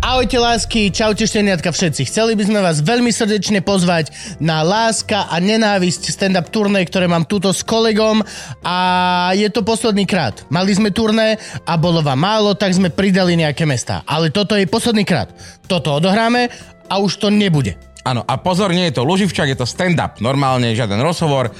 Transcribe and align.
Ahojte 0.00 0.40
lásky, 0.40 0.88
čaute 0.88 1.28
šteniatka 1.28 1.68
všetci. 1.76 2.08
Chceli 2.08 2.32
by 2.32 2.48
sme 2.48 2.64
vás 2.64 2.80
veľmi 2.80 3.12
srdečne 3.12 3.60
pozvať 3.60 4.08
na 4.40 4.64
Láska 4.64 5.28
a 5.28 5.36
nenávisť 5.36 6.08
stand-up 6.08 6.48
turné, 6.48 6.88
ktoré 6.88 7.04
mám 7.04 7.28
túto 7.28 7.52
s 7.52 7.60
kolegom 7.60 8.24
a 8.64 8.76
je 9.36 9.44
to 9.52 9.60
posledný 9.60 10.08
krát. 10.08 10.48
Mali 10.48 10.72
sme 10.72 10.88
turné 10.88 11.36
a 11.68 11.76
bolo 11.76 12.00
vám 12.00 12.16
málo, 12.16 12.56
tak 12.56 12.72
sme 12.72 12.88
pridali 12.88 13.36
nejaké 13.36 13.68
mesta. 13.68 14.00
Ale 14.08 14.32
toto 14.32 14.56
je 14.56 14.64
posledný 14.64 15.04
krát. 15.04 15.36
Toto 15.68 15.92
odohráme 16.00 16.48
a 16.88 16.96
už 16.96 17.20
to 17.20 17.28
nebude. 17.28 17.76
Áno, 18.00 18.24
a 18.24 18.40
pozor, 18.40 18.72
nie 18.72 18.88
je 18.88 18.96
to 18.96 19.04
Luživčak, 19.04 19.52
je 19.52 19.60
to 19.60 19.68
stand-up. 19.68 20.16
Normálne 20.24 20.72
žiaden 20.72 21.04
rozhovor. 21.04 21.52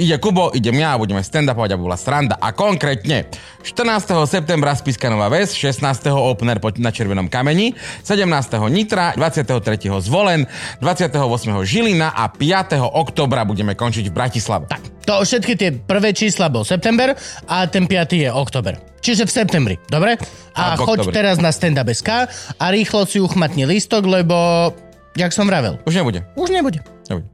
Ide 0.00 0.16
Kubo, 0.16 0.48
idem 0.56 0.80
ja 0.80 0.96
a 0.96 1.00
budeme 1.00 1.20
stand-upovať 1.20 1.70
a 1.70 1.76
bola 1.76 1.92
sranda. 1.92 2.40
A 2.40 2.56
konkrétne 2.56 3.28
14. 3.60 4.16
septembra 4.24 4.72
Spiska 4.72 5.12
Nová 5.12 5.28
Ves, 5.28 5.52
16. 5.52 5.84
opener 6.08 6.56
na 6.80 6.88
Červenom 6.88 7.28
kameni, 7.28 7.76
17. 8.08 8.24
Nitra, 8.72 9.12
23. 9.12 9.60
Zvolen, 10.00 10.48
28. 10.80 11.20
Žilina 11.68 12.16
a 12.16 12.32
5. 12.32 12.80
oktobra 12.80 13.44
budeme 13.44 13.76
končiť 13.76 14.08
v 14.08 14.14
Bratislave. 14.16 14.64
Tak, 14.72 15.04
to 15.04 15.20
všetky 15.20 15.52
tie 15.60 15.68
prvé 15.76 16.16
čísla 16.16 16.48
bol 16.48 16.64
september 16.64 17.12
a 17.44 17.68
ten 17.68 17.84
5. 17.84 18.24
je 18.24 18.28
oktober. 18.32 18.80
Čiže 19.04 19.28
v 19.28 19.32
septembri, 19.36 19.76
dobre? 19.92 20.16
A, 20.56 20.80
A 20.80 20.80
v 20.80 20.88
choď 20.88 21.12
teraz 21.12 21.36
na 21.44 21.52
stand-up.sk 21.52 22.08
a 22.56 22.64
rýchlo 22.72 23.04
si 23.04 23.20
uchmatni 23.20 23.68
lístok, 23.68 24.08
lebo, 24.08 24.72
jak 25.12 25.36
som 25.36 25.44
vravel, 25.44 25.76
Už 25.84 25.92
nebude. 25.92 26.24
už 26.40 26.48
nebude. 26.48 26.80
nebude. 27.12 27.28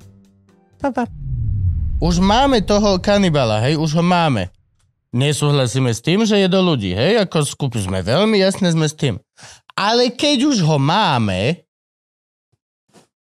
Pa, 0.83 0.91
pa. 0.91 1.07
Už 1.97 2.21
máme 2.21 2.61
toho 2.61 3.01
kanibala, 3.01 3.65
hej, 3.65 3.81
už 3.81 3.97
ho 3.97 4.05
máme. 4.05 4.53
Nesúhlasíme 5.17 5.97
s 5.97 6.05
tým, 6.05 6.29
že 6.29 6.37
je 6.37 6.49
do 6.49 6.61
ľudí, 6.61 6.93
hej, 6.93 7.25
ako 7.25 7.41
skupy 7.41 7.81
sme 7.81 8.05
veľmi 8.05 8.37
jasne 8.37 8.69
sme 8.69 8.85
s 8.85 8.93
tým. 8.93 9.17
Ale 9.73 10.13
keď 10.13 10.45
už 10.45 10.61
ho 10.61 10.77
máme, 10.77 11.65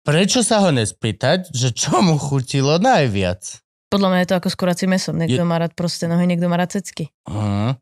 prečo 0.04 0.44
sa 0.44 0.60
ho 0.60 0.68
nespýtať, 0.68 1.48
že 1.56 1.72
čo 1.72 2.04
mu 2.04 2.20
chutilo 2.20 2.76
najviac? 2.76 3.64
Podľa 3.88 4.08
mňa 4.12 4.20
je 4.20 4.28
to 4.28 4.38
ako 4.44 4.48
skurací 4.52 4.84
meso. 4.84 5.16
Niekto 5.16 5.40
Je- 5.40 5.48
má 5.48 5.56
rád 5.56 5.72
proste 5.72 6.04
nohy, 6.04 6.28
niekto 6.28 6.44
má 6.52 6.60
rád 6.60 6.76
cecky. 6.76 7.08
Hm. 7.24 7.80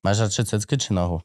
Máš 0.00 0.16
radšej 0.24 0.56
cecky 0.56 0.74
či 0.80 0.90
nohu? 0.96 1.20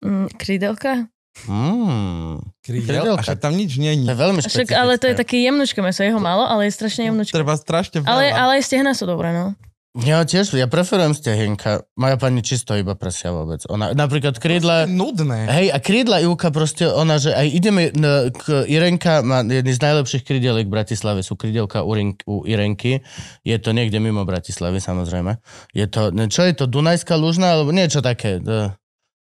Mm, 0.00 0.32
krídelka? 0.40 1.12
Mm. 1.44 2.40
Krídel? 2.64 3.14
A 3.14 3.20
však 3.20 3.38
tam 3.44 3.52
nič 3.52 3.76
není. 3.76 4.08
To 4.08 4.16
je 4.16 4.18
veľmi 4.18 4.40
Však, 4.40 4.72
ale 4.72 4.96
to 4.96 5.12
je 5.12 5.14
také 5.20 5.44
jemnučké 5.44 5.84
meso. 5.84 6.00
Je 6.00 6.10
ho 6.10 6.18
málo, 6.18 6.48
ale 6.48 6.66
je 6.66 6.72
strašne 6.72 7.12
jemnučké. 7.12 7.36
Treba 7.36 7.52
strašne 7.60 8.00
veľa. 8.00 8.08
Ale, 8.08 8.24
ale 8.32 8.50
aj 8.58 8.62
stehna 8.64 8.96
sú 8.96 9.04
dobré, 9.04 9.36
no. 9.36 9.52
Ja 9.96 10.20
tiež, 10.28 10.52
ja 10.60 10.68
preferujem 10.68 11.16
stehenka. 11.16 11.88
Moja 11.96 12.20
pani 12.20 12.44
čisto 12.44 12.76
iba 12.76 12.92
presia 12.92 13.32
vôbec. 13.32 13.64
Ona, 13.72 13.96
napríklad 13.96 14.36
krídla... 14.36 14.84
Nudné. 14.84 15.48
Hej, 15.48 15.66
a 15.72 15.80
krídla 15.80 16.20
Ivka 16.20 16.52
proste, 16.52 16.84
ona, 16.84 17.16
že 17.16 17.32
aj 17.32 17.48
ideme 17.48 17.88
n- 17.96 18.28
k 18.28 18.68
Irenka, 18.68 19.24
má 19.24 19.40
jedný 19.40 19.72
z 19.72 19.80
najlepších 19.80 20.20
krídeliek 20.28 20.68
v 20.68 20.74
Bratislave, 20.76 21.24
sú 21.24 21.40
krídelka 21.40 21.80
u, 21.80 21.96
u 22.28 22.34
Irenky. 22.44 23.00
Je 23.40 23.56
to 23.56 23.72
niekde 23.72 23.96
mimo 23.96 24.28
Bratislavy, 24.28 24.84
samozrejme. 24.84 25.40
Je 25.72 25.88
to, 25.88 26.12
ne, 26.12 26.28
čo 26.28 26.44
je 26.44 26.52
to, 26.52 26.68
Dunajská 26.68 27.16
Lužná, 27.16 27.56
alebo 27.56 27.72
niečo 27.72 28.04
také. 28.04 28.36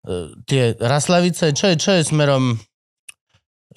Uh, 0.02 0.34
tie 0.50 0.74
Raslavice, 0.82 1.54
čo 1.54 1.70
je, 1.70 1.76
čo 1.78 1.92
je 1.94 2.02
smerom, 2.02 2.58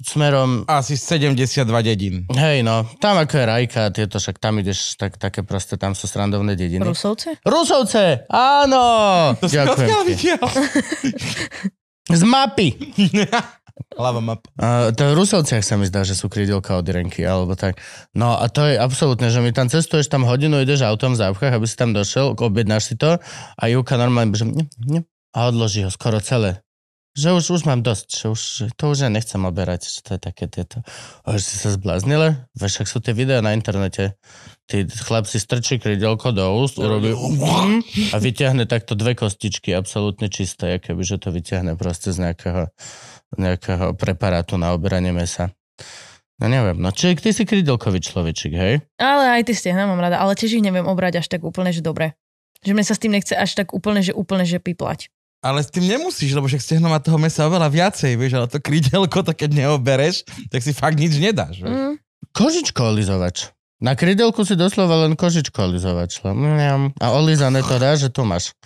smerom, 0.00 0.64
Asi 0.66 0.96
72 0.96 1.68
dedín. 1.84 2.26
hej 2.32 2.64
no, 2.64 2.88
tam 2.98 3.20
ako 3.20 3.34
je 3.38 3.44
Rajka, 3.44 3.82
tieto, 3.92 4.16
však 4.18 4.40
tam 4.40 4.58
ideš, 4.58 4.96
tak, 4.96 5.20
také 5.20 5.44
proste, 5.44 5.76
tam 5.76 5.92
sú 5.92 6.08
srandovné 6.08 6.56
dediny. 6.56 6.82
Rusovce? 6.82 7.38
Rusovce, 7.44 8.26
áno! 8.32 8.84
To 9.40 9.46
si 9.46 9.60
Ďakujem 9.60 9.88
videl? 10.08 10.42
Z 12.08 12.22
mapy. 12.24 12.72
Hlava 13.98 14.22
map. 14.22 14.46
Uh, 14.54 14.94
to 14.94 15.14
v 15.14 15.18
Rusovciach 15.18 15.62
sa 15.62 15.74
mi 15.74 15.86
zdá, 15.86 16.06
že 16.06 16.14
sú 16.14 16.30
krídelka 16.30 16.78
od 16.78 16.86
Irenky, 16.86 17.26
alebo 17.26 17.58
tak. 17.58 17.82
No 18.14 18.38
a 18.38 18.46
to 18.46 18.66
je 18.70 18.78
absolútne, 18.78 19.30
že 19.30 19.42
mi 19.42 19.50
tam 19.50 19.66
cestuješ 19.66 20.06
tam 20.06 20.22
hodinu, 20.26 20.62
ideš 20.62 20.86
autom 20.86 21.14
v 21.14 21.22
závkach, 21.22 21.58
aby 21.58 21.66
si 21.66 21.74
tam 21.74 21.90
došiel, 21.90 22.38
objednáš 22.38 22.90
si 22.90 22.94
to 22.94 23.18
a 23.58 23.62
Júka 23.66 23.98
normálne, 23.98 24.34
že 24.34 24.46
ne, 24.46 24.66
ne, 24.78 25.00
a 25.34 25.50
odloží 25.50 25.82
ho 25.82 25.90
skoro 25.90 26.22
celé. 26.22 26.64
Už, 27.14 27.46
už 27.46 27.62
mám 27.62 27.78
dosť, 27.78 28.06
že 28.10 28.26
už, 28.26 28.40
že 28.42 28.64
to 28.74 28.90
už 28.90 29.06
ja 29.06 29.10
nechcem 29.10 29.38
oberať, 29.38 29.86
že 29.86 30.02
to 30.02 30.10
je 30.18 30.20
také 30.22 30.50
tieto. 30.50 30.82
A 31.22 31.38
že 31.38 31.46
si 31.46 31.56
sa 31.62 31.70
zbláznila? 31.70 32.50
Vieš, 32.58 32.82
ak 32.82 32.90
sú 32.90 32.98
tie 32.98 33.14
videá 33.14 33.38
na 33.38 33.54
internete. 33.54 34.18
Tí 34.66 34.82
chlap 34.90 35.30
si 35.30 35.38
strčí 35.38 35.78
krídelko 35.78 36.34
do 36.34 36.42
úst, 36.58 36.74
urobí 36.74 37.14
a 38.10 38.16
vyťahne 38.18 38.66
takto 38.66 38.98
dve 38.98 39.14
kostičky 39.14 39.70
absolútne 39.70 40.26
čisté, 40.26 40.82
keby 40.82 41.06
že 41.06 41.22
to 41.22 41.30
vyťahne 41.30 41.78
proste 41.78 42.10
z 42.10 42.18
nejakého, 42.18 42.74
nejakého 43.38 43.94
preparátu 43.94 44.58
na 44.58 44.74
oberanie 44.74 45.14
mesa. 45.14 45.54
No 46.42 46.50
neviem, 46.50 46.82
no 46.82 46.90
či 46.90 47.14
ty 47.14 47.30
si 47.30 47.46
krídelkový 47.46 48.02
človečik, 48.02 48.58
hej? 48.58 48.82
Ale 48.98 49.38
aj 49.38 49.46
ty 49.46 49.54
stehna 49.54 49.86
mám 49.86 50.02
rada, 50.02 50.18
ale 50.18 50.34
tiež 50.34 50.58
ich 50.58 50.66
neviem 50.66 50.82
obrať 50.82 51.22
až 51.22 51.30
tak 51.30 51.46
úplne, 51.46 51.70
že 51.70 51.78
dobre. 51.78 52.18
Že 52.66 52.74
mne 52.74 52.84
sa 52.90 52.98
s 52.98 53.02
tým 53.06 53.14
nechce 53.14 53.38
až 53.38 53.54
tak 53.54 53.70
úplne, 53.70 54.02
že 54.02 54.10
úplne, 54.10 54.42
že 54.42 54.58
piplať. 54.58 55.13
Ale 55.44 55.60
s 55.60 55.68
tým 55.68 55.84
nemusíš, 55.84 56.32
lebo 56.32 56.48
však 56.48 56.64
stehno 56.64 56.88
má 56.88 56.96
toho 57.04 57.20
mesa 57.20 57.44
oveľa 57.44 57.68
viacej, 57.68 58.16
vieš, 58.16 58.40
ale 58.40 58.48
to 58.48 58.56
krídelko, 58.64 59.20
to 59.20 59.36
keď 59.36 59.52
neobereš, 59.52 60.24
tak 60.48 60.64
si 60.64 60.72
fakt 60.72 60.96
nič 60.96 61.20
nedáš, 61.20 61.60
vieš. 61.60 61.68
Mm. 61.68 61.94
Kožičko 62.32 62.96
olizovač. 62.96 63.52
Na 63.84 63.92
krydelku 63.92 64.48
si 64.48 64.56
doslova 64.56 65.04
len 65.04 65.12
kožičko 65.12 65.68
olizovač. 65.68 66.24
Mňam. 66.24 66.96
A 66.96 67.06
olizané 67.12 67.60
to 67.60 67.76
dá, 67.76 67.92
že 67.92 68.08
tu 68.08 68.24
máš. 68.24 68.56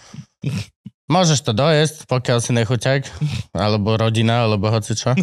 Môžeš 1.11 1.43
to 1.43 1.51
dojesť, 1.51 2.07
pokiaľ 2.07 2.39
si 2.39 2.55
nechuťak, 2.55 3.11
alebo 3.59 3.99
rodina, 3.99 4.47
alebo 4.47 4.71
hoci 4.71 4.95
čo. 4.95 5.19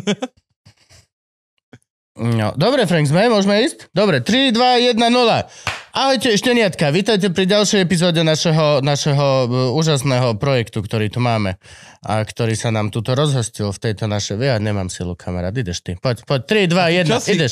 No, 2.15 2.55
dobre, 2.55 2.87
Frank, 2.87 3.11
sme? 3.11 3.27
Môžeme 3.27 3.67
ísť? 3.67 3.91
Dobre, 3.91 4.23
3, 4.23 4.55
2, 4.55 4.95
1, 4.95 5.03
0. 5.03 5.51
Ahojte, 5.95 6.35
šteniatka, 6.35 6.91
vítajte 6.91 7.31
pri 7.31 7.47
ďalšej 7.47 7.79
epizóde 7.79 8.19
našeho, 8.19 8.83
našeho 8.83 9.47
uh, 9.47 9.79
úžasného 9.79 10.35
projektu, 10.35 10.83
ktorý 10.83 11.07
tu 11.07 11.23
máme 11.23 11.55
a 12.03 12.19
ktorý 12.19 12.51
sa 12.51 12.67
nám 12.67 12.91
tuto 12.91 13.15
rozhostil 13.15 13.71
v 13.71 13.79
tejto 13.79 14.03
našej... 14.11 14.35
Ja 14.43 14.59
nemám 14.59 14.91
silu, 14.91 15.15
kamarát, 15.15 15.55
ideš 15.55 15.79
ty. 15.87 15.95
Poď, 15.95 16.27
poď, 16.27 16.67
3, 16.67 17.07
2, 17.07 17.07
1, 17.07 17.15
Čo 17.15 17.19
ideš. 17.31 17.51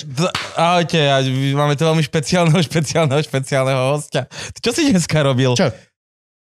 Ahojte, 0.59 0.99
máme 1.55 1.79
tu 1.79 1.87
veľmi 1.87 2.03
špeciálneho, 2.03 2.59
špeciálneho, 2.67 3.23
špeciálneho 3.23 3.95
hostia. 3.95 4.27
Ty 4.27 4.59
čo 4.59 4.71
si 4.75 4.91
dneska 4.91 5.23
robil? 5.23 5.55
Čo? 5.55 5.71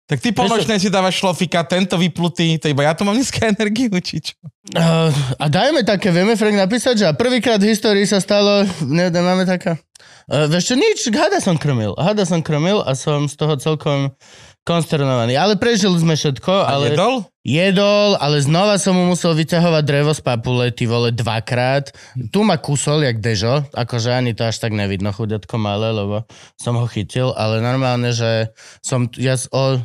Tak 0.05 0.17
ty 0.21 0.29
po 0.29 0.45
Vieš 0.45 0.49
čo- 0.49 0.55
nočnej 0.61 0.77
si 0.77 0.89
dávaš 0.93 1.25
šlofika, 1.25 1.65
tento 1.65 1.97
vyplutý, 1.97 2.61
to 2.61 2.69
iba 2.69 2.85
ja 2.85 2.93
tu 2.93 3.01
mám 3.01 3.17
dneska 3.17 3.49
energiu, 3.57 3.89
či 3.97 4.29
čo? 4.29 4.37
Uh, 4.77 5.09
a 5.41 5.49
dajme 5.49 5.81
také, 5.81 6.13
vieme 6.13 6.37
Frank 6.37 6.53
napísať, 6.53 7.01
že 7.01 7.05
prvýkrát 7.17 7.57
v 7.57 7.73
histórii 7.73 8.05
sa 8.05 8.21
stalo, 8.21 8.61
ne, 8.85 9.09
nemáme 9.09 9.49
taká. 9.49 9.81
Uh, 10.29 10.45
vieš 10.45 10.69
čo, 10.69 10.75
nič, 10.77 11.09
hada 11.09 11.41
som 11.41 11.57
krmil. 11.57 11.97
Hada 11.97 12.21
som 12.21 12.45
krmil 12.45 12.85
a 12.85 12.93
som 12.93 13.25
z 13.25 13.33
toho 13.33 13.57
celkom 13.57 14.13
konsternovaný. 14.61 15.33
Ale 15.33 15.57
prežili 15.57 15.97
sme 15.97 16.13
všetko, 16.13 16.69
A 16.69 16.77
ale... 16.77 16.93
jedol? 16.93 17.25
Jedol, 17.41 18.13
ale 18.21 18.37
znova 18.45 18.77
som 18.77 18.93
mu 18.93 19.09
musel 19.09 19.33
vyťahovať 19.33 19.83
drevo 19.89 20.13
z 20.13 20.21
papule, 20.21 20.69
ty 20.69 20.85
vole, 20.85 21.09
dvakrát. 21.09 21.89
Tu 22.29 22.39
ma 22.45 22.61
kusol, 22.61 23.01
jak 23.01 23.17
dežo, 23.17 23.65
akože 23.73 24.13
ani 24.13 24.37
to 24.37 24.45
až 24.45 24.61
tak 24.61 24.69
nevidno, 24.69 25.09
chuďatko 25.09 25.57
malé, 25.57 25.89
lebo 25.89 26.29
som 26.61 26.77
ho 26.77 26.85
chytil, 26.85 27.33
ale 27.33 27.57
normálne, 27.57 28.13
že 28.13 28.53
som, 28.85 29.09
ja 29.17 29.33
o, 29.49 29.81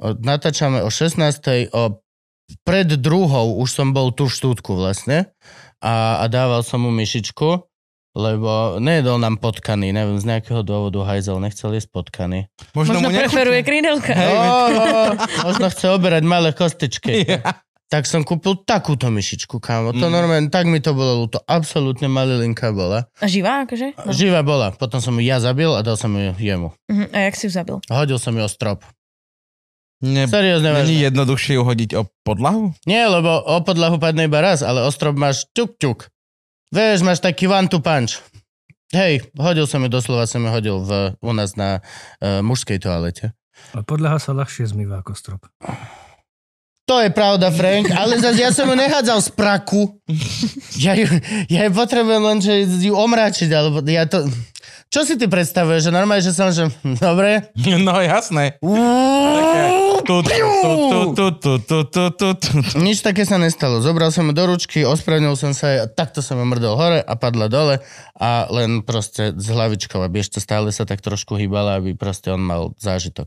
o 0.00 0.06
natáčame 0.24 0.80
o 0.80 0.88
16. 0.88 1.68
o 1.76 2.00
pred 2.64 2.88
druhou 2.96 3.58
už 3.60 3.68
som 3.68 3.90
bol 3.90 4.14
tu 4.14 4.30
v 4.30 4.32
štúdku 4.32 4.78
vlastne 4.78 5.28
a, 5.82 6.22
a 6.22 6.24
dával 6.30 6.62
som 6.62 6.80
mu 6.80 6.94
myšičku, 6.94 7.66
lebo 8.16 8.50
nejedol 8.78 9.20
nám 9.20 9.36
potkany, 9.36 9.92
neviem, 9.92 10.16
z 10.16 10.24
nejakého 10.26 10.64
dôvodu 10.64 11.04
hajzel 11.04 11.36
nechcel 11.36 11.70
jesť 11.70 11.92
potkany. 11.92 12.48
Možno 12.72 12.98
mu 12.98 13.06
nechutí. 13.06 13.20
preferuje 13.22 13.60
krídelka. 13.60 14.10
No, 14.10 14.24
veď- 14.24 14.48
no, 14.72 15.12
možno 15.44 15.66
chce 15.68 15.86
oberať 15.90 16.22
malé 16.24 16.50
kostičky. 16.50 17.28
Ja. 17.28 17.60
Tak 17.86 18.02
som 18.02 18.24
kúpil 18.24 18.58
takúto 18.58 19.06
myšičku, 19.06 19.62
kámo. 19.62 19.92
To 19.92 20.10
Mm. 20.10 20.10
normálne, 20.10 20.48
tak 20.48 20.66
mi 20.66 20.80
to 20.80 20.90
bolo 20.90 21.22
ľúto. 21.22 21.38
Absolútne 21.40 22.08
malilinka 22.08 22.72
bola. 22.72 23.06
A 23.14 23.28
živá, 23.28 23.62
akože? 23.62 23.94
No. 23.94 24.10
Živá 24.10 24.42
bola. 24.42 24.72
Potom 24.72 24.98
som 24.98 25.14
ju 25.14 25.22
ja 25.22 25.38
zabil 25.38 25.70
a 25.70 25.80
dal 25.80 25.94
som 25.94 26.10
ju 26.10 26.34
jemu. 26.34 26.74
Mhm. 26.88 27.14
A 27.14 27.18
jak 27.22 27.36
si 27.36 27.46
ju 27.46 27.52
zabil? 27.52 27.78
Hodil 27.86 28.16
som 28.16 28.32
ju 28.32 28.42
o 28.42 28.48
strop. 28.48 28.82
Ne, 29.96 30.26
Seriózne, 30.26 30.76
Není 30.76 30.98
jednoduchšie 31.04 31.56
ju 31.56 31.62
hodiť 31.62 31.90
o 31.94 32.04
podlahu? 32.20 32.76
Nie, 32.84 33.06
lebo 33.06 33.32
o 33.38 33.62
podlahu 33.62 33.96
padne 33.96 34.26
iba 34.26 34.40
raz, 34.40 34.60
ale 34.60 34.82
o 34.82 34.90
strop 34.90 35.14
máš 35.14 35.48
ťuk, 35.52 35.78
ťuk. 35.78 35.98
Vieš, 36.74 37.06
máš 37.06 37.22
taký 37.22 37.46
one 37.46 37.70
to 37.70 37.78
punch. 37.78 38.18
Hej, 38.94 39.26
hodil 39.34 39.66
som 39.66 39.82
ju, 39.82 39.90
doslova 39.90 40.30
som 40.30 40.42
ju 40.42 40.50
hodil 40.50 40.76
v, 40.82 41.18
u 41.18 41.30
nás 41.34 41.58
na 41.58 41.82
uh, 41.82 42.38
mužskej 42.42 42.78
toalete. 42.78 43.34
A 43.74 43.82
podľaha 43.82 44.18
sa 44.22 44.30
ľahšie 44.30 44.68
zmýva 44.70 45.02
ako 45.02 45.12
strop. 45.18 45.42
To 46.86 47.02
je 47.02 47.10
pravda, 47.10 47.50
Frank, 47.50 47.90
ale 47.90 48.22
zase 48.22 48.46
ja 48.46 48.54
som 48.54 48.70
ju 48.70 48.78
nehádzal 48.78 49.18
z 49.18 49.30
praku. 49.34 49.98
Ja 50.78 50.94
ju, 50.94 51.10
ja 51.50 51.66
ju 51.66 51.70
potrebujem 51.74 52.22
len, 52.22 52.38
že 52.38 52.62
ju 52.62 52.94
omráčiť, 52.94 53.50
alebo 53.50 53.82
ja 53.82 54.06
to... 54.06 54.22
Čo 54.86 55.02
si 55.02 55.18
ty 55.18 55.26
predstavuješ? 55.26 55.90
Že 55.90 55.92
normálne, 55.92 56.22
že 56.22 56.30
som, 56.30 56.48
že 56.54 56.70
dobre? 57.02 57.50
No 57.58 57.98
jasné. 57.98 58.56
Nič 62.78 63.02
také 63.02 63.26
sa 63.26 63.36
nestalo. 63.42 63.82
Zobral 63.82 64.14
som 64.14 64.30
ju 64.30 64.32
do 64.32 64.44
ručky, 64.46 64.86
ospravedlnil 64.86 65.34
som 65.34 65.50
sa 65.50 65.82
a 65.82 65.90
takto 65.90 66.22
som 66.22 66.38
ju 66.38 66.46
mrdol 66.46 66.78
hore 66.78 67.00
a 67.02 67.12
padla 67.18 67.50
dole 67.50 67.82
a 68.14 68.46
len 68.54 68.86
proste 68.86 69.34
z 69.34 69.46
hlavičkou, 69.50 69.98
aby 69.98 70.22
ešte 70.22 70.38
stále 70.38 70.70
sa 70.70 70.86
tak 70.86 71.02
trošku 71.02 71.34
hýbala, 71.34 71.82
aby 71.82 71.98
proste 71.98 72.30
on 72.30 72.40
mal 72.46 72.70
zážitok. 72.78 73.26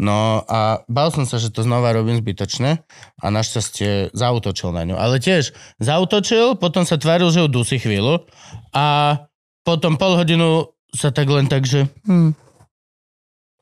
No 0.00 0.44
a 0.48 0.84
bal 0.88 1.12
som 1.12 1.28
sa, 1.28 1.36
že 1.36 1.52
to 1.52 1.64
znova 1.64 1.92
robím 1.92 2.16
zbytočne 2.16 2.80
a 3.20 3.26
našťastie 3.28 4.16
zautočil 4.16 4.72
na 4.72 4.88
ňu. 4.88 4.96
Ale 4.96 5.20
tiež 5.20 5.52
zautočil, 5.80 6.56
potom 6.56 6.88
sa 6.88 6.96
tváril, 6.96 7.28
že 7.28 7.44
ju 7.44 7.48
dusí 7.48 7.76
chvíľu 7.76 8.24
a 8.72 9.20
potom 9.64 9.98
pol 9.98 10.16
hodinu 10.16 10.75
sa 10.96 11.12
tak 11.12 11.28
len 11.28 11.46
tak, 11.46 11.68
že... 11.68 11.86
Hm. 12.08 12.32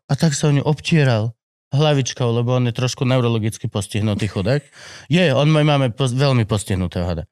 A 0.08 0.12
tak 0.14 0.36
sa 0.36 0.48
o 0.48 0.54
ňu 0.54 0.62
obtieral 0.62 1.34
hlavičkou, 1.74 2.28
lebo 2.30 2.54
on 2.54 2.70
je 2.70 2.74
trošku 2.76 3.02
neurologicky 3.02 3.66
postihnutý 3.66 4.30
chudák. 4.30 4.62
Je, 5.10 5.34
on 5.34 5.50
môj 5.50 5.66
máme 5.66 5.90
pos- 5.90 6.14
veľmi 6.14 6.46
postihnutého 6.46 7.02
hada. 7.02 7.24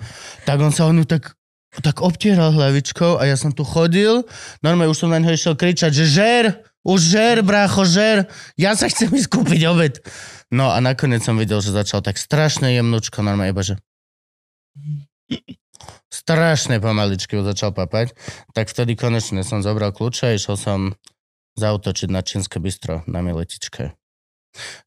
Tak 0.44 0.58
on 0.58 0.74
sa 0.74 0.90
o 0.90 0.92
ňu 0.92 1.06
tak, 1.06 1.38
tak 1.78 2.02
obtieral 2.02 2.50
hlavičkou 2.50 3.22
a 3.22 3.30
ja 3.30 3.38
som 3.38 3.54
tu 3.54 3.62
chodil, 3.62 4.26
normálne 4.60 4.90
už 4.90 5.06
som 5.06 5.14
na 5.14 5.22
neho 5.22 5.30
išiel 5.32 5.54
kričať, 5.54 5.94
že 5.94 6.04
žer, 6.10 6.44
už 6.82 6.98
žer, 6.98 7.46
brácho, 7.46 7.86
žer, 7.86 8.26
ja 8.58 8.74
sa 8.74 8.90
chcem 8.90 9.08
ísť 9.14 9.30
kúpiť 9.30 9.62
obed. 9.70 10.02
No 10.50 10.74
a 10.74 10.82
nakoniec 10.82 11.22
som 11.22 11.38
videl, 11.38 11.62
že 11.62 11.70
začal 11.70 12.02
tak 12.02 12.18
strašne 12.18 12.74
jemnúčko, 12.74 13.22
normálne 13.22 13.54
iba, 13.54 13.62
že 13.62 13.78
strašne 16.12 16.78
pomaličky 16.78 17.38
ho 17.38 17.42
začal 17.44 17.72
papať, 17.72 18.12
tak 18.52 18.68
vtedy 18.68 18.94
konečne 18.98 19.42
som 19.46 19.64
zobral 19.64 19.90
kľúče 19.90 20.32
a 20.32 20.36
išiel 20.36 20.56
som 20.56 20.78
zautočiť 21.56 22.08
na 22.08 22.20
čínske 22.24 22.60
bistro 22.60 23.04
na 23.08 23.20
Miletičke. 23.20 23.96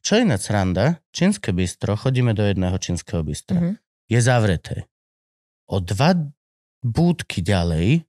Čo 0.06 0.21
na 0.21 0.38
sranda, 0.38 1.01
čínske 1.09 1.50
bistro, 1.50 1.97
chodíme 1.97 2.38
do 2.38 2.45
jedného 2.45 2.77
čínskeho 2.77 3.25
bistra. 3.25 3.57
Mhm. 3.57 3.74
Je 4.06 4.19
zavreté. 4.21 4.86
O 5.65 5.81
dva 5.81 6.13
búdky 6.86 7.41
ďalej 7.41 8.06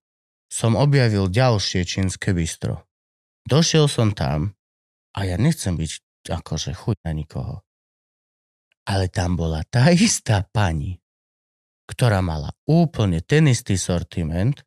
som 0.52 0.76
objavil 0.76 1.32
ďalšie 1.32 1.88
čínske 1.88 2.36
bistro. 2.36 2.84
Došiel 3.48 3.88
som 3.88 4.12
tam 4.12 4.52
a 5.16 5.24
ja 5.24 5.40
nechcem 5.40 5.72
byť 5.80 6.28
akože 6.28 6.76
chuť 6.76 6.96
na 7.08 7.16
nikoho. 7.16 7.64
Ale 8.84 9.08
tam 9.08 9.34
bola 9.40 9.64
tá 9.66 9.88
istá 9.90 10.44
pani, 10.52 11.00
ktorá 11.86 12.20
mala 12.20 12.50
úplne 12.66 13.22
ten 13.22 13.46
istý 13.46 13.78
sortiment 13.78 14.66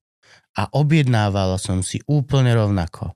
a 0.56 0.68
objednávala 0.72 1.60
som 1.60 1.84
si 1.84 2.00
úplne 2.08 2.56
rovnako. 2.56 3.16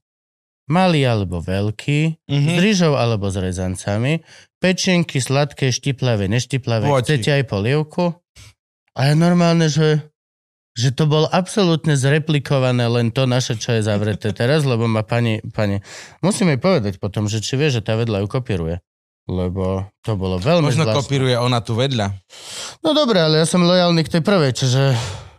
Malý 0.71 1.03
alebo 1.03 1.43
veľký, 1.43 2.23
mm-hmm. 2.23 2.55
s 2.55 2.57
rýžou 2.63 2.95
alebo 2.95 3.27
s 3.27 3.35
rezancami, 3.35 4.23
pečenky 4.63 5.19
sladké, 5.19 5.75
štiplavé, 5.75 6.31
neštiplavé, 6.31 6.87
Poď. 6.87 7.03
chcete 7.03 7.29
aj 7.35 7.43
polievku? 7.51 8.15
A 8.95 9.11
je 9.11 9.15
normálne, 9.19 9.67
že, 9.67 10.07
že 10.71 10.95
to 10.95 11.03
bol 11.03 11.27
absolútne 11.27 11.99
zreplikované 11.99 12.87
len 12.87 13.11
to 13.11 13.27
naše, 13.27 13.59
čo 13.59 13.75
je 13.75 13.83
zavreté 13.83 14.31
teraz, 14.31 14.63
lebo 14.63 14.87
ma 14.87 15.03
pani, 15.03 15.43
pani 15.51 15.83
musím 16.23 16.55
jej 16.55 16.61
povedať 16.63 16.95
potom, 16.95 17.27
že 17.27 17.43
či 17.43 17.59
vie, 17.59 17.67
že 17.67 17.83
tá 17.83 17.99
vedľa 17.99 18.23
ju 18.23 18.27
kopíruje. 18.31 18.79
Lebo 19.23 19.87
to 20.03 20.19
bolo 20.19 20.35
veľmi 20.35 20.67
Možno 20.67 20.83
zvláštne. 20.83 20.99
kopíruje 20.99 21.35
ona 21.35 21.63
tu 21.63 21.73
vedľa. 21.73 22.11
No 22.83 22.91
dobre, 22.91 23.23
ale 23.23 23.39
ja 23.39 23.47
som 23.47 23.63
lojálny 23.63 24.03
k 24.03 24.19
tej 24.19 24.21
prvej, 24.21 24.51
čiže 24.51 24.81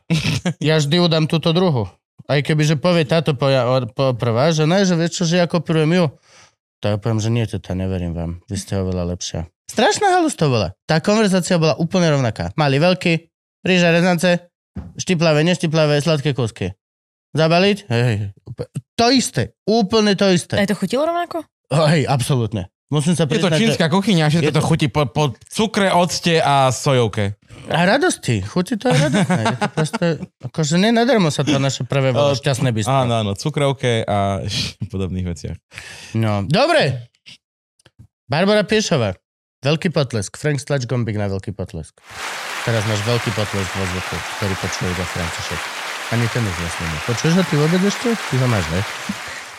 ja 0.69 0.81
vždy 0.81 0.97
udám 0.99 1.29
túto 1.29 1.53
druhu. 1.53 1.85
Aj 2.25 2.41
keby, 2.41 2.65
že 2.65 2.77
povie 2.81 3.05
táto 3.05 3.37
po, 3.37 3.45
po 3.93 4.17
prvá, 4.17 4.49
že 4.49 4.65
ne, 4.65 4.81
že 4.83 4.97
vieš 4.97 5.21
čo, 5.21 5.25
že 5.29 5.37
ja 5.37 5.47
kopírujem 5.47 5.93
ju. 5.93 6.07
Tak 6.81 6.89
ja 6.91 6.99
poviem, 6.99 7.21
že 7.21 7.29
nie, 7.29 7.45
teta, 7.45 7.77
neverím 7.77 8.17
vám. 8.17 8.41
Vy 8.49 8.57
ste 8.57 8.81
oveľa 8.81 9.13
lepšia. 9.13 9.45
Strašná 9.69 10.13
halus 10.13 10.33
to 10.33 10.49
bola. 10.49 10.73
Tá 10.85 11.01
konverzácia 11.01 11.57
bola 11.57 11.77
úplne 11.77 12.09
rovnaká. 12.09 12.53
Mali 12.57 12.77
veľký, 12.77 13.13
rýža, 13.61 13.93
rezance, 13.93 14.49
štiplavé, 14.97 15.45
neštiplavé, 15.45 16.01
sladké 16.01 16.33
kúsky. 16.33 16.73
Zabaliť? 17.33 17.79
Hej, 17.89 18.33
To 18.97 19.07
isté. 19.11 19.57
Úplne 19.65 20.13
to 20.15 20.29
A 20.29 20.33
isté. 20.33 20.55
je 20.61 20.71
to 20.71 20.79
chutilo 20.79 21.05
rovnako? 21.05 21.45
Hej, 21.69 22.07
absolútne. 22.07 22.69
Musím 22.95 23.13
sa 23.13 23.25
Je 23.25 23.35
to 23.35 23.51
priznať, 23.51 23.59
čínska 23.59 23.87
kuchyňa, 23.89 24.25
všetko 24.29 24.47
to- 24.47 24.55
to 24.55 24.63
chutí 24.63 24.87
po, 24.87 25.03
po 25.05 25.23
cukre, 25.43 25.91
octe 25.91 26.39
a 26.39 26.71
sojovke. 26.71 27.35
A 27.67 27.83
radosti. 27.85 28.39
Chutí 28.41 28.77
to 28.77 28.87
aj 28.87 28.99
radostné. 29.03 29.41
Je 29.43 29.57
to 29.57 29.69
proste, 29.69 30.07
akože 30.41 30.75
nenadarmo 30.77 31.27
sa 31.29 31.43
to 31.43 31.59
naše 31.59 31.83
prvé 31.83 32.11
bolo 32.11 32.33
šťastné 32.33 32.71
bystro. 32.71 32.95
Áno, 32.95 33.15
áno, 33.17 33.33
cukrovke 33.33 34.01
a 34.01 34.47
podobných 34.93 35.27
veciach. 35.27 35.57
No, 36.15 36.47
dobre. 36.47 37.11
Barbara 38.25 38.63
Piešová. 38.63 39.19
Veľký 39.61 39.89
potlesk. 39.89 40.37
Frank 40.37 40.61
stlač 40.61 40.85
gombík 40.85 41.17
na 41.17 41.27
veľký 41.27 41.51
potlesk. 41.51 41.97
Teraz 42.63 42.85
máš 42.85 43.01
veľký 43.03 43.31
potlesk 43.33 43.71
vo 43.71 43.85
zvuku, 43.87 44.17
ktorý 44.39 44.55
počuje 44.57 44.89
iba 44.89 45.05
František. 45.05 45.61
Ani 46.13 46.25
ten 46.29 46.41
už 46.41 46.53
vlastne. 46.55 46.85
Počuješ 47.07 47.35
ho 47.35 47.43
ty 47.43 47.55
vôbec 47.57 47.81
ešte? 47.83 48.09
Ty 48.13 48.35
ho 48.39 48.47
máš, 48.47 48.65
ne? 48.69 48.81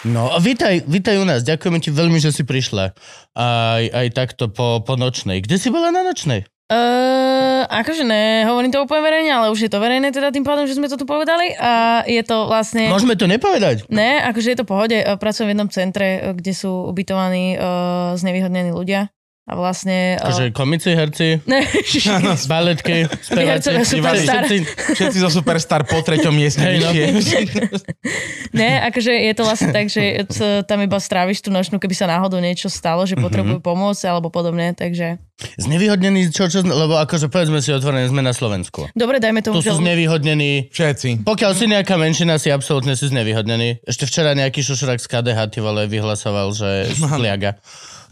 No 0.06 0.30
vítaj, 0.38 0.86
vítaj 0.86 1.18
u 1.18 1.26
nás. 1.26 1.42
Ďakujeme 1.42 1.82
ti 1.82 1.90
veľmi, 1.90 2.22
že 2.22 2.30
si 2.30 2.46
prišla. 2.46 2.94
Aj, 3.34 3.84
aj 3.90 4.08
takto 4.14 4.54
po, 4.54 4.86
po 4.86 4.94
nočnej. 4.94 5.42
Kde 5.42 5.58
si 5.58 5.74
bola 5.74 5.90
na 5.90 6.06
nočnej? 6.06 6.46
Uh, 6.66 7.62
akože 7.70 8.02
ne, 8.02 8.42
hovorím 8.46 8.74
to 8.74 8.82
úplne 8.82 9.06
verejne, 9.06 9.30
ale 9.30 9.54
už 9.54 9.66
je 9.66 9.70
to 9.70 9.78
verejné 9.78 10.10
teda 10.10 10.34
tým 10.34 10.42
pádom, 10.42 10.66
že 10.66 10.74
sme 10.74 10.90
to 10.90 10.98
tu 10.98 11.06
povedali 11.06 11.54
a 11.58 12.02
je 12.10 12.22
to 12.26 12.50
vlastne... 12.50 12.90
Môžeme 12.90 13.14
to 13.14 13.30
nepovedať. 13.30 13.86
Ne, 13.90 14.18
akože 14.26 14.54
je 14.54 14.58
to 14.58 14.66
pohode. 14.66 14.98
Eh, 14.98 15.18
Pracujem 15.18 15.50
v 15.50 15.54
jednom 15.54 15.70
centre, 15.70 16.08
eh, 16.22 16.34
kde 16.34 16.54
sú 16.58 16.90
ubytovaní 16.90 17.58
uh, 17.58 18.18
znevýhodnení 18.18 18.74
ľudia. 18.74 19.14
A 19.46 19.54
vlastne... 19.54 20.18
Uh, 20.18 20.26
Akože 20.26 20.44
komici, 20.52 20.90
herci, 20.90 21.38
baletky, 22.52 23.06
speváci. 23.30 23.78
Všetci- 23.78 24.66
Všetci 24.98 25.18
zo 25.22 25.30
Superstar 25.30 25.86
po 25.86 26.02
treťom 26.02 26.34
mieste 26.34 26.66
Hej, 26.66 26.82
no. 26.82 26.90
ne, 28.60 28.82
akože 28.84 29.14
je 29.14 29.34
to 29.34 29.44
vlastne 29.46 29.70
tak, 29.70 29.86
že 29.86 30.26
tam 30.66 30.82
iba 30.82 30.98
stráviš 30.98 31.42
tú 31.42 31.50
nočnú, 31.50 31.78
keby 31.78 31.94
sa 31.94 32.10
náhodou 32.10 32.42
niečo 32.42 32.68
stalo, 32.68 33.06
Mhm. 33.06 33.08
že 33.08 33.16
potrebujú 33.18 33.60
pomôcť 33.62 34.04
alebo 34.08 34.28
podobne, 34.30 34.74
takže... 34.74 35.22
Znevýhodnený, 35.60 36.32
čo, 36.32 36.48
čo, 36.48 36.64
lebo 36.64 36.96
akože 36.98 37.28
povedzme 37.28 37.60
si 37.60 37.70
otvorené, 37.70 38.08
sme 38.08 38.24
na 38.24 38.32
Slovensku. 38.32 38.88
Dobre, 38.96 39.20
dajme 39.20 39.44
Tu 39.44 39.52
tomu, 39.52 39.60
sú 39.60 39.68
že... 39.68 39.78
znevýhodnení. 39.78 40.72
Všetci. 40.72 41.22
Pokiaľ 41.22 41.52
si 41.54 41.68
nejaká 41.68 42.00
menšina, 42.00 42.40
si 42.40 42.50
absolútne 42.50 42.96
si 42.96 43.06
znevýhodnený. 43.06 43.84
Ešte 43.84 44.04
včera 44.06 44.32
nejaký 44.32 44.64
šušurak 44.64 44.96
z 44.96 45.06
KDH, 45.06 45.40
ty 45.52 45.60
vole, 45.60 45.86
vyhlasoval, 45.86 46.50
že 46.50 46.88
sliaga. 46.96 47.60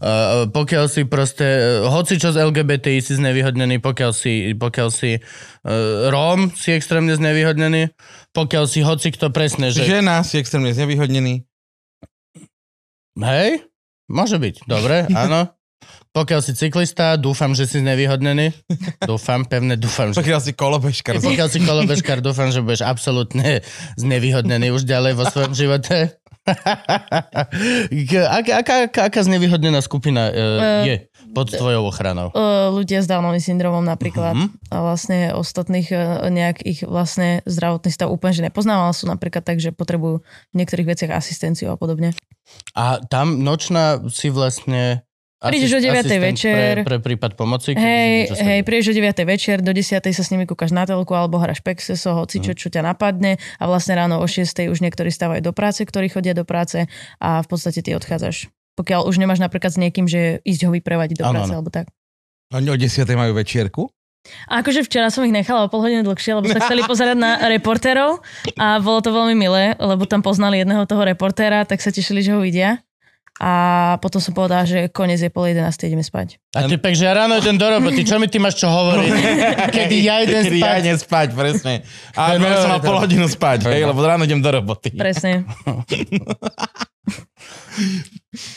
Uh, 0.04 0.52
pokiaľ 0.52 0.92
si 0.92 1.08
proste, 1.08 1.48
uh, 1.48 1.88
hoci 1.88 2.20
čo 2.20 2.36
z 2.36 2.44
LGBTI 2.44 3.00
si 3.00 3.16
znevýhodnený, 3.16 3.80
pokiaľ 3.80 4.12
si, 4.12 4.52
pokiaľ 4.52 4.90
si 4.92 5.16
uh, 5.16 6.12
Róm, 6.12 6.52
si 6.52 6.76
extrémne 6.76 7.16
znevýhodnený, 7.16 7.88
pokiaľ 8.36 8.68
si 8.68 8.84
hoci 8.84 9.16
kto 9.16 9.32
presne, 9.32 9.72
že... 9.72 9.88
Žena 9.88 10.28
si 10.28 10.44
extrémne 10.44 10.76
znevýhodnený. 10.76 11.48
Hej, 13.16 13.64
môže 14.12 14.36
byť, 14.44 14.68
dobre, 14.68 15.08
áno. 15.24 15.56
Pokiaľ 16.14 16.40
si 16.46 16.54
cyklista, 16.54 17.18
dúfam, 17.18 17.58
že 17.58 17.66
si 17.66 17.82
znevýhodnený. 17.82 18.54
Dúfam, 19.10 19.50
pevne 19.50 19.74
dúfam, 19.74 20.14
že 20.14 20.22
Pokiaľ 20.22 20.40
si 20.46 20.54
kolobežkar. 20.54 21.18
Pokiaľ 21.18 21.48
si 21.50 21.60
kolobežkár, 21.66 22.22
dúfam, 22.22 22.54
že 22.54 22.62
budeš 22.62 22.86
absolútne 22.86 23.66
znevýhodnený 23.98 24.70
už 24.70 24.86
ďalej 24.86 25.18
vo 25.18 25.26
svojom 25.26 25.58
živote. 25.58 26.14
K- 27.90 28.28
aká, 28.28 28.54
aká, 28.60 28.76
aká, 29.02 29.20
znevýhodnená 29.24 29.80
skupina 29.80 30.28
uh, 30.28 30.36
Eh, 30.36 30.84
je 30.84 30.96
pod 31.32 31.50
tvojou 31.50 31.88
ochranou? 31.88 32.30
Uh, 32.30 32.70
ľudia 32.70 33.00
s 33.00 33.08
Downovým 33.08 33.40
syndromom 33.40 33.82
napríklad 33.82 34.36
Mhm. 34.36 34.48
a 34.68 34.78
vlastne 34.82 35.20
ostatných 35.32 35.88
uh, 35.90 36.00
nejak 36.28 36.62
ich 36.62 36.84
vlastne 36.84 37.40
zdravotný 37.44 37.90
stav 37.90 38.08
úplne 38.08 38.34
že 38.34 38.44
nepoznám, 38.44 38.80
ale 38.82 38.94
sú 38.94 39.08
napríklad 39.08 39.42
tak, 39.42 39.58
že 39.58 39.72
potrebujú 39.72 40.22
v 40.24 40.56
niektorých 40.56 40.90
veciach 40.90 41.12
asistenciu 41.12 41.72
a 41.72 41.78
podobne. 41.78 42.12
A 42.76 43.00
tam 43.02 43.40
nočná 43.40 44.04
si 44.10 44.28
vlastne... 44.28 45.08
Prídeš 45.44 45.72
o 45.74 45.80
9:00 45.80 45.92
asistent 45.98 46.22
večer. 46.22 46.72
Pre, 46.80 46.86
pre 46.86 46.98
prípad 47.02 47.32
pomoci? 47.34 47.74
Hej, 47.74 48.32
hej, 48.32 48.60
prídeš 48.62 48.88
o 48.90 48.96
9. 48.96 49.24
večer, 49.24 49.60
do 49.60 49.72
10. 49.72 50.00
sa 50.06 50.24
s 50.24 50.30
nimi 50.30 50.44
kúkaš 50.44 50.72
na 50.72 50.84
telku 50.84 51.12
alebo 51.12 51.36
hráš 51.36 51.60
Pexeso, 51.60 52.16
hoci 52.16 52.40
Mhm. 52.40 52.44
čo, 52.46 52.52
čo 52.56 52.68
ťa 52.70 52.82
napadne 52.82 53.36
a 53.58 53.64
vlastne 53.66 53.94
ráno 53.94 54.18
o 54.18 54.26
6. 54.26 54.68
už 54.68 54.80
niektorí 54.80 55.10
stávajú 55.10 55.42
do 55.42 55.52
práce, 55.52 55.84
ktorí 55.84 56.08
chodia 56.08 56.32
do 56.32 56.44
práce 56.44 56.88
a 57.18 57.42
v 57.42 57.48
podstate 57.48 57.84
ty 57.84 57.92
odchádzaš. 57.92 58.48
Pokiaľ 58.74 59.06
už 59.06 59.18
nemáš 59.18 59.38
napríklad 59.38 59.70
s 59.70 59.78
niekým, 59.78 60.08
že 60.08 60.40
ísť 60.42 60.62
ho 60.66 60.72
vyprevadiť 60.72 61.22
do 61.22 61.26
práce 61.28 61.52
áno. 61.52 61.60
alebo 61.60 61.70
tak. 61.70 61.92
Oni 62.54 62.70
o 62.70 62.78
10. 62.78 63.14
majú 63.14 63.34
večierku. 63.34 63.90
A 64.48 64.64
akože 64.64 64.88
včera 64.88 65.12
som 65.12 65.28
ich 65.28 65.36
nechala 65.36 65.68
o 65.68 65.70
pol 65.70 65.84
hodiny 65.84 66.00
dlhšie, 66.00 66.40
lebo 66.40 66.48
sa 66.48 66.64
chceli 66.64 66.80
pozerať 66.88 67.20
na 67.20 67.44
reportérov 67.44 68.24
a 68.56 68.80
bolo 68.80 69.04
to 69.04 69.12
veľmi 69.12 69.36
milé, 69.36 69.76
lebo 69.76 70.08
tam 70.08 70.24
poznali 70.24 70.64
jedného 70.64 70.88
toho 70.88 71.04
reportéra, 71.04 71.68
tak 71.68 71.84
sa 71.84 71.92
tešili, 71.92 72.24
že 72.24 72.32
ho 72.32 72.40
vidia. 72.40 72.80
A 73.42 73.52
potom 73.98 74.22
som 74.22 74.30
povedala, 74.30 74.62
že 74.62 74.94
koniec 74.94 75.18
je 75.18 75.34
pol 75.34 75.50
11, 75.50 75.66
ideme 75.90 76.06
spať. 76.06 76.38
A 76.54 76.70
ty 76.70 76.78
pek, 76.78 76.94
že 76.94 77.10
ja 77.10 77.18
ráno 77.18 77.42
idem 77.42 77.58
do 77.58 77.66
roboty, 77.66 78.06
čo 78.06 78.22
mi 78.22 78.30
ty 78.30 78.38
máš 78.38 78.62
čo 78.62 78.70
hovoriť? 78.70 79.10
Kedy 79.76 79.98
ja 80.06 80.22
idem 80.22 80.46
Kedy 80.46 80.60
spať? 80.62 80.70
ja 80.70 80.74
idem 80.78 80.98
spať, 81.02 81.28
presne. 81.34 81.74
A 82.14 82.38
je 82.38 82.46
ja 82.46 82.62
som 82.62 82.78
mal 82.78 82.82
pol 82.86 83.02
hodinu 83.02 83.26
spať, 83.26 83.66
hej, 83.74 83.90
lebo 83.90 84.06
ráno 84.06 84.30
idem 84.30 84.38
do 84.38 84.54
roboty. 84.54 84.94
Presne. 84.94 85.50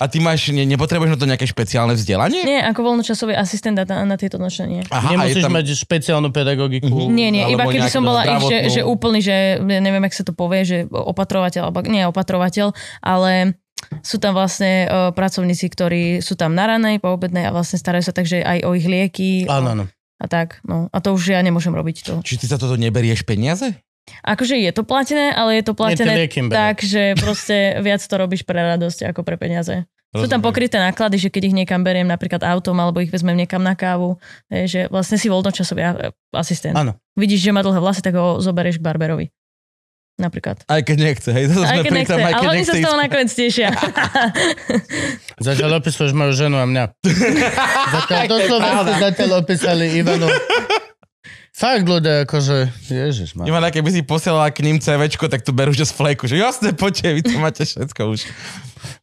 A 0.00 0.08
ty 0.08 0.22
máš, 0.22 0.48
ne, 0.54 0.64
nepotrebuješ 0.64 1.12
na 1.16 1.18
to 1.20 1.28
nejaké 1.28 1.44
špeciálne 1.44 1.92
vzdelanie? 1.92 2.40
Nie, 2.46 2.64
ako 2.64 2.80
voľnočasový 2.92 3.36
asistent 3.36 3.76
na, 3.76 3.84
na 4.08 4.16
tieto 4.16 4.40
nočné 4.40 4.64
nie. 4.64 4.82
Aha, 4.88 5.12
Nemusíš 5.12 5.44
tam... 5.44 5.52
mať 5.52 5.66
špeciálnu 5.76 6.28
pedagogiku. 6.32 7.12
Nie, 7.12 7.28
nie, 7.28 7.44
iba 7.52 7.68
keby 7.68 7.88
som 7.92 8.06
bola 8.06 8.24
ich, 8.24 8.44
že, 8.48 8.80
že 8.80 8.80
úplný, 8.86 9.20
že 9.20 9.60
neviem, 9.60 10.00
jak 10.08 10.16
sa 10.16 10.24
to 10.24 10.32
povie, 10.32 10.64
že 10.64 10.78
opatrovateľ, 10.88 11.68
alebo 11.68 11.84
nie 11.84 12.08
opatrovateľ, 12.08 12.72
ale 13.04 13.58
sú 14.00 14.16
tam 14.16 14.32
vlastne 14.32 14.86
uh, 14.86 15.10
pracovníci, 15.10 15.66
ktorí 15.66 16.02
sú 16.20 16.34
tam 16.34 16.52
na 16.52 16.66
ranej, 16.66 16.98
po 16.98 17.12
obednej 17.12 17.46
a 17.46 17.54
vlastne 17.54 17.76
starajú 17.76 18.06
sa 18.06 18.14
takže 18.14 18.42
aj 18.42 18.64
o 18.64 18.70
ich 18.72 18.84
lieky 18.84 19.44
Áno, 19.46 19.72
áno. 19.72 19.84
a 20.16 20.26
tak. 20.26 20.60
No. 20.62 20.88
A 20.90 20.98
to 21.00 21.12
už 21.12 21.34
ja 21.34 21.40
nemôžem 21.40 21.72
robiť 21.72 21.96
to. 22.02 22.14
Či 22.22 22.40
ty 22.40 22.46
za 22.46 22.56
toto 22.56 22.74
neberieš 22.74 23.22
peniaze? 23.22 23.76
Akože 24.22 24.54
je 24.54 24.70
to 24.70 24.86
platené, 24.86 25.34
ale 25.34 25.58
je 25.58 25.64
to 25.66 25.74
platené 25.74 26.30
berú. 26.30 26.54
tak, 26.54 26.78
že 26.78 27.18
proste 27.18 27.82
viac 27.82 27.98
to 27.98 28.14
robíš 28.14 28.46
pre 28.46 28.62
radosť 28.62 29.10
ako 29.10 29.26
pre 29.26 29.34
peniaze. 29.34 29.82
Sú 30.14 30.30
tam 30.30 30.38
Rozumiem. 30.40 30.46
pokryté 30.46 30.76
náklady, 30.78 31.18
že 31.18 31.28
keď 31.28 31.50
ich 31.50 31.56
niekam 31.58 31.82
beriem 31.82 32.06
napríklad 32.06 32.40
autom 32.40 32.78
alebo 32.78 33.02
ich 33.02 33.10
vezmem 33.10 33.34
niekam 33.36 33.60
na 33.60 33.74
kávu, 33.74 34.16
je, 34.48 34.64
že 34.64 34.80
vlastne 34.88 35.18
si 35.18 35.26
voľnočasový 35.26 35.82
a- 35.82 36.14
asistent. 36.38 36.78
Áno. 36.78 36.94
Vidíš, 37.18 37.42
že 37.42 37.52
má 37.52 37.60
dlhé 37.60 37.82
vlasy, 37.82 38.00
tak 38.00 38.14
ho 38.14 38.38
zoberieš 38.38 38.78
k 38.78 38.86
barberovi. 38.86 39.26
Napríklad. 40.16 40.64
Aj 40.64 40.80
keď 40.80 40.96
nechce, 41.12 41.28
hej. 41.28 41.52
Zase 41.52 41.68
Aj 41.68 41.78
keď 41.84 41.92
nechce, 41.92 42.16
aj 42.16 42.24
ale 42.24 42.32
keď 42.40 42.48
oni 42.48 42.64
sa 42.64 42.72
z 42.72 42.84
toho 42.88 42.96
nakoniec 42.96 43.30
tešia. 43.36 43.68
Zatiaľ 45.46 45.70
opisuješ 45.84 46.16
moju 46.16 46.32
ženu 46.32 46.56
a 46.56 46.64
mňa. 46.64 46.84
Zatiaľ 48.00 48.22
doslova 48.24 48.68
ste 48.80 48.94
zatiaľ 48.96 49.30
opísali 49.44 49.84
Ivanu. 50.00 50.24
Fakt 51.56 51.84
ľudia, 51.88 52.24
akože, 52.24 52.68
ježiš 52.88 53.36
ma. 53.36 53.44
Ivana, 53.44 53.68
keby 53.68 53.88
si 53.92 54.00
posielala 54.04 54.48
k 54.52 54.64
ním 54.64 54.80
CVčko, 54.80 55.28
tak 55.28 55.44
tu 55.44 55.52
berú 55.52 55.72
že 55.76 55.88
z 55.88 55.92
fleku, 55.92 56.24
že 56.28 56.40
jasne, 56.40 56.72
poďte, 56.72 57.16
vy 57.16 57.20
to 57.24 57.36
máte 57.36 57.64
všetko 57.64 58.12
už. 58.12 58.28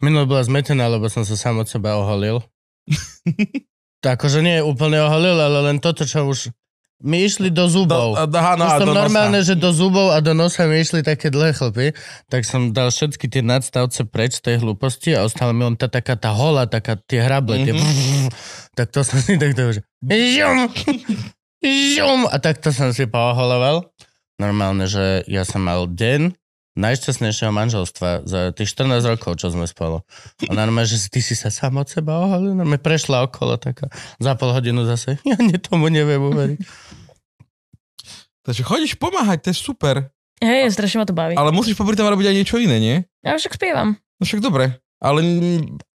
Minulé 0.02 0.26
bola 0.26 0.42
zmetená, 0.46 0.86
lebo 0.90 1.10
som 1.14 1.26
sa 1.26 1.34
sám 1.34 1.62
od 1.62 1.70
seba 1.70 1.98
oholil. 1.98 2.42
to 4.02 4.08
akože 4.10 4.42
nie 4.42 4.62
úplne 4.66 5.02
oholil, 5.02 5.38
ale 5.38 5.62
len 5.70 5.78
toto, 5.78 6.06
čo 6.06 6.26
už... 6.26 6.54
My 7.04 7.28
išli 7.28 7.52
do 7.52 7.68
zubov. 7.68 8.16
Do, 8.16 8.40
no, 8.56 8.64
už 8.64 8.72
a 8.72 8.80
som 8.80 8.88
do 8.88 8.96
nosa. 8.96 9.02
normálne, 9.04 9.40
že 9.44 9.60
do 9.60 9.76
zubov 9.76 10.16
a 10.16 10.24
do 10.24 10.32
nosa 10.32 10.64
mi 10.66 10.80
išli 10.80 11.04
také 11.04 11.28
dlhé 11.28 11.52
chlpy, 11.52 11.92
tak 12.32 12.48
som 12.48 12.72
dal 12.72 12.96
všetky 12.96 13.28
tie 13.28 13.44
nadstavce 13.44 14.08
preč 14.08 14.40
tej 14.40 14.64
hlúposti 14.64 15.12
a 15.12 15.28
ostala 15.28 15.52
mi 15.52 15.68
len 15.68 15.76
tá 15.76 15.92
taká 15.92 16.16
tá 16.16 16.32
hola, 16.32 16.64
taká 16.64 16.96
tie 16.96 17.20
hrable, 17.20 17.60
tie 17.62 17.76
Mhm. 17.76 18.32
tak 18.80 18.88
to 18.90 19.04
som 19.04 19.20
si 19.20 19.36
takto, 19.36 19.76
že 19.76 19.84
žum, 20.08 20.72
žum, 21.62 22.20
a 22.32 22.40
takto 22.40 22.72
som 22.72 22.96
si 22.96 23.04
pooholoval. 23.04 23.84
Normálne, 24.40 24.88
že 24.88 25.22
ja 25.30 25.44
som 25.44 25.62
mal 25.62 25.86
deň 25.86 26.34
najšťastnejšieho 26.74 27.54
manželstva 27.54 28.26
za 28.26 28.50
tých 28.52 28.70
14 28.74 29.06
rokov, 29.06 29.38
čo 29.38 29.54
sme 29.54 29.70
spolu. 29.70 30.02
A 30.44 30.52
normálne, 30.52 30.90
že 30.90 30.98
ty 31.08 31.22
si 31.22 31.38
sa 31.38 31.54
sám 31.54 31.78
od 31.78 31.88
seba 31.88 32.18
oholil, 32.18 32.58
normálne 32.58 32.82
prešla 32.82 33.30
okolo 33.30 33.62
taká, 33.62 33.94
za 34.18 34.34
pol 34.34 34.52
hodinu 34.52 34.82
zase, 34.84 35.22
ja 35.30 35.38
nie 35.38 35.58
tomu 35.58 35.94
neviem 35.94 36.20
uveriť. 36.20 36.60
Takže 38.44 38.62
chodíš 38.62 39.00
pomáhať, 39.00 39.40
to 39.40 39.50
je 39.54 39.58
super. 39.58 39.96
Hej, 40.44 40.76
strašne 40.76 41.00
ma 41.00 41.08
to 41.08 41.16
baví. 41.16 41.40
Ale 41.40 41.56
musíš 41.56 41.80
popri 41.80 41.96
tom 41.96 42.12
robiť 42.12 42.28
aj 42.28 42.36
niečo 42.36 42.60
iné, 42.60 42.76
nie? 42.76 42.96
Ja 43.24 43.40
však 43.40 43.56
spievam. 43.56 43.96
No 44.20 44.28
však 44.28 44.44
dobre. 44.44 44.84
Ale 45.00 45.24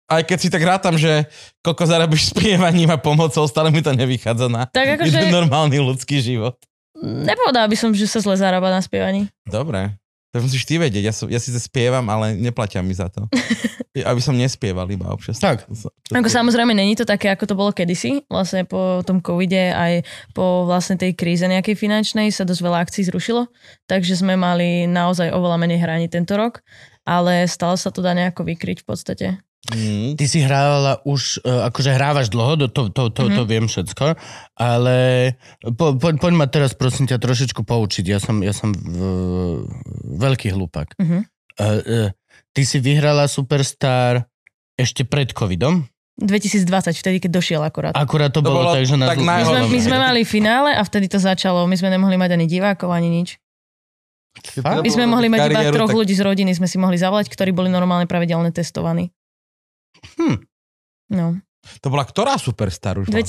aj 0.04 0.22
keď 0.28 0.38
si 0.38 0.52
tak 0.52 0.60
rátam, 0.60 1.00
že 1.00 1.24
koľko 1.64 1.88
zarobíš 1.88 2.36
spievaním 2.36 2.92
a 2.92 3.00
pomocou, 3.00 3.48
stále 3.48 3.72
mi 3.72 3.80
to 3.80 3.96
nevychádza 3.96 4.52
na 4.52 4.68
Tak 4.68 5.00
akože- 5.00 5.32
normálny 5.32 5.80
ľudský 5.80 6.20
život. 6.20 6.60
Nepovedala 7.00 7.66
by 7.66 7.76
som, 7.76 7.90
že 7.90 8.04
sa 8.04 8.20
zle 8.20 8.36
zarába 8.36 8.68
na 8.68 8.78
spievaní. 8.78 9.32
Dobre. 9.44 9.96
To 10.34 10.42
musíš 10.42 10.66
ty 10.66 10.82
vedieť. 10.82 11.06
Ja, 11.06 11.14
som, 11.14 11.30
ja 11.30 11.38
síce 11.38 11.62
spievam, 11.62 12.02
ale 12.10 12.34
neplatia 12.34 12.82
mi 12.82 12.90
za 12.90 13.06
to. 13.06 13.30
Aby 14.10 14.18
som 14.18 14.34
nespieval 14.34 14.90
iba 14.90 15.06
občas. 15.06 15.38
Tak. 15.38 15.70
Ako 16.10 16.26
samozrejme, 16.26 16.74
není 16.74 16.98
to 16.98 17.06
také, 17.06 17.30
ako 17.30 17.46
to 17.46 17.54
bolo 17.54 17.70
kedysi. 17.70 18.26
Vlastne 18.26 18.66
po 18.66 19.06
tom 19.06 19.22
covide 19.22 19.70
aj 19.70 20.02
po 20.34 20.66
vlastne 20.66 20.98
tej 20.98 21.14
kríze 21.14 21.46
nejakej 21.46 21.78
finančnej 21.78 22.34
sa 22.34 22.42
dosť 22.42 22.66
veľa 22.66 22.82
akcií 22.82 23.06
zrušilo. 23.06 23.46
Takže 23.86 24.18
sme 24.18 24.34
mali 24.34 24.90
naozaj 24.90 25.30
oveľa 25.30 25.54
menej 25.62 25.78
hraní 25.78 26.10
tento 26.10 26.34
rok. 26.34 26.66
Ale 27.06 27.46
stále 27.46 27.78
sa 27.78 27.94
to 27.94 28.02
dá 28.02 28.10
nejako 28.10 28.42
vykryť 28.42 28.82
v 28.82 28.86
podstate. 28.90 29.26
Mm. 29.72 30.20
Ty 30.20 30.24
si 30.28 30.44
hrávala 30.44 31.00
už, 31.08 31.40
e, 31.40 31.48
akože 31.48 31.90
hrávaš 31.96 32.28
dlho, 32.28 32.60
to, 32.60 32.66
to, 32.68 32.82
to, 32.92 33.02
to, 33.08 33.22
to 33.32 33.42
viem 33.48 33.64
všetko, 33.64 34.12
ale 34.60 34.96
po, 35.72 35.96
po, 35.96 36.12
poď 36.12 36.32
ma 36.36 36.44
teraz 36.44 36.76
prosím 36.76 37.08
ťa 37.08 37.16
trošičku 37.16 37.64
poučiť. 37.64 38.04
Ja 38.04 38.20
som, 38.20 38.44
ja 38.44 38.52
som 38.52 38.76
v, 38.76 39.64
veľký 40.20 40.52
hlupák. 40.52 41.00
Mhm. 41.00 41.18
Uh, 41.54 41.64
uh, 41.64 42.08
ty 42.52 42.66
si 42.66 42.82
vyhrala 42.82 43.24
Superstar 43.30 44.26
ešte 44.76 45.06
pred 45.06 45.32
covidom? 45.32 45.86
2020, 46.20 46.66
vtedy, 46.94 47.18
keď 47.18 47.30
došiel 47.42 47.62
akorát. 47.62 47.94
Akurát 47.96 48.30
to, 48.30 48.38
To 48.38 48.46
bolo, 48.46 48.70
bolo 48.70 48.78
tak, 48.78 48.86
že 48.86 48.94
na 48.94 49.10
tak 49.10 49.18
My 49.18 49.42
sme, 49.42 49.66
my 49.66 49.80
sme 49.82 49.96
mali 49.98 50.22
finále 50.22 50.70
a 50.70 50.82
vtedy 50.86 51.10
to 51.10 51.18
začalo. 51.18 51.66
My 51.66 51.74
sme 51.74 51.90
nemohli 51.90 52.14
mať 52.14 52.38
ani 52.38 52.46
divákov, 52.46 52.90
ani 52.94 53.10
nič. 53.10 53.42
Fakt? 54.34 54.82
My 54.82 54.90
sme 54.90 55.10
mohli 55.10 55.26
mať 55.26 55.50
iba 55.50 55.74
troch 55.74 55.90
tak- 55.90 55.98
ľudí 55.98 56.14
z 56.14 56.22
rodiny, 56.22 56.54
sme 56.54 56.66
si 56.70 56.78
mohli 56.78 56.98
zavolať, 56.98 57.30
ktorí 57.30 57.50
boli 57.54 57.70
normálne 57.70 58.06
pravidelne 58.06 58.50
testovaní. 58.54 59.10
Hm. 60.16 60.36
No, 61.12 61.24
To 61.80 61.88
bola 61.88 62.04
ktorá 62.04 62.36
superstar 62.36 63.00
už? 63.00 63.08
vlastne? 63.08 63.24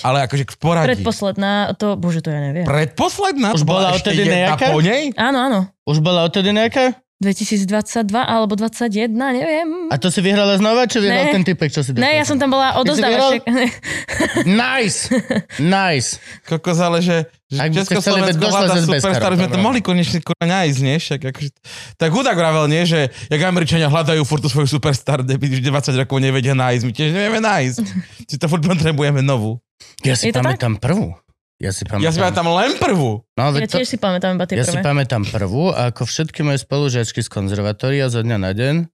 Ale 0.08 0.24
akože 0.24 0.44
v 0.48 0.56
poradí. 0.56 0.86
Predposledná, 0.96 1.52
to, 1.76 2.00
bože, 2.00 2.24
to 2.24 2.32
ja 2.32 2.40
neviem. 2.40 2.64
Predposledná? 2.64 3.52
Už 3.52 3.64
bola 3.68 3.92
ešte 3.92 4.12
odtedy 4.12 4.24
nejaká? 4.24 4.72
po 4.72 4.80
nej? 4.80 5.12
Áno, 5.20 5.38
áno. 5.44 5.60
Už 5.84 6.00
bola 6.00 6.24
odtedy 6.24 6.48
nejaká? 6.52 6.96
2022 7.18 7.66
alebo 8.14 8.54
21, 8.54 9.10
neviem. 9.10 9.90
A 9.90 9.98
to 9.98 10.06
si 10.06 10.22
vyhrala 10.22 10.54
znova, 10.54 10.86
či 10.86 11.02
vyhral 11.02 11.26
Ne. 11.26 11.34
ten 11.34 11.44
typek, 11.44 11.66
čo 11.66 11.82
si 11.82 11.90
Ne, 11.90 12.14
ja 12.14 12.22
som 12.22 12.38
tam 12.38 12.54
bola 12.54 12.78
vyhral? 12.78 12.86
odozdávač. 12.86 13.42
Nice! 14.46 15.10
Nice! 15.58 16.22
Kokos, 16.46 16.78
ale 16.78 17.02
že, 17.02 17.26
že 17.50 17.58
Ak 17.58 17.74
by 17.74 17.82
ste 17.82 17.94
chceli, 17.98 18.22
veď 18.22 18.38
Československo 18.38 18.38
došla 18.38 18.60
vláda 18.62 18.82
superstar, 18.86 19.30
sme 19.34 19.46
to 19.46 19.54
tam 19.58 19.62
mohli 19.66 19.80
konečne 19.82 20.18
kurva 20.22 20.46
nájsť, 20.46 20.78
nie? 20.78 20.96
Však 20.96 21.20
akože, 21.34 21.50
tak 21.98 22.10
hudák 22.14 22.36
vravel, 22.38 22.70
nie? 22.70 22.82
Že 22.86 23.00
jak 23.10 23.42
Američania 23.42 23.90
hľadajú 23.90 24.22
furt 24.22 24.46
tú 24.46 24.48
svoju 24.48 24.70
superstar, 24.70 25.26
debil, 25.26 25.50
už 25.50 25.58
20 25.58 25.98
rokov 25.98 26.16
nevedia 26.22 26.54
nájsť, 26.54 26.82
my 26.86 26.92
tiež 26.94 27.10
nevieme 27.10 27.42
nájsť. 27.42 27.78
Si 28.30 28.36
to 28.36 28.46
furt 28.46 28.62
potrebujeme 28.62 29.24
novú. 29.24 29.58
Ja 30.06 30.14
si 30.14 30.30
Je 30.30 30.36
pamätám 30.36 30.78
prvú. 30.78 31.18
Ja 31.58 31.74
si 31.74 31.82
pamätám. 31.82 32.06
Ja 32.06 32.14
si 32.14 32.22
tam 32.22 32.48
len 32.54 32.78
prvú. 32.78 33.26
No, 33.34 33.50
Ja 33.50 33.66
to, 33.66 33.82
tiež 33.82 33.90
si 33.90 33.98
pamätám 33.98 34.38
iba 34.38 34.46
tie 34.46 34.62
ja 34.62 34.66
si 34.66 34.78
prvé. 34.78 34.86
pamätám 34.86 35.26
prvú 35.26 35.74
a 35.74 35.90
ako 35.90 36.06
všetky 36.06 36.46
moje 36.46 36.62
spolužiačky 36.62 37.18
z 37.18 37.26
konzervatória 37.26 38.06
zo 38.06 38.22
dňa 38.22 38.38
na 38.38 38.54
deň 38.54 38.86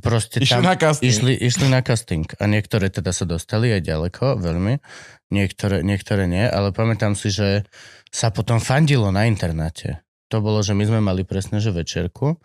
proste 0.00 0.40
Išli 0.40 0.56
tam 0.56 0.64
na 0.64 0.76
casting. 0.80 1.04
išli, 1.12 1.32
išli 1.36 1.66
na 1.68 1.84
casting. 1.84 2.24
A 2.40 2.48
niektoré 2.48 2.88
teda 2.88 3.12
sa 3.12 3.28
dostali 3.28 3.68
aj 3.76 3.84
ďaleko, 3.84 4.40
veľmi. 4.40 4.80
Niektoré, 5.28 5.84
niektoré 5.84 6.24
nie, 6.24 6.48
ale 6.48 6.72
pamätám 6.72 7.12
si, 7.12 7.28
že 7.28 7.68
sa 8.08 8.32
potom 8.32 8.56
fandilo 8.56 9.12
na 9.12 9.28
internáte. 9.28 10.00
To 10.32 10.40
bolo, 10.40 10.64
že 10.64 10.72
my 10.72 10.88
sme 10.88 11.00
mali 11.04 11.28
presne, 11.28 11.60
že 11.60 11.76
večerku, 11.76 12.40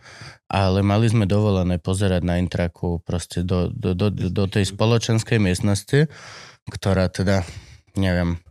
ale 0.52 0.84
mali 0.84 1.08
sme 1.08 1.24
dovolené 1.24 1.80
pozerať 1.80 2.20
na 2.20 2.36
intraku 2.36 3.00
proste 3.00 3.48
do, 3.48 3.72
do, 3.72 3.96
do, 3.96 4.12
do 4.12 4.44
tej 4.44 4.68
spoločenskej 4.68 5.40
miestnosti, 5.40 6.12
ktorá 6.68 7.08
teda, 7.08 7.48
neviem, 7.96 8.44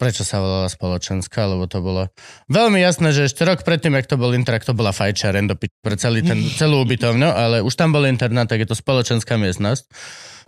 prečo 0.00 0.24
sa 0.24 0.40
volala 0.40 0.72
spoločenská, 0.72 1.44
lebo 1.44 1.68
to 1.68 1.84
bolo 1.84 2.08
veľmi 2.48 2.80
jasné, 2.80 3.12
že 3.12 3.28
ešte 3.28 3.44
rok 3.44 3.60
predtým, 3.60 3.92
jak 4.00 4.08
to 4.08 4.16
bol 4.16 4.32
intrak, 4.32 4.64
to 4.64 4.72
bola 4.72 4.96
fajčaren 4.96 5.44
do 5.44 5.60
pi- 5.60 5.68
pre 5.84 6.00
celý 6.00 6.24
ten, 6.24 6.40
celú 6.56 6.80
ubytovňu, 6.88 7.28
ale 7.28 7.60
už 7.60 7.76
tam 7.76 7.92
bol 7.92 8.08
internát, 8.08 8.48
tak 8.48 8.64
je 8.64 8.68
to 8.72 8.74
spoločenská 8.74 9.36
miestnosť. 9.36 9.84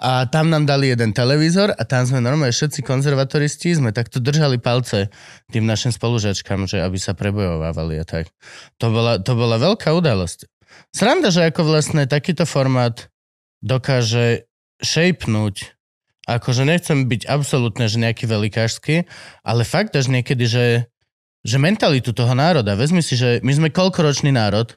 A 0.03 0.27
tam 0.27 0.51
nám 0.51 0.67
dali 0.67 0.91
jeden 0.91 1.15
televízor 1.15 1.77
a 1.77 1.83
tam 1.85 2.09
sme 2.09 2.25
normálne 2.25 2.51
všetci 2.51 2.83
konzervatoristi 2.83 3.77
sme 3.79 3.95
takto 3.95 4.19
držali 4.19 4.59
palce 4.59 5.13
tým 5.53 5.63
našim 5.63 5.95
spolužačkám, 5.95 6.67
že 6.67 6.83
aby 6.83 6.99
sa 6.99 7.15
prebojovávali 7.15 8.03
a 8.03 8.05
tak. 8.09 8.33
To 8.83 8.91
bola, 8.91 9.23
to 9.23 9.39
bola 9.39 9.63
veľká 9.63 9.95
udalosť. 9.95 10.51
Sranda, 10.91 11.31
že 11.31 11.47
ako 11.47 11.69
vlastne 11.69 12.09
takýto 12.11 12.49
formát 12.49 13.13
dokáže 13.63 14.51
šejpnúť 14.83 15.82
akože 16.27 16.63
nechcem 16.63 17.07
byť 17.07 17.27
absolútne, 17.27 17.91
že 17.91 17.99
nejaký 17.99 18.31
velikášsky, 18.31 19.07
ale 19.43 19.63
fakt 19.67 19.95
až 19.99 20.11
niekedy, 20.11 20.47
že, 20.47 20.67
že 21.43 21.57
mentalitu 21.59 22.15
toho 22.15 22.33
národa, 22.33 22.79
vezmi 22.79 23.03
si, 23.03 23.19
že 23.19 23.43
my 23.43 23.53
sme 23.53 23.69
koľkoročný 23.75 24.31
národ? 24.31 24.75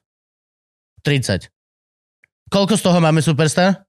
30. 1.05 1.53
Koľko 2.49 2.73
z 2.77 2.81
toho 2.81 2.97
máme 2.97 3.21
superstar? 3.21 3.85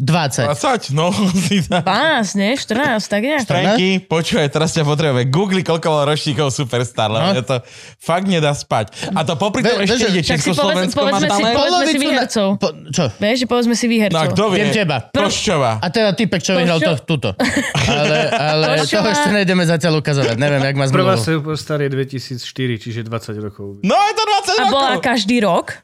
20. 0.00 0.48
20, 0.48 0.96
no. 0.96 1.12
si 1.44 1.60
dá. 1.62 1.84
12, 1.84 2.34
nie? 2.34 2.50
14, 2.54 3.04
tak 3.04 3.20
nejak. 3.20 3.44
Franky, 3.44 3.88
počúvaj, 4.00 4.48
teraz 4.48 4.72
ťa 4.72 4.82
potrebujeme. 4.82 5.28
Google, 5.28 5.60
koľko 5.60 5.86
bolo 5.86 6.04
ročníkov 6.06 6.48
Superstar, 6.48 7.06
lebo 7.06 7.20
No. 7.22 7.36
je 7.36 7.44
to 7.44 7.56
fakt 7.96 8.24
nedá 8.24 8.50
spať. 8.50 8.96
A 9.12 9.22
to 9.22 9.36
popri 9.36 9.60
tom 9.60 9.76
ešte 9.78 10.08
ide 10.08 10.24
Tak 10.24 10.40
si 10.40 10.50
povedz, 10.50 10.90
Československo 10.90 10.98
má 10.98 11.04
povedzme, 11.12 11.28
si, 11.30 11.42
povedzme 11.52 11.84
si 11.84 11.98
výhercov. 12.00 12.46
Po, 12.56 12.68
čo? 12.88 13.04
Vieš, 13.14 13.36
že 13.36 13.46
povedzme 13.46 13.74
si 13.74 13.84
No 13.84 13.90
a 13.90 13.92
výhercov. 13.92 14.30
kto 14.30 14.42
vie? 14.48 14.56
Viem 14.56 14.70
teba. 14.72 14.96
Koščová. 15.06 15.72
A 15.76 15.86
teda 15.86 16.10
typek, 16.12 16.40
čo 16.40 16.52
vyhral 16.54 16.80
to, 16.80 16.92
túto. 17.04 17.28
Ale, 17.90 18.18
ale 18.30 18.64
toho 18.86 19.02
ešte 19.04 19.28
nejdeme 19.28 19.64
zatiaľ 19.64 19.98
ukazovať. 19.98 20.36
Neviem, 20.36 20.62
jak 20.62 20.74
má 20.74 20.86
Prvá 20.86 21.18
zmluvu. 21.18 21.42
Superstar 21.42 21.82
je 21.82 21.90
2004, 21.90 22.38
čiže 22.78 23.00
20 23.02 23.36
rokov. 23.40 23.66
No 23.82 23.96
je 24.00 24.14
to 24.14 24.24
20 24.24 24.56
A 24.56 24.64
bola 24.70 24.90
rokov. 24.94 25.04
každý 25.04 25.42
rok? 25.42 25.74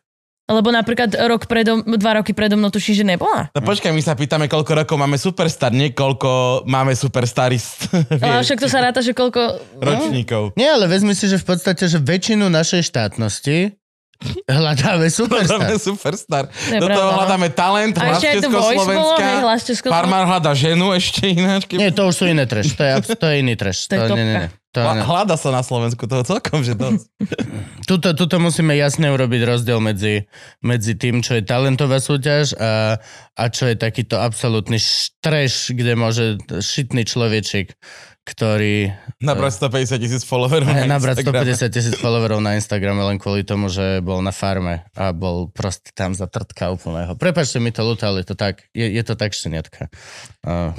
Lebo 0.46 0.70
napríklad 0.70 1.10
rok 1.26 1.50
predo, 1.50 1.82
dva 1.82 2.22
roky 2.22 2.30
predo 2.30 2.54
mnou 2.54 2.70
tuším, 2.70 3.02
že 3.02 3.04
nebola. 3.04 3.50
No 3.50 3.66
počkaj, 3.66 3.90
my 3.90 3.98
sa 3.98 4.14
pýtame, 4.14 4.46
koľko 4.46 4.78
rokov 4.78 4.94
máme 4.94 5.18
Superstar, 5.18 5.74
nie 5.74 5.90
koľko 5.90 6.62
máme 6.70 6.94
Superstarist. 6.94 7.90
Ale 8.22 8.46
však 8.46 8.62
to 8.62 8.70
sa 8.70 8.78
ráta, 8.78 9.02
že 9.02 9.10
koľko... 9.10 9.58
ročníkov. 9.82 10.54
Nie, 10.54 10.78
ale 10.78 10.86
vezmi 10.86 11.18
si, 11.18 11.26
že 11.26 11.42
v 11.42 11.50
podstate, 11.50 11.90
že 11.90 11.98
väčšinu 11.98 12.46
našej 12.46 12.86
štátnosti 12.86 13.74
hľadáme 14.46 15.06
Hľadáme 15.06 15.06
superstar. 15.08 15.68
Superstar. 15.78 16.44
je 16.66 16.78
Do 16.78 16.86
toho 16.86 16.90
pravda, 16.90 17.04
no. 17.06 17.16
hľadáme 17.18 17.48
talent, 17.50 17.94
A 17.96 18.02
hlas 18.08 18.18
ešte 18.18 18.28
aj 18.28 18.48
Voice 18.48 18.52
bolo, 18.52 18.62
hej, 18.62 18.76
Československa. 18.78 19.26
hlas 19.40 19.60
Československa. 19.62 20.26
Hľadá 20.26 20.52
ženu 20.52 20.86
ešte 20.92 21.22
ináč. 21.26 21.62
keď- 21.64 21.78
Nie, 21.78 21.90
to 21.90 22.02
už 22.04 22.14
sú 22.14 22.24
iné 22.24 22.44
trash. 22.44 22.72
To 22.72 22.82
je, 22.82 22.92
abs- 22.92 23.12
to 23.12 23.26
je 23.26 23.34
iný 23.38 23.54
trash. 23.54 23.80
To 23.86 23.94
je 23.94 24.08
nie, 24.10 24.24
nie, 24.24 24.36
nie. 24.38 24.48
To, 24.72 24.80
Hla-. 24.82 25.02
Hľada 25.02 25.34
sa 25.34 25.48
na 25.48 25.64
Slovensku 25.64 26.04
toho 26.04 26.20
celkom, 26.20 26.60
že 26.60 26.76
dosť. 26.76 27.08
Tuto, 27.88 28.12
tuto 28.12 28.36
musíme 28.36 28.74
jasne 28.74 29.08
urobiť 29.08 29.46
rozdiel 29.46 29.78
medzi, 29.78 30.26
medzi 30.60 30.92
tým, 30.92 31.22
čo 31.22 31.32
je 31.32 31.42
talentová 31.42 31.96
súťaž 31.96 32.52
a, 32.52 32.98
a 33.32 33.44
čo 33.46 33.64
je 33.64 33.74
takýto 33.74 34.18
absolútny 34.18 34.76
štreš, 34.76 35.70
kde 35.72 35.92
môže 35.94 36.24
šitný 36.50 37.02
človečik, 37.02 37.72
ktorý 38.26 38.90
Nabrať 39.22 39.62
150 39.62 40.02
tisíc 40.02 40.22
followerov 40.26 40.66
eh, 40.66 40.82
na 40.82 40.90
nabrať 40.98 41.22
Instagrame. 41.22 41.54
150 41.54 41.70
tisíc 41.70 41.94
followerov 41.94 42.42
na 42.42 42.58
Instagrame 42.58 42.98
len 43.06 43.22
kvôli 43.22 43.46
tomu, 43.46 43.70
že 43.70 44.02
bol 44.02 44.18
na 44.18 44.34
farme 44.34 44.82
a 44.98 45.14
bol 45.14 45.46
proste 45.48 45.94
tam 45.94 46.10
za 46.10 46.26
trtka 46.26 46.74
úplného. 46.74 47.14
Prepačte 47.14 47.62
mi 47.62 47.70
to 47.70 47.86
ľúto, 47.86 48.02
ale 48.04 48.26
je 48.26 48.34
to 48.34 48.36
tak, 48.36 48.66
je, 48.74 48.82
je 48.82 49.02
to 49.06 49.14
tak 49.14 49.30
šteniatka. 49.30 49.86
Uh, 50.42 50.74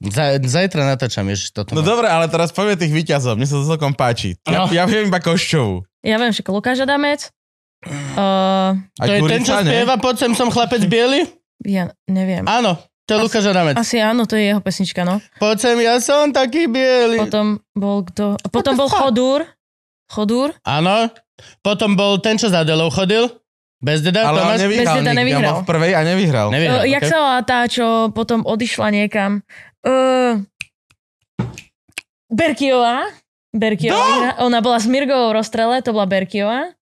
za, 0.00 0.40
zajtra 0.40 0.88
natáčam, 0.88 1.28
ježiš, 1.28 1.52
toto. 1.52 1.76
No 1.76 1.84
mám. 1.84 1.92
dobre, 1.92 2.08
ale 2.08 2.24
teraz 2.32 2.56
povie 2.56 2.72
tých 2.74 2.88
výťazov. 2.88 3.36
Mne 3.36 3.44
sa 3.44 3.60
to 3.60 3.68
celkom 3.68 3.92
páči. 3.92 4.40
Ja, 4.48 4.64
No. 4.64 4.72
ja 4.72 4.88
viem 4.88 5.12
iba 5.12 5.20
Koščovu. 5.20 5.84
Ja 6.00 6.16
viem, 6.16 6.32
že 6.32 6.40
Lukáš 6.40 6.80
Adamec. 6.80 7.28
Uh, 7.84 8.76
to 8.96 9.08
je 9.08 9.20
ten, 9.28 9.40
čo 9.44 9.56
spieva, 9.56 10.00
poď 10.00 10.28
sem 10.28 10.32
som 10.32 10.48
chlapec 10.48 10.84
biely? 10.88 11.28
ja 11.60 11.92
neviem. 12.08 12.44
Áno, 12.48 12.80
to 13.10 13.18
je 13.18 13.24
Lukáš 13.26 13.44
Adamec. 13.50 13.74
Asi 13.74 13.98
áno, 13.98 14.22
to 14.22 14.38
je 14.38 14.54
jeho 14.54 14.62
pesnička, 14.62 15.02
no. 15.02 15.18
Poď 15.42 15.56
sem, 15.58 15.76
ja 15.82 15.98
som 15.98 16.30
taký 16.30 16.70
biely. 16.70 17.18
Potom 17.18 17.58
bol 17.74 18.06
kto? 18.06 18.38
Potom 18.54 18.78
bol 18.78 18.86
Chodúr. 18.86 19.42
Chodúr. 20.06 20.54
Áno. 20.62 21.10
Potom 21.62 21.98
bol 21.98 22.22
ten, 22.22 22.38
čo 22.38 22.46
za 22.46 22.62
Adelou 22.62 22.90
chodil. 22.92 23.26
Bez 23.80 24.04
deda, 24.04 24.28
Ale 24.28 24.44
Tomáš? 24.44 24.60
nevyhral 24.60 24.84
Bez 24.84 24.98
deda 25.00 25.12
nevyhral. 25.16 25.54
V 25.56 25.64
prvej 25.64 25.92
a 25.96 26.00
nevyhral. 26.04 26.46
Nevyhral, 26.52 26.84
Uh, 26.84 26.86
jak 26.86 27.00
okay. 27.00 27.10
sa 27.10 27.16
volá 27.16 27.40
tá, 27.40 27.58
čo 27.64 27.86
potom 28.12 28.44
odišla 28.44 28.92
niekam? 28.92 29.40
Uh, 29.80 30.44
Berkiová. 32.28 33.08
Berkiová. 33.56 34.36
No! 34.36 34.52
Ona 34.52 34.60
bola 34.60 34.78
s 34.78 34.86
Mirgovou 34.86 35.32
v 35.32 35.40
rozstrele, 35.40 35.80
to 35.80 35.96
bola 35.96 36.04
Berkiová. 36.04 36.76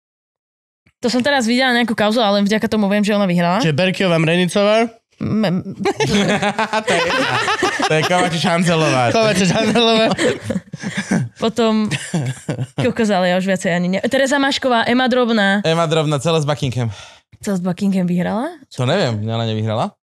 To 0.99 1.07
som 1.07 1.23
teraz 1.23 1.47
videla 1.47 1.71
nejakú 1.71 1.95
kauzu, 1.95 2.19
ale 2.19 2.43
vďaka 2.43 2.67
tomu 2.67 2.91
viem, 2.91 3.07
že 3.07 3.15
ona 3.15 3.31
vyhrala. 3.31 3.63
Čiže 3.63 3.79
Berkiová 3.79 4.19
Mrenicová, 4.19 4.91
to 6.87 6.93
je, 6.95 7.03
to 7.89 7.93
je 7.95 8.03
Kovačič 8.07 8.43
Hanzelová. 8.47 9.11
Kovače 9.11 9.45
Žandelová. 9.51 10.15
potom... 11.43 11.91
Kokos, 12.79 13.11
ale 13.11 13.35
ja 13.35 13.37
už 13.43 13.47
viacej 13.51 13.71
ani 13.75 13.87
ne... 13.89 13.99
Teresa 14.07 14.39
Mašková, 14.39 14.87
Ema 14.87 15.11
Drobná. 15.11 15.67
Ema 15.67 15.91
Drobná, 15.91 16.23
celé 16.23 16.39
s 16.39 16.47
Buckingham. 16.47 16.95
Co 17.43 17.51
s 17.55 17.61
Buckingham 17.63 18.07
vyhrala? 18.07 18.63
To 18.71 18.87
neviem, 18.87 19.19
ona 19.27 19.43
nevyhrala. 19.47 19.99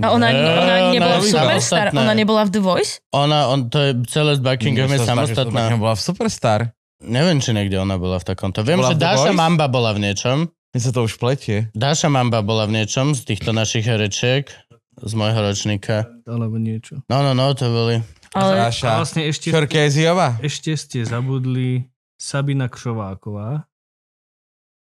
A 0.00 0.06
ona, 0.16 0.32
ani- 0.32 0.40
ona 0.40 0.74
nebola 0.88 1.16
v 1.20 1.20
Ona 1.20 1.28
je 1.28 1.32
Superstar, 1.36 1.86
samostatná. 1.92 2.00
ona 2.00 2.12
nebola 2.16 2.42
v 2.48 2.50
The 2.56 2.60
Voice? 2.64 2.92
Ona, 3.12 3.38
on, 3.52 3.68
to 3.68 3.78
je 3.84 3.90
celé 4.08 4.32
z 4.36 4.40
Buckingham 4.40 4.88
je 4.88 5.00
samostatná. 5.04 5.52
Buckingham 5.52 5.80
bola 5.84 5.94
v 5.96 6.02
Superstar. 6.02 6.60
Neviem, 7.02 7.42
či 7.44 7.52
niekde 7.52 7.76
ona 7.76 8.00
bola 8.00 8.16
v 8.16 8.24
takomto. 8.24 8.64
Viem, 8.64 8.80
Bola 8.80 8.94
že 8.94 8.96
v 8.96 9.00
Dáša? 9.04 9.30
Mamba 9.36 9.66
bola 9.68 9.90
v 9.92 10.06
niečom. 10.06 10.48
Mne 10.72 10.80
sa 10.80 10.90
to 10.90 11.04
už 11.04 11.20
pletie. 11.20 11.68
Dáša 11.72 12.08
Mamba 12.08 12.40
bola 12.40 12.64
v 12.64 12.80
niečom 12.80 13.12
z 13.12 13.28
týchto 13.28 13.52
našich 13.52 13.84
herečiek 13.84 14.48
z 14.96 15.12
môjho 15.12 15.36
ročníka. 15.36 16.08
Alebo 16.24 16.56
niečo. 16.56 17.04
No, 17.08 17.20
no, 17.20 17.32
no, 17.32 17.52
to 17.52 17.68
boli. 17.68 18.00
Ale 18.32 18.56
A 18.56 18.72
Sáša. 18.72 19.04
vlastne 19.04 19.22
ešte, 19.28 19.52
Šorkéziová. 19.52 20.40
ešte 20.40 20.72
ste 20.72 21.04
zabudli 21.04 21.84
Sabina 22.16 22.72
Kšováková. 22.72 23.68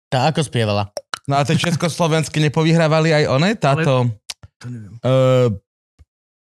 Tá 0.09 0.33
ako 0.33 0.41
spievala? 0.41 0.89
No 1.29 1.37
a 1.37 1.45
tie 1.45 1.53
československé 1.53 2.39
nepovyhrávali 2.39 3.13
aj 3.13 3.23
one? 3.27 3.49
Táto 3.53 4.07
To 4.57 4.65
neviem. 4.71 4.97
uh, 5.03 5.51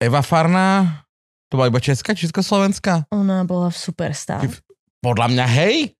Eva 0.00 0.22
Farná? 0.22 1.02
To 1.50 1.58
bola 1.58 1.68
iba 1.68 1.80
česká, 1.82 2.16
československá? 2.16 3.04
ona 3.12 3.44
bola 3.44 3.68
v 3.68 3.76
Superstar. 3.76 4.46
Podľa 5.04 5.26
mňa 5.28 5.46
hej. 5.60 5.97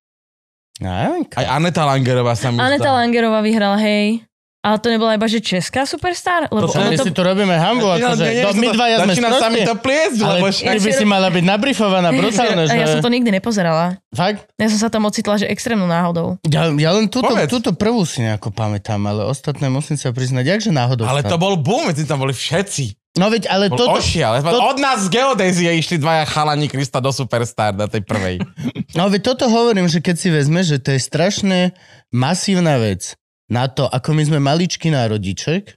Ja 0.79 0.91
neviem. 1.05 1.23
Aj 1.33 1.47
Aneta 1.51 1.83
Langerová 1.83 2.33
sa 2.33 2.49
mi 2.49 2.59
Aneta 2.59 2.87
zdá. 2.87 2.97
Langerová 2.97 3.41
vyhrala, 3.41 3.77
hej. 3.77 4.23
Ale 4.59 4.75
to 4.83 4.91
nebola 4.91 5.15
iba, 5.15 5.23
že 5.25 5.39
česká 5.39 5.87
Superstar? 5.87 6.51
Lebo 6.51 6.67
To, 6.67 6.75
ono 6.75 6.91
my 6.91 6.99
to... 6.99 7.07
si 7.07 7.15
tu 7.15 7.23
robíme 7.23 7.55
hambu, 7.55 7.87
akože, 7.89 8.27
nie, 8.27 8.43
to, 8.43 8.51
sa 8.51 8.59
my 8.59 8.67
dvaja 8.69 8.97
sme 8.99 9.13
Začína 9.15 9.31
sa 9.33 9.49
mi 9.49 9.61
to 9.63 9.75
pliesť, 9.79 10.19
ale 10.19 10.35
lebo 10.35 10.47
ty 10.51 10.67
však... 10.67 10.83
by 10.83 10.91
si 10.93 11.05
mala 11.07 11.29
byť 11.31 11.45
nabrifovaná 11.47 12.09
brutálne, 12.11 12.63
A 12.63 12.69
že... 12.69 12.75
ja 12.77 12.87
som 12.91 12.99
to 12.99 13.07
nikdy 13.07 13.31
nepozerala. 13.31 14.03
Fakt? 14.11 14.51
Ja 14.55 14.67
som 14.67 14.79
sa 14.83 14.91
tam 14.91 15.07
ocitla, 15.07 15.39
že 15.39 15.47
extrémnou 15.47 15.87
náhodou. 15.87 16.43
Ja, 16.43 16.67
ja 16.69 16.91
len 16.91 17.07
túto, 17.07 17.31
Povedz. 17.31 17.49
túto 17.49 17.71
prvú 17.71 18.03
si 18.03 18.19
nejako 18.19 18.51
pamätám, 18.51 18.99
ale 19.01 19.23
ostatné 19.25 19.71
musím 19.71 19.95
sa 19.95 20.11
priznať, 20.11 20.43
jakže 20.45 20.71
náhodou. 20.75 21.07
Ale 21.07 21.23
sa- 21.23 21.31
to 21.31 21.39
bol 21.39 21.55
boom, 21.55 21.87
medzi 21.87 22.03
tam 22.03 22.19
boli 22.19 22.35
všetci. 22.35 22.98
No 23.19 23.29
veď, 23.29 23.51
ale 23.51 23.67
Bol 23.67 23.77
toto... 23.77 23.99
ošial. 23.99 24.39
to- 24.41 24.63
Od 24.63 24.79
nás 24.79 25.05
z 25.05 25.13
geodézie 25.13 25.71
išli 25.75 25.99
dvaja 25.99 26.25
chalani 26.25 26.71
Krista 26.71 27.03
do 27.03 27.11
Superstar 27.11 27.75
na 27.75 27.91
tej 27.91 28.07
prvej. 28.07 28.39
No 28.97 29.13
veď 29.13 29.35
toto 29.35 29.53
hovorím, 29.53 29.85
že 29.85 30.01
keď 30.01 30.17
si 30.17 30.29
vezme, 30.33 30.65
že 30.65 30.81
to 30.81 30.97
je 30.97 31.01
strašne 31.03 31.77
masívna 32.09 32.81
vec 32.81 33.13
na 33.47 33.69
to, 33.69 33.85
ako 33.85 34.17
my 34.17 34.25
sme 34.25 34.39
maličký 34.41 34.89
národiček, 34.89 35.77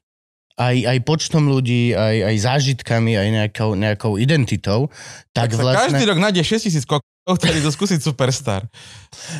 aj, 0.55 0.75
aj 0.87 0.97
počtom 1.03 1.51
ľudí, 1.51 1.91
aj, 1.91 2.31
aj 2.31 2.35
zážitkami, 2.39 3.19
aj 3.19 3.27
nejakou, 3.27 3.69
nejakou 3.75 4.13
identitou, 4.15 4.87
tak, 5.35 5.51
Tak 5.51 5.59
vlastne... 5.59 5.91
každý 5.91 6.03
rok 6.07 6.23
nájde 6.23 6.39
6 6.39 6.67
tisíc 6.69 6.85
kokov, 7.23 7.37
ktorí 7.37 7.57
idú 7.57 7.69
skúsiť 7.69 7.99
Superstar. 7.99 8.65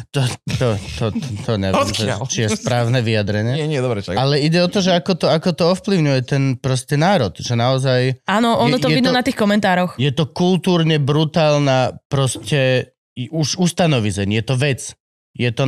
To, 0.09 0.21
to, 0.51 0.67
to, 0.95 1.05
to, 1.09 1.21
to 1.41 1.51
neviem, 1.57 1.81
že, 1.89 2.05
Odkiaľ? 2.05 2.19
či 2.25 2.39
je 2.45 2.49
správne 2.53 2.99
vyjadrenie. 2.99 3.55
Nie, 3.55 3.65
nie, 3.65 3.77
dobre, 3.77 3.99
čak. 3.99 4.13
Ale 4.13 4.37
ide 4.37 4.61
o 4.61 4.69
to, 4.69 4.79
že 4.79 4.93
ako 4.93 5.17
to, 5.17 5.27
ako 5.27 5.49
to 5.51 5.63
ovplyvňuje 5.71 6.19
ten 6.23 6.43
proste 6.55 6.93
národ, 6.93 7.33
že 7.33 7.51
naozaj 7.51 8.21
Áno, 8.23 8.55
ono 8.55 8.77
Je- 8.77 8.81
to 8.81 8.87
je 8.87 8.95
vidno 8.95 9.09
to- 9.09 9.17
na 9.17 9.23
tých 9.23 9.35
komentároch. 9.35 9.97
je 9.97 10.11
to 10.11 10.25
kultúrne 10.27 10.95
brutálna 10.95 11.97
proste 12.05 12.93
už 13.17 13.57
ustanovizeň, 13.57 14.29
je 14.31 14.43
to 14.43 14.55
vec. 14.55 14.81
Je 15.31 15.49
to 15.49 15.63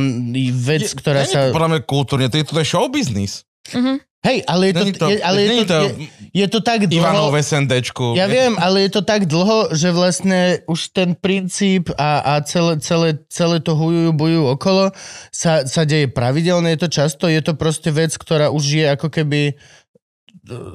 vec, 0.54 0.84
Je- 0.84 0.94
ktorá 0.94 1.24
sa... 1.24 1.48
to 1.48 1.56
podľa 1.56 1.70
mňa 1.70 1.82
kultúrne, 1.82 2.26
to 2.28 2.36
je, 2.36 2.44
to 2.44 2.56
je 2.56 2.66
show 2.66 2.86
business. 2.86 3.42
Mhm. 3.68 4.00
Hej, 4.22 4.40
ale 4.42 4.62
je 4.64 4.72
to, 4.72 4.80
Není 4.80 4.92
to, 4.96 5.06
je, 5.06 5.18
ale 5.20 5.36
je 5.36 5.48
to, 5.52 5.64
to 5.66 5.76
je, 5.76 5.92
je 6.34 6.46
to 6.50 6.58
tak 6.58 6.90
Ivanov 6.90 7.30
dlho... 7.30 7.38
v 7.38 7.46
SNDčku. 7.46 8.06
Ja 8.18 8.26
viem, 8.26 8.58
ale 8.58 8.90
je 8.90 8.98
to 8.98 9.06
tak 9.06 9.30
dlho, 9.30 9.70
že 9.70 9.94
vlastne 9.94 10.58
už 10.66 10.90
ten 10.90 11.14
princíp 11.14 11.94
a, 11.94 12.34
a 12.34 12.42
celé, 12.42 12.82
celé, 12.82 13.22
celé 13.30 13.62
to 13.62 13.78
hujujú, 13.78 14.10
bujú 14.10 14.40
okolo 14.50 14.90
sa, 15.30 15.62
sa 15.62 15.86
deje 15.86 16.10
pravidelne, 16.10 16.74
je 16.74 16.82
to 16.82 16.90
často, 16.90 17.30
je 17.30 17.38
to 17.38 17.54
proste 17.54 17.86
vec, 17.94 18.10
ktorá 18.18 18.50
už 18.50 18.64
je 18.66 18.86
ako 18.90 19.14
keby 19.14 19.54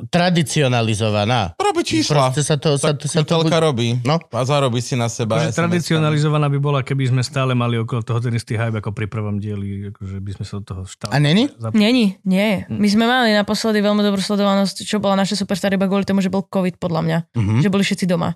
tradicionalizovaná. 0.10 1.54
Robí 1.60 1.82
čísla. 1.86 2.32
Proste 2.32 2.42
sa 2.42 2.56
to... 2.58 2.76
Sa 2.80 2.96
Tak 2.96 3.06
sa 3.06 3.22
to 3.22 3.30
telka 3.40 3.60
robí. 3.62 4.00
No. 4.02 4.18
A 4.34 4.42
zarobí 4.48 4.82
si 4.82 4.98
na 4.98 5.12
seba. 5.12 5.46
SMS-kami. 5.46 5.56
tradicionalizovaná 5.56 6.48
by 6.50 6.60
bola, 6.60 6.80
keby 6.82 7.12
sme 7.12 7.22
stále 7.22 7.54
mali 7.54 7.78
okolo 7.78 8.02
toho 8.02 8.20
ten 8.24 8.34
istý 8.34 8.58
hype 8.58 8.80
ako 8.82 8.96
pri 8.96 9.06
prvom 9.06 9.38
dieli, 9.38 9.94
akože 9.94 10.18
by 10.20 10.32
sme 10.40 10.46
sa 10.48 10.54
do 10.60 10.64
toho 10.66 10.82
stále... 10.90 11.12
A 11.14 11.18
není? 11.22 11.52
Zap... 11.60 11.72
Není, 11.76 12.18
nie. 12.26 12.66
Hm. 12.66 12.78
My 12.80 12.88
sme 12.90 13.06
mali 13.06 13.30
naposledy 13.36 13.80
veľmi 13.84 14.02
dobrú 14.02 14.22
sledovanosť, 14.22 14.84
čo 14.88 14.98
bola 14.98 15.20
naša 15.20 15.38
superstar 15.38 15.70
iba 15.76 15.86
kvôli 15.86 16.08
tomu, 16.08 16.24
že 16.24 16.32
bol 16.34 16.44
COVID 16.46 16.82
podľa 16.82 17.02
mňa. 17.06 17.18
Mhm. 17.36 17.54
Že 17.62 17.70
boli 17.70 17.84
všetci 17.86 18.06
doma. 18.10 18.34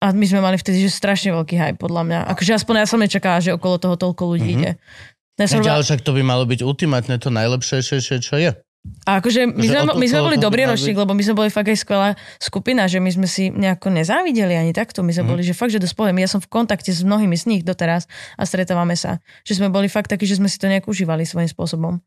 A 0.00 0.16
my 0.16 0.24
sme 0.24 0.40
mali 0.40 0.56
vtedy, 0.56 0.80
že 0.80 0.96
strašne 0.96 1.28
veľký 1.36 1.60
hype 1.60 1.78
podľa 1.78 2.02
mňa. 2.08 2.18
Akože 2.32 2.56
aspoň 2.56 2.74
ja 2.80 2.86
som 2.88 2.96
nečakala, 2.96 3.36
že 3.44 3.52
okolo 3.52 3.76
toho 3.76 4.00
toľko 4.00 4.22
ľudí 4.32 4.48
Mhm. 4.48 4.56
ide. 4.56 4.70
Ja 5.40 5.48
som 5.48 5.64
ale 5.64 5.80
však 5.80 6.04
to 6.04 6.12
by 6.12 6.20
malo 6.20 6.44
byť 6.44 6.60
ultimátne 6.60 7.16
to 7.16 7.32
najlepšie, 7.32 7.80
čo 8.20 8.36
je. 8.36 8.52
A 9.04 9.20
akože 9.20 9.44
my 9.44 9.60
Že 9.60 9.72
sme, 9.76 9.92
my 9.92 10.06
sme 10.08 10.20
boli 10.24 10.36
dobrý 10.40 10.64
ročník, 10.64 10.96
lebo 10.96 11.12
my 11.12 11.20
sme 11.20 11.36
boli 11.36 11.50
fakt 11.52 11.68
aj 11.68 11.84
skvelá 11.84 12.08
skupina, 12.40 12.88
že 12.88 12.96
my 12.96 13.12
sme 13.12 13.28
si 13.28 13.52
nejako 13.52 13.92
nezávideli 13.92 14.56
ani 14.56 14.72
takto. 14.72 15.04
My 15.04 15.12
sme 15.12 15.28
Mhm. 15.28 15.30
boli, 15.36 15.42
že 15.44 15.52
fakt, 15.52 15.72
že 15.76 15.80
dosť 15.80 15.96
poviem. 15.96 16.16
Ja 16.24 16.28
som 16.32 16.40
v 16.40 16.48
kontakte 16.48 16.88
s 16.88 17.04
mnohými 17.04 17.36
z 17.36 17.44
nich 17.44 17.62
doteraz 17.64 18.08
a 18.40 18.48
stretávame 18.48 18.96
sa. 18.96 19.20
Že 19.44 19.52
sme 19.60 19.68
boli 19.68 19.92
fakt 19.92 20.08
takí, 20.08 20.24
že 20.24 20.40
sme 20.40 20.48
si 20.48 20.56
to 20.56 20.64
nejak 20.64 20.88
užívali 20.88 21.28
svojím 21.28 21.52
spôsobom. 21.52 22.00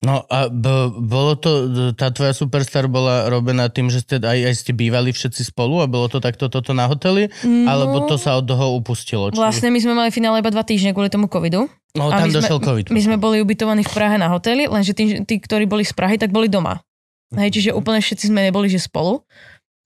No 0.00 0.24
a 0.24 0.48
b- 0.48 0.88
bolo 0.96 1.36
to, 1.36 1.50
tá 1.92 2.08
tvoja 2.08 2.32
superstar 2.32 2.88
bola 2.88 3.28
robená 3.28 3.68
tým, 3.68 3.92
že 3.92 4.00
ste 4.00 4.16
aj, 4.16 4.48
aj 4.48 4.54
ste 4.56 4.72
bývali 4.72 5.12
všetci 5.12 5.44
spolu 5.44 5.84
a 5.84 5.86
bolo 5.86 6.08
to 6.08 6.24
takto 6.24 6.48
toto 6.48 6.72
na 6.72 6.88
hoteli? 6.88 7.28
No, 7.44 7.68
Alebo 7.68 8.08
to 8.08 8.16
sa 8.16 8.40
od 8.40 8.48
toho 8.48 8.72
upustilo? 8.72 9.28
Či... 9.28 9.36
Vlastne 9.36 9.68
my 9.68 9.76
sme 9.76 9.92
mali 9.92 10.08
finále 10.08 10.40
iba 10.40 10.48
dva 10.48 10.64
týždne 10.64 10.96
kvôli 10.96 11.12
tomu 11.12 11.28
covidu. 11.28 11.68
No 11.92 12.08
a 12.08 12.16
tam 12.16 12.26
my 12.26 12.32
sme- 12.32 12.38
došiel 12.40 12.58
COVID. 12.58 12.86
My 12.88 13.00
sme 13.02 13.16
boli 13.20 13.44
ubytovaní 13.44 13.84
v 13.84 13.92
Prahe 13.92 14.16
na 14.16 14.32
hoteli, 14.32 14.64
lenže 14.64 14.96
tí, 14.96 15.20
tí, 15.20 15.36
ktorí 15.36 15.68
boli 15.68 15.84
z 15.84 15.92
Prahy, 15.92 16.16
tak 16.16 16.32
boli 16.32 16.48
doma. 16.48 16.80
Hej, 17.30 17.60
čiže 17.60 17.70
úplne 17.70 18.00
všetci 18.00 18.26
sme 18.26 18.40
neboli, 18.42 18.66
že 18.66 18.80
spolu. 18.80 19.22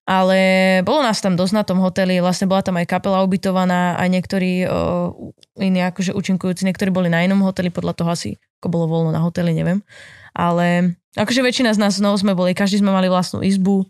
Ale 0.05 0.39
bolo 0.85 1.01
nás 1.01 1.17
tam 1.25 1.33
dosť 1.33 1.55
na 1.57 1.65
tom 1.65 1.81
hoteli, 1.81 2.21
vlastne 2.21 2.45
bola 2.45 2.61
tam 2.61 2.77
aj 2.77 2.85
kapela 2.85 3.25
ubytovaná, 3.25 3.97
aj 3.97 4.09
niektorí 4.13 4.69
o, 4.69 5.33
iní 5.57 5.81
akože 5.81 6.13
účinkujúci, 6.13 6.69
niektorí 6.69 6.93
boli 6.93 7.09
na 7.09 7.25
inom 7.25 7.41
hoteli, 7.41 7.73
podľa 7.73 7.97
toho 7.97 8.13
asi 8.13 8.37
ako 8.61 8.69
bolo 8.69 8.85
voľno 8.85 9.17
na 9.17 9.25
hoteli, 9.25 9.57
neviem. 9.57 9.81
Ale 10.37 10.93
akože 11.17 11.41
väčšina 11.41 11.73
z 11.73 11.81
nás 11.81 11.97
znovu 11.97 12.21
sme 12.21 12.37
boli, 12.37 12.53
každý 12.53 12.85
sme 12.85 12.93
mali 12.93 13.09
vlastnú 13.09 13.41
izbu 13.41 13.89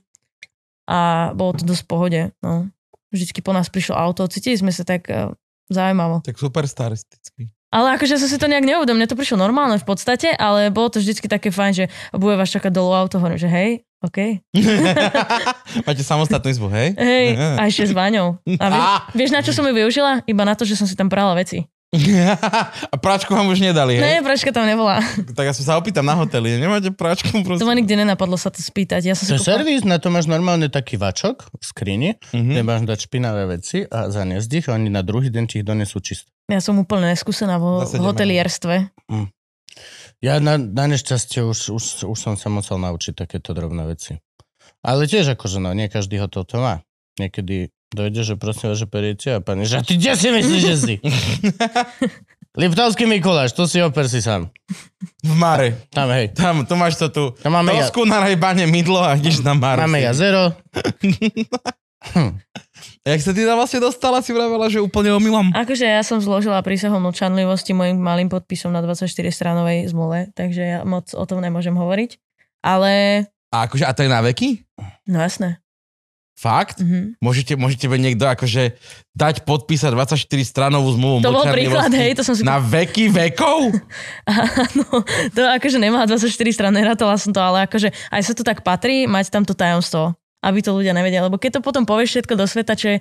a 0.86 1.32
bolo 1.34 1.58
to 1.58 1.66
dosť 1.66 1.82
v 1.82 1.90
pohode. 1.90 2.20
No. 2.38 2.70
Vždycky 3.10 3.42
po 3.42 3.50
nás 3.50 3.66
prišlo 3.66 3.98
auto, 3.98 4.30
cítili 4.30 4.54
sme 4.54 4.70
sa 4.70 4.86
tak 4.86 5.10
eh, 5.10 5.34
zaujímavo. 5.66 6.22
Tak 6.22 6.38
superstaristický. 6.38 7.50
Ale 7.74 7.98
akože 7.98 8.22
som 8.22 8.30
si 8.30 8.38
to 8.38 8.46
nejak 8.46 8.62
neuvedomil, 8.62 9.02
mne 9.02 9.10
to 9.10 9.18
prišlo 9.18 9.34
normálne 9.34 9.82
v 9.82 9.86
podstate, 9.86 10.30
ale 10.30 10.70
bolo 10.70 10.94
to 10.94 11.02
vždycky 11.02 11.26
také 11.26 11.50
fajn, 11.50 11.72
že 11.74 11.84
bude 12.14 12.38
vás 12.38 12.46
čakať 12.46 12.70
dolu 12.70 12.94
auto, 12.94 13.18
hovorím, 13.18 13.34
že 13.34 13.50
hej, 13.50 13.82
OK. 14.04 14.18
Máte 15.86 16.02
samostatnú 16.02 16.48
izbu, 16.50 16.68
hej? 16.68 16.92
Hej, 16.94 17.26
a 17.56 17.64
ešte 17.64 17.88
s 17.88 17.92
Váňou. 17.92 18.36
A 18.54 18.64
vieš, 18.68 18.84
vieš, 19.18 19.30
na 19.32 19.40
čo 19.40 19.50
som 19.50 19.64
ju 19.64 19.72
využila? 19.72 20.20
Iba 20.24 20.44
na 20.44 20.52
to, 20.52 20.62
že 20.62 20.76
som 20.76 20.84
si 20.84 20.92
tam 20.92 21.08
prala 21.08 21.32
veci. 21.34 21.64
A 22.90 22.98
práčku 22.98 23.30
vám 23.30 23.46
už 23.46 23.62
nedali, 23.62 23.94
hej? 23.94 24.02
Ne, 24.02 24.14
pračka 24.18 24.50
tam 24.50 24.66
nebola. 24.66 24.98
Tak 25.30 25.46
ja 25.46 25.54
som 25.54 25.62
sa 25.62 25.72
opýtam 25.78 26.02
na 26.02 26.12
hoteli, 26.12 26.58
nemáte 26.58 26.90
práčku? 26.90 27.30
To 27.32 27.46
Prosím. 27.46 27.64
ma 27.64 27.78
nikdy 27.78 27.94
nenapadlo 27.96 28.34
sa 28.34 28.50
to 28.50 28.58
spýtať. 28.58 28.98
Ja 29.04 29.14
som 29.14 29.24
To 29.24 29.32
je 29.32 29.38
kúpila... 29.38 29.50
servis, 29.54 29.86
na 29.86 29.96
to 29.96 30.10
máš 30.10 30.26
normálne 30.26 30.66
taký 30.66 30.98
vačok 30.98 31.46
v 31.46 31.62
skrini, 31.62 32.10
Mhm. 32.34 32.50
kde 32.50 32.60
máš 32.62 32.80
dať 32.82 32.98
špinavé 33.00 33.46
veci 33.48 33.86
a 33.86 34.10
zaniesť 34.10 34.50
ich 34.52 34.66
a 34.66 34.74
oni 34.74 34.90
na 34.90 35.00
druhý 35.00 35.30
deň 35.30 35.44
ti 35.46 35.62
ich 35.62 35.64
donesú 35.64 36.02
čisto. 36.02 36.34
Ja 36.44 36.58
som 36.58 36.76
úplne 36.76 37.08
neskúsená 37.08 37.56
vo 37.56 37.80
v 37.80 38.02
hotelierstve. 38.02 38.90
Ja 40.24 40.40
na, 40.40 40.56
na 40.56 40.88
nešťastie 40.88 41.44
už, 41.44 41.76
už, 41.76 41.84
už 42.08 42.16
som 42.16 42.32
sa 42.40 42.48
musel 42.48 42.80
naučiť 42.80 43.12
takéto 43.12 43.52
drobné 43.52 43.84
veci. 43.84 44.24
Ale 44.80 45.04
tiež 45.04 45.36
akože 45.36 45.60
no, 45.60 45.76
nie 45.76 45.92
každý 45.92 46.16
hotel 46.16 46.48
to 46.48 46.56
má. 46.64 46.80
Niekedy 47.20 47.68
dojde, 47.92 48.32
že 48.32 48.34
prosím 48.40 48.72
vás, 48.72 48.80
že 48.80 48.88
periete 48.88 49.36
a 49.36 49.44
pani, 49.44 49.68
že 49.68 49.78
a 49.78 49.84
ty 49.84 50.00
kde 50.00 50.16
si 50.16 50.28
myslíš, 50.32 50.62
že 50.64 50.76
si? 50.80 50.94
Liptovský 52.60 53.04
Mikuláš, 53.04 53.52
tu 53.52 53.68
si 53.68 53.84
oper 53.84 54.08
si 54.08 54.24
sám. 54.24 54.48
V 55.20 55.34
Mare. 55.36 55.84
Tam, 55.92 56.08
hej. 56.08 56.32
Tam, 56.32 56.64
tu 56.64 56.72
máš 56.78 56.96
to 56.96 57.12
tu. 57.12 57.24
Tam 57.44 57.52
máme, 57.52 57.76
ja, 57.76 57.84
Tosku, 57.84 58.08
naraj 58.08 58.38
bane, 58.40 58.64
mydlo 58.64 59.04
a 59.04 59.20
ideš 59.20 59.44
na 59.44 59.52
Mare. 59.52 59.84
máme 59.84 60.00
jazero. 60.00 60.56
Jak 63.04 63.20
sa 63.20 63.36
ty 63.36 63.44
tam 63.44 63.60
vlastne 63.60 63.84
dostala, 63.84 64.24
si 64.24 64.32
vravela, 64.32 64.64
že 64.72 64.80
úplne 64.80 65.12
omylom. 65.12 65.52
Akože 65.52 65.84
ja 65.84 66.00
som 66.00 66.24
zložila 66.24 66.64
prísahu 66.64 66.96
mlčanlivosti 66.96 67.76
mojim 67.76 68.00
malým 68.00 68.32
podpisom 68.32 68.72
na 68.72 68.80
24-stranovej 68.80 69.92
zmluve, 69.92 70.32
takže 70.32 70.62
ja 70.64 70.78
moc 70.88 71.12
o 71.12 71.24
tom 71.28 71.44
nemôžem 71.44 71.76
hovoriť. 71.76 72.16
Ale, 72.64 72.92
A 73.52 73.68
akože, 73.68 73.84
a 73.84 73.92
to 73.92 74.08
je 74.08 74.10
na 74.10 74.24
veky? 74.24 74.64
no 75.04 75.20
jasné. 75.20 75.60
Fakt? 76.34 76.80
Mhm. 76.80 77.20
Môžete, 77.20 77.60
môžete 77.60 77.92
mi 77.92 78.00
niekto 78.00 78.24
akože 78.24 78.72
dať 79.12 79.44
podpísať 79.44 79.92
24 79.92 80.24
stranovú 80.42 80.96
zmluvu 80.96 81.22
To 81.22 81.30
bol 81.30 81.44
príklad, 81.46 81.92
hej, 81.92 82.16
to 82.16 82.24
som 82.24 82.32
si... 82.32 82.40
Na 82.40 82.56
veky 82.56 83.12
vekov? 83.12 83.68
Áno, 84.32 85.04
to 85.30 85.40
akože 85.44 85.76
nemá 85.76 86.08
24 86.08 86.32
strany, 86.50 86.80
nerátala 86.80 87.20
som 87.20 87.36
to, 87.36 87.38
ale 87.38 87.68
akože 87.68 87.92
aj 87.92 88.22
sa 88.24 88.32
to 88.32 88.40
tak 88.40 88.64
patrí, 88.64 89.04
mať 89.04 89.28
tam 89.28 89.44
to 89.44 89.52
tajomstvo 89.52 90.16
aby 90.44 90.60
to 90.60 90.76
ľudia 90.76 90.92
nevedia. 90.92 91.24
Lebo 91.24 91.40
keď 91.40 91.58
to 91.58 91.60
potom 91.64 91.88
povieš 91.88 92.20
všetko 92.20 92.34
do 92.36 92.44
sveta, 92.44 92.76
čo 92.76 92.86
je 92.94 92.98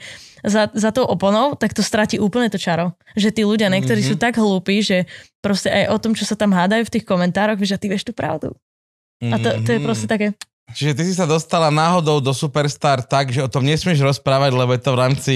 za, 0.48 0.72
za 0.72 0.90
tou 0.96 1.04
oponou, 1.04 1.60
tak 1.60 1.76
to 1.76 1.84
stratí 1.84 2.18
úplne 2.18 2.48
to 2.48 2.56
čaro. 2.58 2.96
Že 3.20 3.30
tí 3.36 3.42
ľudia, 3.44 3.68
niektorí 3.68 4.00
Mhm. 4.00 4.08
mm-hmm. 4.08 4.20
sú 4.20 4.24
tak 4.24 4.40
hlúpi, 4.40 4.80
že 4.80 4.98
proste 5.44 5.68
aj 5.68 5.92
o 5.92 5.98
tom, 6.00 6.16
čo 6.16 6.24
sa 6.24 6.40
tam 6.40 6.56
hádajú 6.56 6.88
v 6.88 6.94
tých 7.00 7.06
komentároch, 7.06 7.60
a 7.60 7.78
ty 7.78 7.88
vieš 7.92 8.08
tú 8.08 8.16
pravdu. 8.16 8.56
A 9.24 9.36
to, 9.40 9.50
to 9.64 9.70
je 9.76 9.80
Mhm. 9.80 9.86
proste 9.86 10.08
také... 10.08 10.32
Čiže 10.72 10.96
ty 10.96 11.04
si 11.04 11.14
sa 11.14 11.28
dostala 11.28 11.68
náhodou 11.68 12.24
do 12.24 12.32
Superstar 12.32 13.04
tak, 13.04 13.36
že 13.36 13.44
o 13.44 13.52
tom 13.52 13.68
nesmieš 13.68 14.00
rozprávať, 14.00 14.56
lebo 14.56 14.72
je 14.72 14.82
to 14.82 14.92
v 14.96 15.00
rámci 15.00 15.34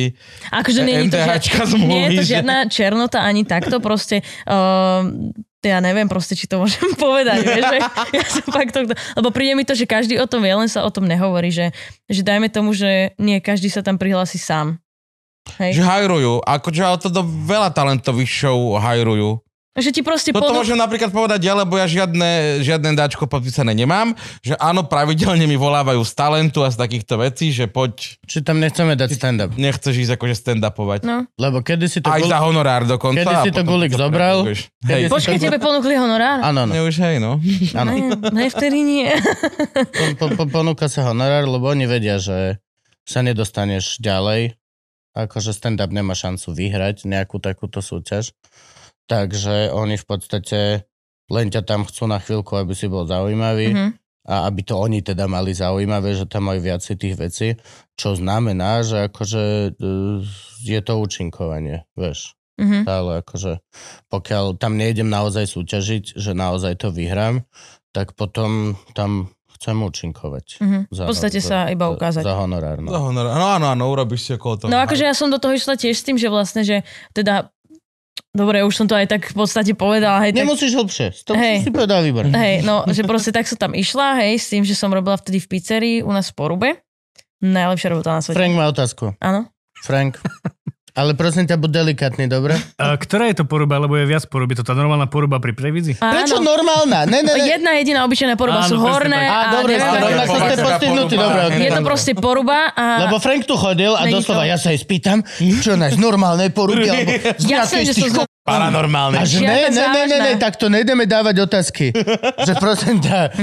Akože 0.56 0.88
nie 0.88 1.04
žiad, 1.12 1.44
zmluvy, 1.76 1.92
nie 1.92 2.04
je 2.08 2.10
to 2.10 2.24
že- 2.24 2.32
žiadna 2.40 2.58
černota 2.72 3.20
ani 3.22 3.44
takto, 3.44 3.84
proste 3.84 4.24
uh, 4.48 5.04
ja 5.62 5.84
neviem 5.84 6.08
proste, 6.08 6.32
či 6.34 6.48
to 6.48 6.64
môžem 6.64 6.96
povedať, 7.04 7.44
vieš, 7.44 7.66
že 7.76 7.80
ja 8.16 8.26
som 8.26 8.46
fakt 8.48 8.72
to, 8.72 8.88
lebo 8.88 9.30
príde 9.36 9.54
mi 9.54 9.68
to, 9.68 9.76
že 9.76 9.84
každý 9.84 10.16
o 10.16 10.26
tom 10.26 10.42
vie, 10.42 10.56
len 10.56 10.72
sa 10.72 10.88
o 10.88 10.90
tom 10.90 11.04
nehovorí, 11.04 11.52
že, 11.52 11.76
že 12.08 12.24
dajme 12.24 12.48
tomu, 12.48 12.72
že 12.72 13.12
nie 13.20 13.44
každý 13.44 13.68
sa 13.68 13.84
tam 13.84 14.00
prihlási 14.00 14.40
sám. 14.40 14.80
Hej. 15.64 15.80
že 15.80 15.84
hajrujú. 15.84 16.44
Akože 16.44 16.82
ale 16.84 17.00
to 17.00 17.08
do 17.08 17.24
veľa 17.24 17.72
talentových 17.72 18.28
show 18.28 18.76
hajrujú. 18.76 19.40
Že 19.78 19.90
ti 19.94 20.02
proste 20.02 20.34
Toto 20.34 20.50
ponú... 20.50 20.66
môžem 20.66 20.74
napríklad 20.74 21.14
povedať 21.14 21.46
ja, 21.46 21.54
lebo 21.54 21.78
ja 21.78 21.86
žiadne, 21.86 22.66
žiadne 22.66 22.98
dáčko 22.98 23.30
podpísané 23.30 23.78
nemám, 23.78 24.18
že 24.42 24.58
áno, 24.58 24.82
pravidelne 24.90 25.46
mi 25.46 25.54
volávajú 25.54 26.02
z 26.02 26.14
talentu 26.18 26.66
a 26.66 26.74
z 26.74 26.82
takýchto 26.82 27.22
vecí, 27.22 27.54
že 27.54 27.70
poď, 27.70 28.18
Či 28.26 28.42
tam 28.42 28.58
nechceme 28.58 28.98
dať 28.98 29.10
stand-up. 29.14 29.54
nechceš 29.54 29.94
ísť 30.02 30.18
akože 30.18 30.34
stand-upovať. 30.34 31.06
No. 31.06 31.30
Lebo 31.38 31.62
kedy 31.62 31.86
si 31.86 32.02
to... 32.02 32.10
Aj 32.10 32.18
Gul- 32.18 32.34
za 32.34 32.42
honorár 32.42 32.90
dokonca. 32.90 33.22
Kedy 33.22 33.36
si 33.46 33.52
to 33.54 33.62
Gulik 33.62 33.94
to 33.94 34.02
zobral? 34.02 34.50
Hej, 34.50 35.14
Počkej, 35.14 35.38
tebe 35.38 35.62
ponúkli 35.62 35.94
honorár? 35.94 36.42
Áno, 36.42 36.66
áno. 36.66 36.74
ne, 36.74 36.82
už 36.82 36.98
hej, 36.98 37.22
no. 37.22 37.38
áno. 37.78 37.92
Ne, 37.94 38.18
ne, 38.34 38.46
vtedy 38.50 38.82
nie. 38.82 39.14
Po, 40.18 40.34
po, 40.34 40.44
ponúka 40.50 40.90
sa 40.90 41.06
honorár, 41.06 41.46
lebo 41.46 41.70
oni 41.70 41.86
vedia, 41.86 42.18
že 42.18 42.58
sa 43.06 43.22
nedostaneš 43.22 44.02
ďalej. 44.02 44.58
Akože 45.14 45.54
stand-up 45.54 45.94
nemá 45.94 46.18
šancu 46.18 46.50
vyhrať 46.50 47.06
nejakú 47.06 47.38
takúto 47.38 47.82
súťaž. 47.82 48.34
Takže 49.08 49.72
oni 49.72 49.96
v 49.96 50.06
podstate 50.06 50.60
len 51.28 51.48
ťa 51.48 51.64
tam 51.64 51.84
chcú 51.84 52.08
na 52.08 52.20
chvíľku, 52.20 52.56
aby 52.56 52.72
si 52.72 52.88
bol 52.88 53.04
zaujímavý 53.04 53.72
Mhm. 53.76 53.88
a 54.28 54.48
aby 54.48 54.62
to 54.64 54.76
oni 54.76 55.00
teda 55.00 55.28
mali 55.28 55.52
zaujímavé, 55.52 56.16
že 56.16 56.28
tam 56.28 56.52
majú 56.52 56.60
viacej 56.60 56.96
tých 56.96 57.16
vecí, 57.16 57.48
čo 57.96 58.16
znamená, 58.16 58.84
že 58.84 59.08
akože 59.08 59.44
e, 59.72 59.92
je 60.64 60.80
to 60.84 60.94
účinkovanie, 61.00 61.88
vieš. 61.96 62.36
Mhm. 62.60 62.84
Ale 62.84 63.12
akože 63.22 63.60
pokiaľ 64.10 64.58
tam 64.58 64.76
nejdem 64.76 65.08
naozaj 65.08 65.46
súťažiť, 65.48 66.18
že 66.18 66.32
naozaj 66.34 66.80
to 66.80 66.90
vyhrám, 66.90 67.44
tak 67.96 68.16
potom 68.18 68.76
tam 68.92 69.32
chcem 69.58 69.74
účinkovať. 69.74 70.46
Mhm. 70.62 70.80
Za, 70.94 71.04
V 71.06 71.10
podstate 71.10 71.40
sa 71.42 71.66
iba 71.68 71.90
ukázať. 71.90 72.22
Za 72.22 72.38
honorár, 72.38 72.78
Za 72.78 72.86
no. 72.86 73.10
honorár. 73.10 73.34
No 73.34 73.48
áno, 73.58 73.66
áno, 73.74 73.84
urobíš 73.90 74.22
si 74.22 74.32
okolo 74.38 74.54
toho. 74.58 74.70
No 74.70 74.78
akože 74.80 75.02
ja 75.02 75.18
som 75.18 75.34
do 75.34 75.42
toho 75.42 75.58
išla 75.58 75.74
tiež 75.74 75.98
s 75.98 76.06
tým, 76.06 76.14
že 76.14 76.30
vlastne, 76.30 76.62
že 76.62 76.86
teda 77.12 77.50
Dobre, 78.38 78.62
už 78.62 78.74
som 78.78 78.86
to 78.86 78.94
aj 78.94 79.10
tak 79.10 79.34
v 79.34 79.36
podstate 79.36 79.74
povedala. 79.74 80.22
Hej, 80.22 80.38
tak, 80.38 80.46
Nemusíš 80.46 80.78
hlbšie. 80.78 81.08
To 81.26 81.34
Hej. 81.34 81.66
si 81.66 81.74
povedal 81.74 82.06
výborne. 82.06 82.30
hej, 82.30 82.62
no, 82.62 82.86
že 82.86 83.02
proste 83.02 83.34
tak 83.34 83.50
som 83.50 83.58
tam 83.58 83.74
išla, 83.74 84.22
hej, 84.22 84.38
s 84.38 84.54
tým, 84.54 84.62
že 84.62 84.78
som 84.78 84.94
robila 84.94 85.18
vtedy 85.18 85.42
v 85.42 85.48
pizzerii 85.50 85.98
u 86.06 86.14
nás 86.14 86.30
v 86.30 86.38
Porube. 86.38 86.70
Najlepšia 87.42 87.90
robota 87.90 88.14
na 88.14 88.22
svete. 88.22 88.38
Frank 88.38 88.54
má 88.54 88.70
otázku. 88.70 89.18
Áno. 89.18 89.50
Frank. 89.82 90.22
Ale 90.98 91.14
prosím 91.14 91.46
ťa, 91.46 91.62
buď 91.62 91.72
delikátny, 91.78 92.26
dobre? 92.26 92.58
A 92.82 92.98
ktorá 92.98 93.30
je 93.30 93.38
to 93.38 93.46
poruba, 93.46 93.78
lebo 93.78 93.94
je 94.02 94.10
viac 94.10 94.26
poruby? 94.26 94.58
To 94.58 94.66
tá 94.66 94.74
normálna 94.74 95.06
poruba 95.06 95.38
pri 95.38 95.54
previdzi? 95.54 95.94
Prečo 95.94 96.42
normálna? 96.42 97.06
Ne, 97.06 97.22
ne, 97.22 97.38
ne. 97.38 97.46
Jedna 97.54 97.78
jediná 97.78 98.02
obyčajná 98.02 98.34
poruba 98.34 98.66
Áno, 98.66 98.72
sú 98.74 98.82
horné 98.82 99.14
tak. 99.14 99.30
Á, 99.30 99.38
a 99.38 99.46
dobre, 99.62 99.72
rovnako 99.78 100.10
ste 100.10 100.26
povedzka 100.26 100.66
postihnutí, 100.66 101.16
dobre. 101.22 101.42
je 101.54 101.70
to 101.70 101.82
proste 101.86 102.12
poruba 102.18 102.74
a... 102.74 103.06
Lebo 103.06 103.22
Frank 103.22 103.46
tu 103.46 103.54
chodil 103.54 103.94
a 103.94 104.10
doslova 104.10 104.42
to- 104.42 104.50
ja 104.50 104.58
sa 104.58 104.74
jej 104.74 104.82
spýtam, 104.82 105.22
čo 105.38 105.78
nájsť 105.78 106.02
normálnej 106.02 106.50
poruby, 106.50 106.90
alebo 106.90 107.14
z 107.38 107.46
že 107.86 107.94
sú 107.94 108.10
ko- 108.10 108.26
Paranormálne. 108.48 109.20
A 109.20 109.24
že 109.24 109.40
ne, 109.40 109.68
ne, 109.68 109.86
ne, 109.86 110.04
ne, 110.06 110.18
ne, 110.18 110.32
tak 110.36 110.56
to 110.56 110.66
nejdeme 110.66 111.04
dávať 111.04 111.44
otázky. 111.44 111.92
že 112.48 112.54
prosím 112.56 112.98
ťa, 112.98 113.36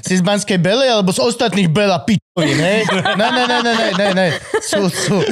si 0.00 0.14
z 0.14 0.22
Banskej 0.22 0.58
Bele 0.58 0.84
alebo 0.84 1.08
z 1.08 1.22
ostatných 1.22 1.66
Bela 1.66 2.02
pičovín, 2.02 2.58
hej? 2.58 2.82
Ne, 3.14 3.28
ne, 3.28 3.44
ne, 3.44 3.58
ne, 3.60 3.72
ne, 3.72 3.88
ne, 3.94 4.08
ne. 4.12 4.26
Sú, 4.58 4.86
sú. 4.86 5.22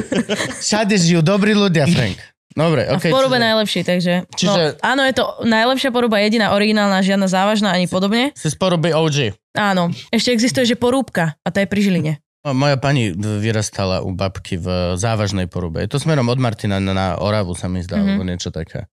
Všade 0.57 0.95
žijú 0.95 1.19
dobrí 1.19 1.51
ľudia, 1.51 1.83
Frank. 1.85 2.17
Dobre, 2.51 2.83
A 2.83 2.95
okej. 2.95 3.07
v 3.07 3.15
porube 3.15 3.35
čiže- 3.35 3.45
najlepší, 3.45 3.79
takže... 3.81 4.13
Čiže- 4.29 4.63
No, 4.73 4.83
áno, 4.83 5.01
je 5.03 5.13
to 5.13 5.23
najlepšia 5.41 5.87
poruba, 5.89 6.19
jediná 6.19 6.51
originálna, 6.51 6.99
žiadna 6.99 7.23
závažná 7.25 7.71
ani 7.71 7.87
podobne. 7.87 8.31
Si 8.33 8.47
z 8.47 8.55
poruby 8.55 8.91
OG. 8.91 9.31
Áno. 9.53 9.87
Ešte 10.09 10.31
existuje, 10.31 10.65
že 10.65 10.75
porúbka 10.75 11.35
a 11.37 11.47
tá 11.47 11.59
je 11.59 11.67
pri 11.67 11.79
Žiline. 11.79 12.13
No, 12.41 12.51
Moja 12.51 12.75
pani 12.75 13.13
vyrastala 13.13 14.01
u 14.01 14.11
babky 14.11 14.57
v 14.57 14.67
závažnej 14.95 15.45
porube. 15.45 15.79
Je 15.79 15.87
to 15.87 15.95
smerom 15.95 16.25
od 16.25 16.35
Martina 16.37 16.81
na, 16.81 17.15
Oravu, 17.15 17.53
sa 17.53 17.69
mi 17.69 17.79
zdá, 17.79 17.95
Mhm. 17.95 18.03
alebo 18.09 18.23
niečo 18.25 18.49
také. 18.49 18.89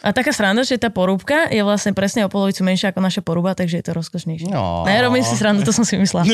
A 0.00 0.10
taká 0.10 0.30
sranda, 0.30 0.60
že 0.60 0.74
tá 0.74 0.88
porúbka 0.88 1.46
je 1.46 1.60
vlastne 1.60 1.92
presne 1.92 2.24
o 2.24 2.28
polovicu 2.28 2.60
menšia 2.60 2.88
ako 2.88 3.00
naša 3.00 3.20
poruba, 3.20 3.52
takže 3.52 3.76
je 3.76 3.84
to 3.84 3.92
rozkošnejšie. 3.92 4.48
No. 4.48 4.82
Ne, 4.82 4.96
robím 4.98 5.20
si 5.20 5.34
srandu, 5.34 5.60
to 5.60 5.70
som 5.70 5.82
si 5.82 5.94
myslela. 5.94 6.24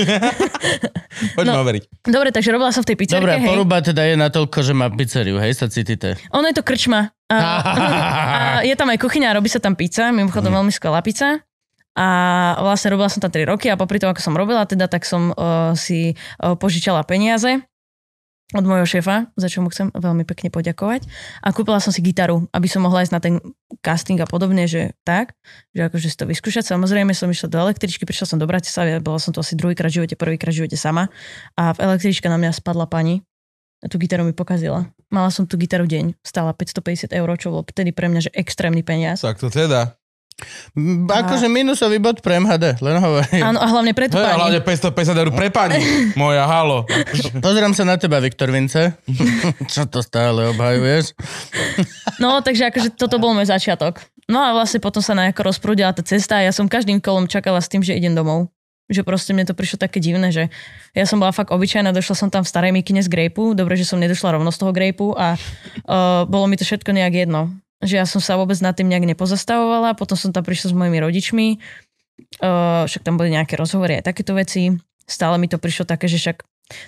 Poďme 1.37 1.53
No. 1.53 1.63
overiť. 1.63 1.83
Dobre, 2.05 2.29
takže 2.31 2.51
robila 2.51 2.71
som 2.71 2.81
v 2.81 2.93
tej 2.93 2.97
pizzerke, 2.97 3.23
Dobre, 3.23 3.35
hej. 3.37 3.49
poruba 3.49 3.77
teda 3.81 4.03
je 4.05 4.15
natoľko, 4.15 4.59
že 4.61 4.73
má 4.73 4.87
pizzeriu, 4.89 5.37
hej, 5.37 5.53
sa 5.53 5.67
cítite. 5.67 6.15
Ono 6.31 6.45
je 6.45 6.55
to 6.55 6.63
krčma. 6.63 7.11
A, 7.27 7.37
a 7.67 8.41
je 8.63 8.75
tam 8.75 8.87
aj 8.87 8.99
kuchyňa, 8.99 9.33
robí 9.33 9.49
sa 9.49 9.59
tam 9.59 9.75
pizza, 9.75 10.11
mimochodom 10.11 10.49
Mhm. 10.49 10.57
veľmi 10.57 10.73
skvelá 10.73 11.01
pizza. 11.01 11.43
A 11.93 12.07
vlastne 12.61 12.93
robila 12.93 13.09
som 13.09 13.19
tam 13.19 13.33
3 13.33 13.43
roky 13.47 13.67
a 13.67 13.75
popri 13.75 13.97
tom, 13.97 14.13
ako 14.13 14.21
som 14.21 14.37
robila, 14.37 14.63
teda, 14.63 14.85
tak 14.85 15.03
som 15.03 15.33
uh, 15.33 15.73
si 15.73 16.13
uh, 16.13 16.53
požičala 16.53 17.01
peniaze 17.03 17.65
od 18.55 18.63
môjho 18.63 18.87
šéfa, 18.87 19.35
za 19.35 19.49
čo 19.51 19.59
mu 19.59 19.75
chcem 19.75 19.91
veľmi 19.91 20.23
pekne 20.23 20.55
poďakovať. 20.55 21.03
A 21.43 21.51
kúpila 21.51 21.83
som 21.83 21.91
si 21.91 21.99
gitaru, 21.99 22.47
aby 22.55 22.71
som 22.71 22.87
mohla 22.87 23.03
ísť 23.03 23.15
na 23.15 23.19
ten 23.19 23.43
casting 23.83 24.23
a 24.23 24.27
podobne, 24.29 24.71
že 24.71 24.95
tak, 25.03 25.35
že 25.75 25.91
akože 25.91 26.07
si 26.07 26.15
to 26.15 26.31
vyskúšať. 26.31 26.63
Samozrejme 26.63 27.11
som 27.11 27.27
išla 27.27 27.51
do 27.51 27.59
električky, 27.59 28.07
prišla 28.07 28.27
som 28.31 28.39
do 28.39 28.47
Bratislavy, 28.47 29.03
bola 29.03 29.19
som 29.19 29.35
to 29.35 29.43
asi 29.43 29.59
druhýkrát 29.59 29.91
v 29.91 29.99
živote, 29.99 30.15
prvýkrát 30.15 30.55
v 30.55 30.63
živote 30.63 30.79
sama. 30.79 31.11
A 31.59 31.75
v 31.75 31.91
električke 31.91 32.31
na 32.31 32.39
mňa 32.39 32.55
spadla 32.55 32.87
pani 32.87 33.27
a 33.83 33.91
tú 33.91 33.99
gitaru 33.99 34.23
mi 34.23 34.31
pokazila. 34.31 34.87
Mala 35.11 35.35
som 35.35 35.43
tú 35.43 35.59
gitaru 35.59 35.91
deň, 35.91 36.23
stála 36.23 36.55
550 36.55 37.11
eur, 37.11 37.29
čo 37.39 37.51
bolo 37.51 37.67
vtedy 37.67 37.91
pre 37.91 38.07
mňa, 38.07 38.31
že 38.31 38.35
extrémny 38.35 38.87
peniaz. 38.87 39.27
Tak 39.27 39.43
to 39.43 39.51
teda. 39.51 39.99
Akože 41.09 41.49
minusový 41.49 41.97
bod 41.97 42.21
pre 42.21 42.37
MHD, 42.37 42.77
len 42.85 43.01
hovorím. 43.01 43.41
Áno, 43.41 43.57
a 43.57 43.67
hlavne 43.73 43.97
pre 43.97 44.13
tú 44.13 44.21
pani. 44.21 44.37
hlavne 44.37 44.61
550 44.61 45.23
eur 45.25 45.31
pre 45.33 45.49
pani. 45.49 45.81
Moja, 46.21 46.45
halo. 46.45 46.85
Pozerám 47.41 47.73
sa 47.73 47.89
na 47.89 47.97
teba, 47.97 48.21
Viktor 48.21 48.53
Vince. 48.53 49.01
Čo 49.73 49.89
to 49.89 50.05
stále 50.05 50.53
obhajuješ? 50.53 51.17
No, 52.21 52.45
takže 52.45 52.69
akože 52.69 52.93
toto 53.01 53.17
bol 53.17 53.33
môj 53.33 53.49
začiatok. 53.49 54.05
No 54.29 54.45
a 54.45 54.53
vlastne 54.53 54.77
potom 54.77 55.01
sa 55.01 55.17
nejako 55.17 55.49
rozprúdila 55.49 55.97
tá 55.97 56.05
cesta 56.05 56.37
a 56.37 56.45
ja 56.45 56.53
som 56.53 56.69
každým 56.69 57.01
kolom 57.01 57.25
čakala 57.25 57.57
s 57.65 57.73
tým, 57.73 57.81
že 57.81 57.97
idem 57.97 58.13
domov. 58.13 58.53
Že 58.93 59.09
proste 59.09 59.33
mne 59.33 59.49
to 59.49 59.57
prišlo 59.57 59.83
také 59.83 59.99
divné, 59.99 60.31
že 60.31 60.53
ja 60.93 61.09
som 61.09 61.17
bola 61.19 61.33
fakt 61.33 61.51
obyčajná, 61.51 61.91
došla 61.97 62.15
som 62.15 62.29
tam 62.29 62.45
v 62.45 62.53
starej 62.53 62.71
mikine 62.77 63.01
z 63.03 63.09
grejpu, 63.11 63.57
dobre, 63.57 63.75
že 63.75 63.89
som 63.89 63.99
nedošla 63.99 64.37
rovno 64.37 64.53
z 64.53 64.59
toho 64.63 64.71
grejpu 64.71 65.17
a 65.17 65.35
uh, 65.35 66.23
bolo 66.29 66.47
mi 66.47 66.55
to 66.55 66.63
všetko 66.63 66.93
nejak 66.93 67.27
jedno. 67.27 67.57
Že 67.85 67.95
ja 68.01 68.07
som 68.09 68.25
sa 68.25 68.41
vôbec 68.41 68.57
nad 68.65 68.73
tým 68.73 68.89
nejak 68.89 69.05
nepozastavovala, 69.05 69.99
potom 69.99 70.17
som 70.17 70.33
tam 70.33 70.45
prišla 70.45 70.73
s 70.73 70.75
mojimi 70.77 70.99
rodičmi, 71.01 71.47
uh, 72.41 72.89
však 72.89 73.05
tam 73.05 73.21
boli 73.21 73.33
nejaké 73.33 73.57
rozhovory 73.57 74.01
aj 74.01 74.09
takéto 74.09 74.33
veci, 74.33 74.73
stále 75.05 75.37
mi 75.37 75.47
to 75.47 75.61
prišlo 75.61 75.85
také, 75.85 76.09
že 76.09 76.17
však 76.17 76.41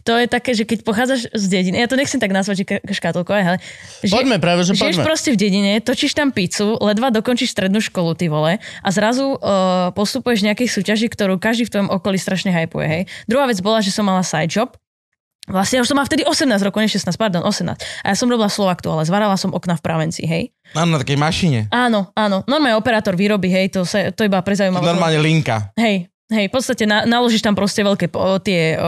to 0.02 0.10
je 0.18 0.26
také, 0.26 0.58
že 0.58 0.66
keď 0.66 0.82
pochádzaš 0.82 1.30
z 1.30 1.44
dediny, 1.46 1.78
ja 1.78 1.86
to 1.86 1.94
nechcem 1.94 2.18
tak 2.18 2.34
nazvať, 2.34 2.56
že 2.58 2.64
ka- 2.66 2.82
škatulkové, 2.82 3.40
ale 3.46 3.58
že, 4.02 4.10
Poďme 4.10 4.42
práve, 4.42 4.66
že 4.66 4.74
žiješ 4.74 4.98
poďme. 4.98 5.06
proste 5.06 5.30
v 5.30 5.38
dedine, 5.38 5.78
točíš 5.78 6.18
tam 6.18 6.34
pizzu, 6.34 6.74
ledva 6.82 7.14
dokončíš 7.14 7.54
strednú 7.54 7.78
školu, 7.78 8.18
ty 8.18 8.26
vole, 8.26 8.58
a 8.58 8.88
zrazu 8.90 9.38
uh, 9.38 9.94
postupuješ 9.94 10.42
v 10.42 10.46
nejakej 10.50 10.68
súťaži, 10.74 11.06
ktorú 11.06 11.38
každý 11.38 11.70
v 11.70 11.78
tvojom 11.78 11.90
okolí 11.94 12.18
strašne 12.18 12.50
hypuje, 12.50 12.86
hej. 12.90 13.02
Druhá 13.30 13.46
vec 13.46 13.62
bola, 13.62 13.78
že 13.78 13.94
som 13.94 14.02
mala 14.02 14.26
side 14.26 14.50
job, 14.50 14.74
Vlastne 15.48 15.80
ja 15.80 15.82
už 15.82 15.88
som 15.88 15.96
mala 15.96 16.06
vtedy 16.06 16.22
18 16.28 16.44
rokov, 16.60 16.84
nie 16.84 16.92
16, 16.92 17.08
pardon, 17.16 17.42
18. 17.42 17.80
A 18.04 18.06
ja 18.12 18.16
som 18.16 18.28
robila 18.28 18.52
Slovaktu, 18.52 18.92
ale 18.92 19.08
zvarala 19.08 19.34
som 19.40 19.50
okna 19.56 19.80
v 19.80 19.82
Pravenci, 19.82 20.22
hej. 20.28 20.52
Áno, 20.76 20.94
na 20.94 20.98
takej 21.00 21.16
mašine. 21.16 21.60
Áno, 21.72 22.12
áno. 22.12 22.44
Normálne 22.44 22.76
operátor 22.76 23.16
výroby, 23.16 23.48
hej, 23.48 23.72
to, 23.72 23.88
sa, 23.88 24.12
to 24.12 24.28
iba 24.28 24.38
pre 24.44 24.52
zaujímavosť. 24.52 24.84
Normálne 24.84 25.18
linka. 25.24 25.72
Hej, 25.80 26.12
hej, 26.28 26.46
v 26.46 26.52
podstate 26.52 26.84
na, 26.84 27.08
naložíš 27.08 27.40
tam 27.40 27.56
proste 27.56 27.80
veľké 27.80 28.12
o, 28.12 28.36
tie 28.36 28.76
o, 28.76 28.80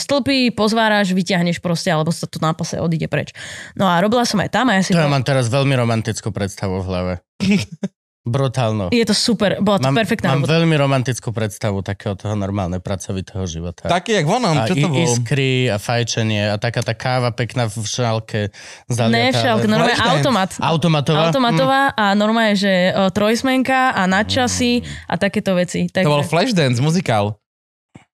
stĺpy, 0.00 0.56
pozváraš, 0.56 1.12
vyťahneš 1.12 1.60
proste, 1.60 1.92
alebo 1.92 2.08
sa 2.08 2.24
to 2.24 2.40
na 2.40 2.56
pase 2.56 2.80
odíde 2.80 3.06
preč. 3.12 3.36
No 3.76 3.84
a 3.84 4.00
robila 4.00 4.24
som 4.24 4.40
aj 4.40 4.48
tam 4.48 4.72
a 4.72 4.80
ja 4.80 4.82
si... 4.82 4.96
To 4.96 5.04
ja 5.04 5.12
mám 5.12 5.24
teraz 5.24 5.52
veľmi 5.52 5.76
romantickú 5.76 6.32
predstavu 6.32 6.80
v 6.80 6.86
hlave. 6.88 7.12
Brutálno. 8.26 8.90
Je 8.90 9.06
to 9.06 9.14
super, 9.14 9.62
bola 9.62 9.78
to 9.78 9.86
Mám, 9.86 10.02
perfektná 10.02 10.34
mám 10.34 10.42
veľmi 10.42 10.74
romantickú 10.74 11.30
predstavu 11.30 11.78
takého 11.86 12.18
toho 12.18 12.34
normálne 12.34 12.82
pracovitého 12.82 13.46
života. 13.46 13.86
Taký, 13.86 14.18
jak 14.18 14.26
vonom, 14.26 14.58
a 14.58 14.66
čo 14.66 14.74
to 14.74 14.90
bolo? 14.90 14.98
iskry 14.98 15.70
a 15.70 15.78
fajčenie 15.78 16.50
a 16.50 16.58
taká 16.58 16.82
tá 16.82 16.90
káva 16.90 17.30
pekná 17.30 17.70
v 17.70 17.86
šálke. 17.86 18.50
Ne, 18.90 18.94
zaliatá, 18.98 19.30
však, 19.38 19.52
ale- 19.54 19.70
normálne 19.70 19.94
Flashdance. 19.94 20.18
automat. 20.18 20.50
Automatová? 20.58 21.20
Automatová 21.30 21.82
a 21.94 22.04
normálne, 22.18 22.58
že 22.58 22.90
o, 22.90 23.14
trojsmenka 23.14 23.94
a 23.94 24.02
nadčasy 24.10 24.82
a 25.06 25.14
takéto 25.14 25.54
veci. 25.54 25.86
Takže, 25.86 26.02
To 26.02 26.14
bol 26.18 26.26
Flashdance, 26.26 26.82
muzikál. 26.82 27.38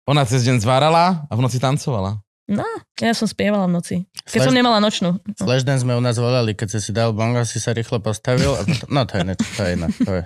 Ona 0.04 0.28
cez 0.28 0.44
deň 0.44 0.60
zvárala 0.60 1.24
a 1.24 1.32
v 1.32 1.40
noci 1.40 1.56
tancovala. 1.56 2.20
No, 2.52 2.66
ja 3.00 3.12
som 3.16 3.24
spievala 3.24 3.64
v 3.66 3.72
noci. 3.72 3.96
Keď 4.28 4.38
Flash- 4.38 4.46
som 4.46 4.54
nemala 4.54 4.78
nočnú. 4.78 5.18
Flashdance 5.40 5.82
sme 5.82 5.96
u 5.96 6.02
nás 6.04 6.20
volali, 6.20 6.52
keď 6.52 6.76
si 6.76 6.78
si 6.78 6.90
dal 6.92 7.16
bongo, 7.16 7.42
si 7.48 7.58
sa 7.58 7.72
rýchlo 7.72 7.98
postavil. 8.04 8.52
A 8.54 8.62
potom, 8.62 8.88
no 8.92 9.02
to 9.08 9.12
je, 9.16 9.22
niečo, 9.24 9.46
to 9.56 9.62
je 9.64 9.70
iné. 9.72 9.88
To 10.04 10.10
je 10.20 10.22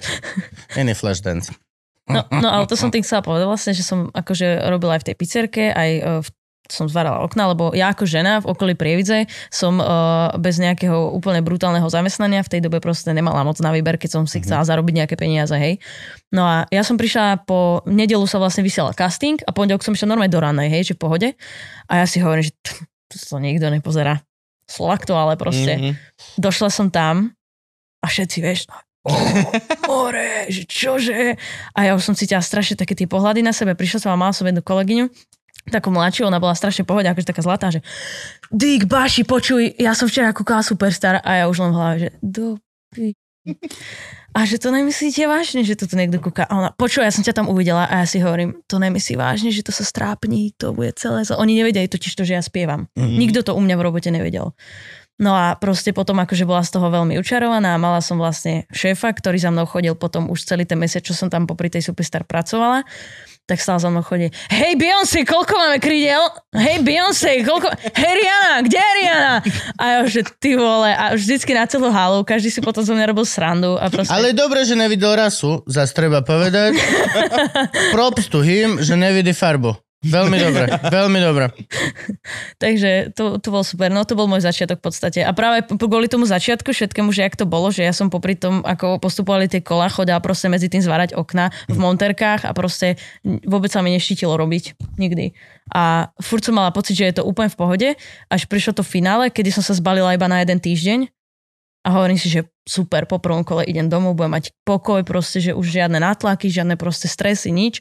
iný 0.83 0.93
Flashdance. 0.93 1.55
No, 2.07 2.23
no 2.31 2.49
ale 2.51 2.71
to 2.71 2.79
som 2.79 2.91
tým 2.95 3.03
chcela 3.03 3.23
povedať 3.23 3.47
vlastne, 3.51 3.73
že 3.75 3.83
som 3.83 4.15
akože 4.15 4.71
robila 4.71 4.95
aj 4.95 5.03
v 5.03 5.07
tej 5.11 5.17
pizzerke, 5.19 5.65
aj 5.75 5.91
e, 5.91 6.03
v 6.23 6.29
som 6.71 6.91
zvárala 6.91 7.23
okna, 7.23 7.53
lebo 7.55 7.73
ja 7.73 7.91
ako 7.91 8.05
žena 8.07 8.43
v 8.43 8.51
okolí 8.51 8.75
Prievidze 8.75 9.27
som 9.49 9.79
uh, 9.79 10.35
bez 10.39 10.59
nejakého 10.59 11.15
úplne 11.15 11.41
brutálneho 11.43 11.87
zamestnania 11.87 12.43
v 12.43 12.53
tej 12.57 12.61
dobe 12.63 12.83
proste 12.83 13.11
nemala 13.15 13.47
moc 13.47 13.59
na 13.63 13.71
výber, 13.71 13.97
keď 13.99 14.11
som 14.21 14.23
si 14.27 14.43
chcela 14.43 14.67
zarobiť 14.67 15.05
nejaké 15.05 15.15
peniaze, 15.19 15.55
hej. 15.55 15.79
No 16.35 16.45
a 16.45 16.67
ja 16.69 16.83
som 16.83 16.99
prišla 16.99 17.47
po 17.47 17.87
nedelu 17.87 18.23
sa 18.27 18.43
vlastne 18.43 18.67
vysielal 18.67 18.93
casting 18.93 19.39
a 19.47 19.51
pondelok 19.55 19.87
som 19.87 19.95
išla 19.95 20.11
normálne 20.11 20.35
do 20.35 20.43
ranej, 20.43 20.69
hej, 20.69 20.83
že 20.93 20.95
v 20.95 21.01
pohode. 21.01 21.29
A 21.87 22.03
ja 22.03 22.07
si 22.07 22.19
hovorím, 22.19 22.51
že 22.51 22.55
to 23.09 23.39
nikto 23.39 23.71
nepozerá. 23.71 24.21
Slovak 24.67 25.07
to 25.07 25.15
ale 25.15 25.39
proste. 25.39 25.79
Mhm. 25.79 25.93
Došla 26.43 26.69
som 26.75 26.91
tam 26.91 27.31
a 28.03 28.07
všetci, 28.11 28.39
vieš, 28.43 28.67
no, 28.67 28.77
oh, 29.15 29.23
more, 29.87 30.51
že 30.51 30.67
čože? 30.67 31.39
A 31.79 31.79
ja 31.87 31.95
už 31.95 32.11
som 32.11 32.19
cítila 32.19 32.43
strašne 32.43 32.75
také 32.75 32.99
tie 32.99 33.07
pohľady 33.07 33.39
na 33.39 33.55
sebe. 33.55 33.79
Prišla 33.79 34.03
som 34.03 34.11
a 34.11 34.19
mala 34.19 34.35
som 34.35 34.43
jednu 34.43 34.67
kolegyňu, 34.67 35.07
takú 35.69 35.91
mladšiu, 35.91 36.27
ona 36.31 36.39
bola 36.39 36.55
strašne 36.55 36.87
pohode, 36.87 37.07
akože 37.11 37.31
taká 37.31 37.43
zlatá, 37.43 37.71
že 37.75 37.83
Dick, 38.51 38.87
Baši, 38.87 39.27
počuj, 39.27 39.75
ja 39.77 39.93
som 39.93 40.07
včera 40.07 40.31
kúkala 40.31 40.63
Superstar 40.63 41.19
a 41.21 41.31
ja 41.43 41.45
už 41.51 41.63
len 41.63 41.71
v 41.75 41.77
hlave, 41.77 41.97
že 41.99 42.09
do 42.23 42.57
pi- 42.95 43.19
a 44.37 44.45
že 44.45 44.59
to 44.59 44.69
nemyslíte 44.75 45.25
vážne, 45.25 45.63
že 45.65 45.79
toto 45.79 45.97
niekto 45.97 46.21
kúka. 46.21 46.45
A 46.45 46.53
ona, 46.53 46.71
počuj, 46.75 47.07
ja 47.07 47.15
som 47.15 47.25
ťa 47.25 47.41
tam 47.41 47.47
uvidela 47.49 47.89
a 47.89 48.03
ja 48.03 48.07
si 48.07 48.21
hovorím, 48.21 48.61
to 48.69 48.77
nemyslí 48.77 49.17
vážne, 49.17 49.49
že 49.49 49.65
to 49.65 49.73
sa 49.73 49.87
strápni, 49.87 50.53
to 50.59 50.77
bude 50.77 50.93
celé. 50.99 51.25
za-" 51.25 51.39
Oni 51.41 51.57
nevedeli 51.57 51.89
totiž 51.89 52.13
to, 52.13 52.27
že 52.27 52.37
ja 52.37 52.43
spievam. 52.45 52.91
Mhm. 52.99 53.17
Nikto 53.17 53.41
to 53.47 53.53
u 53.57 53.61
mňa 53.63 53.77
v 53.79 53.85
robote 53.87 54.11
nevedel. 54.13 54.53
No 55.17 55.33
a 55.33 55.57
proste 55.57 55.97
potom 55.97 56.21
akože 56.21 56.45
bola 56.45 56.61
z 56.61 56.77
toho 56.77 56.93
veľmi 56.93 57.17
učarovaná 57.17 57.73
a 57.73 57.81
mala 57.81 58.05
som 58.05 58.21
vlastne 58.21 58.69
šéfa, 58.69 59.17
ktorý 59.17 59.41
za 59.41 59.49
mnou 59.49 59.65
chodil 59.65 59.97
potom 59.97 60.29
už 60.29 60.45
celý 60.45 60.69
ten 60.69 60.77
mesiac, 60.77 61.01
čo 61.01 61.17
som 61.17 61.33
tam 61.33 61.49
popri 61.49 61.73
tej 61.73 61.89
Superstar 61.89 62.29
pracovala 62.29 62.85
tak 63.47 63.63
stále 63.63 63.79
za 63.79 63.87
mnou 63.87 64.03
chodí, 64.03 64.27
hej 64.51 64.75
Beyoncé, 64.75 65.23
koľko 65.23 65.55
máme 65.55 65.79
krídel? 65.79 66.19
Hej 66.51 66.83
Beyoncé, 66.83 67.47
koľko... 67.47 67.71
Hej 67.95 68.13
Rihanna, 68.19 68.55
kde 68.67 68.75
je 68.83 68.93
Rihanna? 68.99 69.35
A 69.79 69.83
ja 69.87 69.97
už, 70.03 70.11
že 70.11 70.23
ty 70.43 70.59
vole, 70.59 70.91
a 70.91 71.15
vždycky 71.15 71.55
na 71.55 71.63
celú 71.71 71.87
halu, 71.95 72.27
každý 72.27 72.51
si 72.51 72.59
potom 72.59 72.83
zo 72.83 72.91
mňa 72.99 73.15
robil 73.15 73.23
srandu 73.23 73.79
a 73.79 73.87
proste... 73.87 74.11
Ale 74.11 74.35
dobre, 74.35 74.67
že 74.67 74.75
nevidel 74.75 75.15
rasu, 75.15 75.63
zase 75.71 75.95
treba 75.95 76.27
povedať. 76.27 76.75
Props 77.95 78.27
to 78.27 78.43
him, 78.43 78.83
že 78.83 78.99
nevidí 78.99 79.31
farbu. 79.31 79.86
Veľmi 80.07 80.37
dobre, 80.39 80.65
veľmi 80.87 81.19
dobre. 81.19 81.45
Takže 82.63 83.13
to, 83.13 83.43
to 83.43 83.49
bol 83.51 83.67
super, 83.67 83.91
no 83.91 84.07
to 84.07 84.15
bol 84.15 84.31
môj 84.31 84.47
začiatok 84.47 84.79
v 84.81 84.85
podstate. 84.87 85.21
A 85.27 85.35
práve 85.35 85.67
kvôli 85.67 86.07
tomu 86.07 86.25
začiatku 86.25 86.71
všetkému, 86.71 87.11
že 87.11 87.27
jak 87.27 87.35
to 87.35 87.45
bolo, 87.45 87.75
že 87.75 87.83
ja 87.83 87.91
som 87.91 88.09
popri 88.09 88.39
tom, 88.39 88.63
ako 88.63 89.03
postupovali 89.03 89.51
tie 89.51 89.61
kola, 89.61 89.91
chodila 89.91 90.23
proste 90.23 90.47
medzi 90.47 90.71
tým 90.71 90.81
zvárať 90.81 91.19
okna 91.19 91.51
v 91.67 91.77
monterkách 91.77 92.47
a 92.47 92.55
proste 92.55 92.97
vôbec 93.25 93.69
sa 93.69 93.83
mi 93.83 93.91
neštítilo 93.91 94.35
robiť. 94.39 94.79
Nikdy. 94.97 95.35
A 95.75 96.15
furt 96.23 96.47
som 96.47 96.55
mala 96.55 96.71
pocit, 96.71 96.95
že 96.95 97.11
je 97.11 97.17
to 97.19 97.27
úplne 97.27 97.51
v 97.51 97.59
pohode, 97.59 97.89
až 98.31 98.43
prišlo 98.47 98.79
to 98.79 98.85
finále, 98.87 99.29
kedy 99.35 99.51
som 99.51 99.67
sa 99.67 99.75
zbalila 99.75 100.15
iba 100.15 100.31
na 100.31 100.41
jeden 100.41 100.63
týždeň 100.63 101.11
a 101.87 101.95
hovorím 101.95 102.19
si, 102.19 102.27
že 102.27 102.51
super, 102.67 103.07
po 103.07 103.23
prvom 103.23 103.47
kole 103.47 103.63
idem 103.63 103.87
domov, 103.87 104.19
budem 104.19 104.35
mať 104.35 104.51
pokoj, 104.67 105.07
proste, 105.07 105.39
že 105.39 105.55
už 105.55 105.71
žiadne 105.71 106.03
nátlaky, 106.03 106.51
žiadne 106.51 106.75
proste 106.75 107.07
stresy, 107.07 107.55
nič. 107.55 107.79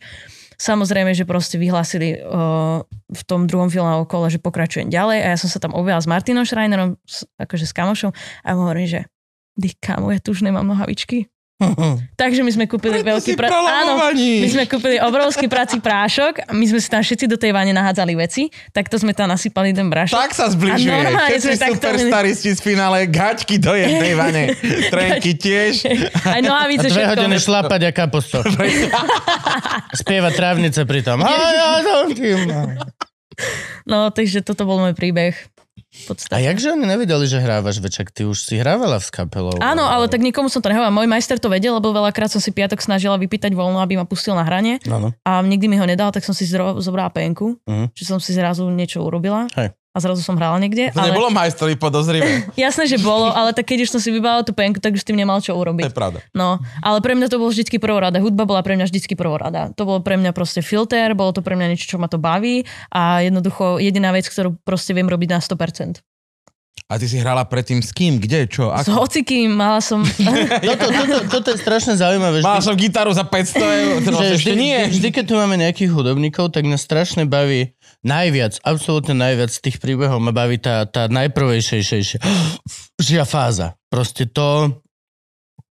Samozrejme, 0.56 1.12
že 1.12 1.28
proste 1.28 1.60
vyhlásili 1.60 2.20
uh, 2.20 2.82
v 3.12 3.22
tom 3.28 3.46
druhom 3.46 3.68
filmovom 3.68 4.08
kole, 4.08 4.32
že 4.32 4.40
pokračujem 4.40 4.88
ďalej 4.88 5.20
a 5.24 5.28
ja 5.34 5.38
som 5.40 5.52
sa 5.52 5.60
tam 5.60 5.76
objavila 5.76 6.02
s 6.02 6.10
Martinom 6.10 6.48
Schreinerom, 6.48 6.96
s, 7.04 7.28
akože 7.38 7.68
s 7.68 7.74
kamošom 7.76 8.12
a 8.16 8.48
mu 8.56 8.68
hovorím, 8.68 8.88
že 8.88 9.00
kámo, 9.80 10.12
ja 10.12 10.20
tu 10.20 10.36
už 10.36 10.44
nemám 10.44 10.68
nohavičky. 10.68 11.32
Takže 12.22 12.42
my 12.42 12.52
sme 12.52 12.66
kúpili 12.66 13.00
Preto 13.00 13.10
veľký... 13.12 13.32
Pra... 13.36 13.48
Áno, 13.52 14.00
my 14.16 14.48
sme 14.48 14.66
kúpili 14.66 14.98
obrovský 14.98 15.46
prací 15.46 15.78
prášok, 15.80 16.48
a 16.48 16.52
my 16.52 16.66
sme 16.66 16.80
si 16.80 16.88
tam 16.88 17.02
všetci 17.02 17.26
do 17.26 17.36
tej 17.36 17.52
vane 17.52 17.72
nahádzali 17.72 18.14
veci, 18.16 18.48
takto 18.72 18.96
sme 18.96 19.12
tam 19.12 19.28
nasypali 19.28 19.72
ten 19.72 19.88
brašok. 19.88 20.16
Tak 20.16 20.32
sa 20.32 20.48
zbližuje. 20.48 20.90
A 20.90 21.08
normálne 21.08 21.30
Všetci 21.32 21.48
sme 21.48 21.58
takto- 21.58 21.88
superstaristi 21.92 22.50
z 22.52 22.60
finále, 22.60 22.98
gačky 23.06 23.56
do 23.58 23.74
jednej 23.74 24.14
vane. 24.14 24.44
Trenky 24.94 25.36
tiež. 25.36 25.74
Aj 26.24 26.40
A 26.40 26.44
nohavice, 26.44 26.88
dve 26.88 27.04
všetko. 27.04 27.12
hodiny 27.12 27.36
šlapať 27.38 27.82
a 27.88 27.92
kapusto. 27.92 28.40
Spieva 30.00 30.30
trávnice 30.32 30.84
pri 30.84 31.02
tom. 31.02 31.24
A 31.24 31.32
ja 31.32 31.70
som 31.84 32.12
tým. 32.12 32.50
No, 33.84 34.10
takže 34.10 34.40
toto 34.42 34.64
bol 34.64 34.80
môj 34.80 34.96
príbeh. 34.96 35.36
V 35.96 36.04
A 36.04 36.08
podstate. 36.12 36.44
jakže 36.44 36.72
oni 36.72 36.86
nevedeli, 36.86 37.26
že 37.26 37.38
hrávaš 37.38 37.80
večak? 37.80 38.10
Ty 38.10 38.26
už 38.26 38.38
si 38.40 38.56
hrávala 38.56 38.98
s 38.98 39.10
kapelou. 39.10 39.58
Áno, 39.58 39.84
ale 39.84 40.06
tak 40.06 40.20
nikomu 40.20 40.48
som 40.48 40.60
to 40.60 40.68
nehovorila. 40.68 40.92
Môj 40.92 41.08
majster 41.08 41.36
to 41.36 41.48
vedel, 41.48 41.74
lebo 41.74 41.90
veľakrát 41.90 42.28
som 42.28 42.38
si 42.38 42.50
piatok 42.50 42.78
snažila 42.78 43.16
vypýtať 43.16 43.52
voľno, 43.52 43.80
aby 43.80 43.96
ma 43.96 44.04
pustil 44.04 44.32
na 44.32 44.44
hranie 44.44 44.78
No, 44.84 45.00
no. 45.00 45.10
a 45.20 45.40
nikdy 45.40 45.66
mi 45.66 45.76
ho 45.76 45.84
nedal, 45.84 46.10
tak 46.10 46.22
som 46.22 46.32
si 46.32 46.44
zro- 46.44 46.78
zobrala 46.78 47.10
penku, 47.10 47.58
Mhm. 47.64 47.92
že 47.92 48.04
som 48.04 48.20
si 48.20 48.32
zrazu 48.32 48.68
niečo 48.68 49.02
urobila. 49.02 49.48
Hej. 49.56 49.74
A 49.96 49.98
zrazu 50.04 50.20
som 50.20 50.36
hrala 50.36 50.60
niekde. 50.60 50.92
To 50.92 51.00
ale... 51.00 51.16
nebolo 51.16 51.32
majstrovi 51.32 51.80
podozrivé. 51.80 52.44
Jasné, 52.60 52.92
že 52.92 53.00
bolo, 53.00 53.32
ale 53.32 53.56
tak 53.56 53.72
keď 53.72 53.88
už 53.88 53.96
som 53.96 54.04
si 54.04 54.12
vybala 54.12 54.44
tú 54.44 54.52
penku, 54.52 54.84
tak 54.84 55.00
už 55.00 55.08
tým 55.08 55.16
nemal 55.16 55.40
čo 55.40 55.56
To 55.56 55.64
urobiť. 55.64 55.88
je 55.88 55.96
pravda. 55.96 56.20
No, 56.36 56.60
ale 56.84 57.00
pre 57.00 57.16
mňa 57.16 57.32
to 57.32 57.40
bolo 57.40 57.48
vždycky 57.48 57.80
prvorada. 57.80 58.20
Hudba 58.20 58.44
bola 58.44 58.60
pre 58.60 58.76
mňa 58.76 58.92
vždycky 58.92 59.16
prvorada. 59.16 59.72
To 59.80 59.88
bolo 59.88 60.04
pre 60.04 60.20
mňa 60.20 60.36
proste 60.36 60.60
filter, 60.60 61.16
bolo 61.16 61.32
to 61.32 61.40
pre 61.40 61.56
mňa 61.56 61.72
niečo, 61.72 61.96
čo 61.96 61.98
ma 61.98 62.12
to 62.12 62.20
baví 62.20 62.68
a 62.92 63.24
jednoducho 63.24 63.80
jediná 63.80 64.12
vec, 64.12 64.28
ktorú 64.28 64.60
proste 64.68 64.92
viem 64.92 65.08
robiť 65.08 65.30
na 65.32 65.40
100%. 65.40 66.04
A 66.86 67.02
ty 67.02 67.10
si 67.10 67.18
hrala 67.18 67.42
predtým 67.50 67.82
s 67.82 67.90
kým? 67.90 68.22
Kde? 68.22 68.46
Čo? 68.46 68.70
S 68.70 68.86
Ako? 68.86 69.10
hocikým 69.10 69.50
mala 69.50 69.82
som... 69.82 70.06
Toto, 70.70 70.86
toto, 70.86 71.18
toto 71.34 71.48
je 71.50 71.58
strašne 71.58 71.98
zaujímavé. 71.98 72.46
Mala 72.46 72.62
som 72.62 72.78
gitaru 72.78 73.10
za 73.10 73.26
500 73.26 73.58
eur. 73.58 73.98
Že 74.22 74.38
vždy, 74.38 74.54
nie. 74.54 74.80
Vždy, 74.86 74.94
vždy, 74.94 75.08
keď 75.10 75.24
tu 75.26 75.34
máme 75.34 75.58
nejakých 75.58 75.90
hudobníkov, 75.90 76.54
tak 76.54 76.70
nás 76.70 76.86
strašne 76.86 77.26
baví 77.26 77.74
najviac, 78.06 78.62
absolútne 78.62 79.18
najviac 79.18 79.50
z 79.50 79.60
tých 79.66 79.82
príbehov 79.82 80.22
ma 80.22 80.30
baví 80.30 80.62
tá, 80.62 80.86
tá 80.86 81.10
najprvejšejšia 81.10 83.26
fáza. 83.34 83.74
Proste 83.90 84.30
to, 84.30 84.78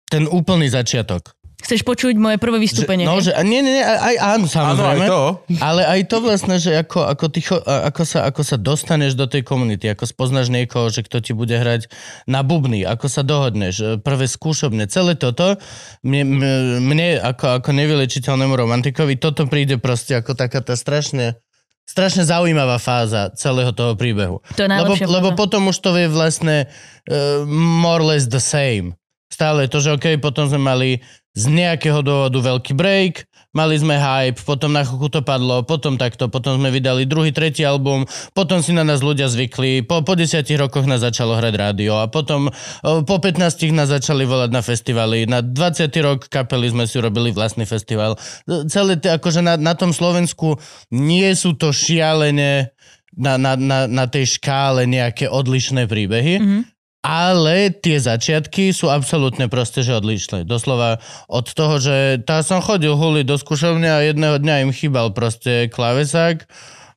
ten 0.08 0.30
úplný 0.30 0.70
začiatok. 0.70 1.34
Chceš 1.60 1.84
počuť 1.84 2.16
moje 2.16 2.40
prvé 2.40 2.56
vystúpenie? 2.56 3.04
Že, 3.04 3.12
no, 3.12 3.20
že, 3.20 3.32
a 3.36 3.44
nie, 3.44 3.60
nie, 3.60 3.76
nie, 3.76 3.84
aj 3.84 4.16
áno, 4.16 4.48
Áno, 4.48 4.48
samozrejme. 4.48 5.06
aj 5.06 5.12
to. 5.12 5.22
Ale 5.60 5.82
aj 5.84 6.02
to 6.08 6.18
vlastne, 6.24 6.56
že 6.56 6.72
ako, 6.72 7.04
ako, 7.04 7.26
ty, 7.28 7.44
ako, 7.68 8.04
sa, 8.08 8.20
ako 8.32 8.42
sa 8.48 8.56
dostaneš 8.56 9.20
do 9.20 9.28
tej 9.28 9.44
komunity, 9.44 9.92
ako 9.92 10.08
spoznáš 10.08 10.48
niekoho, 10.48 10.88
že 10.88 11.04
kto 11.04 11.20
ti 11.20 11.36
bude 11.36 11.60
hrať 11.60 11.92
na 12.32 12.48
bubny, 12.48 12.88
ako 12.88 13.12
sa 13.12 13.28
dohodneš, 13.28 13.76
e, 13.84 13.88
prvé 14.00 14.32
skúšobne, 14.32 14.88
celé 14.88 15.20
toto, 15.20 15.60
mne, 16.00 16.24
mne, 16.24 16.52
mne 16.80 17.08
ako, 17.28 17.60
ako 17.60 17.70
nevylečiteľnému 17.76 18.56
romantikovi, 18.56 19.20
toto 19.20 19.44
príde 19.44 19.76
proste 19.76 20.16
ako 20.16 20.40
taká 20.40 20.64
tá 20.64 20.80
strašne, 20.80 21.44
strašne 21.90 22.22
zaujímavá 22.22 22.78
fáza 22.78 23.34
celého 23.34 23.74
toho 23.74 23.98
príbehu. 23.98 24.46
To 24.54 24.62
je 24.62 24.70
Lebo, 24.70 24.94
lebo 24.94 25.30
potom 25.34 25.74
už 25.74 25.82
to 25.82 25.98
je 25.98 26.06
vlastne 26.06 26.70
uh, 26.70 27.42
more 27.50 28.06
or 28.06 28.14
less 28.14 28.30
the 28.30 28.42
same. 28.42 28.94
Stále 29.34 29.66
je 29.66 29.74
to, 29.74 29.80
že 29.82 29.90
OK, 29.98 30.06
potom 30.22 30.46
sme 30.46 30.62
mali 30.62 30.90
z 31.34 31.50
nejakého 31.50 32.02
dôvodu 32.02 32.38
veľký 32.38 32.74
break, 32.78 33.29
mali 33.50 33.76
sme 33.82 33.98
hype, 33.98 34.42
potom 34.46 34.70
na 34.70 34.86
chvíľku 34.86 35.10
to 35.10 35.26
padlo, 35.26 35.66
potom 35.66 35.98
takto, 35.98 36.30
potom 36.30 36.62
sme 36.62 36.70
vydali 36.70 37.10
druhý, 37.10 37.34
tretí 37.34 37.66
album, 37.66 38.06
potom 38.38 38.62
si 38.62 38.72
na 38.78 38.86
nás 38.86 39.02
ľudia 39.02 39.26
zvykli, 39.26 39.82
po, 39.86 40.06
po 40.06 40.14
desiatich 40.14 40.58
rokoch 40.62 40.86
nás 40.86 41.02
začalo 41.02 41.34
hrať 41.34 41.54
rádio 41.58 41.98
a 41.98 42.06
potom 42.06 42.54
po 42.84 43.16
15 43.18 43.74
nás 43.74 43.90
začali 43.90 44.30
volať 44.30 44.50
na 44.54 44.62
festivaly, 44.62 45.26
na 45.26 45.42
20. 45.42 45.90
rok 46.06 46.30
kapely 46.30 46.70
sme 46.70 46.86
si 46.86 47.02
urobili 47.02 47.34
vlastný 47.34 47.66
festival. 47.66 48.22
Celé, 48.70 49.02
akože 49.02 49.42
na, 49.42 49.58
na 49.58 49.74
tom 49.74 49.92
Slovensku 49.92 50.62
nie 50.94 51.34
sú 51.34 51.58
to 51.58 51.74
šialené 51.74 52.74
na, 53.18 53.42
na, 53.42 53.58
na, 53.58 53.90
na 53.90 54.06
tej 54.06 54.38
škále 54.38 54.86
nejaké 54.86 55.26
odlišné 55.26 55.90
príbehy, 55.90 56.36
Mhm. 56.40 56.79
Ale 57.00 57.72
tie 57.72 57.96
začiatky 57.96 58.76
sú 58.76 58.92
absolútne 58.92 59.48
proste, 59.48 59.88
že 59.88 59.96
odlišné. 59.96 60.44
Doslova 60.44 61.00
od 61.32 61.48
toho, 61.48 61.80
že 61.80 62.20
tá 62.28 62.44
som 62.44 62.60
chodil 62.60 62.92
huli 62.92 63.24
do 63.24 63.40
skúšovne 63.40 63.88
a 63.88 64.04
jedného 64.04 64.36
dňa 64.36 64.68
im 64.68 64.72
chýbal 64.76 65.16
proste 65.16 65.72
klavesák 65.72 66.44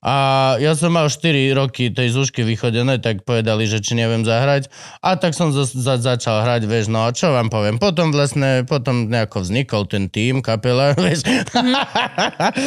a 0.02 0.14
ja 0.58 0.74
som 0.74 0.90
mal 0.90 1.06
4 1.06 1.54
roky 1.54 1.94
tej 1.94 2.10
zúšky 2.10 2.42
vychodené, 2.42 2.98
tak 2.98 3.22
povedali, 3.22 3.70
že 3.70 3.78
či 3.78 3.94
neviem 3.94 4.26
zahrať 4.26 4.66
a 4.98 5.14
tak 5.14 5.32
som 5.32 5.54
za, 5.54 5.62
za, 5.62 5.94
začal 5.96 6.42
hrať, 6.42 6.66
vieš, 6.66 6.90
no 6.90 7.06
a 7.06 7.14
čo 7.14 7.30
vám 7.30 7.48
poviem. 7.48 7.78
Potom 7.78 8.10
vlastne, 8.10 8.66
potom 8.66 9.06
nejako 9.06 9.46
vznikol 9.46 9.86
ten 9.86 10.10
tým, 10.10 10.42
kapela, 10.42 10.92
vieš. 10.98 11.22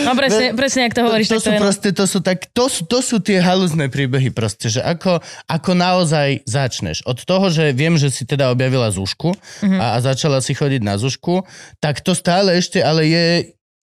No 0.07 0.11
presne, 0.15 0.55
presne, 0.55 0.87
ak 0.87 0.95
to 0.95 1.01
hovoríš, 1.03 1.27
to, 1.29 1.37
tak 1.37 1.43
sú 1.43 1.49
to 1.49 1.53
je... 1.53 1.59
proste, 1.59 1.89
to 1.91 2.05
sú, 2.07 2.19
tak, 2.23 2.37
to, 2.55 2.65
sú, 2.71 2.81
to 2.87 2.99
sú 3.03 3.19
tie 3.19 3.43
halúzne 3.43 3.91
príbehy 3.91 4.31
proste, 4.31 4.71
že 4.71 4.79
ako, 4.79 5.19
ako 5.51 5.71
naozaj 5.75 6.47
začneš. 6.47 7.03
Od 7.03 7.19
toho, 7.21 7.51
že 7.51 7.75
viem, 7.75 7.99
že 7.99 8.09
si 8.09 8.23
teda 8.23 8.49
objavila 8.49 8.87
Zušku 8.89 9.35
Mhm. 9.61 9.77
a, 9.81 9.85
a 9.95 9.97
začala 9.99 10.39
si 10.39 10.55
chodiť 10.55 10.81
na 10.85 10.95
Zušku, 10.95 11.43
tak 11.83 11.99
to 11.99 12.15
stále 12.15 12.55
ešte 12.55 12.79
ale 12.79 13.07
je 13.09 13.25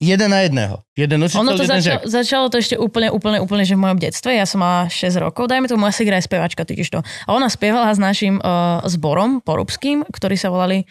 jeden 0.02 0.34
na 0.34 0.42
jedného. 0.42 0.82
Jeden 0.98 1.22
učiteľ, 1.22 1.40
Ono 1.46 1.54
to 1.54 1.62
jeden 1.62 1.78
začalo, 1.78 2.00
začalo 2.10 2.46
to 2.50 2.58
ešte 2.58 2.74
úplne, 2.74 3.14
úplne, 3.14 3.38
úplne, 3.38 3.62
že 3.62 3.78
v 3.78 3.86
mojom 3.86 4.02
detstve. 4.02 4.34
Ja 4.34 4.42
som 4.42 4.58
mala 4.58 4.90
6 4.90 5.22
rokov, 5.22 5.46
dajme 5.46 5.70
to, 5.70 5.78
moja 5.78 5.94
sigra 5.94 6.18
je 6.18 6.26
spevačka 6.26 6.66
totiž 6.66 6.90
to. 6.90 7.00
A 7.06 7.30
ona 7.30 7.46
spievala 7.46 7.94
s 7.94 8.02
našim 8.02 8.42
uh, 8.42 8.82
zborom 8.90 9.38
porubským, 9.38 10.02
ktorí 10.10 10.34
sa 10.34 10.50
volali 10.50 10.82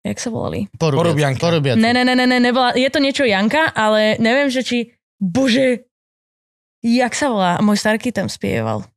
Jak 0.00 0.16
sa 0.16 0.32
volali? 0.32 0.64
Porubianka. 0.80 1.36
Porubiaci. 1.36 1.76
Ne, 1.76 1.92
ne, 1.92 2.00
ne, 2.08 2.16
ne, 2.16 2.24
ne, 2.24 2.40
nebola, 2.40 2.72
je 2.72 2.88
to 2.88 3.04
niečo 3.04 3.28
Janka, 3.28 3.68
ale 3.76 4.16
neviem, 4.16 4.48
že 4.48 4.64
či, 4.64 4.96
bože, 5.20 5.84
jak 6.80 7.12
sa 7.12 7.28
volá? 7.28 7.60
Môj 7.60 7.76
starky 7.76 8.08
tam 8.08 8.32
spieval. 8.32 8.88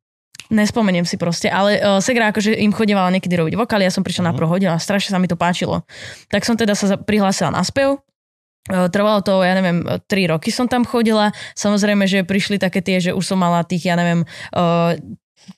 Nespomeniem 0.48 1.04
si 1.04 1.20
proste, 1.20 1.52
ale 1.52 1.84
uh, 1.84 2.00
Segra 2.00 2.32
akože 2.32 2.56
im 2.56 2.72
chodievala 2.72 3.12
niekedy 3.12 3.36
robiť 3.36 3.56
vokály, 3.60 3.84
ja 3.84 3.92
som 3.92 4.00
prišla 4.00 4.32
na 4.32 4.34
prvú 4.36 4.56
hodinu 4.56 4.72
a 4.72 4.80
strašne 4.80 5.12
sa 5.12 5.20
mi 5.20 5.28
to 5.28 5.36
páčilo. 5.36 5.84
Tak 6.32 6.48
som 6.48 6.56
teda 6.56 6.72
sa 6.72 6.96
prihlásila 6.96 7.52
na 7.52 7.68
spev, 7.68 8.00
Trvalo 8.64 9.20
to, 9.20 9.44
ja 9.44 9.60
neviem, 9.60 9.84
3 9.84 10.32
roky 10.32 10.48
som 10.48 10.72
tam 10.72 10.88
chodila. 10.88 11.36
Samozrejme, 11.52 12.08
že 12.08 12.24
prišli 12.24 12.56
také 12.56 12.80
tie, 12.80 13.04
že 13.04 13.12
už 13.12 13.24
som 13.24 13.36
mala 13.36 13.68
tých, 13.68 13.92
ja 13.92 14.00
neviem, 14.00 14.24
uh, 14.56 14.96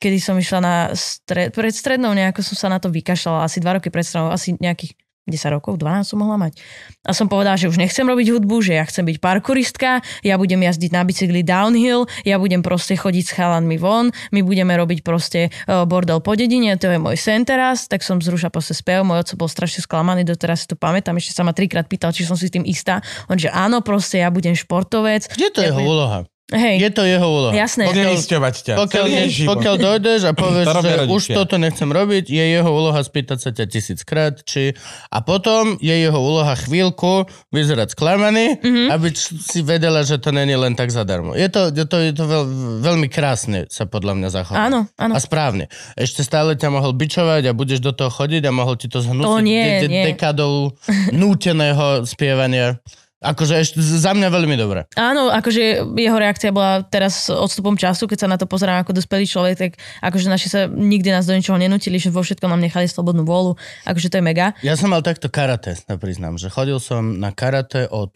kedy 0.02 0.18
som 0.18 0.34
išla 0.42 0.60
na 0.62 0.76
stred, 0.98 1.54
pred 1.54 1.70
strednou, 1.70 2.18
nejako 2.18 2.42
som 2.42 2.58
sa 2.58 2.68
na 2.74 2.82
to 2.82 2.90
vykašľala, 2.90 3.46
asi 3.46 3.62
2 3.62 3.78
roky 3.78 3.94
pred 3.94 4.02
strednou, 4.02 4.34
asi 4.34 4.58
nejakých 4.58 4.98
10 5.26 5.58
rokov, 5.58 5.82
12 5.82 6.14
som 6.14 6.22
mohla 6.22 6.38
mať. 6.38 6.62
A 7.02 7.10
som 7.18 7.26
povedala, 7.26 7.58
že 7.58 7.66
už 7.66 7.82
nechcem 7.82 8.06
robiť 8.06 8.38
hudbu, 8.38 8.62
že 8.62 8.78
ja 8.78 8.86
chcem 8.86 9.02
byť 9.10 9.18
parkouristka, 9.18 10.06
ja 10.22 10.36
budem 10.38 10.62
jazdiť 10.62 10.92
na 10.94 11.02
bicykli 11.02 11.42
downhill, 11.42 12.06
ja 12.22 12.38
budem 12.38 12.62
proste 12.62 12.94
chodiť 12.94 13.24
s 13.26 13.32
chalanmi 13.34 13.82
von, 13.82 14.14
my 14.30 14.42
budeme 14.46 14.78
robiť 14.78 15.02
proste 15.02 15.50
uh, 15.50 15.90
bordel 15.90 16.22
po 16.22 16.38
dedine, 16.38 16.78
to 16.78 16.94
je 16.94 17.02
môj 17.02 17.18
sen 17.18 17.42
teraz, 17.42 17.90
tak 17.90 18.06
som 18.06 18.22
zrušila 18.22 18.54
proste 18.54 18.78
spev, 18.78 19.02
môj 19.02 19.26
oco 19.26 19.34
bol 19.42 19.50
strašne 19.50 19.82
sklamaný, 19.82 20.22
doteraz 20.30 20.66
si 20.66 20.68
to 20.70 20.78
pamätám, 20.78 21.18
ešte 21.18 21.34
sa 21.34 21.42
ma 21.42 21.58
trikrát 21.58 21.90
pýtal, 21.90 22.14
či 22.14 22.22
som 22.22 22.38
si 22.38 22.46
s 22.46 22.54
tým 22.54 22.62
istá. 22.62 23.02
On 23.26 23.38
že 23.38 23.50
áno, 23.50 23.82
proste 23.82 24.22
ja 24.22 24.30
budem 24.30 24.54
športovec. 24.54 25.26
Je 25.34 25.50
to 25.50 25.66
ja 25.66 25.74
jeho 25.74 25.82
budem... 25.82 25.90
úloha. 25.90 26.20
Hej, 26.48 26.78
Je 26.78 26.90
to 26.90 27.02
jeho 27.02 27.26
úloha. 27.26 27.52
jasné. 27.52 27.90
Odnelisťovať 27.90 28.54
ťa. 28.62 28.74
Pokiaľ, 28.78 29.06
život. 29.28 29.50
pokiaľ 29.52 29.76
dojdeš 29.80 30.22
a 30.24 30.32
povieš, 30.38 30.66
To 30.68 30.80
že 30.80 30.94
už 31.08 31.24
toto 31.34 31.56
nechcem 31.56 31.90
robiť, 31.90 32.26
je 32.28 32.44
jeho 32.52 32.70
úloha 32.70 33.00
spýtať 33.00 33.38
sa 33.40 33.50
ťa 33.50 33.66
tisíckrát, 33.66 34.34
či... 34.42 34.78
A 35.10 35.20
potom 35.20 35.78
je 35.80 35.90
jeho 35.92 36.14
úloha 36.16 36.54
chvíľku 36.56 37.26
vyzerať 37.50 37.92
sklamaný, 37.92 38.56
Mhm. 38.56 38.62
mm-hmm. 38.62 38.88
aby 38.92 39.08
si 39.16 39.60
vedela, 39.60 40.02
že 40.02 40.16
to 40.16 40.30
není 40.30 40.54
len 40.54 40.74
tak 40.74 40.90
zadarmo. 40.90 41.34
Je 41.34 41.48
to, 41.48 41.72
je 41.72 41.82
to, 41.84 41.98
je 42.00 42.14
to 42.14 42.24
veľ, 42.24 42.44
veľmi 42.80 43.08
krásne 43.08 43.66
sa 43.68 43.84
podľa 43.84 44.14
mňa 44.14 44.30
zachovať. 44.32 44.60
Áno, 44.62 44.80
áno. 44.94 45.14
A 45.14 45.20
správne. 45.20 45.66
Ešte 45.96 46.22
stále 46.22 46.54
ťa 46.54 46.70
mohol 46.70 46.94
bičovať 46.94 47.42
a 47.44 47.54
budeš 47.54 47.80
do 47.80 47.90
toho 47.90 48.08
chodiť 48.08 48.44
a 48.44 48.52
mohol 48.52 48.76
ti 48.76 48.86
to 48.86 49.00
zhnúsiť 49.00 49.26
To 49.26 49.42
nie, 49.42 49.66
de- 49.82 49.82
de- 49.84 50.04
dekadou 50.08 50.78
núteného 51.12 52.06
spievania. 52.06 52.78
Akože 53.26 53.58
ešte 53.58 53.82
za 53.82 54.14
mňa 54.14 54.30
veľmi 54.30 54.54
dobré. 54.54 54.86
Áno, 54.94 55.34
akože 55.34 55.82
jeho 55.98 56.18
reakcia 56.22 56.54
bola 56.54 56.86
teraz 56.86 57.26
s 57.26 57.34
odstupom 57.34 57.74
času, 57.74 58.06
keď 58.06 58.18
sa 58.22 58.28
na 58.30 58.38
to 58.38 58.46
pozerám 58.46 58.86
ako 58.86 58.94
dospelý 58.94 59.26
človek, 59.26 59.56
tak 59.58 59.72
akože 60.06 60.30
naši 60.30 60.48
sa 60.54 60.70
nikdy 60.70 61.10
nás 61.10 61.26
do 61.26 61.34
ničoho 61.34 61.58
nenutili, 61.58 61.98
že 61.98 62.14
vo 62.14 62.22
všetkom 62.22 62.46
nám 62.46 62.62
nechali 62.62 62.86
slobodnú 62.86 63.26
vôľu, 63.26 63.58
akože 63.90 64.14
to 64.14 64.22
je 64.22 64.24
mega. 64.24 64.54
Ja 64.62 64.78
som 64.78 64.94
mal 64.94 65.02
takto 65.02 65.34
karate, 65.34 65.74
sa 65.74 65.98
priznám, 65.98 66.38
že 66.38 66.54
chodil 66.54 66.78
som 66.78 67.18
na 67.18 67.34
karate 67.34 67.90
od... 67.90 68.14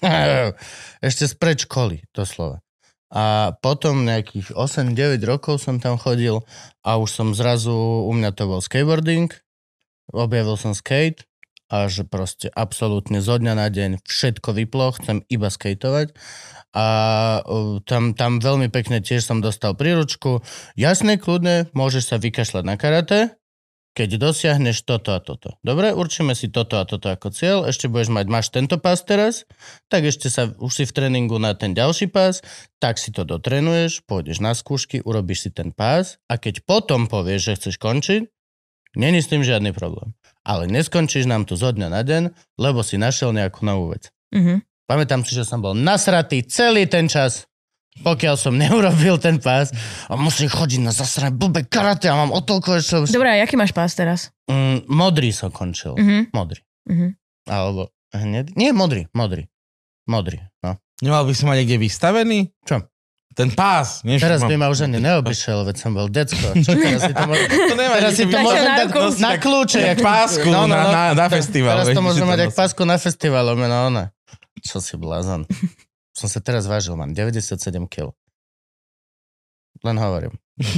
Ešte 1.08 1.24
z 1.24 1.34
predškoly, 1.40 2.12
doslova. 2.12 2.60
A 3.10 3.56
potom 3.58 4.06
nejakých 4.06 4.54
8-9 4.54 5.18
rokov 5.26 5.64
som 5.64 5.82
tam 5.82 5.98
chodil 5.98 6.44
a 6.86 6.90
už 7.00 7.10
som 7.10 7.28
zrazu, 7.34 7.74
u 8.06 8.12
mňa 8.14 8.30
to 8.36 8.46
bol 8.46 8.62
skateboarding, 8.62 9.32
objavil 10.14 10.54
som 10.54 10.76
skate 10.78 11.29
a 11.70 11.86
že 11.86 12.02
proste 12.02 12.50
absolútne 12.50 13.22
zo 13.22 13.38
dňa 13.38 13.54
na 13.54 13.70
deň 13.70 14.02
všetko 14.02 14.58
vyplo, 14.58 14.90
chcem 14.98 15.22
iba 15.30 15.46
skateovať 15.46 16.12
a 16.74 16.86
tam, 17.86 18.14
tam 18.14 18.38
veľmi 18.38 18.70
pekne 18.70 19.02
tiež 19.02 19.26
som 19.26 19.42
dostal 19.42 19.74
príručku. 19.74 20.42
Jasne, 20.78 21.18
kľudne, 21.18 21.70
môžeš 21.74 22.14
sa 22.14 22.16
vykašľať 22.18 22.64
na 22.66 22.76
karate, 22.78 23.18
keď 23.90 24.22
dosiahneš 24.22 24.86
toto 24.86 25.10
a 25.10 25.18
toto. 25.18 25.58
Dobre, 25.66 25.90
určíme 25.90 26.38
si 26.38 26.46
toto 26.46 26.78
a 26.78 26.86
toto 26.86 27.10
ako 27.10 27.34
cieľ, 27.34 27.66
ešte 27.66 27.90
budeš 27.90 28.14
mať, 28.14 28.26
máš 28.30 28.54
tento 28.54 28.78
pás 28.78 29.02
teraz, 29.02 29.50
tak 29.90 30.06
ešte 30.06 30.30
sa, 30.30 30.54
už 30.62 30.70
si 30.70 30.84
v 30.86 30.94
tréningu 30.94 31.42
na 31.42 31.58
ten 31.58 31.74
ďalší 31.74 32.06
pás, 32.06 32.38
tak 32.78 33.02
si 33.02 33.10
to 33.10 33.26
dotrenuješ, 33.26 34.06
pôjdeš 34.06 34.38
na 34.38 34.54
skúšky, 34.54 35.02
urobíš 35.02 35.46
si 35.46 35.50
ten 35.50 35.74
pás 35.74 36.22
a 36.30 36.38
keď 36.38 36.62
potom 36.62 37.10
povieš, 37.10 37.40
že 37.42 37.56
chceš 37.58 37.76
končiť, 37.82 38.22
není 38.94 39.18
s 39.18 39.30
tým 39.30 39.42
žiadny 39.42 39.74
problém. 39.74 40.14
Ale 40.50 40.66
neskončíš 40.66 41.30
nám 41.30 41.46
tu 41.46 41.54
zo 41.54 41.70
dňa 41.70 41.86
na 41.86 42.02
deň, 42.02 42.34
lebo 42.58 42.82
si 42.82 42.98
našiel 42.98 43.30
nejakú 43.30 43.62
novú 43.62 43.94
vec. 43.94 44.10
Mhm. 44.34 44.66
Pamätám 44.90 45.22
si, 45.22 45.38
že 45.38 45.46
som 45.46 45.62
bol 45.62 45.78
nasratý 45.78 46.42
celý 46.42 46.90
ten 46.90 47.06
čas, 47.06 47.46
pokiaľ 48.02 48.34
som 48.34 48.58
neurobil 48.62 49.22
ten 49.22 49.38
pás 49.38 49.70
a 50.10 50.18
musím 50.18 50.50
chodiť 50.50 50.82
na 50.82 50.90
zasrané 50.90 51.30
blbé 51.30 51.70
karate 51.70 52.10
a 52.10 52.18
mám 52.18 52.34
o 52.34 52.42
toľko 52.42 52.82
ešte... 52.82 53.14
Dobre, 53.14 53.30
a 53.30 53.38
aký 53.46 53.54
máš 53.54 53.70
pás 53.70 53.94
teraz? 53.94 54.34
Mm, 54.50 54.90
modrý 54.90 55.30
som 55.30 55.54
končil. 55.54 55.94
Mhm. 55.94 56.34
Modrý. 56.34 56.66
Mhm. 56.90 57.14
Alebo 57.46 57.94
hned... 58.10 58.58
Nie, 58.58 58.74
modrý, 58.74 59.06
modrý. 59.14 59.46
Modrý, 60.10 60.42
no. 60.66 60.74
Nemal 60.98 61.22
by 61.22 61.32
si 61.32 61.46
mať 61.46 61.56
niekde 61.62 61.78
vystavený? 61.78 62.50
Čo? 62.66 62.89
Ten 63.30 63.46
pás. 63.48 64.02
Nie, 64.02 64.18
Teraz 64.18 64.42
by 64.42 64.54
ma 64.54 64.66
už 64.66 64.84
ani 64.84 64.98
neobyšiel, 64.98 65.62
veď 65.62 65.76
som 65.78 65.92
bol 65.92 66.06
decko. 66.06 66.50
Čo 66.58 66.72
teraz 66.72 67.00
si 67.00 67.12
to 67.12 67.24
môžem, 67.24 67.46
To 67.46 67.74
nevadí, 67.74 67.98
teraz 68.00 68.12
si 68.12 68.24
to 68.24 68.30
keby- 68.32 68.42
môžem 68.42 68.64
na 68.64 68.74
dať 68.76 68.88
na 69.16 69.32
kľúče. 69.36 69.78
jak 69.86 70.00
pásku 70.00 70.48
na- 70.50 70.66
na- 70.66 71.14
na 71.14 71.26
festival, 71.28 71.74
Teraz 71.76 71.86
to 71.88 71.94
že 71.94 72.02
môžem 72.02 72.26
mať 72.26 72.38
jak 72.42 72.54
pásku 72.54 72.82
na 72.82 72.96
festival, 72.96 73.44
no 73.48 73.64
ona. 73.86 74.04
Čo 74.60 74.78
si 74.78 74.94
blázon. 74.94 75.46
Som 76.10 76.26
sa 76.26 76.38
teraz 76.38 76.66
vážil, 76.66 76.92
mám 76.92 77.10
97 77.10 77.56
kg. 77.86 78.10
Len 79.80 79.96
hovorím. 79.96 80.34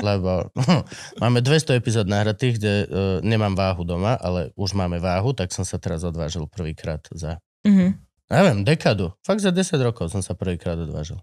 Lebo 0.00 0.48
máme 1.22 1.38
200 1.40 1.74
epizód 1.74 2.06
nahratých, 2.06 2.54
kde 2.56 2.72
uh, 2.72 2.86
nemám 3.20 3.52
váhu 3.52 3.82
doma, 3.82 4.16
ale 4.16 4.54
už 4.54 4.72
máme 4.72 4.96
váhu, 4.96 5.32
tak 5.32 5.50
som 5.50 5.60
sa 5.60 5.76
teraz 5.76 6.00
odvážil 6.02 6.46
prvýkrát 6.46 7.04
za, 7.10 7.36
Mhm. 7.66 7.98
neviem, 8.30 8.58
dekadu. 8.62 9.12
Fakt 9.20 9.40
za 9.40 9.50
10 9.50 9.76
rokov 9.78 10.08
som 10.08 10.22
sa 10.22 10.32
prvýkrát 10.32 10.78
odvážil. 10.78 11.18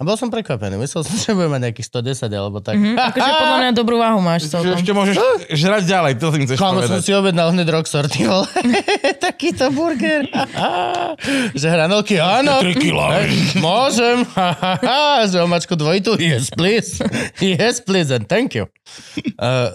A 0.00 0.08
bol 0.08 0.16
som 0.16 0.32
prekvapený. 0.32 0.80
Myslel 0.80 1.04
som, 1.04 1.12
že 1.20 1.36
budem 1.36 1.52
mať 1.52 1.62
nejakých 1.68 1.86
110 1.92 2.32
alebo 2.32 2.64
tak. 2.64 2.80
Mhm. 2.80 2.96
Akože 2.96 3.30
podľa 3.36 3.56
mňa 3.60 3.70
dobrú 3.76 3.96
váhu 4.00 4.20
máš 4.24 4.48
Že 4.48 4.80
ešte 4.80 4.92
môžeš 4.96 5.16
žrať 5.52 5.82
ďalej, 5.84 6.12
to 6.16 6.26
si 6.32 6.38
chceš 6.48 6.56
Kámo, 6.56 6.80
som 6.80 6.96
povedať. 6.96 7.04
si 7.04 7.12
objednal 7.12 7.52
hneď 7.52 7.68
Roxor, 7.68 8.08
ty 8.08 8.24
vole. 8.24 8.48
Takýto 9.28 9.68
burger. 9.76 10.24
že 11.60 11.66
hranolky, 11.68 12.16
áno. 12.16 12.64
3 12.64 12.80
kilá. 12.80 13.20
Hej, 13.20 13.60
Môžem. 13.60 14.24
že 15.28 15.36
omačku 15.44 15.76
dvojitu. 15.76 16.16
Yes, 16.16 16.48
please. 16.48 16.96
Yes, 17.44 17.84
please 17.84 18.08
and 18.08 18.24
thank 18.24 18.56
you. 18.56 18.72
Uh, 19.36 19.68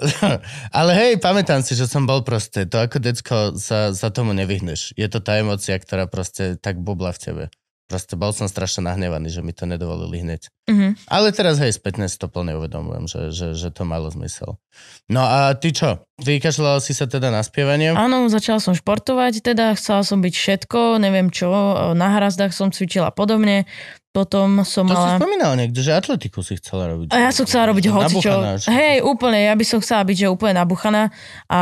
ale 0.74 0.92
hej, 0.98 1.12
pamätám 1.22 1.62
si, 1.62 1.78
že 1.78 1.86
som 1.86 2.10
bol 2.10 2.26
proste, 2.26 2.66
to 2.66 2.82
ako 2.82 2.98
decko 2.98 3.38
sa, 3.62 3.94
sa 3.94 4.10
tomu 4.10 4.34
nevyhneš. 4.34 4.98
Je 4.98 5.06
to 5.06 5.22
tá 5.22 5.38
emocia, 5.38 5.78
ktorá 5.78 6.10
proste 6.10 6.58
tak 6.58 6.82
bubla 6.82 7.14
v 7.14 7.20
tebe. 7.22 7.44
Proste 7.86 8.18
bol 8.18 8.34
som 8.34 8.50
strašne 8.50 8.90
nahnevaný, 8.90 9.30
že 9.30 9.46
mi 9.46 9.54
to 9.54 9.70
nedovolili 9.70 10.26
hneď. 10.26 10.50
Mhm. 10.66 10.98
Ale 11.06 11.30
teraz, 11.30 11.62
hej, 11.62 11.78
spätne 11.78 12.10
si 12.10 12.18
to 12.18 12.26
plne 12.26 12.58
uvedomujem, 12.58 13.06
že, 13.06 13.22
že, 13.30 13.48
že 13.54 13.70
to 13.70 13.86
malo 13.86 14.10
zmysel. 14.10 14.58
No 15.06 15.22
a 15.22 15.54
ty 15.54 15.70
čo? 15.70 16.02
Vykašľal 16.18 16.82
si 16.82 16.98
sa 16.98 17.06
teda 17.06 17.30
na 17.30 17.46
spievanie? 17.46 17.94
Áno, 17.94 18.26
začala 18.34 18.58
som 18.58 18.74
športovať, 18.74 19.46
teda 19.46 19.78
chcela 19.78 20.02
som 20.02 20.26
byť 20.26 20.34
všetko, 20.34 20.98
neviem 20.98 21.30
čo, 21.30 21.50
na 21.94 22.18
hrazdách 22.18 22.50
som 22.50 22.74
cvičila 22.74 23.14
podobne, 23.14 23.70
potom 24.16 24.64
som 24.64 24.88
To 24.88 24.96
si 24.96 25.04
mala... 25.04 25.20
spomínal 25.20 25.60
niekde, 25.60 25.84
že 25.84 25.92
atletiku 25.92 26.40
si 26.40 26.56
chcela 26.56 26.88
robiť. 26.88 27.12
A 27.12 27.28
ja 27.28 27.36
som 27.36 27.44
chcela 27.44 27.76
robiť 27.76 27.92
hocičo. 27.92 28.64
Hej, 28.72 29.04
úplne, 29.04 29.44
ja 29.44 29.52
by 29.52 29.66
som 29.68 29.84
chcela 29.84 30.08
byť, 30.08 30.16
že 30.24 30.32
úplne 30.32 30.56
nabuchaná. 30.56 31.12
A 31.52 31.60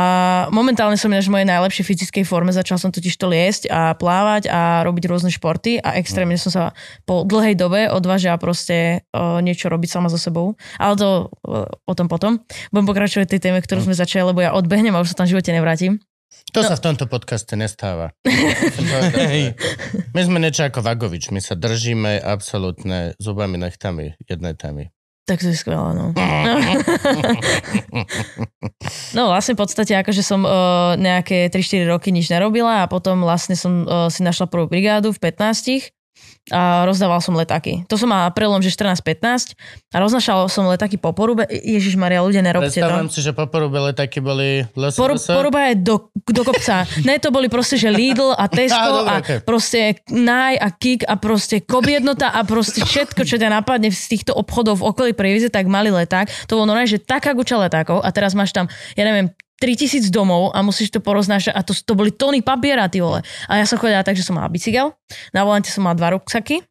momentálne 0.54 0.94
som 0.94 1.10
ináč 1.10 1.26
v 1.26 1.34
mojej 1.34 1.50
najlepšej 1.50 1.82
fyzickej 1.82 2.22
forme. 2.22 2.54
Začal 2.54 2.78
som 2.78 2.94
totiž 2.94 3.18
to 3.18 3.26
liesť 3.26 3.66
a 3.66 3.98
plávať 3.98 4.46
a 4.54 4.86
robiť 4.86 5.10
rôzne 5.10 5.34
športy 5.34 5.82
a 5.82 5.98
extrémne 5.98 6.38
som 6.38 6.54
sa 6.54 6.62
po 7.02 7.26
dlhej 7.26 7.58
dobe 7.58 7.90
odvážila 7.90 8.38
proste 8.38 8.93
uh, 9.10 9.40
niečo 9.40 9.66
robiť 9.66 9.90
sama 9.90 10.06
so 10.06 10.16
sebou. 10.16 10.54
Ale 10.76 10.94
to 10.94 11.08
uh, 11.42 11.66
o 11.66 11.92
tom 11.92 12.06
potom. 12.06 12.38
Budem 12.70 12.86
pokračovať 12.86 13.26
v 13.26 13.32
tej 13.32 13.42
téme, 13.42 13.58
ktorú 13.58 13.82
sme 13.82 13.94
začali, 13.94 14.30
lebo 14.30 14.38
ja 14.38 14.52
odbehnem 14.52 14.92
a 14.92 15.02
už 15.02 15.10
sa 15.10 15.18
tam 15.18 15.26
v 15.26 15.34
živote 15.34 15.50
nevrátim. 15.50 15.98
To 16.50 16.62
No. 16.62 16.68
sa 16.68 16.74
v 16.74 16.82
tomto 16.84 17.06
podcaste 17.06 17.54
nestáva. 17.54 18.10
My 20.14 20.20
sme 20.20 20.38
niečo 20.38 20.66
ako 20.66 20.82
Vagovič, 20.82 21.30
my 21.30 21.38
sa 21.38 21.54
držíme 21.54 22.18
absolútne 22.18 23.14
zubami 23.18 23.54
nechtami 23.54 24.18
jednej 24.20 24.54
témy. 24.54 24.90
Tak 25.24 25.40
to 25.40 25.48
je 25.48 25.56
skvelé, 25.56 25.94
no. 25.94 26.12
No 29.14 29.30
vlastne 29.30 29.54
v 29.54 29.60
podstate 29.62 29.94
akože 29.94 30.20
som 30.20 30.42
uh, 30.42 30.98
nejaké 30.98 31.48
3-4 31.48 31.86
roky 31.88 32.10
nič 32.10 32.28
nerobila 32.28 32.84
a 32.84 32.90
potom 32.90 33.22
vlastne 33.22 33.54
som 33.54 33.86
uh, 33.86 34.10
si 34.10 34.20
našla 34.20 34.50
prvú 34.50 34.66
brigádu 34.68 35.14
v 35.14 35.22
15 35.22 35.93
a 36.52 36.84
rozdával 36.84 37.24
som 37.24 37.32
letáky. 37.32 37.88
To 37.88 37.96
som 37.96 38.12
mala 38.12 38.28
prelom, 38.28 38.60
že 38.60 38.68
14-15 38.68 39.56
a 39.90 39.96
roznašal 39.96 40.44
som 40.52 40.68
letáky 40.68 41.00
po 41.00 41.16
porube. 41.16 41.48
Ježiš 41.48 41.96
Maria, 41.96 42.20
ľudia, 42.20 42.44
nerobte 42.44 42.68
Predstavujem 42.68 43.08
to. 43.08 43.14
si, 43.16 43.20
že 43.24 43.32
po 43.32 43.48
porubele 43.48 43.96
taký 43.96 44.20
boli 44.20 44.68
Por, 44.76 45.16
LSS. 45.16 45.32
poruba 45.32 45.72
je 45.72 45.80
do, 45.80 46.12
do 46.12 46.42
kopca. 46.44 46.84
Ne, 47.08 47.16
to 47.16 47.32
boli 47.32 47.48
proste, 47.48 47.80
že 47.80 47.88
Lidl 47.88 48.36
a 48.36 48.44
Tesco 48.52 48.76
dobre, 48.76 49.08
a 49.08 49.14
okej. 49.24 49.38
proste 49.40 49.80
Naj 50.12 50.54
a 50.60 50.68
Kik 50.68 51.08
a 51.08 51.14
proste 51.16 51.64
Kobiednota 51.64 52.28
a 52.28 52.44
proste 52.44 52.84
všetko, 52.84 53.24
čo 53.24 53.40
ťa 53.40 53.48
napadne 53.48 53.88
z 53.88 54.04
týchto 54.12 54.36
obchodov 54.36 54.84
v 54.84 54.92
okolí 54.92 55.12
Prievize, 55.16 55.48
tak 55.48 55.64
mali 55.64 55.88
leták. 55.88 56.28
To 56.52 56.60
bolo 56.60 56.68
normálne, 56.68 56.92
že 56.92 57.00
taká 57.00 57.32
guča 57.32 57.56
letákov 57.56 58.04
a 58.04 58.08
teraz 58.12 58.36
máš 58.36 58.52
tam, 58.52 58.68
ja 59.00 59.04
neviem, 59.08 59.32
3000 59.62 60.10
domov 60.10 60.50
a 60.52 60.62
musíš 60.66 60.90
to 60.90 60.98
poroznášať 60.98 61.54
a 61.54 61.60
to, 61.62 61.72
to 61.74 61.92
boli 61.94 62.10
tóny 62.10 62.42
papiera, 62.42 62.90
ty 62.90 62.98
vole. 62.98 63.22
A 63.46 63.52
ja 63.58 63.64
som 63.64 63.78
chodila 63.78 64.02
tak, 64.02 64.18
že 64.18 64.26
som 64.26 64.34
mala 64.34 64.50
bicykel, 64.50 64.92
na 65.30 65.40
volante 65.46 65.70
som 65.70 65.86
mala 65.86 65.94
dva 65.94 66.14
ruksaky, 66.14 66.62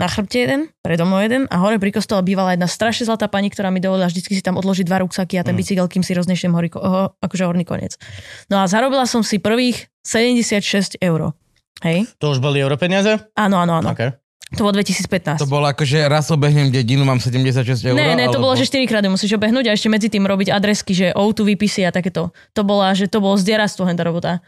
na 0.00 0.08
chrbte 0.08 0.40
jeden, 0.40 0.60
predo 0.80 1.04
mnou 1.04 1.20
jeden 1.20 1.44
a 1.52 1.60
hore 1.60 1.76
pri 1.76 1.92
kostole 1.92 2.24
bývala 2.24 2.56
jedna 2.56 2.64
strašne 2.64 3.04
zlatá 3.12 3.28
pani, 3.28 3.52
ktorá 3.52 3.68
mi 3.68 3.76
dovolila 3.76 4.08
vždycky 4.08 4.32
si 4.32 4.40
tam 4.40 4.56
odložiť 4.56 4.88
dva 4.88 5.04
ruksaky 5.04 5.36
a 5.36 5.44
ten 5.44 5.52
Mm. 5.52 5.60
bicykel, 5.60 5.86
kým 5.88 6.00
si 6.00 6.16
roznešiem 6.16 6.52
hory, 6.56 6.72
ho, 6.72 7.12
akože 7.20 7.44
horný 7.44 7.68
koniec. 7.68 8.00
No 8.48 8.60
a 8.60 8.64
zarobila 8.72 9.04
som 9.04 9.20
si 9.20 9.36
prvých 9.36 9.92
76 10.00 10.96
eur. 10.96 11.36
Hej? 11.84 12.08
To 12.24 12.32
už 12.32 12.40
boli 12.40 12.64
europeniaze? 12.64 13.20
Áno, 13.36 13.60
áno, 13.60 13.84
áno. 13.84 13.92
Okay. 13.92 14.16
To 14.56 14.64
bolo 14.64 14.74
2015. 14.80 15.44
To 15.44 15.48
bolo 15.48 15.68
ako, 15.68 15.84
že 15.84 16.00
raz 16.08 16.32
obehnem 16.32 16.72
dedinu, 16.72 17.04
mám 17.04 17.20
76 17.20 17.84
eur. 17.84 17.94
Ne, 17.94 18.16
ne, 18.16 18.26
to 18.26 18.40
alebo... 18.40 18.50
bolo, 18.50 18.54
že 18.56 18.66
4 18.66 18.88
krát 18.88 19.04
musíš 19.04 19.36
obehnúť 19.36 19.68
a 19.68 19.72
ešte 19.76 19.92
medzi 19.92 20.08
tým 20.08 20.24
robiť 20.24 20.48
adresky, 20.48 20.96
že 20.96 21.12
O2 21.12 21.54
výpisy 21.54 21.84
a 21.84 21.92
takéto. 21.92 22.32
To 22.56 22.62
bola, 22.64 22.96
že 22.96 23.06
to 23.06 23.20
bolo 23.20 23.36
zdierastvo 23.36 23.84
henta 23.84 24.02
robota. 24.02 24.40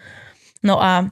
No 0.65 0.81
a 0.81 1.07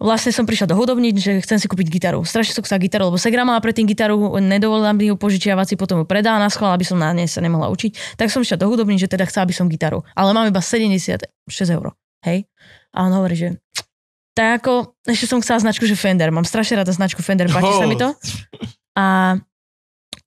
vlastne 0.00 0.32
som 0.32 0.44
prišla 0.44 0.72
do 0.72 0.76
hudobní, 0.76 1.12
že 1.16 1.42
chcem 1.42 1.58
si 1.60 1.66
kúpiť 1.68 1.88
gitaru. 1.88 2.24
Strašne 2.24 2.56
som 2.56 2.64
chcela 2.64 2.80
gitaru, 2.80 3.12
lebo 3.12 3.18
Segra 3.20 3.44
mala 3.44 3.60
predtým 3.60 3.88
gitaru, 3.88 4.38
nedovolila 4.40 4.92
mi 4.92 5.10
ju 5.10 5.14
požičiavať 5.16 5.72
si, 5.72 5.74
potom 5.76 6.02
ju 6.02 6.04
predala 6.08 6.40
na 6.40 6.48
schvál, 6.52 6.72
aby 6.76 6.84
som 6.84 6.96
na 7.00 7.12
nej 7.12 7.28
sa 7.28 7.40
nemohla 7.42 7.68
učiť. 7.72 8.16
Tak 8.20 8.28
som 8.32 8.44
išla 8.44 8.60
do 8.60 8.68
hudobní, 8.68 8.96
že 9.00 9.08
teda 9.08 9.24
chcela 9.28 9.48
by 9.48 9.54
som 9.56 9.66
gitaru. 9.68 10.04
Ale 10.14 10.32
mám 10.36 10.48
iba 10.48 10.60
76 10.60 11.28
eur. 11.72 11.96
Hej? 12.24 12.48
A 12.96 13.04
on 13.04 13.12
hovorí, 13.12 13.36
že 13.36 13.48
tak 14.36 14.60
ako, 14.60 14.92
ešte 15.08 15.24
som 15.24 15.40
chcela 15.40 15.64
značku, 15.64 15.88
že 15.88 15.96
Fender. 15.96 16.28
Mám 16.28 16.44
strašne 16.44 16.84
rada 16.84 16.92
značku 16.92 17.24
Fender, 17.24 17.48
páči 17.48 17.72
sa 17.72 17.88
mi 17.88 17.96
to. 17.96 18.12
A 18.92 19.40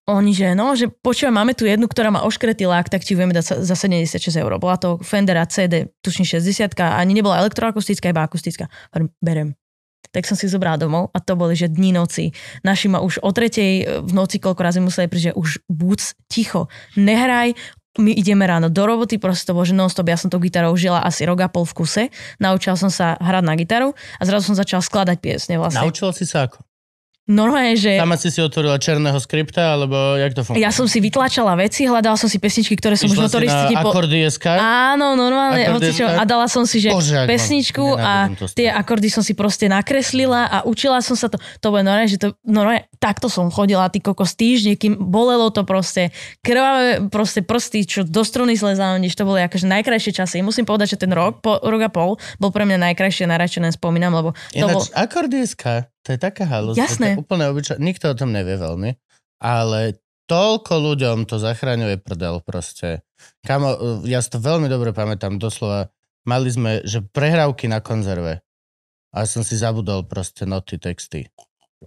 oni, 0.09 0.33
že 0.33 0.57
no, 0.57 0.73
že 0.73 0.89
počúvaj, 0.89 1.29
máme 1.29 1.53
tu 1.53 1.69
jednu, 1.69 1.85
ktorá 1.85 2.09
má 2.09 2.25
oškretý 2.25 2.65
lák, 2.65 2.89
tak 2.89 3.05
ti 3.05 3.13
vieme 3.13 3.29
dať 3.37 3.61
za, 3.61 3.73
za 3.73 3.75
76 3.77 4.33
eur. 4.33 4.49
Bola 4.57 4.81
to 4.81 4.97
Fendera 5.05 5.45
CD, 5.45 5.93
tuším 6.01 6.25
60 6.25 6.73
a 6.81 6.97
ani 6.97 7.13
nebola 7.13 7.45
elektroakustická, 7.45 8.09
iba 8.09 8.25
akustická. 8.25 8.65
Berem. 9.21 9.53
Tak 10.09 10.25
som 10.25 10.33
si 10.33 10.49
zobrala 10.49 10.81
domov 10.81 11.13
a 11.13 11.21
to 11.21 11.37
boli, 11.37 11.53
že 11.53 11.69
dní 11.69 11.93
noci. 11.93 12.33
Naši 12.65 12.89
ma 12.89 12.97
už 13.05 13.21
o 13.21 13.29
tretej 13.29 14.01
v 14.01 14.11
noci 14.17 14.41
koľko 14.41 14.61
razy 14.65 14.81
museli 14.81 15.05
prísť, 15.05 15.25
že 15.29 15.37
už 15.37 15.49
buď 15.69 15.99
ticho, 16.25 16.65
nehraj, 16.97 17.53
my 17.97 18.13
ideme 18.13 18.45
ráno 18.45 18.69
do 18.69 18.85
roboty, 18.85 19.17
proste 19.17 19.49
to 19.49 19.57
bolo, 19.57 19.65
že 19.65 19.73
non-stop, 19.73 20.05
ja 20.05 20.17
som 20.19 20.29
tou 20.29 20.37
gitarou 20.37 20.77
žila 20.77 21.01
asi 21.01 21.25
rok 21.25 21.41
a 21.41 21.49
pol 21.49 21.65
v 21.65 21.73
kuse, 21.73 22.03
naučila 22.37 22.77
som 22.77 22.93
sa 22.93 23.17
hrať 23.17 23.41
na 23.41 23.57
gitaru 23.57 23.97
a 23.97 24.21
zrazu 24.21 24.53
som 24.53 24.55
začala 24.55 24.85
skladať 24.85 25.17
piesne 25.17 25.57
vlastne. 25.57 25.81
Naučil 25.81 26.13
si 26.13 26.29
sa 26.29 26.45
ako? 26.45 26.68
Normálne, 27.29 27.77
že... 27.77 27.93
Sama 27.93 28.17
si 28.17 28.33
si 28.33 28.41
otvorila 28.41 28.81
černého 28.81 29.21
skripta, 29.21 29.77
alebo 29.77 30.17
jak 30.17 30.33
to 30.33 30.41
funguje? 30.41 30.65
Ja 30.65 30.73
som 30.73 30.89
si 30.89 30.97
vytlačala 30.97 31.53
veci, 31.53 31.85
hľadala 31.85 32.17
som 32.17 32.25
si 32.25 32.41
pesničky, 32.41 32.73
ktoré 32.73 32.97
som 32.97 33.05
Išla 33.05 33.13
už 33.13 33.17
notoristicky... 33.29 33.73
Po... 33.77 33.89
akordy 33.93 34.17
SK? 34.25 34.45
Áno, 34.57 35.13
normálne, 35.13 35.61
hocičo, 35.69 36.09
a 36.09 36.25
dala 36.25 36.49
som 36.49 36.65
si, 36.65 36.81
že 36.81 36.89
Bože, 36.89 37.29
pesničku 37.29 37.85
a 37.93 38.33
tie 38.57 38.73
akordy 38.73 39.13
som 39.13 39.21
si 39.21 39.37
proste 39.37 39.69
nakreslila 39.69 40.49
a 40.49 40.57
učila 40.65 41.05
som 41.05 41.13
sa 41.13 41.29
to. 41.29 41.37
To 41.61 41.69
bolo 41.69 41.85
normálne, 41.85 42.09
že 42.09 42.17
to, 42.17 42.33
normálne, 42.41 42.89
takto 42.97 43.29
som 43.29 43.45
chodila, 43.53 43.93
ty 43.93 44.01
kokos 44.01 44.33
týždne, 44.33 44.73
kým 44.73 44.97
bolelo 44.97 45.53
to 45.53 45.61
proste, 45.61 46.09
krvavé 46.41 46.97
proste 47.13 47.45
prsty, 47.45 47.85
čo 47.85 48.01
do 48.01 48.25
struny 48.25 48.57
zlezalo, 48.57 48.97
nič, 48.97 49.13
to 49.13 49.29
boli 49.29 49.45
akože 49.45 49.69
najkrajšie 49.69 50.17
časy. 50.17 50.41
Musím 50.41 50.65
povedať, 50.65 50.97
že 50.97 51.05
ten 51.05 51.13
rok, 51.13 51.45
po, 51.45 51.61
rok 51.61 51.81
a 51.85 51.93
pol 51.93 52.17
bol 52.41 52.49
pre 52.49 52.65
mňa 52.65 52.89
najkrajšie, 52.89 53.29
najradšie 53.29 53.61
spomínam, 53.77 54.17
lebo 54.17 54.33
to 54.49 54.65
bol... 54.65 54.81
Ináč, 54.81 54.97
akordy 54.97 55.45
SK, 55.45 55.85
to 56.09 56.17
je 56.17 56.25
taká 56.25 56.49
halus. 56.49 56.73
Jasné. 56.73 57.13
To 57.13 57.21
je 57.21 57.21
úplne 57.21 57.45
obyčaj... 57.53 57.77
Nikto 57.77 58.09
o 58.09 58.17
tom 58.17 58.33
nevie 58.33 58.57
veľmi, 58.57 58.97
ale 59.45 60.01
toľko 60.25 60.73
ľuďom 60.89 61.29
to 61.29 61.37
zachraňuje 61.37 62.01
prdel 62.01 62.41
proste. 62.41 63.05
Kamo, 63.45 64.01
ja 64.09 64.17
si 64.17 64.33
to 64.33 64.41
veľmi 64.41 64.65
dobre 64.65 64.89
pamätám, 64.89 65.37
doslova 65.37 65.93
mali 66.25 66.49
sme, 66.49 66.81
že 66.81 67.05
prehrávky 67.05 67.69
na 67.69 67.77
konzerve 67.77 68.41
a 69.13 69.29
som 69.29 69.45
si 69.45 69.53
zabudol 69.53 70.09
proste 70.09 70.49
noty, 70.49 70.81
texty. 70.81 71.29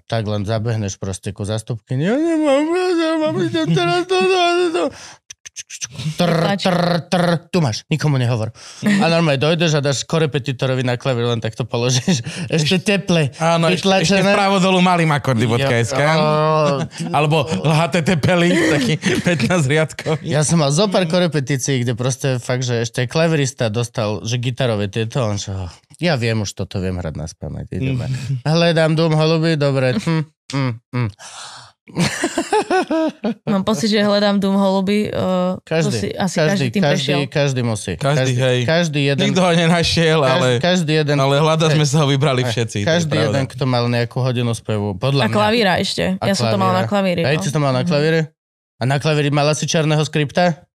Tak 0.07 0.23
len 0.23 0.47
zabehneš 0.47 1.03
proste 1.03 1.35
ku 1.35 1.43
zastupky. 1.43 1.99
Ja 1.99 2.15
nemám, 2.15 2.63
ja 2.63 2.89
nemám, 2.95 3.35
idem 3.43 3.75
teraz 3.75 4.07
do, 4.07 4.23
do, 4.23 4.39
do, 4.39 4.67
do. 4.71 4.83
Trr, 6.17 6.57
trr, 6.57 7.13
trr, 7.13 7.53
tu 7.53 7.61
máš, 7.61 7.85
nikomu 7.93 8.17
nehovor. 8.17 8.57
A 8.89 9.05
normálne 9.13 9.37
dojdeš 9.37 9.77
a 9.77 9.81
dáš 9.85 10.01
korepetitorovi 10.09 10.81
na 10.81 10.97
klavír, 10.97 11.29
len 11.29 11.45
takto 11.45 11.69
položíš. 11.69 12.25
Ešte 12.57 12.81
teple. 12.81 13.37
Áno, 13.37 13.69
ešte, 13.69 13.85
ešte 14.01 14.25
vytlačené. 14.25 14.33
vpravo 14.33 14.57
dolu 14.65 14.81
malým 14.81 15.13
akordy.sk. 15.13 16.01
Alebo 17.17 17.45
HTTP 17.53 18.27
link, 18.41 18.59
taký 18.73 18.93
15 19.53 19.73
riadkov. 19.73 20.15
Ja 20.25 20.41
som 20.41 20.65
mal 20.65 20.73
zo 20.73 20.89
pár 20.89 21.05
korepetícií, 21.05 21.85
kde 21.85 21.93
proste 22.01 22.41
fakt, 22.41 22.65
že 22.65 22.89
ešte 22.89 23.05
klavirista 23.05 23.69
dostal, 23.69 24.25
že 24.25 24.41
gitarové 24.41 24.89
tieto, 24.89 25.21
on 25.21 25.37
že 25.37 25.53
oh, 25.53 25.69
ja 26.01 26.17
viem, 26.17 26.41
už 26.41 26.57
toto 26.57 26.81
viem 26.81 26.97
hrať 26.97 27.15
na 27.21 27.29
spamäť. 27.29 27.77
Ideme. 27.77 28.09
Hledám 28.49 28.97
dům 28.97 29.13
holuby, 29.13 29.61
dobre. 29.61 30.01
Hm, 30.01 30.25
hm, 30.49 30.73
hm. 30.97 31.09
Mám 33.53 33.63
pocit, 33.67 33.91
že 33.91 33.99
hľadám 33.99 34.39
Doom 34.39 34.55
holuby. 34.55 35.11
Uh, 35.11 35.59
to 35.63 35.67
Každý, 35.67 35.99
si, 35.99 36.09
asi 36.15 36.37
každý, 36.39 36.49
každý, 36.49 36.67
tým 36.71 36.83
každý, 36.83 37.13
každý 37.27 37.61
musí. 37.63 37.93
Každý, 37.99 38.33
hej. 38.39 38.59
každý 38.63 39.01
jeden, 39.11 39.25
Nikto 39.31 39.43
ho 39.43 39.51
nenašiel, 39.51 40.21
ale, 40.23 40.63
každý, 40.63 40.63
každý 40.63 40.93
jeden, 41.03 41.19
ale 41.19 41.35
hľada 41.43 41.67
sme 41.69 41.83
sa 41.83 42.03
ho 42.03 42.07
vybrali 42.07 42.47
všetci. 42.47 42.83
je 42.83 42.87
každý 42.87 43.19
pravda. 43.19 43.27
jeden, 43.35 43.45
kto 43.51 43.65
mal 43.67 43.85
nejakú 43.91 44.19
hodinu 44.23 44.55
spevu. 44.55 44.95
Podľa 44.95 45.27
A 45.27 45.29
mňa. 45.29 45.35
klavíra 45.35 45.73
ešte. 45.83 46.17
A 46.19 46.25
ja 46.25 46.35
som 46.39 46.49
to 46.49 46.59
mala 46.59 46.83
na 46.83 46.85
klavíri. 46.87 47.27
Hej, 47.27 47.43
No. 47.43 47.51
to 47.51 47.59
mal 47.59 47.75
na 47.75 47.83
klavíre? 47.83 48.31
A 48.79 48.87
na 48.87 48.97
klavíri 48.99 49.31
mala 49.31 49.55
si 49.55 49.67
černého 49.67 50.03
skripta? 50.07 50.67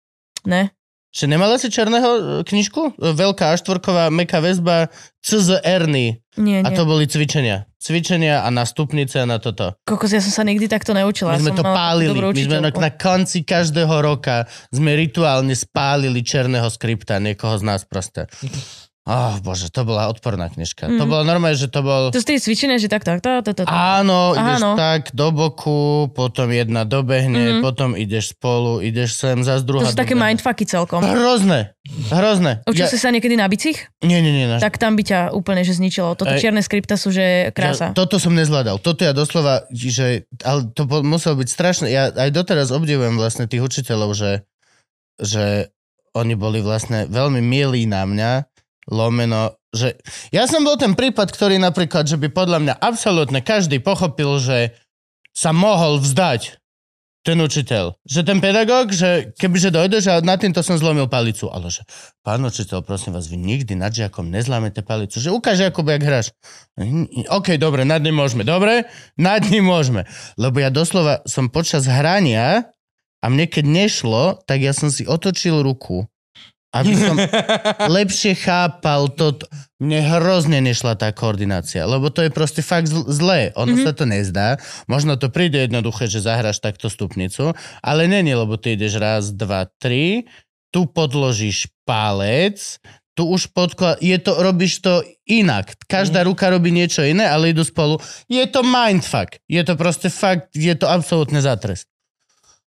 Ne? 0.47 0.71
Že 1.17 1.33
nemala 1.33 1.57
si 1.57 1.73
černého 1.73 2.11
e, 2.13 2.21
knižku? 2.45 2.99
Veľká 3.01 3.57
aštvorková 3.57 4.13
meká 4.13 4.39
väzba 4.45 4.93
CZR-ny. 5.25 6.21
Nie, 6.37 6.61
A 6.61 6.69
nie. 6.69 6.77
to 6.77 6.85
boli 6.85 7.09
cvičenia. 7.09 7.65
Cvičenia 7.87 8.43
a 8.43 8.51
na 8.51 8.67
stupnice 8.67 9.23
a 9.23 9.27
na 9.31 9.39
toto. 9.39 9.79
Kokos, 9.87 10.11
ja 10.11 10.19
som 10.19 10.35
sa 10.35 10.43
nikdy 10.43 10.67
takto 10.67 10.91
neučila. 10.91 11.39
My 11.39 11.47
sme 11.47 11.55
to 11.55 11.63
pálili. 11.63 12.19
My 12.19 12.43
sme 12.43 12.59
na, 12.59 12.75
na 12.75 12.91
konci 12.91 13.47
každého 13.47 14.03
roka 14.03 14.51
sme 14.75 14.99
rituálne 14.99 15.55
spálili 15.55 16.27
černého 16.27 16.67
skripta 16.67 17.23
niekoho 17.23 17.55
z 17.55 17.63
nás 17.63 17.87
proste. 17.87 18.27
Oh, 19.07 19.39
bože, 19.39 19.71
to 19.71 19.83
bola 19.83 20.11
odporná 20.11 20.51
knižka. 20.51 20.85
Mm. 20.85 20.99
To 20.99 21.05
Mhm. 21.05 21.09
bolo 21.09 21.23
normálne, 21.23 21.55
že 21.55 21.71
to 21.71 21.79
bol... 21.79 22.11
To 22.11 22.19
sú 22.19 22.27
tie 22.27 22.37
cvičenia, 22.37 22.75
že 22.75 22.87
tak, 22.87 23.01
tak, 23.01 23.23
tak, 23.23 23.39
tak, 23.41 23.55
tak. 23.57 23.67
Áno, 23.67 24.35
ideš 24.35 24.59
Áno. 24.59 24.75
tak 24.75 25.15
do 25.15 25.31
boku, 25.31 25.81
potom 26.11 26.51
jedna 26.51 26.83
dobehne, 26.83 27.39
Mhm. 27.53 27.63
potom 27.63 27.95
ideš 27.95 28.35
spolu, 28.35 28.79
ideš 28.81 29.15
sem, 29.15 29.39
zase 29.41 29.63
To 29.63 29.69
druhá 29.69 29.87
sú 29.87 29.95
také 29.95 30.13
dobehne. 30.13 30.35
mindfucky 30.35 30.67
celkom. 30.67 31.01
Hrozné, 31.01 31.79
hrozné. 32.09 32.67
Učil 32.67 32.87
si 32.89 32.99
sa 32.99 33.09
niekedy 33.09 33.35
na 33.35 33.47
bicích? 33.47 33.79
Nie, 34.01 34.19
nie, 34.19 34.35
nie. 34.35 34.47
Naš... 34.49 34.59
Tak 34.61 34.75
tam 34.75 34.93
by 34.93 35.03
ťa 35.05 35.21
úplne 35.31 35.63
že 35.63 35.73
zničilo. 35.73 36.13
Toto 36.13 36.35
Ej. 36.35 36.43
čierne 36.43 36.59
skripta 36.61 36.99
sú, 36.99 37.09
že 37.09 37.47
Ja, 37.47 37.55
krása. 37.55 37.95
toto 37.95 38.19
som 38.19 38.35
nezvládal. 38.35 38.77
Toto 38.81 39.01
ja 39.01 39.13
doslova, 39.13 39.71
že, 39.71 40.27
ale 40.43 40.67
to 40.69 40.83
bol, 40.83 41.01
muselo 41.01 41.35
byť 41.37 41.47
strašné. 41.49 41.87
Ja 41.89 42.11
aj 42.11 42.35
doteraz 42.35 42.69
obdivujem 42.69 43.15
vlastne 43.15 43.47
tých 43.47 43.63
učiteľov, 43.63 44.13
že, 44.13 44.43
že 45.17 45.71
oni 46.13 46.35
boli 46.35 46.59
vlastne 46.59 47.07
veľmi 47.07 47.39
milí 47.39 47.85
na 47.85 48.03
mňa, 48.03 48.31
lomeno, 48.87 49.59
že 49.75 49.99
ja 50.31 50.47
som 50.47 50.63
bol 50.63 50.79
ten 50.79 50.95
prípad, 50.95 51.29
ktorý 51.29 51.59
napríklad, 51.59 52.07
že 52.07 52.17
by 52.17 52.31
podľa 52.31 52.59
mňa 52.63 52.75
absolútne 52.79 53.43
každý 53.43 53.83
pochopil, 53.83 54.39
že 54.39 54.73
sa 55.37 55.53
mohol 55.53 56.01
vzdať 56.01 56.57
ten 57.27 57.43
učiteľ. 57.43 57.99
Že 58.07 58.21
ten 58.23 58.39
pedagóg, 58.39 58.95
že 58.95 59.35
kebyže 59.35 59.75
dojde, 59.75 59.99
že 59.99 60.23
nad 60.23 60.39
týmto 60.39 60.63
som 60.63 60.79
zlomil 60.79 61.11
palicu. 61.11 61.51
Ale 61.51 61.75
že, 61.75 61.83
pán 62.23 62.39
učiteľ, 62.47 62.87
prosím 62.87 63.19
vás, 63.19 63.27
vy 63.27 63.35
nikdy 63.35 63.75
nad 63.75 63.91
žiakom 63.91 64.31
nezlámete 64.31 64.87
palicu. 64.87 65.19
Že 65.19 65.35
ukáže, 65.35 65.67
ako 65.67 65.83
jak 65.83 66.07
hráš. 66.07 66.31
OK, 67.27 67.59
dobre, 67.59 67.83
nad 67.83 67.99
ním 67.99 68.23
môžeme. 68.23 68.47
Dobre, 68.47 68.87
nad 69.19 69.43
ním 69.43 69.67
môžeme. 69.67 70.07
Lebo 70.39 70.63
ja 70.63 70.71
doslova 70.71 71.27
som 71.27 71.51
počas 71.51 71.91
hrania 71.91 72.71
a 73.19 73.27
mne 73.27 73.51
keď 73.51 73.65
nešlo, 73.67 74.39
tak 74.47 74.63
ja 74.63 74.71
som 74.71 74.87
si 74.95 75.03
otočil 75.03 75.67
ruku, 75.67 76.07
aby 76.75 76.93
som 76.97 77.17
lepšie 77.99 78.35
chápal 78.35 79.13
toto. 79.13 79.47
Mne 79.77 80.01
hrozne 80.09 80.65
nešla 80.65 80.97
tá 80.97 81.13
koordinácia, 81.13 81.85
lebo 81.85 82.09
to 82.09 82.25
je 82.25 82.33
proste 82.33 82.65
fakt 82.65 82.89
zl- 82.89 83.05
zlé. 83.13 83.53
Ono 83.61 83.77
mm-hmm. 83.77 83.85
sa 83.85 83.93
to 83.93 84.05
nezdá. 84.09 84.49
Možno 84.89 85.21
to 85.21 85.29
príde 85.29 85.69
jednoduché, 85.69 86.09
že 86.09 86.25
zahraš 86.25 86.65
takto 86.65 86.89
stupnicu, 86.89 87.53
ale 87.85 88.09
není, 88.09 88.33
lebo 88.33 88.57
ty 88.57 88.73
ideš 88.73 88.97
raz, 88.97 89.37
dva, 89.37 89.69
tri, 89.77 90.25
tu 90.73 90.89
podložíš 90.89 91.69
palec, 91.85 92.81
tu 93.17 93.25
už 93.33 93.49
podklad, 93.57 93.97
je 94.05 94.17
to, 94.21 94.37
robíš 94.37 94.85
to 94.85 95.01
inak. 95.25 95.73
Každá 95.89 96.21
ruka 96.29 96.53
robí 96.53 96.69
niečo 96.69 97.01
iné, 97.01 97.25
ale 97.25 97.57
idú 97.57 97.65
spolu. 97.65 97.97
Je 98.29 98.45
to 98.45 98.61
mindfuck. 98.61 99.41
Je 99.49 99.65
to 99.65 99.73
proste 99.73 100.13
fakt, 100.13 100.53
je 100.53 100.77
to 100.77 100.85
absolútne 100.85 101.41
zatrest. 101.41 101.89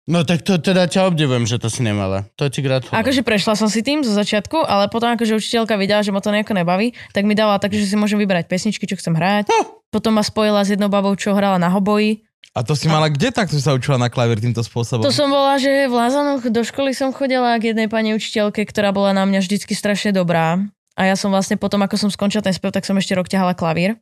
No 0.07 0.23
tak 0.23 0.47
to 0.47 0.55
teda 0.63 0.87
ťa 0.87 1.11
obdivujem, 1.11 1.51
že 1.51 1.59
to 1.59 1.67
si 1.67 1.83
nemala. 1.83 2.31
To 2.39 2.47
ti 2.47 2.63
gratulujem. 2.63 2.95
Akože 2.95 3.27
prešla 3.27 3.59
som 3.59 3.67
si 3.67 3.83
tým 3.83 4.07
zo 4.07 4.15
začiatku, 4.15 4.63
ale 4.63 4.87
potom 4.87 5.11
akože 5.11 5.35
učiteľka 5.35 5.75
videla, 5.75 5.99
že 6.07 6.15
ma 6.15 6.23
to 6.23 6.31
nejako 6.31 6.55
nebaví, 6.55 6.95
tak 7.11 7.27
mi 7.27 7.35
dala 7.35 7.59
tak, 7.59 7.75
že 7.75 7.83
si 7.83 7.99
môžem 7.99 8.15
vybrať 8.23 8.47
pesničky, 8.47 8.87
čo 8.87 8.95
chcem 8.95 9.19
hrať. 9.19 9.51
Potom 9.91 10.15
ma 10.15 10.23
spojila 10.23 10.63
s 10.63 10.71
jednou 10.71 10.87
babou, 10.87 11.11
čo 11.19 11.35
hrala 11.35 11.59
na 11.59 11.67
hoboji. 11.75 12.23
A 12.55 12.63
to 12.63 12.79
si 12.79 12.87
mala 12.87 13.11
kde 13.11 13.35
tak, 13.35 13.51
si 13.51 13.59
sa 13.59 13.75
učila 13.75 13.99
na 13.99 14.07
klavír 14.07 14.39
týmto 14.39 14.63
spôsobom? 14.63 15.03
To 15.05 15.13
som 15.13 15.29
bola, 15.29 15.59
že 15.59 15.91
v 15.91 15.95
Lázanoch 15.99 16.41
do 16.49 16.63
školy 16.63 16.95
som 16.95 17.11
chodila 17.11 17.53
k 17.59 17.75
jednej 17.75 17.91
pani 17.91 18.15
učiteľke, 18.15 18.63
ktorá 18.63 18.95
bola 18.95 19.11
na 19.13 19.27
mňa 19.27 19.43
vždycky 19.43 19.75
strašne 19.75 20.15
dobrá. 20.15 20.63
A 20.97 21.03
ja 21.05 21.19
som 21.19 21.29
vlastne 21.29 21.61
potom, 21.61 21.83
ako 21.85 22.01
som 22.01 22.09
skončila 22.09 22.41
ten 22.41 22.57
spev, 22.57 22.73
tak 22.73 22.89
som 22.89 22.97
ešte 22.97 23.13
rok 23.13 23.29
ťahala 23.29 23.53
klavír. 23.53 24.01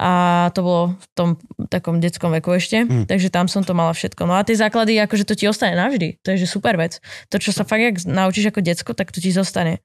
A 0.00 0.10
to 0.56 0.64
bolo 0.64 0.82
v 0.96 1.04
tom 1.12 1.28
takom 1.68 2.00
detskom 2.00 2.32
veku 2.32 2.56
ešte, 2.56 2.88
Mm. 2.88 3.04
takže 3.04 3.28
tam 3.28 3.44
som 3.44 3.60
to 3.60 3.76
mala 3.76 3.92
všetko. 3.92 4.24
No 4.24 4.32
a 4.36 4.42
tie 4.42 4.56
základy, 4.56 4.96
akože 4.96 5.28
to 5.28 5.36
ti 5.36 5.44
ostane 5.44 5.76
navždy. 5.76 6.16
To 6.24 6.32
je 6.32 6.42
že 6.42 6.48
super 6.48 6.80
vec. 6.80 6.96
To, 7.28 7.36
čo 7.36 7.52
sa 7.52 7.68
fakt 7.68 7.84
jak 7.84 7.96
naučíš 8.08 8.48
ako 8.48 8.64
decko, 8.64 8.90
tak 8.96 9.12
to 9.12 9.20
ti 9.20 9.28
zostane. 9.28 9.84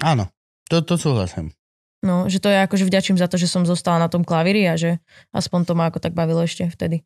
Áno, 0.00 0.32
to, 0.72 0.80
to 0.80 0.96
súhlasím. 0.96 1.52
No, 2.00 2.32
že 2.32 2.40
to 2.40 2.48
je 2.48 2.64
akože 2.64 2.88
vďačím 2.88 3.20
za 3.20 3.28
to, 3.28 3.36
že 3.36 3.44
som 3.44 3.68
zostala 3.68 4.00
na 4.00 4.08
tom 4.08 4.24
klavíri 4.24 4.64
a 4.64 4.80
že 4.80 5.04
aspoň 5.36 5.68
to 5.68 5.72
ma 5.76 5.92
ako 5.92 6.00
tak 6.00 6.16
bavilo 6.16 6.40
ešte 6.40 6.72
vtedy. 6.72 7.04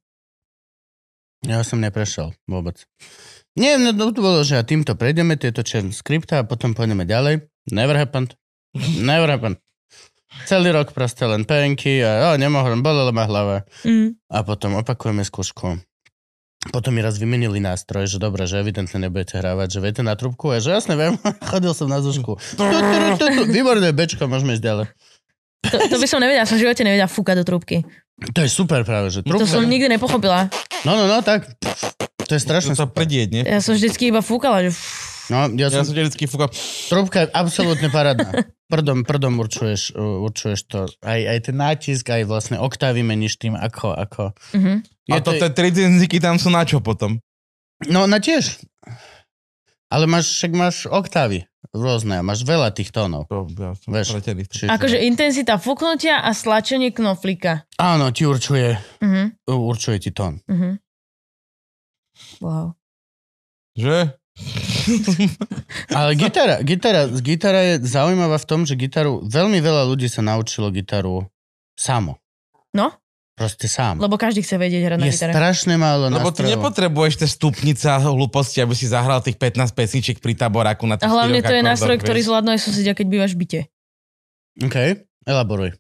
Ja 1.43 1.67
som 1.67 1.83
neprešiel 1.83 2.33
vôbec. 2.47 2.87
Nie, 3.59 3.75
no 3.77 3.91
to 3.91 4.23
bolo, 4.23 4.47
že 4.47 4.62
týmto 4.62 4.95
prejdeme 4.95 5.35
tieto 5.35 5.67
černé 5.67 5.91
skripta 5.91 6.41
a 6.41 6.47
potom 6.47 6.79
pôjdeme 6.79 7.05
ďalej. 7.05 7.43
Never 7.75 7.99
happened. 7.99 8.39
Never 9.03 9.27
happened. 9.27 9.59
Celý 10.45 10.70
rok 10.70 10.93
proste 10.93 11.24
len 11.24 11.43
penky 11.43 12.03
a 12.03 12.35
o, 12.35 12.37
nemohol, 12.37 12.76
bolela 12.78 13.11
ma 13.11 13.24
hlava. 13.24 13.57
Mm. 13.82 14.18
A 14.28 14.39
potom 14.43 14.76
opakujeme 14.76 15.22
skúšku. 15.22 15.80
Potom 16.64 16.93
mi 16.93 17.05
raz 17.05 17.20
vymenili 17.20 17.61
nástroj, 17.61 18.09
že 18.09 18.16
dobre, 18.16 18.49
že 18.49 18.57
evidentne 18.57 18.97
nebudete 18.97 19.37
hrávať, 19.37 19.68
že 19.68 19.78
viete 19.80 20.01
na 20.01 20.16
trubku 20.16 20.49
a 20.49 20.61
že 20.61 20.72
jasne 20.72 20.97
viem, 20.97 21.20
chodil 21.53 21.72
som 21.72 21.87
na 21.87 22.01
zušku. 22.01 22.37
Tu, 22.37 22.61
tu, 22.61 22.78
tu, 23.14 23.16
tu. 23.20 23.26
Výborné 23.53 23.93
bečko, 23.93 24.24
môžeme 24.24 24.57
ísť 24.57 24.64
ďalej. 24.64 24.87
To, 25.64 25.76
to 25.93 25.97
by 25.97 26.07
som 26.09 26.20
nevedela, 26.20 26.45
som 26.45 26.57
v 26.57 26.64
živote 26.64 26.82
nevedela 26.85 27.09
fúkať 27.09 27.41
do 27.41 27.45
trúbky. 27.45 27.85
To 28.32 28.41
je 28.41 28.49
super 28.49 28.85
práve, 28.85 29.11
že 29.11 29.24
To 29.24 29.32
trubka. 29.37 29.49
som 29.49 29.64
nikdy 29.64 29.93
nepochopila. 29.93 30.49
No, 30.85 30.93
no, 30.95 31.05
no, 31.05 31.20
tak. 31.20 31.49
To 32.24 32.32
je 32.32 32.41
strašne 32.41 32.72
To 32.72 32.85
sa 32.85 32.87
predieť, 32.89 33.28
nie? 33.28 33.43
Ja 33.45 33.61
som 33.61 33.76
vždycky 33.76 34.09
iba 34.09 34.20
fúkala, 34.20 34.64
že 34.64 34.72
No, 35.32 35.49
ja 35.57 35.72
Ja 35.72 35.80
som, 35.80 35.89
som 35.89 35.97
vždycky 35.97 36.28
fúkal. 36.28 36.53
trubka 36.93 37.24
je 37.24 37.28
absolútne 37.32 37.89
parádna. 37.89 38.45
Prdom, 38.75 39.07
prdom 39.07 39.39
určuješ, 39.39 39.95
určuješ 39.95 40.61
to. 40.66 40.91
Aj, 41.07 41.20
aj 41.22 41.39
ten 41.47 41.55
nátisk, 41.55 42.11
aj 42.11 42.27
vlastne 42.27 42.59
oktávy 42.59 43.07
meníš 43.07 43.39
tým, 43.39 43.55
ako, 43.55 43.95
ako. 43.95 44.35
uh-huh. 44.35 44.83
A 45.14 45.22
to 45.22 45.31
tie 45.31 45.47
tri 45.55 45.70
denziky 45.70 46.18
tam 46.18 46.43
sú 46.43 46.51
na 46.51 46.66
čo 46.66 46.83
potom? 46.83 47.22
No, 47.87 48.11
na 48.11 48.18
tiež. 48.18 48.66
Ale 49.95 50.11
máš, 50.11 50.43
však 50.43 50.53
máš 50.59 50.77
oktávy 50.91 51.47
rôzne, 51.70 52.18
máš 52.27 52.43
veľa 52.43 52.75
tých 52.75 52.91
tónov. 52.91 53.31
To, 53.31 53.47
ja 53.55 53.79
som 53.79 54.18
Akože 54.66 54.99
intenzita 55.07 55.55
fúknutia 55.55 56.18
a 56.18 56.35
stlačenie 56.35 56.91
knoflíka. 56.91 57.70
Áno, 57.79 58.11
ti 58.11 58.27
určuje, 58.27 58.75
Uh-huh. 58.99 59.70
určuje 59.70 60.03
ti 60.03 60.11
tón. 60.11 60.43
Uh-huh. 60.51 60.75
Wow. 62.43 62.75
Že? 63.79 64.18
Ale 65.99 66.14
gitara, 66.14 66.61
gitara, 66.61 67.09
gitara 67.09 67.61
je 67.74 67.74
zaujímavá 67.85 68.37
v 68.39 68.47
tom, 68.47 68.61
že 68.68 68.76
gitaru, 68.76 69.24
veľmi 69.24 69.59
veľa 69.61 69.89
ľudí 69.89 70.07
sa 70.09 70.20
naučilo 70.20 70.68
gitaru 70.70 71.26
samo. 71.74 72.18
No, 72.74 72.91
Proste 73.35 73.66
sám. 73.66 73.99
lebo 73.99 74.14
každý 74.14 74.47
chce 74.47 74.55
vedieť 74.62 74.82
hrať 74.87 74.99
na 75.03 75.07
je 75.11 75.14
gitare. 75.18 75.32
strašne 75.35 75.74
málo 75.74 76.07
Lebo 76.07 76.30
ty 76.30 76.47
nepotrebuješ 76.47 77.14
tie 77.18 77.26
stupnice 77.26 77.91
a 77.91 77.99
hlúposti, 77.99 78.62
aby 78.62 78.78
si 78.78 78.87
zahral 78.87 79.18
tých 79.26 79.35
15 79.43 79.74
pesničiek 79.74 80.22
pri 80.22 80.39
taboráku 80.39 80.87
na 80.87 80.95
A 80.95 81.03
tých 81.03 81.11
hlavne 81.11 81.43
štyroch 81.43 81.51
to 81.51 81.55
je 81.59 81.62
nástroj, 81.66 81.97
ktorý 81.99 82.20
zvládnu 82.22 82.51
aj 82.55 82.61
susedia, 82.62 82.95
keď 82.95 83.07
bývaš 83.11 83.35
v 83.35 83.39
byte. 83.43 83.61
OK, 84.62 84.76
elaboruj. 85.26 85.74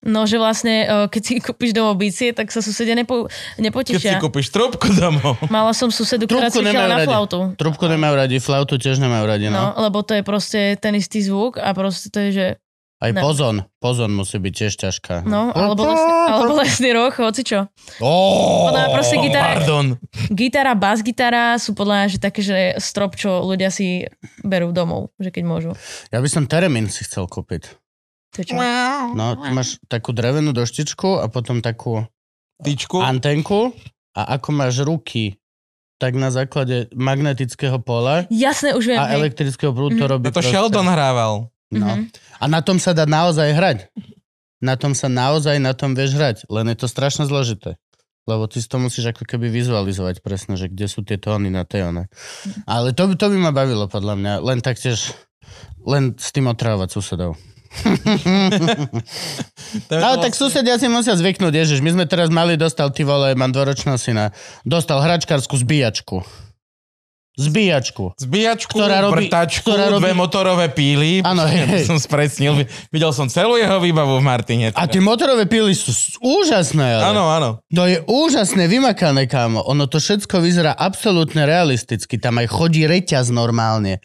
No, 0.00 0.24
že 0.24 0.36
vlastne, 0.36 0.74
e, 0.80 1.12
keď 1.12 1.22
si 1.22 1.32
kúpiš 1.38 1.70
domov 1.70 1.94
bicie, 1.94 2.32
tak 2.32 2.48
sa 2.48 2.58
susedia 2.58 2.94
nepo, 2.94 3.28
Keď 3.28 3.36
si 3.52 3.60
nepotešia. 3.60 4.16
kúpiš 4.16 4.48
trúbku 4.48 4.88
domov. 4.90 5.36
Mala 5.46 5.70
som 5.70 5.88
susedu, 5.88 6.24
ktorá 6.24 6.48
Trúbku 6.48 6.64
cvičila 6.64 6.88
na 6.88 6.96
radi. 6.96 7.06
flautu. 7.06 7.38
Trubku 7.54 7.84
nemajú 7.84 8.14
radi, 8.16 8.36
flautu 8.38 8.74
tiež 8.74 8.96
nemajú 8.96 9.24
radi, 9.24 9.46
No, 9.46 9.76
no. 9.76 9.82
lebo 9.82 10.00
to 10.00 10.16
je 10.16 10.22
proste 10.22 10.60
ten 10.76 10.96
istý 10.96 11.20
zvuk 11.20 11.56
a 11.56 11.68
proste 11.70 12.08
to 12.08 12.16
je, 12.16 12.30
že... 12.32 12.46
Aj 12.96 13.12
ne. 13.12 13.20
pozon, 13.20 13.64
pozon 13.76 14.12
musí 14.12 14.36
byť 14.36 14.52
tiež 14.54 14.72
ťažká. 14.78 15.24
No, 15.24 15.48
alebo, 15.50 15.84
lesný, 15.86 16.12
alebo 16.26 16.52
lesný 16.54 16.90
roh, 16.92 17.08
hoci 17.10 17.42
čo. 17.42 17.64
Oh, 17.96 18.68
Podľa 18.68 18.76
mňa 18.78 18.90
proste 18.92 19.16
gitara- 19.18 19.56
Pardon. 19.56 19.86
Gitara, 20.30 20.72
bas 20.74 21.00
gitara 21.00 21.56
sú 21.56 21.72
podľa 21.72 21.94
mňa 21.96 22.06
že 22.08 22.18
také, 22.20 22.40
že 22.40 22.56
strop, 22.76 23.16
čo 23.16 23.40
ľudia 23.40 23.68
si 23.68 24.04
berú 24.40 24.68
domov, 24.70 25.16
že 25.16 25.28
keď 25.28 25.42
môžu. 25.42 25.72
Ja 26.08 26.20
by 26.20 26.28
som 26.28 26.44
teremín 26.44 26.88
si 26.88 27.00
chcel 27.02 27.24
kúpiť. 27.24 27.79
To 28.30 28.40
čo? 28.40 28.54
No, 29.12 29.34
ty 29.36 29.48
máš 29.50 29.82
takú 29.84 30.10
drevenú 30.10 30.50
doštičku 30.50 31.18
a 31.18 31.26
potom 31.26 31.58
takú 31.58 32.06
Tyčku. 32.58 32.98
antenku 32.98 33.74
a 34.12 34.36
ako 34.36 34.48
máš 34.52 34.80
ruky, 34.80 35.40
tak 35.96 36.14
na 36.14 36.28
základe 36.28 36.86
magnetického 36.92 37.76
pola 37.78 38.24
Jasné, 38.28 38.72
už 38.72 38.84
viem. 38.86 38.96
a 38.96 39.08
hej. 39.08 39.18
elektrického 39.18 39.70
prúdu 39.70 39.96
to 39.96 40.04
Mhm. 40.04 40.10
robí 40.10 40.24
No 40.24 40.30
to 40.30 40.38
proste- 40.38 40.52
Sheldon 40.52 40.86
hrával. 40.86 41.34
No. 41.70 41.86
Mhm. 41.88 42.10
A 42.36 42.44
na 42.46 42.60
tom 42.60 42.76
sa 42.76 42.90
dá 42.90 43.04
naozaj 43.04 43.50
hrať. 43.50 43.78
Na 44.60 44.74
tom 44.74 44.92
sa 44.92 45.06
naozaj 45.06 45.56
na 45.56 45.72
tom 45.72 45.92
vieš 45.92 46.14
hrať, 46.14 46.36
len 46.46 46.68
je 46.68 46.76
to 46.76 46.86
strašne 46.86 47.24
zložité. 47.24 47.80
Lebo 48.22 48.44
ty 48.44 48.58
si 48.58 48.66
to 48.66 48.76
musíš 48.76 49.10
ako 49.10 49.24
keby 49.24 49.48
vizualizovať 49.48 50.20
presne, 50.20 50.54
že 50.54 50.66
kde 50.66 50.84
sú 50.84 51.00
tie 51.00 51.16
tóny 51.16 51.48
na 51.48 51.64
tej 51.64 51.88
one. 51.88 52.06
Ale 52.64 52.92
to, 52.92 53.06
by- 53.06 53.16
to 53.16 53.26
by 53.26 53.38
ma 53.40 53.50
bavilo 53.50 53.86
podľa 53.86 54.14
mňa. 54.14 54.32
Len 54.38 54.58
taktiež, 54.58 55.16
len 55.82 56.12
s 56.14 56.28
tým 56.28 56.46
otravovať 56.46 56.88
susedov. 56.90 57.34
Ale 59.90 60.16
tak 60.18 60.34
susedia 60.34 60.74
si 60.76 60.90
musia 60.90 61.14
zvyknúť, 61.14 61.54
ježiš, 61.54 61.78
my 61.80 61.94
sme 61.94 62.04
teraz 62.06 62.28
mali, 62.28 62.58
dostal 62.58 62.90
ty 62.90 63.06
vole, 63.06 63.38
mám 63.38 63.54
dvoročného 63.54 63.94
syna, 63.94 64.34
dostal 64.66 64.98
hračkárskú 64.98 65.54
zbíjačku. 65.54 66.26
Zbíjačku. 67.40 68.12
Zbíjačku, 68.20 68.76
Ktorá 68.76 69.00
robí- 69.00 69.32
vrtačku, 69.32 69.64
ktorá 69.64 69.88
robí- 69.88 70.02
dve 70.02 70.12
motorové 70.12 70.66
píly. 70.68 71.24
Áno, 71.24 71.46
hej, 71.48 71.88
som 71.88 71.96
spresnil. 71.96 72.68
Videl 72.92 73.12
som 73.16 73.32
celú 73.32 73.56
jeho 73.56 73.80
výbavu 73.80 74.20
v 74.20 74.24
Martine. 74.26 74.66
A 74.76 74.84
tie 74.84 75.00
motorové 75.00 75.48
pily 75.48 75.72
sú 75.72 75.88
úžasné, 76.20 77.00
ale. 77.00 77.16
Áno, 77.16 77.24
áno. 77.32 77.50
To 77.72 77.88
je 77.88 78.04
úžasné 78.04 78.68
vymakané, 78.68 79.24
kámo. 79.24 79.64
Ono 79.64 79.88
to 79.88 79.96
všetko 79.96 80.36
vyzerá 80.44 80.76
absolútne 80.76 81.48
realisticky. 81.48 82.20
Tam 82.20 82.36
aj 82.36 82.50
chodí 82.50 82.84
reťaz 82.84 83.32
normálne. 83.32 84.04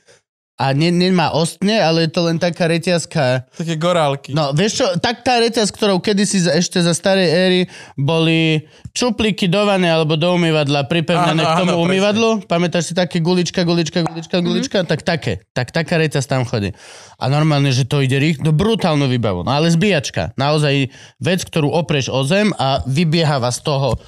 A 0.55 0.71
ne, 0.71 0.87
nemá 0.87 1.35
ostne, 1.35 1.75
ale 1.75 2.07
je 2.07 2.15
to 2.15 2.31
len 2.31 2.39
taká 2.39 2.71
reťazka. 2.71 3.43
Také 3.51 3.75
gorálky. 3.75 4.31
No, 4.31 4.55
vieš 4.55 4.79
čo, 4.79 4.87
tak 4.97 5.19
tá 5.19 5.35
reťaz, 5.35 5.67
ktorou 5.67 5.99
kedysi 5.99 6.39
za- 6.39 6.55
ešte 6.55 6.79
za 6.79 6.95
starej 6.95 7.27
éry 7.27 7.61
boli 7.99 8.63
čupliky 8.95 9.51
do 9.51 9.67
vany 9.67 9.83
alebo 9.83 10.15
do 10.15 10.31
umývadla 10.31 10.87
pripevnené 10.87 11.43
Áno, 11.43 11.51
k 11.51 11.59
tomu 11.59 11.75
áno, 11.75 11.83
presne. 11.83 11.87
umývadlu. 11.91 12.29
Pamätáš 12.47 12.83
si 12.87 12.93
také 12.95 13.19
gulička, 13.19 13.67
gulička, 13.67 14.07
gulička, 14.07 14.39
gulička? 14.39 14.77
Tak 14.87 15.03
také. 15.03 15.43
Tak 15.51 15.75
taká 15.75 15.99
reťaz 15.99 16.23
tam 16.23 16.47
chodí. 16.47 16.71
A 17.19 17.27
normálne, 17.27 17.75
že 17.75 17.83
to 17.83 17.99
ide 17.99 18.15
rýchlo, 18.15 18.47
no 18.47 18.55
brutálnu 18.55 19.11
výbavu. 19.11 19.43
No 19.43 19.51
ale 19.51 19.67
zbíjačka. 19.67 20.31
Naozaj 20.39 20.87
vec, 21.19 21.43
ktorú 21.43 21.67
opreš 21.67 22.07
o 22.07 22.23
zem 22.23 22.55
a 22.55 22.79
vybieháva 22.87 23.51
z 23.51 23.59
toho 23.59 23.99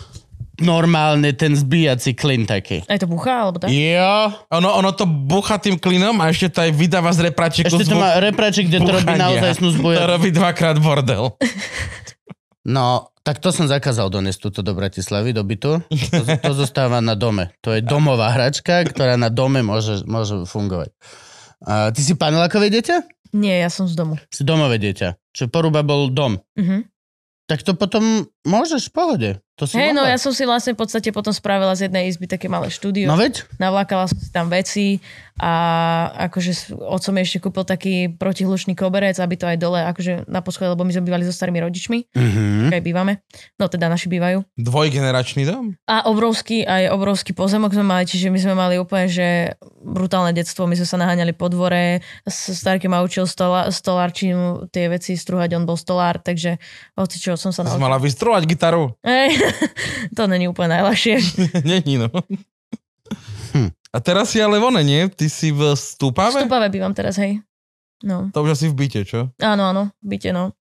normálne 0.60 1.32
ten 1.32 1.53
zbíjací 1.53 2.14
klin 2.14 2.43
taký. 2.43 2.82
Aj 2.84 2.97
to 2.97 3.05
buchá, 3.05 3.45
alebo 3.45 3.58
tak? 3.58 3.70
Jo. 3.70 4.34
Ono, 4.51 4.70
ono 4.74 4.89
to 4.91 5.05
bucha 5.05 5.58
tým 5.58 5.76
klinom 5.76 6.18
a 6.18 6.30
ešte 6.30 6.49
to 6.49 6.60
aj 6.64 6.72
vydáva 6.72 7.12
z 7.12 7.20
repračiku 7.26 7.70
Ešte 7.70 7.84
to 7.84 7.93
zvuk 7.93 7.99
má 7.99 8.18
repraček, 8.18 8.66
kde 8.66 8.80
to 8.80 8.91
robí 8.91 9.05
buchania. 9.08 9.24
naozaj 9.24 9.51
snú 9.58 9.70
To 9.70 9.76
zbuja. 9.76 9.99
robí 10.03 10.30
dvakrát 10.30 10.78
bordel. 10.78 11.34
No, 12.68 13.16
tak 13.24 13.39
to 13.39 13.47
som 13.47 13.64
zakázal 13.64 14.12
doniesť 14.12 14.43
túto 14.43 14.60
do 14.60 14.76
Bratislavy, 14.76 15.32
do 15.32 15.39
bytu. 15.39 15.80
To, 15.88 16.22
to 16.36 16.51
zostáva 16.51 16.99
na 16.99 17.16
dome. 17.16 17.55
To 17.64 17.72
je 17.72 17.80
domová 17.80 18.36
hračka, 18.36 18.84
ktorá 18.84 19.16
na 19.16 19.32
dome 19.32 19.64
môže, 19.64 20.03
môže 20.03 20.43
fungovať. 20.43 20.91
A 21.64 21.95
ty 21.95 22.03
si 22.03 22.12
panelákové 22.12 22.68
dieťa? 22.68 23.08
Nie, 23.32 23.64
ja 23.64 23.72
som 23.72 23.88
z 23.88 23.95
domu. 23.95 24.20
Si 24.28 24.43
domové 24.43 24.84
dieťa. 24.84 25.16
Čiže 25.32 25.47
poruba 25.47 25.80
bol 25.80 26.12
dom. 26.12 26.43
Mhm. 26.60 26.91
Tak 27.47 27.64
to 27.64 27.72
potom 27.72 28.28
môžeš 28.43 28.91
v 28.91 28.93
pohode. 28.93 29.30
To 29.58 29.66
si 29.66 29.74
Hej, 29.74 29.89
no 29.91 30.05
ja 30.05 30.16
som 30.16 30.30
si 30.30 30.45
vlastne 30.45 30.78
v 30.78 30.80
podstate 30.80 31.10
potom 31.10 31.34
spravila 31.34 31.74
z 31.74 31.89
jednej 31.89 32.05
izby 32.05 32.26
také 32.26 32.45
malé 32.45 32.70
štúdio. 32.70 33.10
No 33.10 33.18
veď? 33.18 33.41
Navlákala 33.58 34.05
som 34.05 34.16
si 34.16 34.30
tam 34.30 34.47
veci 34.47 35.01
a 35.34 35.53
akože 36.30 36.78
otco 36.78 37.10
mi 37.10 37.22
ešte 37.22 37.38
kúpil 37.39 37.62
taký 37.62 37.93
protihlučný 38.12 38.74
koberec, 38.74 39.14
aby 39.16 39.34
to 39.34 39.45
aj 39.45 39.58
dole 39.58 39.78
akože 39.80 40.26
na 40.26 40.41
poschode, 40.41 40.70
lebo 40.70 40.82
my 40.82 40.89
sme 40.89 41.05
bývali 41.05 41.26
so 41.26 41.32
starými 41.32 41.58
rodičmi, 41.60 42.10
Mhm. 42.14 42.70
aj 42.70 42.82
bývame. 42.82 43.22
No 43.55 43.66
teda 43.66 43.86
naši 43.86 44.08
bývajú. 44.08 44.45
Dvojgeneračný 44.55 45.41
dom? 45.43 45.74
A 45.86 46.05
obrovský, 46.05 46.62
aj 46.62 46.89
obrovský 46.89 47.34
pozemok 47.34 47.70
sme 47.72 47.82
mali, 47.84 48.03
čiže 48.03 48.30
my 48.30 48.38
sme 48.38 48.53
mali 48.53 48.76
úplne, 48.76 49.05
že 49.05 49.58
brutálne 49.80 50.34
detstvo. 50.34 50.66
My 50.66 50.74
sme 50.74 50.86
sa 50.86 50.97
naháňali 50.97 51.34
po 51.34 51.47
dvore, 51.47 52.01
s 52.24 52.49
starky 52.51 52.86
ma 52.86 53.01
učil 53.01 53.26
stola, 53.26 53.70
stolárčinu, 53.70 54.66
tie 54.68 54.86
veci 54.88 55.14
strúhať, 55.14 55.53
on 55.53 55.64
bol 55.64 55.76
stolár, 55.76 56.18
takže 56.20 56.58
hoci 56.93 57.18
čo 57.20 57.34
som 57.36 57.49
sa 57.49 57.62
naučil. 57.64 57.78
mala 57.80 57.97
vystrúhať 57.97 58.43
gitaru? 58.43 58.93
Hej, 59.01 59.38
to 60.17 60.23
není 60.27 60.47
úplne 60.47 60.79
najľahšie. 60.79 61.15
Není, 61.71 62.01
no. 62.01 62.09
Hm. 63.55 63.69
A 63.93 63.97
teraz 64.03 64.35
si 64.35 64.43
ale 64.43 64.59
vone, 64.59 64.83
nie? 64.83 65.07
Ty 65.09 65.27
si 65.31 65.49
v 65.49 65.73
V 65.73 65.79
Stúpave? 65.79 66.43
Bývam 66.69 66.93
teraz, 66.93 67.17
hej. 67.17 67.39
No. 68.05 68.29
To 68.29 68.45
už 68.45 68.53
asi 68.53 68.69
v 68.69 68.77
byte, 68.77 69.01
čo? 69.07 69.33
Áno, 69.41 69.73
áno, 69.73 69.89
byte, 70.05 70.29
no. 70.29 70.53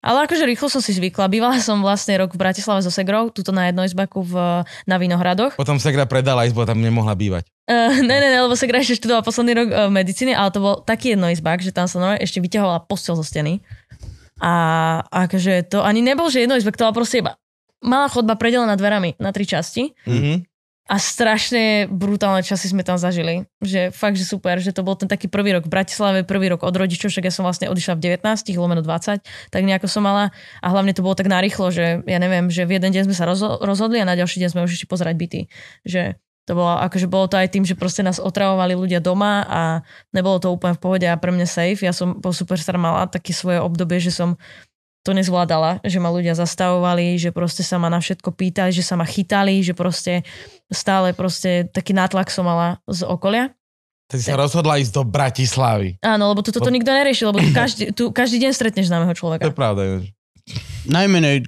Ale 0.00 0.24
akože 0.24 0.48
rýchlo 0.48 0.72
som 0.72 0.80
si 0.80 0.96
zvykla. 0.96 1.28
Bývala 1.28 1.60
som 1.60 1.76
vlastne 1.84 2.16
rok 2.16 2.32
v 2.32 2.40
Bratislave 2.40 2.80
so 2.80 2.88
Segrou, 2.88 3.28
tuto 3.28 3.52
na 3.52 3.68
jednoizbaku 3.68 4.24
v, 4.24 4.64
na 4.88 4.96
Vinohradoch. 4.96 5.60
Potom 5.60 5.76
Segra 5.76 6.08
predala 6.08 6.48
izbu 6.48 6.64
a 6.64 6.72
tam 6.72 6.80
nemohla 6.80 7.12
bývať. 7.12 7.44
Uh, 7.68 8.00
ne, 8.00 8.16
ne, 8.16 8.28
ne, 8.32 8.40
lebo 8.40 8.56
Segra 8.56 8.80
ešte 8.80 8.96
študovala 8.96 9.20
posledný 9.20 9.52
rok 9.60 9.68
uh, 9.68 9.92
medicíny, 9.92 10.32
ale 10.32 10.48
to 10.56 10.64
bol 10.64 10.80
taký 10.80 11.12
jednoizbak, 11.12 11.60
že 11.60 11.76
tam 11.76 11.84
sa 11.84 12.00
normálne 12.00 12.24
ešte 12.24 12.40
vyťahovala 12.40 12.88
postel 12.88 13.12
zo 13.12 13.20
steny. 13.20 13.60
A 14.40 14.52
akože 15.12 15.68
to 15.68 15.84
ani 15.84 16.00
nebol, 16.00 16.32
že 16.32 16.48
jednoizbak, 16.48 16.80
to 16.80 16.88
bola 16.88 16.96
proste 16.96 17.20
iba 17.20 17.36
malá 17.80 18.08
chodba 18.08 18.36
predelená 18.36 18.76
dverami 18.76 19.16
na 19.16 19.32
tri 19.32 19.44
časti 19.44 19.92
Mhm. 20.04 20.44
a 20.90 20.96
strašne 20.98 21.86
brutálne 21.86 22.42
časy 22.42 22.66
sme 22.66 22.82
tam 22.82 22.98
zažili. 22.98 23.46
Že 23.62 23.94
fakt, 23.94 24.18
že 24.18 24.26
super, 24.26 24.58
že 24.58 24.74
to 24.74 24.82
bol 24.82 24.98
ten 24.98 25.06
taký 25.06 25.30
prvý 25.30 25.54
rok 25.54 25.70
v 25.70 25.72
Bratislave, 25.72 26.26
prvý 26.26 26.50
rok 26.50 26.66
od 26.66 26.74
rodičov, 26.74 27.14
však 27.14 27.30
ja 27.30 27.32
som 27.32 27.46
vlastne 27.46 27.70
odišla 27.70 27.94
v 27.94 28.18
19, 28.18 28.58
lomeno 28.58 28.82
20, 28.82 29.22
tak 29.22 29.62
nejako 29.62 29.86
som 29.86 30.02
mala 30.02 30.34
a 30.58 30.66
hlavne 30.66 30.90
to 30.90 31.06
bolo 31.06 31.14
tak 31.14 31.30
narýchlo, 31.30 31.70
že 31.70 32.02
ja 32.04 32.18
neviem, 32.18 32.50
že 32.50 32.66
v 32.66 32.82
jeden 32.82 32.90
deň 32.90 33.06
sme 33.06 33.14
sa 33.14 33.22
rozho- 33.22 33.62
rozhodli 33.62 34.02
a 34.02 34.08
na 34.08 34.18
ďalší 34.18 34.42
deň 34.42 34.48
sme 34.50 34.64
už 34.66 34.74
išli 34.76 34.90
pozerať 34.90 35.14
byty. 35.14 35.40
Že 35.86 36.18
to 36.48 36.58
bolo, 36.58 36.82
akože 36.82 37.06
bolo 37.06 37.30
to 37.30 37.38
aj 37.38 37.46
tým, 37.54 37.62
že 37.62 37.78
proste 37.78 38.02
nás 38.02 38.18
otravovali 38.18 38.74
ľudia 38.74 38.98
doma 38.98 39.46
a 39.46 39.60
nebolo 40.10 40.42
to 40.42 40.50
úplne 40.50 40.74
v 40.74 40.82
pohode 40.82 41.06
a 41.06 41.14
pre 41.14 41.30
mňa 41.30 41.46
safe. 41.46 41.86
Ja 41.86 41.94
som 41.94 42.18
po 42.18 42.34
Superstar 42.34 42.74
mala 42.74 43.06
také 43.06 43.30
svoje 43.30 43.62
obdobie, 43.62 44.02
že 44.02 44.10
som 44.10 44.34
to 45.00 45.16
nezvládala, 45.16 45.80
že 45.80 45.96
ma 45.96 46.12
ľudia 46.12 46.36
zastavovali, 46.36 47.16
že 47.16 47.32
proste 47.32 47.64
sa 47.64 47.80
ma 47.80 47.88
na 47.88 47.98
všetko 47.98 48.36
pýtali, 48.36 48.68
že 48.68 48.84
sa 48.84 49.00
ma 49.00 49.08
chytali, 49.08 49.64
že 49.64 49.72
proste 49.72 50.22
stále 50.68 51.16
proste 51.16 51.64
taký 51.72 51.96
nátlak 51.96 52.28
som 52.28 52.44
mala 52.44 52.84
z 52.84 53.08
okolia. 53.08 53.48
Tak 54.10 54.18
si 54.20 54.26
sa 54.26 54.36
rozhodla 54.36 54.76
ísť 54.76 54.92
do 54.92 55.02
Bratislavy. 55.06 55.96
Áno, 56.02 56.34
lebo 56.34 56.42
tu 56.42 56.50
toto 56.50 56.66
nikto 56.68 56.90
nerieši, 56.90 57.30
lebo 57.30 57.38
tu 57.38 57.48
každý, 57.54 57.94
tu 57.94 58.10
každý 58.10 58.42
deň 58.42 58.52
stretneš 58.52 58.90
známeho 58.90 59.14
To 59.14 59.16
je 59.16 59.20
človeka. 59.22 59.44
pravda. 59.54 60.02
Najmenej 60.90 61.46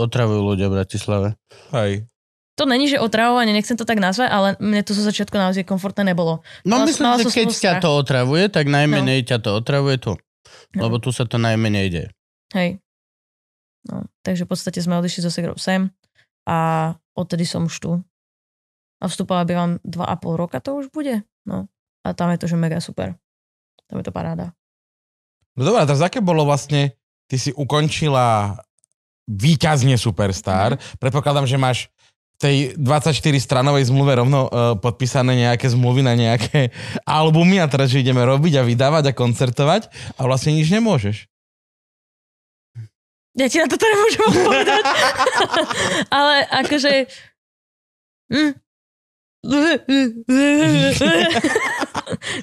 otravujú 0.00 0.40
ľudia 0.40 0.72
v 0.72 0.74
Bratislave. 0.80 1.28
Hej. 1.76 2.08
To 2.56 2.64
není, 2.68 2.88
že 2.88 3.00
otravovanie, 3.00 3.52
nechcem 3.52 3.76
to 3.76 3.84
tak 3.84 4.00
nazvať, 4.00 4.28
ale 4.28 4.48
mne 4.60 4.80
to 4.84 4.92
zo 4.92 5.04
začiatku 5.04 5.36
naozaj 5.36 5.64
komfortné 5.64 6.12
nebolo. 6.12 6.40
No 6.64 6.80
Mala- 6.80 6.88
myslím, 6.88 7.04
mala 7.08 7.20
že 7.20 7.28
keď 7.28 7.48
ťa 7.48 7.72
to 7.80 7.88
otravuje, 7.92 8.44
tak 8.48 8.68
najmenej 8.68 9.24
ťa 9.28 9.38
to 9.40 9.50
otravuje 9.56 9.96
tu. 10.00 10.12
No. 10.76 10.88
Lebo 10.88 10.96
tu 10.96 11.12
sa 11.12 11.28
to 11.28 11.36
najmenej 11.36 11.86
deje. 11.92 12.08
Hej. 12.52 12.80
No, 13.88 14.06
takže 14.22 14.46
v 14.46 14.50
podstate 14.54 14.78
sme 14.78 15.00
odišli 15.00 15.26
zo 15.26 15.30
Segrou 15.32 15.58
sem 15.58 15.90
a 16.46 16.92
odtedy 17.18 17.42
som 17.42 17.66
už 17.66 17.76
tu. 17.82 17.92
A 19.02 19.10
vstúpala 19.10 19.42
bývam 19.42 19.82
2,5 19.82 20.38
roka 20.38 20.62
to 20.62 20.78
už 20.78 20.94
bude. 20.94 21.26
No. 21.42 21.66
A 22.06 22.14
tam 22.14 22.30
je 22.30 22.38
to, 22.38 22.46
že 22.46 22.54
mega 22.54 22.78
super. 22.78 23.18
Tam 23.90 23.98
je 23.98 24.06
to 24.06 24.14
paráda. 24.14 24.54
No 25.58 25.66
dobré, 25.66 25.82
a 25.82 25.88
teraz 25.88 26.00
aké 26.00 26.22
bolo 26.22 26.46
vlastne, 26.46 26.94
ty 27.26 27.36
si 27.36 27.50
ukončila 27.52 28.56
výťazne 29.26 29.98
Superstar. 29.98 30.78
Predpokladám, 30.98 31.46
že 31.46 31.60
máš 31.60 31.78
tej 32.42 32.74
24-stranovej 32.74 33.86
zmluve 33.86 34.18
rovno 34.18 34.50
uh, 34.50 34.74
podpísané 34.74 35.46
nejaké 35.46 35.70
zmluvy 35.70 36.02
na 36.02 36.18
nejaké 36.18 36.74
albumy 37.06 37.62
a 37.62 37.70
teraz, 37.70 37.94
že 37.94 38.02
ideme 38.02 38.22
robiť 38.26 38.58
a 38.58 38.66
vydávať 38.66 39.14
a 39.14 39.16
koncertovať 39.16 39.82
a 40.18 40.20
vlastne 40.26 40.58
nič 40.58 40.66
nemôžeš. 40.74 41.31
Ja 43.32 43.48
ti 43.48 43.56
na 43.56 43.66
toto 43.68 43.88
nemôžem 43.88 44.22
odpovedať. 44.28 44.84
Ale 46.20 46.34
akože... 46.52 46.92
Hm. 48.28 48.52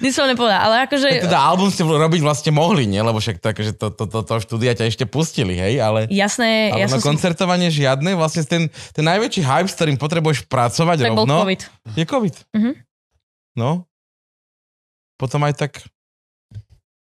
Nič 0.04 0.12
som 0.12 0.28
nepovedala, 0.28 0.68
ale 0.68 0.76
akože... 0.84 1.08
Tak 1.08 1.32
teda 1.32 1.40
album 1.40 1.72
ste 1.72 1.88
robiť 1.88 2.20
vlastne 2.20 2.52
mohli, 2.52 2.84
nie? 2.84 3.00
Lebo 3.00 3.24
však 3.24 3.40
tak, 3.40 3.56
že 3.56 3.72
to, 3.72 3.88
to, 3.88 4.04
to, 4.04 4.20
to 4.20 4.34
štúdia 4.44 4.76
ťa 4.76 4.92
ešte 4.92 5.06
pustili, 5.08 5.56
hej? 5.56 5.80
Ale, 5.80 6.12
Jasné, 6.12 6.76
ale 6.76 6.84
ja 6.84 6.88
na 6.92 7.00
som 7.00 7.16
koncertovanie 7.16 7.72
žiadne. 7.72 8.20
Vlastne 8.20 8.44
ten, 8.44 8.68
ten 8.92 9.06
najväčší 9.08 9.42
hype, 9.48 9.72
s 9.72 9.80
ktorým 9.80 9.96
potrebuješ 9.96 10.44
pracovať 10.52 11.08
Tak 11.08 11.16
bol 11.16 11.24
rovno, 11.24 11.48
COVID. 11.48 11.62
je 11.96 12.04
COVID. 12.04 12.36
Mhm. 12.52 12.72
No. 13.56 13.88
Potom 15.16 15.40
aj 15.48 15.56
tak... 15.56 15.72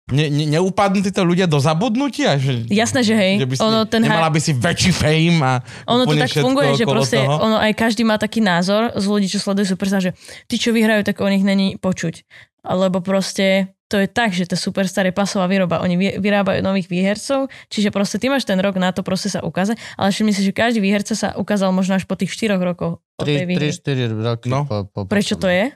Ne, 0.08 0.28
ne, 0.28 0.48
neupadnú 0.50 1.04
títo 1.04 1.20
ľudia 1.22 1.46
do 1.46 1.60
zabudnutia? 1.60 2.36
Že, 2.36 2.66
Jasné, 2.66 3.04
že 3.04 3.12
hej. 3.12 3.34
že 3.38 3.46
by 3.46 3.54
si, 3.54 3.62
ono, 3.62 3.84
ten 3.84 4.00
nemala 4.00 4.28
by 4.28 4.40
si 4.40 4.52
väčší 4.52 4.92
fame 4.92 5.40
a 5.40 5.60
Ono 5.86 6.04
to 6.04 6.16
tak 6.16 6.32
funguje, 6.34 6.74
že 6.74 6.86
proste 6.86 7.20
toho. 7.20 7.44
ono 7.44 7.58
aj 7.58 7.72
každý 7.74 8.02
má 8.02 8.16
taký 8.16 8.40
názor 8.40 8.96
z 8.96 9.04
ľudí, 9.04 9.28
čo 9.28 9.38
sledujú 9.38 9.68
Superstar, 9.70 10.00
že 10.00 10.16
tí, 10.48 10.56
čo 10.56 10.72
vyhrajú, 10.72 11.04
tak 11.04 11.20
o 11.20 11.28
nich 11.28 11.44
není 11.44 11.76
počuť. 11.76 12.24
Lebo 12.64 13.00
proste 13.00 13.68
to 13.88 13.96
je 13.96 14.08
tak, 14.08 14.32
že 14.32 14.44
to 14.44 14.56
Superstar 14.56 15.04
je 15.04 15.12
pasová 15.12 15.44
výroba. 15.46 15.80
Oni 15.80 15.96
vy- 15.96 16.16
vyrábajú 16.18 16.60
nových 16.60 16.88
výhercov, 16.88 17.48
čiže 17.68 17.88
proste 17.88 18.16
ty 18.16 18.28
máš 18.28 18.44
ten 18.44 18.56
rok 18.58 18.76
na 18.76 18.92
to 18.92 19.00
proste 19.00 19.28
sa 19.30 19.40
ukázať, 19.40 19.76
ale 19.96 20.08
všimni 20.10 20.32
si, 20.32 20.40
že 20.42 20.52
každý 20.52 20.80
výherca 20.80 21.14
sa 21.14 21.32
ukázal 21.34 21.72
možno 21.72 21.96
až 21.96 22.04
po 22.04 22.16
tých 22.16 22.28
4 22.30 22.56
rokov 22.58 23.00
od 23.14 23.24
tej 23.24 23.44
výhry. 23.44 23.72
3-4 23.72 24.12
roky 24.14 24.48
No. 24.48 24.64
po, 24.64 24.84
po, 24.86 25.00
Prečo 25.04 25.36
to 25.36 25.48
je? 25.48 25.72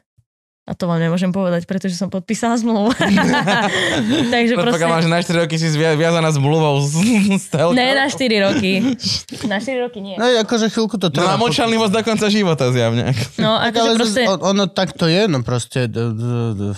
A 0.69 0.77
to 0.77 0.85
vám 0.85 1.01
nemôžem 1.01 1.33
povedať, 1.33 1.65
pretože 1.65 1.97
som 1.97 2.13
podpísala 2.13 2.53
zmluvu. 2.53 2.93
Takže 4.33 4.53
proste... 4.53 4.77
Predpokladám, 4.77 5.01
že 5.01 5.09
na 5.09 5.19
4 5.25 5.41
roky 5.41 5.55
si 5.57 5.67
viazaná 5.73 6.29
zmluvou 6.29 6.85
s, 6.85 6.93
s 7.43 7.49
telkou. 7.49 7.73
Ne, 7.73 7.97
na 7.97 8.05
4 8.05 8.45
roky. 8.45 8.71
Na 9.49 9.57
4 9.57 9.89
roky 9.89 9.99
nie. 10.05 10.21
No 10.21 10.29
akože 10.29 10.69
chvíľku 10.69 11.01
to 11.01 11.09
No 11.09 11.17
trvá. 11.17 11.33
na 11.33 11.41
močalnivosť 11.41 11.93
do 11.97 12.01
konca 12.05 12.27
života 12.29 12.69
zjavne. 12.69 13.09
No, 13.41 13.57
akože 13.57 13.89
ale 13.89 13.97
proste... 13.97 14.21
on, 14.29 14.37
ono 14.37 14.63
tak 14.69 14.93
to 14.93 15.09
je, 15.09 15.25
no 15.25 15.41
proste... 15.41 15.89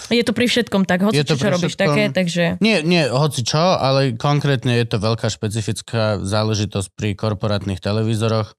Je 0.07 0.23
to 0.23 0.31
pri 0.31 0.45
všetkom 0.47 0.87
tak, 0.87 1.03
hoci 1.03 1.19
Je 1.19 1.27
to 1.27 1.35
čo, 1.35 1.51
robíš 1.51 1.75
také, 1.75 2.07
takže... 2.07 2.63
Nie, 2.63 2.87
nie, 2.87 3.03
hoci 3.11 3.43
čo, 3.43 3.59
ale 3.59 4.15
konkrétne 4.15 4.79
je 4.79 4.87
to 4.87 4.97
veľká 5.03 5.27
špecifická 5.27 6.23
záležitosť 6.23 6.87
pri 6.95 7.19
korporátnych 7.19 7.83
televízoroch. 7.83 8.55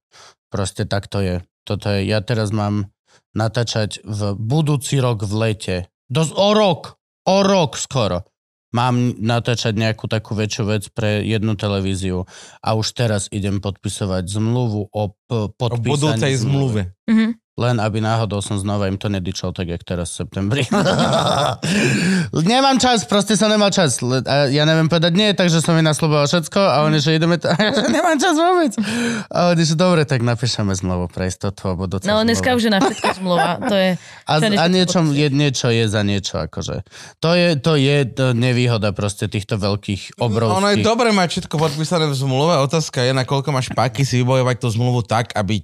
Proste 0.52 0.84
tak 0.84 1.08
to 1.08 1.24
je. 1.24 1.36
Toto 1.64 1.88
je, 1.88 2.04
ja 2.04 2.20
teraz 2.20 2.52
mám 2.52 2.92
natáčať 3.34 4.02
v 4.02 4.34
budúci 4.34 4.98
rok 4.98 5.22
v 5.22 5.34
lete. 5.34 5.76
Dosť 6.06 6.32
o 6.32 6.48
rok, 6.50 6.80
o 7.26 7.42
rok 7.42 7.74
skoro. 7.74 8.22
Mám 8.74 9.22
natáčať 9.22 9.78
nejakú 9.78 10.10
takú 10.10 10.34
väčšiu 10.34 10.62
vec 10.66 10.90
pre 10.90 11.22
jednu 11.22 11.54
televíziu 11.54 12.26
a 12.58 12.74
už 12.74 12.90
teraz 12.90 13.30
idem 13.30 13.62
podpisovať 13.62 14.26
zmluvu 14.26 14.90
o 14.90 15.02
p- 15.14 15.46
O 15.54 15.78
budúcej 15.78 16.34
zmluve. 16.34 16.90
Mhm. 17.06 17.33
Len 17.54 17.78
aby 17.78 18.02
náhodou 18.02 18.42
som 18.42 18.58
znova 18.58 18.90
im 18.90 18.98
to 18.98 19.06
nedičal 19.06 19.54
tak, 19.54 19.70
jak 19.70 19.86
teraz 19.86 20.10
v 20.10 20.26
septembri. 20.26 20.66
Nemám 22.50 22.82
čas, 22.82 23.06
proste 23.06 23.38
som 23.38 23.46
nemal 23.46 23.70
čas. 23.70 24.02
A 24.26 24.50
ja 24.50 24.66
neviem 24.66 24.90
povedať 24.90 25.14
nie, 25.14 25.30
takže 25.38 25.62
som 25.62 25.78
mi 25.78 25.82
nasľuboval 25.86 26.26
všetko 26.26 26.58
a 26.58 26.82
oni, 26.82 26.98
že 26.98 27.14
ideme 27.14 27.38
to... 27.38 27.46
A 27.46 27.54
ja, 27.62 27.70
že 27.70 27.86
nemám 27.94 28.18
čas 28.18 28.34
vôbec. 28.34 28.74
A 29.30 29.54
oni, 29.54 29.62
že 29.62 29.78
dobre, 29.78 30.02
tak 30.02 30.26
napíšeme 30.26 30.74
zmluvu 30.74 31.06
pre 31.06 31.30
istotu 31.30 31.70
a 31.70 31.78
budúce 31.78 32.10
No 32.10 32.26
dneska 32.26 32.58
už 32.58 32.66
je 32.66 32.72
na 32.74 32.82
všetko 32.82 33.22
zmluva. 33.22 33.62
To 33.70 33.74
je... 33.78 33.90
a, 34.26 34.34
a 34.42 34.64
niečo, 34.66 35.06
je, 35.14 35.28
niečo 35.30 35.70
je 35.70 35.84
za 35.86 36.02
niečo, 36.02 36.42
akože. 36.42 36.82
To 37.22 37.38
je, 37.38 37.54
to 37.62 37.78
je 37.78 37.96
to 38.10 38.26
nevýhoda 38.34 38.90
proste 38.90 39.30
týchto 39.30 39.62
veľkých, 39.62 40.18
obrovských... 40.18 40.58
Ono 40.58 40.68
je 40.74 40.82
dobre 40.82 41.14
mať 41.14 41.38
všetko 41.38 41.54
podpísané 41.54 42.10
v 42.10 42.18
zmluve. 42.18 42.58
Otázka 42.66 42.98
je, 43.06 43.14
na 43.14 43.22
koľko 43.22 43.54
máš 43.54 43.70
páky 43.70 44.02
si 44.02 44.18
vybojovať 44.26 44.58
tú 44.58 44.68
zmluvu 44.74 45.06
tak, 45.06 45.30
aby 45.38 45.62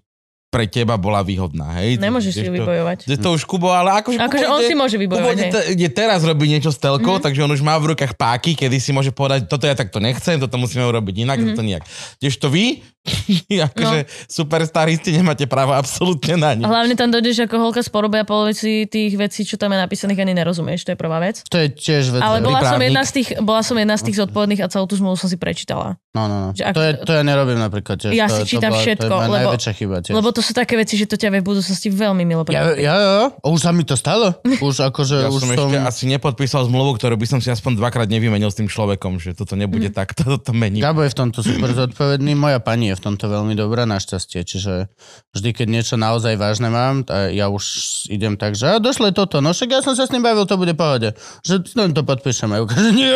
pre 0.50 0.66
teba 0.66 0.98
bola 0.98 1.22
výhodná. 1.22 1.78
Hej? 1.78 2.02
Nemôžeš 2.02 2.32
si 2.34 2.42
ju 2.42 2.50
vybojovať. 2.50 3.06
Je 3.06 3.14
to 3.14 3.38
už 3.38 3.46
Kubo, 3.46 3.70
ale 3.70 4.02
akože... 4.02 4.18
Akože 4.18 4.46
Kubo 4.50 4.56
on 4.58 4.60
si 4.66 4.74
môže 4.74 4.96
Kubo 4.98 5.06
vybojovať, 5.06 5.38
hej. 5.38 5.52
te, 5.54 5.60
ide 5.78 5.88
teraz 5.94 6.26
robiť 6.26 6.48
niečo 6.58 6.74
s 6.74 6.78
telkou, 6.82 7.16
mm-hmm. 7.16 7.24
takže 7.30 7.40
on 7.46 7.54
už 7.54 7.62
má 7.62 7.78
v 7.78 7.94
rukách 7.94 8.18
páky, 8.18 8.58
kedy 8.58 8.82
si 8.82 8.90
môže 8.90 9.14
povedať, 9.14 9.46
toto 9.46 9.70
ja 9.70 9.78
takto 9.78 10.02
nechcem, 10.02 10.42
toto 10.42 10.58
musíme 10.58 10.82
urobiť 10.90 11.22
inak, 11.22 11.38
mm-hmm. 11.38 11.54
toto 11.54 11.62
nejak. 11.62 11.86
Kdežto 12.18 12.50
vy, 12.50 12.82
akože 13.72 13.98
no. 14.04 14.08
superstaristi, 14.28 15.16
nemáte 15.16 15.48
právo 15.48 15.72
absolútne 15.72 16.36
na 16.36 16.52
nič. 16.52 16.68
Hlavne 16.68 16.94
tam 16.94 17.08
dojdeš 17.08 17.48
ako 17.48 17.56
holka 17.56 17.80
z 17.80 17.88
porobe 17.88 18.20
a 18.20 18.28
polovici 18.28 18.84
tých 18.84 19.16
vecí, 19.16 19.48
čo 19.48 19.56
tam 19.56 19.72
je 19.72 19.80
napísaných, 19.80 20.20
ani 20.20 20.36
nerozumieš. 20.36 20.84
To 20.84 20.92
je 20.92 20.98
prvá 21.00 21.16
vec. 21.16 21.40
To 21.48 21.56
je 21.56 21.72
tiež 21.72 22.12
vec. 22.12 22.20
Ale 22.20 22.44
bola 22.44 22.60
som, 22.60 22.76
jedna 22.76 23.02
z 23.08 23.12
tých, 23.16 23.28
bola 23.40 23.62
som 23.64 23.76
jedna 23.80 23.96
z 23.96 24.02
tých 24.04 24.16
zodpovedných 24.20 24.60
a 24.60 24.68
celú 24.68 24.84
tú 24.84 25.00
zmluvu 25.00 25.16
som 25.16 25.32
si 25.32 25.40
prečítala. 25.40 25.96
No, 26.12 26.28
no, 26.28 26.36
no. 26.44 26.48
Ak- 26.52 26.76
To, 26.76 26.82
je, 26.84 26.92
to 27.00 27.12
ja 27.16 27.22
nerobím 27.24 27.56
napríklad 27.56 27.96
tiež. 27.96 28.12
Ja 28.12 28.28
to, 28.28 28.44
si 28.44 28.52
čítam 28.52 28.74
to 28.74 28.76
bola, 28.76 28.84
všetko, 28.84 29.08
to 29.08 29.16
je 29.16 29.30
lebo- 29.32 29.52
chyba 29.56 29.96
tiež. 30.04 30.14
Lebo 30.20 30.28
to 30.34 30.40
sú 30.44 30.52
také 30.52 30.74
veci, 30.76 30.94
že 31.00 31.08
to 31.08 31.16
ťa 31.16 31.40
v 31.40 31.46
budúcnosti 31.46 31.88
veľmi 31.88 32.28
milo 32.28 32.44
Ja, 32.52 32.76
prekvapiť. 32.76 32.84
ja, 32.84 32.94
ja, 33.00 33.24
už 33.46 33.60
sa 33.62 33.70
mi 33.72 33.86
to 33.86 33.96
stalo. 33.96 34.36
Už 34.60 34.92
akože, 34.92 35.16
Ja 35.24 35.30
už 35.32 35.40
som 35.40 35.50
ešte 35.56 35.78
asi 35.80 36.04
nepodpísal 36.10 36.68
zmluvu, 36.68 37.00
ktorú 37.00 37.16
by 37.16 37.26
som 37.30 37.38
si 37.40 37.48
aspoň 37.48 37.80
dvakrát 37.80 38.10
nevymenil 38.10 38.50
s 38.52 38.58
tým 38.58 38.68
človekom, 38.68 39.22
že 39.22 39.32
toto 39.32 39.56
nebude 39.56 39.88
mm. 39.88 39.96
tak, 39.96 40.12
toto 40.18 40.36
to 40.36 40.52
mení. 40.52 40.82
Gabo 40.82 41.06
je 41.06 41.14
v 41.14 41.16
tomto 41.16 41.40
super 41.40 41.72
zodpovedný, 41.72 42.34
moja 42.34 42.58
pani 42.58 42.89
je 42.90 42.98
v 42.98 43.04
tomto 43.06 43.30
veľmi 43.30 43.54
dobrá, 43.54 43.86
našťastie, 43.86 44.42
čiže 44.42 44.90
vždy, 45.32 45.50
keď 45.54 45.66
niečo 45.70 45.94
naozaj 45.94 46.34
vážne 46.34 46.68
mám, 46.68 47.06
a 47.06 47.30
ja 47.30 47.46
už 47.46 47.64
idem 48.10 48.34
tak, 48.34 48.58
že 48.58 48.66
a 48.66 48.82
došle 48.82 49.14
toto, 49.14 49.38
no 49.38 49.54
však 49.54 49.70
ja 49.70 49.80
som 49.80 49.94
sa 49.94 50.04
s 50.04 50.12
ním 50.12 50.26
bavil, 50.26 50.44
to 50.44 50.58
bude 50.58 50.74
pohode. 50.74 51.14
Že 51.46 51.78
len 51.78 51.94
to 51.94 52.02
podpíšeme. 52.02 52.58
A 52.58 52.62
ukáže, 52.66 52.90
nie! 52.90 53.14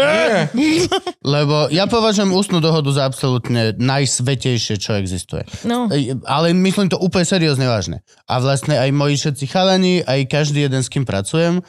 Lebo 1.27 1.69
ja 1.75 1.91
považujem 1.91 2.31
ústnu 2.31 2.63
dohodu 2.63 2.89
za 2.95 3.03
absolútne 3.05 3.75
najsvetejšie, 3.75 4.79
čo 4.79 4.95
existuje. 4.95 5.43
No, 5.67 5.91
Ej, 5.91 6.23
Ale 6.25 6.55
myslím 6.55 6.89
to 6.89 7.01
úplne 7.03 7.27
seriózne 7.27 7.67
vážne. 7.67 8.07
A 8.31 8.39
vlastne 8.39 8.79
aj 8.79 8.91
moji 8.95 9.19
všetci 9.19 9.45
chalani, 9.51 9.95
aj 10.07 10.31
každý 10.31 10.65
jeden, 10.71 10.81
s 10.81 10.93
kým 10.93 11.03
pracujem, 11.03 11.61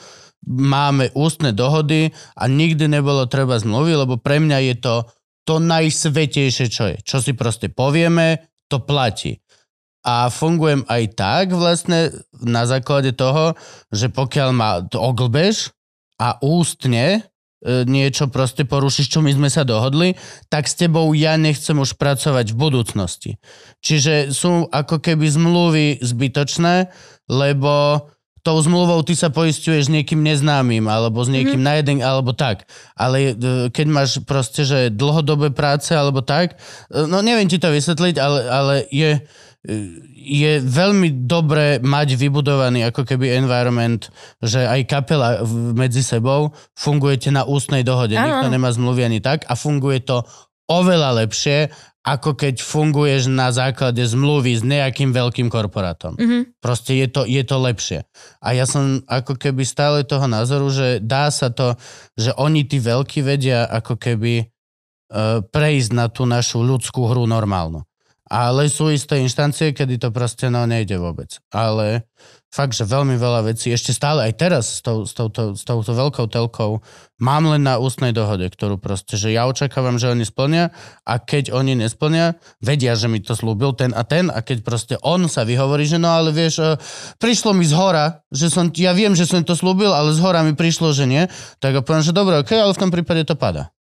máme 0.46 1.10
ústne 1.18 1.52
dohody 1.52 2.14
a 2.38 2.46
nikdy 2.46 2.86
nebolo 2.86 3.26
treba 3.26 3.58
zmluvy, 3.58 3.98
lebo 3.98 4.22
pre 4.22 4.38
mňa 4.38 4.58
je 4.74 4.76
to 4.78 4.96
to 5.46 5.62
najsvetejšie, 5.62 6.66
čo 6.68 6.84
je. 6.92 6.98
Čo 7.06 7.22
si 7.22 7.38
proste 7.38 7.70
povieme, 7.70 8.50
to 8.68 8.82
platí. 8.82 9.40
A 10.06 10.30
fungujem 10.30 10.86
aj 10.86 11.04
tak 11.18 11.46
vlastne 11.54 12.14
na 12.38 12.70
základe 12.70 13.14
toho, 13.14 13.58
že 13.90 14.10
pokiaľ 14.14 14.50
ma 14.54 14.86
oglbeš 14.94 15.74
a 16.22 16.38
ústne 16.46 17.06
e, 17.18 17.20
niečo 17.90 18.30
proste 18.30 18.70
porušíš, 18.70 19.10
čo 19.10 19.26
my 19.26 19.34
sme 19.34 19.50
sa 19.50 19.66
dohodli, 19.66 20.14
tak 20.50 20.70
s 20.70 20.78
tebou 20.78 21.10
ja 21.18 21.38
nechcem 21.42 21.78
už 21.78 21.98
pracovať 21.98 22.54
v 22.54 22.58
budúcnosti. 22.58 23.32
Čiže 23.82 24.30
sú 24.30 24.70
ako 24.70 25.02
keby 25.02 25.26
zmluvy 25.26 25.86
zbytočné, 26.06 26.94
lebo 27.26 28.06
tou 28.46 28.62
zmluvou 28.62 29.02
ty 29.02 29.18
sa 29.18 29.34
poistuješ 29.34 29.90
s 29.90 29.94
niekým 29.94 30.22
neznámym, 30.22 30.86
alebo 30.86 31.26
s 31.26 31.34
niekým 31.34 31.58
mm-hmm. 31.58 31.66
na 31.66 31.82
jeden, 31.82 31.98
alebo 32.06 32.38
tak. 32.38 32.70
Ale 32.94 33.34
e, 33.34 33.74
keď 33.74 33.86
máš 33.90 34.22
proste, 34.22 34.62
že 34.62 34.94
dlhodobé 34.94 35.50
práce, 35.50 35.98
alebo 35.98 36.22
tak, 36.22 36.62
e, 36.94 37.10
no 37.10 37.26
neviem 37.26 37.50
ti 37.50 37.58
to 37.58 37.74
vysvetliť, 37.74 38.16
ale, 38.22 38.40
ale 38.46 38.76
je, 38.94 39.18
e, 39.18 39.74
je 40.14 40.54
veľmi 40.62 41.26
dobré 41.26 41.82
mať 41.82 42.22
vybudovaný 42.22 42.86
ako 42.86 43.02
keby 43.10 43.34
environment, 43.34 44.14
že 44.46 44.62
aj 44.62 44.82
kapela 44.86 45.42
medzi 45.74 46.06
sebou 46.06 46.54
fungujete 46.78 47.34
na 47.34 47.50
ústnej 47.50 47.82
dohode. 47.82 48.14
Áno, 48.14 48.30
Nikto 48.30 48.48
nemá 48.54 48.70
zmluvy 48.70 49.10
ani 49.10 49.26
tak 49.26 49.50
a 49.50 49.58
funguje 49.58 50.06
to 50.06 50.22
oveľa 50.70 51.26
lepšie, 51.26 51.74
ako 52.06 52.38
keď 52.38 52.62
funguješ 52.62 53.34
na 53.34 53.50
základe 53.50 54.06
zmluvy 54.06 54.54
s 54.54 54.62
nejakým 54.62 55.10
veľkým 55.10 55.50
korporátom. 55.50 56.14
mhm. 56.22 56.62
Proste 56.62 56.94
je 56.94 57.08
to, 57.10 57.26
je 57.26 57.42
to 57.42 57.58
lepšie. 57.58 58.00
A 58.46 58.54
ja 58.54 58.70
som 58.70 59.02
ako 59.10 59.42
keby 59.42 59.66
stále 59.66 60.06
toho 60.06 60.30
názoru, 60.30 60.70
že 60.70 61.02
dá 61.02 61.34
sa 61.34 61.50
to, 61.50 61.74
že 62.14 62.30
oni 62.38 62.70
tí 62.70 62.78
veľkí 62.78 63.26
vedia 63.26 63.66
ako 63.66 63.98
keby 63.98 64.46
uh, 64.46 65.42
prejsť 65.42 65.90
na 65.98 66.06
tú 66.06 66.30
našu 66.30 66.62
ľudskú 66.62 67.10
hru 67.10 67.26
normálnu. 67.26 67.82
Ale 68.26 68.70
sú 68.74 68.90
isté 68.90 69.22
inštancie, 69.22 69.70
kedy 69.70 70.02
to 70.02 70.10
proste 70.10 70.50
no 70.50 70.66
nejde 70.66 70.98
vôbec. 70.98 71.38
Ale 71.54 72.10
fakt, 72.56 72.72
že 72.72 72.88
veľmi 72.88 73.20
veľa 73.20 73.52
vecí, 73.52 73.76
ešte 73.76 73.92
stále 73.92 74.32
aj 74.32 74.34
teraz 74.40 74.80
s, 74.80 74.82
tou, 74.82 75.04
s, 75.04 75.12
touto, 75.12 75.60
s 75.60 75.68
touto 75.68 75.92
veľkou 75.92 76.32
telkou 76.32 76.80
mám 77.20 77.44
len 77.52 77.68
na 77.68 77.76
ústnej 77.76 78.16
dohode, 78.16 78.48
ktorú 78.48 78.80
proste, 78.80 79.20
že 79.20 79.36
ja 79.36 79.44
očakávam, 79.44 80.00
že 80.00 80.08
oni 80.08 80.24
splnia 80.24 80.72
a 81.04 81.20
keď 81.20 81.52
oni 81.52 81.76
nesplnia, 81.76 82.40
vedia, 82.64 82.96
že 82.96 83.12
mi 83.12 83.20
to 83.20 83.36
slúbil 83.36 83.76
ten 83.76 83.92
a 83.92 84.08
ten 84.08 84.32
a 84.32 84.40
keď 84.40 84.58
proste 84.64 84.96
on 85.04 85.28
sa 85.28 85.44
vyhovorí, 85.44 85.84
že 85.84 86.00
no 86.00 86.16
ale 86.16 86.32
vieš, 86.32 86.64
e, 86.64 86.80
prišlo 87.20 87.52
mi 87.52 87.68
z 87.68 87.76
hora, 87.76 88.24
že 88.32 88.48
som, 88.48 88.72
ja 88.72 88.96
viem, 88.96 89.12
že 89.20 89.28
som 89.28 89.44
to 89.44 89.52
slúbil, 89.52 89.92
ale 89.92 90.16
z 90.16 90.24
hora 90.24 90.40
mi 90.48 90.56
prišlo, 90.56 90.96
že 90.96 91.04
nie, 91.04 91.28
tak 91.60 91.76
ja 91.76 91.84
poviem, 91.84 92.08
že 92.08 92.16
dobre, 92.16 92.40
ok, 92.40 92.56
ale 92.56 92.72
v 92.72 92.82
tom 92.88 92.92
prípade 92.92 93.28
to 93.28 93.36
pada. 93.36 93.76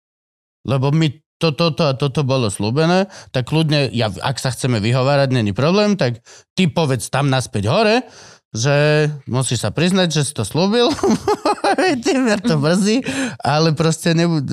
Lebo 0.65 0.89
mi 0.97 1.21
to, 1.43 1.51
toto 1.51 1.91
a 1.91 1.99
toto 1.99 2.23
bolo 2.23 2.47
slúbené, 2.47 3.11
tak 3.35 3.51
kľudne, 3.51 3.91
ja, 3.91 4.07
ak 4.23 4.39
sa 4.39 4.55
chceme 4.55 4.79
vyhovárať, 4.79 5.35
není 5.35 5.51
problém, 5.51 5.99
tak 5.99 6.23
ty 6.55 6.71
povedz 6.71 7.11
tam 7.11 7.27
naspäť 7.27 7.67
hore, 7.67 8.07
že 8.53 9.09
musíš 9.25 9.65
sa 9.65 9.73
priznať, 9.73 10.09
že 10.13 10.23
si 10.29 10.33
to 10.37 10.45
slúbil, 10.45 10.93
mňa 12.23 12.37
to 12.45 12.61
mrzí, 12.61 12.97
ale 13.41 13.73
proste 13.73 14.13
nebude, 14.13 14.53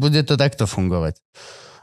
bude 0.00 0.24
to 0.24 0.40
takto 0.40 0.64
fungovať. 0.64 1.20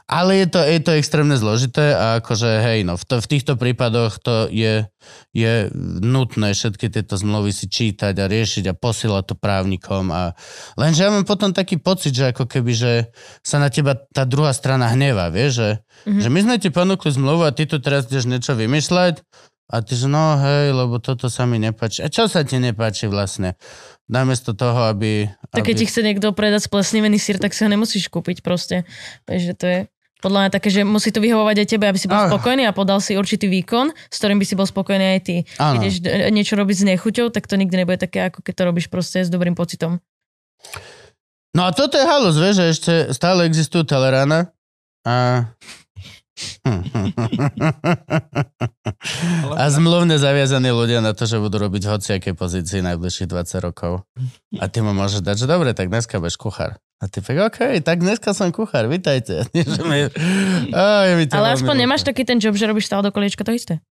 Ale 0.04 0.36
je 0.36 0.46
to, 0.52 0.60
je 0.60 0.80
to 0.84 0.92
extrémne 1.00 1.32
zložité 1.32 1.96
a 1.96 2.20
akože 2.20 2.60
hej, 2.60 2.84
no 2.84 3.00
v, 3.00 3.04
to, 3.08 3.24
v 3.24 3.30
týchto 3.30 3.56
prípadoch 3.56 4.20
to 4.20 4.52
je, 4.52 4.84
je 5.32 5.72
nutné 6.04 6.52
všetky 6.52 6.92
tieto 6.92 7.16
zmluvy 7.16 7.56
si 7.56 7.72
čítať 7.72 8.12
a 8.12 8.28
riešiť 8.28 8.68
a 8.68 8.76
posielať 8.76 9.32
to 9.32 9.34
právnikom 9.40 10.12
a 10.12 10.36
lenže 10.76 11.08
ja 11.08 11.08
mám 11.08 11.24
potom 11.24 11.56
taký 11.56 11.80
pocit, 11.80 12.12
že 12.12 12.36
ako 12.36 12.44
keby, 12.44 12.72
že 12.76 12.92
sa 13.40 13.56
na 13.56 13.72
teba 13.72 13.96
tá 13.96 14.28
druhá 14.28 14.52
strana 14.52 14.92
hnevá, 14.92 15.32
vieš, 15.32 15.52
že, 15.56 15.70
mm-hmm. 15.80 16.20
že 16.20 16.28
my 16.28 16.40
sme 16.44 16.56
ti 16.60 16.68
ponúkli 16.68 17.08
zmluvu 17.08 17.48
a 17.48 17.56
ty 17.56 17.64
tu 17.64 17.80
teraz 17.80 18.04
ideš 18.04 18.28
niečo 18.28 18.52
vymýšľať 18.60 19.24
a 19.64 19.80
ty 19.80 19.96
že 19.96 20.06
no 20.12 20.36
hej, 20.36 20.76
lebo 20.76 21.00
toto 21.00 21.32
sa 21.32 21.48
mi 21.48 21.56
nepáči. 21.56 22.04
A 22.04 22.12
čo 22.12 22.28
sa 22.28 22.44
ti 22.44 22.60
nepáči 22.60 23.08
vlastne? 23.08 23.56
Namiesto 24.04 24.52
toho, 24.52 24.92
aby... 24.92 25.32
Tak 25.48 25.64
keď 25.64 25.76
aby... 25.76 25.80
ti 25.80 25.88
chce 25.88 26.00
niekto 26.04 26.36
predať 26.36 26.68
splesnivený 26.68 27.16
sír, 27.16 27.40
tak 27.40 27.56
si 27.56 27.64
ho 27.64 27.72
nemusíš 27.72 28.12
kúpiť 28.12 28.44
proste. 28.44 28.84
Takže 29.24 29.52
to 29.56 29.64
je 29.64 29.78
podľa 30.24 30.48
mňa 30.48 30.50
také, 30.56 30.68
že 30.72 30.88
musí 30.88 31.12
to 31.12 31.20
vyhovovať 31.20 31.56
aj 31.64 31.68
tebe, 31.68 31.84
aby 31.84 32.00
si 32.00 32.08
bol 32.08 32.16
Áno. 32.16 32.32
spokojný 32.32 32.64
a 32.64 32.72
podal 32.72 33.00
si 33.04 33.12
určitý 33.12 33.44
výkon, 33.48 33.92
s 33.92 34.16
ktorým 34.16 34.40
by 34.40 34.46
si 34.48 34.56
bol 34.56 34.64
spokojný 34.64 35.16
aj 35.16 35.20
ty. 35.20 35.36
Áno. 35.60 35.84
Keď 35.84 35.92
d- 36.00 36.32
niečo 36.32 36.56
robiť 36.56 36.76
s 36.80 36.84
nechuťou, 36.88 37.28
tak 37.28 37.44
to 37.44 37.60
nikdy 37.60 37.76
nebude 37.76 38.00
také, 38.00 38.32
ako 38.32 38.40
keď 38.40 38.52
to 38.56 38.62
robíš 38.64 38.86
proste 38.88 39.20
s 39.20 39.28
dobrým 39.28 39.52
pocitom. 39.52 40.00
No 41.52 41.68
a 41.68 41.76
toto 41.76 42.00
je 42.00 42.08
halus, 42.08 42.40
vieš, 42.40 42.56
že 42.56 42.66
ešte 42.72 42.92
stále 43.12 43.44
existujú 43.44 43.84
telerána 43.84 44.48
a 45.04 45.46
A 49.54 49.64
zmluvne 49.70 50.18
zaviazaní 50.18 50.74
ľudia 50.74 50.98
na 50.98 51.14
to, 51.14 51.30
že 51.30 51.38
budú 51.38 51.62
robiť 51.62 51.82
v 51.86 51.90
hociakej 51.94 52.34
pozícii 52.34 52.82
najbližších 52.82 53.30
20 53.30 53.66
rokov. 53.66 54.02
A 54.58 54.64
ty 54.66 54.82
mu 54.82 54.90
môžeš 54.90 55.22
dať, 55.22 55.46
že 55.46 55.46
dobre, 55.46 55.70
tak 55.76 55.94
dneska 55.94 56.18
budeš 56.18 56.38
kuchár. 56.40 56.82
A 57.02 57.10
ty 57.10 57.20
tak, 57.20 57.36
OK, 57.36 57.84
tak 57.84 58.00
dneska 58.00 58.32
som 58.32 58.50
kuchár, 58.50 58.88
mi 61.20 61.24
to 61.28 61.36
Ale 61.36 61.54
aspoň 61.54 61.74
nemáš 61.86 62.02
taký 62.02 62.24
ten 62.24 62.40
job, 62.40 62.56
že 62.56 62.64
robíš 62.64 62.88
stále 62.88 63.04
do 63.04 63.12
koliečka 63.12 63.44
to 63.44 63.52
isté. 63.52 63.84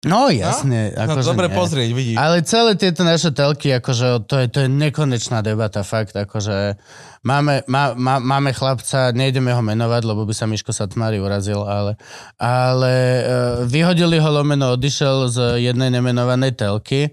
No 0.00 0.32
jasne. 0.32 0.96
No, 0.96 1.12
Akože 1.12 1.28
dobre 1.28 1.52
nie. 1.52 1.56
pozrieť, 1.60 1.90
vidíš. 1.92 2.16
Ale 2.16 2.40
celé 2.40 2.72
tieto 2.72 3.04
naše 3.04 3.36
telky, 3.36 3.68
akože 3.76 4.24
to 4.24 4.34
je, 4.40 4.46
to 4.48 4.58
je 4.64 4.68
nekonečná 4.72 5.44
debata, 5.44 5.84
fakt, 5.84 6.16
akože 6.16 6.80
máme, 7.20 7.68
má, 7.68 7.92
má, 7.92 8.16
máme 8.16 8.56
chlapca, 8.56 9.12
nejdeme 9.12 9.52
ho 9.52 9.60
menovať, 9.60 10.02
lebo 10.08 10.24
by 10.24 10.32
sa 10.32 10.48
Miško 10.48 10.72
Satmári 10.72 11.20
urazil, 11.20 11.60
ale, 11.68 12.00
ale 12.40 12.92
uh, 12.96 13.24
vyhodili 13.68 14.16
ho 14.16 14.30
lomeno, 14.32 14.72
odišiel 14.72 15.28
z 15.28 15.38
jednej 15.68 15.92
nemenovanej 15.92 16.56
telky 16.56 17.12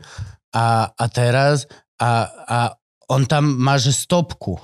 a, 0.56 0.88
a 0.88 1.06
teraz 1.12 1.68
a, 2.00 2.32
a 2.48 2.60
on 3.12 3.28
tam 3.28 3.52
má, 3.52 3.76
že 3.76 3.92
stopku. 3.92 4.64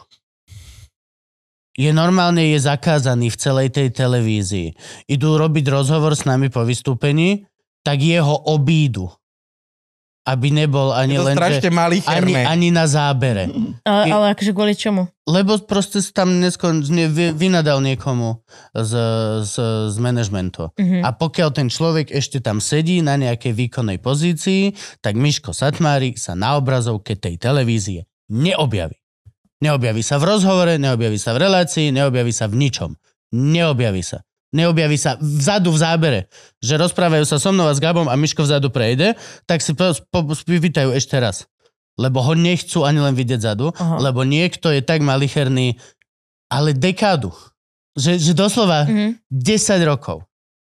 Je 1.76 1.92
normálne, 1.92 2.56
je 2.56 2.60
zakázaný 2.62 3.34
v 3.34 3.40
celej 3.42 3.68
tej 3.74 3.92
televízii. 3.92 4.78
Idú 5.12 5.36
robiť 5.36 5.66
rozhovor 5.74 6.16
s 6.16 6.24
nami 6.24 6.54
po 6.54 6.64
vystúpení, 6.64 7.50
tak 7.84 8.00
jeho 8.00 8.34
obídu. 8.50 9.12
Aby 10.24 10.56
nebol 10.56 10.96
ani 10.96 11.20
len... 11.20 11.36
že- 11.36 11.68
ani, 12.08 12.32
ani 12.48 12.70
na 12.72 12.88
zábere. 12.88 13.52
Ale, 13.84 14.08
ale 14.08 14.26
akože 14.32 14.56
kvôli 14.56 14.72
čomu? 14.72 15.12
Lebo 15.28 15.60
proste 15.60 16.00
tam 16.16 16.40
neskon, 16.40 16.80
ne, 16.88 17.12
vy- 17.12 17.36
vynadal 17.36 17.84
niekomu 17.84 18.40
z, 18.72 18.92
z, 19.44 19.54
z 19.92 19.96
manažmentu. 20.00 20.72
Mhm. 20.80 21.04
A 21.04 21.12
pokiaľ 21.12 21.50
ten 21.52 21.68
človek 21.68 22.08
ešte 22.08 22.40
tam 22.40 22.64
sedí 22.64 23.04
na 23.04 23.20
nejakej 23.20 23.52
výkonnej 23.52 24.00
pozícii, 24.00 24.72
tak 25.04 25.20
Miško 25.20 25.52
Satmári 25.52 26.16
sa 26.16 26.40
na 26.40 26.56
obrazovke 26.56 27.20
tej 27.20 27.36
televízie 27.36 28.08
neobjaví. 28.32 28.96
Neobjaví 29.60 30.04
sa 30.08 30.24
v 30.24 30.28
rozhovore, 30.28 30.80
neobjaví 30.80 31.20
sa 31.20 31.36
v 31.36 31.44
relácii, 31.52 31.92
neobjaví 31.92 32.32
sa 32.32 32.48
v 32.48 32.64
ničom. 32.64 32.96
Neobjaví 33.36 34.04
sa. 34.04 34.24
Neobjaví 34.54 34.96
sa 34.96 35.18
vzadu 35.18 35.74
v 35.74 35.82
zábere. 35.82 36.20
Že 36.62 36.86
rozprávajú 36.88 37.26
sa 37.26 37.42
so 37.42 37.50
mnou 37.50 37.66
a 37.66 37.74
s 37.74 37.82
Gabom 37.82 38.06
a 38.06 38.14
Miško 38.14 38.46
vzadu 38.46 38.70
prejde, 38.70 39.18
tak 39.50 39.66
si 39.66 39.74
po, 39.74 39.92
po, 40.14 40.22
ešte 40.94 41.18
raz. 41.18 41.50
Lebo 41.98 42.22
ho 42.22 42.34
nechcú 42.38 42.86
ani 42.86 43.02
len 43.02 43.18
vidieť 43.18 43.42
zadu, 43.42 43.74
Aha. 43.74 43.98
lebo 44.02 44.22
niekto 44.26 44.70
je 44.70 44.82
tak 44.86 45.02
malicherný, 45.02 45.78
ale 46.54 46.74
dekádu. 46.74 47.34
Že, 47.98 48.18
že 48.18 48.34
doslova 48.34 48.86
Mhm. 48.90 49.22
10 49.30 49.82
rokov. 49.86 50.26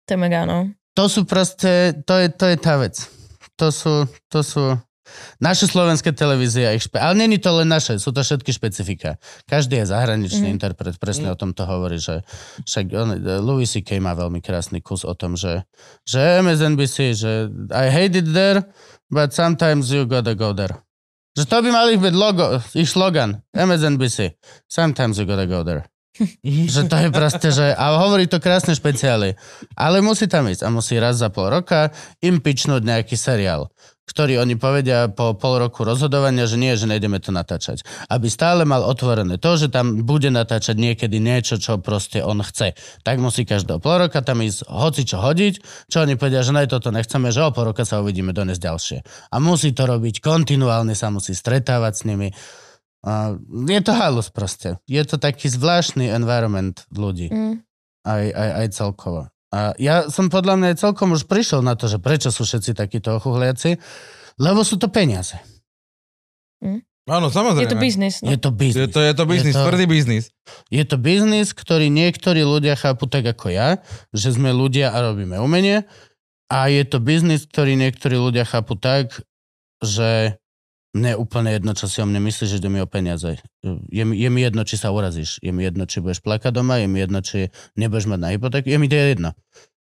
To 0.09 0.11
je 0.13 0.19
mega, 0.21 0.45
no. 0.45 0.69
To 0.97 1.09
sú 1.09 1.25
proste, 1.25 1.97
to 2.05 2.21
je, 2.21 2.29
to 2.29 2.45
je 2.53 2.57
tá 2.61 2.77
vec. 2.77 2.97
To 3.57 3.73
sú, 3.73 4.05
to 4.29 4.41
sú 4.45 4.77
naše 5.39 5.69
slovenské 5.69 6.13
televízie 6.13 6.69
ich 6.75 6.89
špe... 6.89 6.99
Ale 6.99 7.15
není 7.15 7.37
to 7.39 7.53
len 7.55 7.69
naše, 7.69 8.01
sú 8.01 8.11
to 8.11 8.25
všetky 8.25 8.51
špecifika. 8.51 9.17
Každý 9.47 9.81
je 9.83 9.87
zahraničný 9.91 10.49
Mhm. 10.49 10.55
interpret, 10.57 10.95
presne 10.99 11.31
o 11.31 11.37
tom 11.37 11.53
to 11.53 11.65
hovorí, 11.65 12.01
že 12.01 12.25
však 12.65 12.85
on, 12.97 13.09
Louis 13.45 13.69
C.K. 13.69 14.01
má 14.01 14.17
veľmi 14.17 14.41
krásny 14.41 14.81
kus 14.81 15.05
o 15.05 15.15
tom, 15.15 15.37
že, 15.37 15.65
že 16.05 16.41
MSNBC, 16.41 16.97
že 17.15 17.33
I 17.73 17.87
hate 17.93 18.17
it 18.19 18.33
there, 18.33 18.65
but 19.13 19.33
sometimes 19.33 19.93
you 19.93 20.09
gotta 20.09 20.33
go 20.35 20.51
there. 20.57 20.83
Že 21.35 21.45
to 21.51 21.57
by 21.67 21.71
mali 21.75 21.93
byť 21.99 22.15
logo, 22.15 22.63
ich 22.79 22.87
slogan, 22.87 23.43
MSNBC. 23.51 24.39
Sometimes 24.71 25.19
you 25.19 25.27
gotta 25.27 25.51
go 25.51 25.67
there. 25.67 25.83
že 26.47 26.87
to 26.87 26.95
je 26.95 27.11
proste, 27.11 27.51
že... 27.51 27.75
A 27.75 27.99
hovorí 27.99 28.31
to 28.31 28.39
krásne 28.39 28.71
špeciály. 28.71 29.35
Ale 29.75 29.99
musí 29.99 30.31
tam 30.31 30.47
ísť. 30.47 30.63
A 30.63 30.71
musí 30.71 30.95
raz 30.95 31.19
za 31.19 31.35
pol 31.35 31.51
roka 31.51 31.91
im 32.23 32.39
pičnúť 32.39 32.87
nejaký 32.87 33.19
seriál, 33.19 33.67
ktorý 34.05 34.45
oni 34.45 34.55
povedia 34.61 35.09
po 35.09 35.33
pol 35.33 35.65
roku 35.65 35.83
rozhodovania, 35.83 36.45
že 36.45 36.61
nie, 36.61 36.77
že 36.77 36.85
nejdeme 36.85 37.19
to 37.19 37.33
natáčať. 37.33 37.83
Aby 38.13 38.29
stále 38.29 38.69
mal 38.69 38.85
otvorené 38.85 39.41
to, 39.41 39.57
že 39.57 39.73
tam 39.73 40.05
bude 40.05 40.29
natáčať 40.29 40.77
niekedy 40.77 41.17
niečo, 41.19 41.57
čo 41.57 41.81
proste 41.81 42.21
on 42.21 42.45
chce. 42.45 42.77
Tak 43.01 43.17
musí 43.19 43.49
každého 43.49 43.81
pol 43.81 44.07
roka 44.07 44.21
tam 44.21 44.45
ísť 44.45 44.69
hoci 44.69 45.09
čo 45.09 45.25
hodiť, 45.25 45.89
čo 45.89 46.05
oni 46.05 46.21
povedia, 46.21 46.45
že 46.45 46.53
nej 46.53 46.69
toto 46.69 46.93
nechceme, 46.93 47.33
že 47.33 47.41
o 47.41 47.51
pol 47.51 47.73
roka 47.73 47.89
sa 47.89 48.05
uvidíme 48.05 48.37
donesť 48.37 48.61
ďalšie. 48.61 48.99
A 49.33 49.37
musí 49.41 49.73
to 49.73 49.89
robiť 49.89 50.21
kontinuálne, 50.21 50.93
sa 50.93 51.09
musí 51.09 51.33
stretávať 51.33 51.93
s 51.97 52.03
nimi. 52.05 52.29
A 53.05 53.37
je 53.69 53.81
to 53.85 53.93
halus 53.93 54.33
proste. 54.33 54.81
Je 54.89 55.01
to 55.05 55.21
taký 55.21 55.53
zvláštny 55.53 56.09
environment 56.09 56.89
ľudí. 56.89 57.29
Mm. 57.29 57.61
Aj, 58.05 58.25
aj, 58.33 58.51
aj 58.65 58.67
celkovo. 58.73 59.34
A 59.55 59.71
ja 59.79 60.11
som 60.11 60.27
podľa 60.27 60.59
mňa 60.59 60.81
celkom 60.83 61.15
už 61.15 61.31
prišiel 61.31 61.63
na 61.63 61.79
to, 61.79 61.87
že 61.87 62.03
prečo 62.03 62.35
sú 62.35 62.43
všetci 62.43 62.75
takíto 62.75 63.15
ochuhliaci, 63.15 63.79
lebo 64.43 64.67
sú 64.67 64.75
to 64.83 64.91
peniaze. 64.91 65.39
Áno, 67.05 67.29
samozrejme. 67.29 67.69
Je 67.69 67.75
to 67.77 67.79
biznis. 67.79 68.15
No. 68.25 68.33
Je 68.33 68.41
to 68.41 68.51
Je 68.51 68.57
biznis. 68.57 68.89
to, 68.91 68.99
je 69.05 69.15
to 69.15 69.25
biznis, 69.29 69.53
Je 69.53 69.61
to- 69.61 69.65
tvrdý 69.69 69.85
biznis. 69.85 70.25
Je 70.73 70.85
to 70.89 70.97
biznis, 70.97 71.53
ktorý 71.53 71.93
niektorí 71.93 72.41
ľudia 72.41 72.75
chápu 72.75 73.05
tak 73.07 73.29
ako 73.29 73.53
ja, 73.53 73.79
že 74.17 74.33
sme 74.33 74.51
ľudia 74.51 74.91
a 74.91 74.99
robíme 75.05 75.37
umenie. 75.39 75.85
A 76.49 76.73
je 76.73 76.83
to 76.89 77.05
biznis, 77.05 77.45
ktorý 77.45 77.77
niektorí 77.77 78.17
ľudia 78.17 78.49
chápu 78.49 78.75
tak, 78.81 79.21
že 79.85 80.41
mne 80.95 81.13
je 81.13 81.19
úplne 81.19 81.51
jedno, 81.51 81.75
čo 81.75 81.91
si 81.91 81.99
o 81.99 82.07
mne 82.07 82.23
myslíš, 82.23 82.49
že 82.49 82.59
ide 82.63 82.71
mi 82.71 82.79
o 82.79 82.87
peniaze. 82.87 83.43
Je, 83.91 84.05
mi- 84.07 84.15
je 84.15 84.31
mi 84.31 84.41
jedno, 84.41 84.63
či 84.63 84.79
sa 84.79 84.95
urazíš. 84.95 85.43
Je 85.43 85.51
mi 85.51 85.67
jedno, 85.67 85.85
či 85.85 85.99
budeš 85.99 86.23
plakať 86.23 86.55
doma. 86.55 86.79
Je 86.79 86.87
mi 86.87 87.03
jedno, 87.03 87.19
či 87.19 87.51
nebudeš 87.75 88.07
mať 88.07 88.21
na 88.23 88.29
hypotéku. 88.31 88.71
Je 88.71 88.79
mi 88.79 88.87
to 88.87 88.95
jedno. 88.95 89.35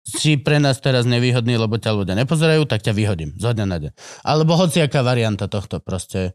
Si 0.09 0.41
pre 0.41 0.57
nás 0.57 0.81
teraz 0.81 1.05
nevýhodný, 1.05 1.61
lebo 1.61 1.77
ťa 1.77 1.93
ľudia 1.93 2.17
nepozerajú, 2.17 2.65
tak 2.65 2.81
ťa 2.81 2.97
vyhodím 2.97 3.37
zo 3.37 3.53
dňa 3.53 3.67
na 3.69 3.77
deň. 3.77 3.93
Alebo 4.25 4.57
hociaká 4.57 5.05
varianta 5.05 5.53
tohto 5.53 5.85
proste. 5.85 6.33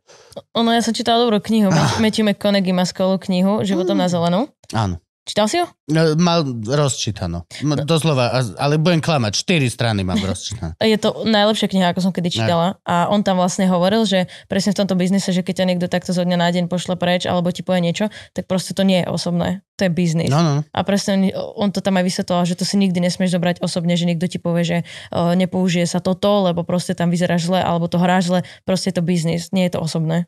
Ono, 0.54 0.70
ja 0.70 0.82
som 0.86 0.94
čítala 0.94 1.26
dobrú 1.26 1.42
knihu. 1.42 1.74
Ah. 1.74 1.98
Matthew 1.98 2.22
McConaughey 2.22 2.70
má 2.70 2.86
skvelú 2.86 3.18
knihu 3.18 3.66
Životom 3.66 3.98
na 3.98 4.06
zelenú. 4.10 4.50
Áno. 4.74 5.02
Čítal 5.24 5.48
si 5.48 5.56
ho? 5.56 5.72
No, 5.88 6.20
Mal 6.20 6.44
rozčítano. 6.68 7.48
M- 7.64 7.80
Doslova, 7.82 8.28
a- 8.30 8.56
ale 8.60 8.76
budem 8.76 9.00
klamať. 9.00 9.34
Štyri 9.34 9.72
strany 9.72 10.04
mám 10.04 10.20
rozčítané. 10.20 10.76
Je 10.78 10.96
to 10.96 11.24
najlepšia 11.24 11.68
kniha, 11.68 11.88
ako 11.90 12.00
som 12.02 12.12
kedy 12.12 12.28
čítala. 12.30 12.76
A 12.84 13.08
on 13.08 13.24
tam 13.24 13.40
vlastne 13.40 13.64
hovoril, 13.66 14.04
že 14.04 14.28
presne 14.46 14.72
v 14.72 14.84
tomto 14.84 14.94
biznise, 14.94 15.32
že 15.32 15.40
keď 15.40 15.64
ťa 15.64 15.66
niekto 15.66 15.88
takto 15.88 16.12
zo 16.12 16.22
dňa 16.22 16.36
na 16.36 16.52
deň 16.52 16.68
pošle 16.68 16.96
preč 16.96 17.24
alebo 17.24 17.50
ti 17.50 17.64
povie 17.64 17.80
niečo, 17.82 18.12
tak 18.32 18.46
proste 18.46 18.72
to 18.72 18.84
nie 18.84 19.00
je 19.00 19.08
osobné. 19.08 19.48
To 19.74 19.88
je 19.88 19.92
biznis. 19.92 20.28
No, 20.28 20.44
no. 20.44 20.56
A 20.70 20.80
presne 20.84 21.16
on, 21.16 21.24
on 21.58 21.70
to 21.72 21.80
tam 21.80 21.96
aj 21.96 22.04
vysvetloval, 22.04 22.44
že 22.44 22.54
to 22.54 22.68
si 22.68 22.76
nikdy 22.76 23.00
nesmieš 23.00 23.34
zobrať 23.34 23.58
osobne, 23.60 23.96
že 23.96 24.04
niekto 24.04 24.28
ti 24.28 24.38
povie, 24.38 24.62
že 24.62 24.78
uh, 25.10 25.34
nepoužije 25.34 25.88
sa 25.88 26.04
toto, 26.04 26.44
lebo 26.44 26.62
proste 26.62 26.94
tam 26.94 27.08
vyzeráš 27.08 27.48
zle, 27.48 27.58
alebo 27.58 27.88
to 27.88 27.96
hráš 27.96 28.28
zle. 28.28 28.40
Proste 28.64 28.92
je 28.92 29.00
to 29.00 29.04
biznis, 29.04 29.50
nie 29.50 29.66
je 29.66 29.74
to 29.74 29.80
osobné. 29.80 30.28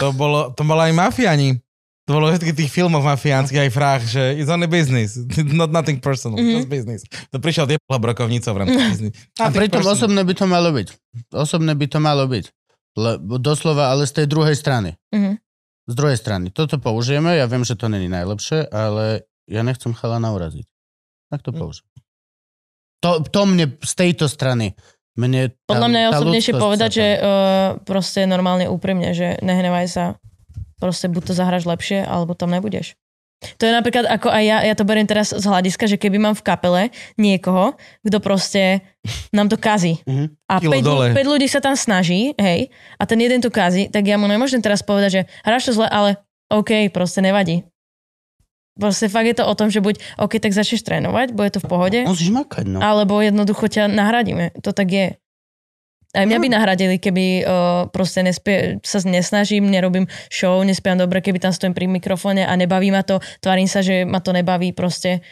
To 0.00 0.10
bolo, 0.10 0.48
to 0.50 0.64
bolo 0.64 0.80
aj 0.80 0.96
mafiani. 0.96 1.60
To 2.04 2.12
bolo 2.12 2.28
v 2.28 2.36
všetkých 2.36 2.58
tých 2.58 2.68
filmoch 2.70 3.00
mafiánskych 3.00 3.56
aj 3.58 3.70
frách, 3.72 4.02
že 4.04 4.22
it's 4.36 4.52
only 4.52 4.68
business, 4.68 5.16
not 5.56 5.72
nothing 5.72 5.96
personal, 5.98 6.36
Mhm. 6.36 6.52
just 6.54 6.68
business. 6.68 7.00
To 7.32 7.40
prišiel 7.40 7.64
tie 7.64 7.80
brokovnicov 7.80 8.52
v 8.52 8.58
rámci 8.60 8.76
business. 8.76 9.12
A 9.40 9.48
pritom 9.48 9.80
personal. 9.80 9.96
osobné 9.96 10.20
by 10.20 10.34
to 10.34 10.44
malo 10.44 10.68
byť. 10.68 10.88
Osobné 11.32 11.72
by 11.72 11.86
to 11.88 11.98
malo 11.98 12.24
byť. 12.28 12.44
Lebo 12.94 13.40
doslova, 13.40 13.88
ale 13.88 14.04
z 14.04 14.20
tej 14.20 14.26
druhej 14.28 14.52
strany. 14.52 15.00
Mhm. 15.10 15.40
Z 15.84 15.94
druhej 15.94 16.16
strany. 16.16 16.48
Toto 16.48 16.76
použijeme, 16.76 17.34
ja 17.34 17.44
viem, 17.44 17.60
že 17.60 17.72
to 17.72 17.88
není 17.88 18.06
najlepšie, 18.06 18.68
ale 18.68 19.24
ja 19.44 19.60
nechcem 19.60 19.92
chalana 19.92 20.28
uraziť. 20.30 20.64
Tak 21.28 21.40
to 21.40 21.50
Mhm. 21.50 21.58
použijem. 21.58 21.88
To, 23.00 23.20
to 23.20 23.40
mne 23.44 23.76
z 23.78 23.92
tejto 23.94 24.28
strany 24.28 24.72
mne 25.14 25.52
tá, 25.62 25.70
Podľa 25.70 25.88
mňa 25.88 26.00
je 26.00 26.08
osobnejšie 26.10 26.52
povedať, 26.58 26.90
že 26.90 27.06
uh, 27.14 27.20
proste 27.80 28.26
normálne 28.26 28.66
úprimne, 28.66 29.14
že 29.14 29.38
nehnevaj 29.40 29.86
sa, 29.86 30.04
proste 30.78 31.06
buď 31.10 31.22
to 31.30 31.32
zahraš 31.36 31.64
lepšie, 31.64 32.02
alebo 32.04 32.34
tam 32.34 32.50
nebudeš. 32.50 32.98
To 33.60 33.68
je 33.68 33.72
napríklad 33.76 34.08
ako 34.08 34.32
aj 34.32 34.44
ja, 34.44 34.58
ja 34.64 34.74
to 34.74 34.88
beriem 34.88 35.04
teraz 35.04 35.34
z 35.36 35.44
hľadiska, 35.44 35.84
že 35.84 36.00
keby 36.00 36.16
mám 36.16 36.32
v 36.32 36.44
kapele 36.46 36.82
niekoho, 37.20 37.76
kto 38.00 38.16
proste 38.20 38.80
nám 39.36 39.52
to 39.52 39.60
kazí. 39.60 40.00
Mhm. 40.08 40.24
A 40.48 40.54
Kilo 40.60 40.72
5, 40.72 40.84
dole. 40.84 41.06
5 41.12 41.32
ľudí 41.36 41.46
sa 41.50 41.60
tam 41.60 41.76
snaží, 41.76 42.32
hej, 42.40 42.72
a 42.96 43.02
ten 43.04 43.20
jeden 43.20 43.44
to 43.44 43.52
kazí, 43.52 43.92
tak 43.92 44.08
ja 44.08 44.16
mu 44.16 44.24
nemôžem 44.24 44.64
teraz 44.64 44.80
povedať, 44.80 45.10
že 45.10 45.22
hráš 45.44 45.68
to 45.68 45.72
zle, 45.76 45.86
ale 45.88 46.16
OK, 46.48 46.88
proste 46.92 47.20
nevadí. 47.20 47.64
Proste 48.74 49.06
fakt 49.06 49.30
je 49.30 49.38
to 49.38 49.46
o 49.46 49.54
tom, 49.54 49.70
že 49.70 49.78
buď 49.78 50.02
OK, 50.18 50.42
tak 50.42 50.50
začneš 50.50 50.82
trénovať, 50.82 51.30
bude 51.30 51.50
to 51.54 51.62
v 51.62 51.66
pohode, 51.70 52.00
Musíš 52.10 52.34
makať, 52.34 52.66
no. 52.66 52.82
alebo 52.82 53.22
jednoducho 53.22 53.70
ťa 53.70 53.86
nahradíme. 53.86 54.50
To 54.66 54.74
tak 54.74 54.88
je. 54.90 55.06
Aj 56.14 56.22
mňa 56.22 56.38
by 56.38 56.48
nahradili, 56.48 56.96
keby 56.96 57.42
uh, 57.42 57.50
proste 57.90 58.22
nespie, 58.22 58.78
sa 58.86 59.02
nesnažím, 59.02 59.66
nerobím 59.66 60.06
show, 60.30 60.62
nespievam 60.62 61.02
dobre, 61.02 61.18
keby 61.18 61.42
tam 61.42 61.50
stojím 61.50 61.74
pri 61.74 61.90
mikrofóne 61.90 62.46
a 62.46 62.54
nebaví 62.54 62.94
ma 62.94 63.02
to, 63.02 63.18
tvarím 63.42 63.66
sa, 63.66 63.82
že 63.82 64.06
ma 64.06 64.22
to 64.22 64.30
nebaví 64.30 64.70
proste, 64.70 65.26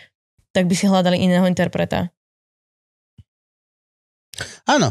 tak 0.51 0.67
by 0.67 0.75
si 0.75 0.91
hľadali 0.91 1.23
iného 1.23 1.47
interpreta. 1.47 2.11
Áno. 4.67 4.91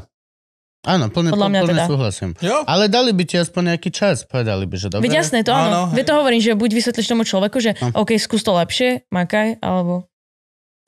Áno, 0.81 1.13
plne, 1.13 1.29
Podľa 1.29 1.49
mňa 1.53 1.61
plne 1.61 1.73
teda. 1.77 1.85
súhlasím. 1.85 2.29
Jo? 2.41 2.65
Ale 2.65 2.89
dali 2.89 3.13
by 3.13 3.21
ti 3.21 3.37
aspoň 3.37 3.75
nejaký 3.77 3.93
čas. 3.93 4.25
Povedali 4.25 4.65
by, 4.65 4.75
že 4.81 4.87
dobre. 4.89 5.05
Veď 5.05 5.21
jasné, 5.21 5.45
to 5.45 5.53
Áno, 5.53 5.93
áno. 5.93 5.93
Veď 5.93 6.09
to 6.09 6.13
hovorím, 6.17 6.41
že 6.41 6.57
buď 6.57 6.69
vysvetlíš 6.73 7.05
tomu 7.05 7.21
človeku, 7.21 7.61
že 7.61 7.77
Hm. 7.77 7.93
OK, 7.93 8.17
skús 8.17 8.41
to 8.41 8.49
lepšie, 8.49 9.05
makaj, 9.13 9.61
alebo 9.61 10.09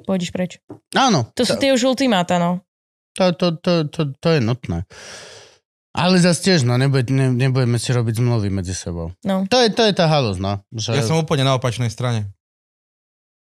pôjdeš 0.10 0.34
preč. 0.34 0.58
Áno, 0.98 1.30
To 1.38 1.46
sú 1.46 1.62
tie 1.62 1.70
už 1.70 1.94
ultimáta, 1.94 2.42
no. 2.42 2.66
To, 3.14 3.34
to, 3.34 3.48
to, 3.62 3.74
to, 3.90 4.02
to 4.18 4.28
je 4.34 4.40
nutné. 4.42 4.84
Ale 5.94 6.18
zase 6.18 6.42
tiež, 6.50 6.66
no, 6.66 6.74
nebude, 6.74 7.06
ne, 7.14 7.30
nebudeme 7.30 7.78
si 7.78 7.94
robiť 7.94 8.18
zmluvy 8.18 8.50
medzi 8.50 8.74
sebou. 8.74 9.14
no. 9.22 9.46
To 9.46 9.58
je, 9.62 9.70
to 9.70 9.86
je 9.86 9.94
tá 9.94 10.10
halus, 10.10 10.42
no. 10.42 10.66
Že... 10.74 10.98
Ja 10.98 11.06
som 11.06 11.22
úplne 11.22 11.46
na 11.46 11.54
opačnej 11.54 11.94
strane. 11.94 12.34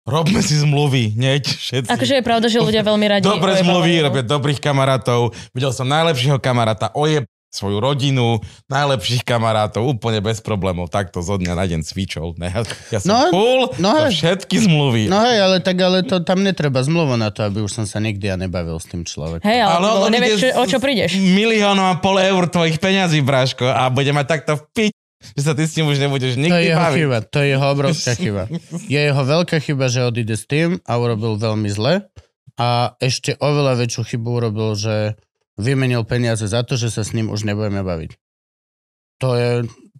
Robme 0.06 0.38
si 0.38 0.54
zmluvy, 0.54 1.18
neď 1.18 1.42
všetci. 1.50 1.90
Akože 1.90 2.22
je 2.22 2.22
pravda, 2.22 2.46
že 2.46 2.62
ľudia 2.62 2.86
veľmi 2.86 3.06
radi... 3.10 3.26
Dobré 3.26 3.58
ojebávajú, 3.58 3.66
zmluvy, 3.66 3.92
robia 4.06 4.22
dobrých 4.22 4.62
kamarátov. 4.62 5.34
Videl 5.50 5.74
som 5.74 5.90
najlepšieho 5.90 6.38
kamaráta, 6.38 6.94
ojeb 6.94 7.26
svoju 7.56 7.80
rodinu, 7.80 8.36
najlepších 8.68 9.24
kamarátov, 9.24 9.88
úplne 9.88 10.20
bez 10.20 10.38
problémov. 10.38 10.92
Takto 10.92 11.24
zo 11.24 11.34
dňa 11.34 11.52
na 11.52 11.64
deň 11.64 11.80
cvičol. 11.80 12.36
Ne, 12.36 12.52
ja 12.92 13.00
som 13.00 13.08
No, 13.08 13.32
full 13.32 13.62
no 13.80 13.96
no, 13.96 14.04
hej. 14.04 14.12
všetky 14.12 14.56
zmluvy. 14.60 15.08
No 15.08 15.24
hej, 15.24 15.38
ale 15.40 15.56
tak 15.64 15.80
ale 15.80 16.04
to, 16.04 16.20
tam 16.20 16.44
netreba 16.44 16.84
zmluvu 16.84 17.16
na 17.16 17.32
to, 17.32 17.40
aby 17.42 17.64
už 17.64 17.72
som 17.72 17.84
sa 17.88 17.96
nikdy 17.96 18.28
ja 18.28 18.36
nebavil 18.36 18.76
s 18.76 18.84
tým 18.84 19.02
človekom. 19.02 19.40
Hej, 19.40 19.60
ale, 19.64 19.72
ale 19.72 19.88
on 19.96 20.12
nevieš, 20.12 20.36
čo, 20.36 20.48
o 20.52 20.64
čo 20.66 20.76
prídeš. 20.76 21.16
Miliónom 21.16 21.88
a 21.88 21.96
pol 21.96 22.20
eur 22.20 22.44
tvojich 22.46 22.76
peňazí, 22.76 23.24
Bráško, 23.24 23.64
a 23.64 23.88
bude 23.88 24.12
mať 24.12 24.26
takto 24.28 24.52
v 24.58 24.62
piť, 24.74 24.92
že 25.32 25.42
sa 25.42 25.56
ty 25.56 25.64
s 25.64 25.72
ním 25.74 25.88
už 25.88 25.98
nebudeš 25.98 26.34
To 26.34 26.38
je 26.38 26.44
nikdy 26.44 26.64
jeho 26.68 26.82
baviť. 26.82 26.98
chyba, 27.00 27.16
to 27.24 27.36
je 27.38 27.46
jeho 27.48 27.66
obrovská 27.66 28.12
chyba. 28.20 28.42
Je 28.84 29.00
jeho 29.00 29.22
veľká 29.24 29.56
chyba, 29.58 29.84
že 29.88 30.04
odíde 30.04 30.34
s 30.34 30.44
tým 30.44 30.76
a 30.82 30.92
urobil 30.94 31.34
veľmi 31.34 31.70
zle. 31.72 32.04
A 32.56 32.68
ešte 32.98 33.36
oveľa 33.36 33.76
väčšiu 33.76 34.02
chybu 34.06 34.28
urobil, 34.34 34.72
že 34.74 35.16
vymenil 35.56 36.04
peniaze 36.04 36.44
za 36.44 36.62
to, 36.62 36.76
že 36.76 36.92
sa 36.92 37.02
s 37.02 37.12
ním 37.12 37.28
už 37.28 37.44
nebudeme 37.44 37.80
baviť. 37.80 38.16
To, 39.24 39.32
je, 39.32 39.50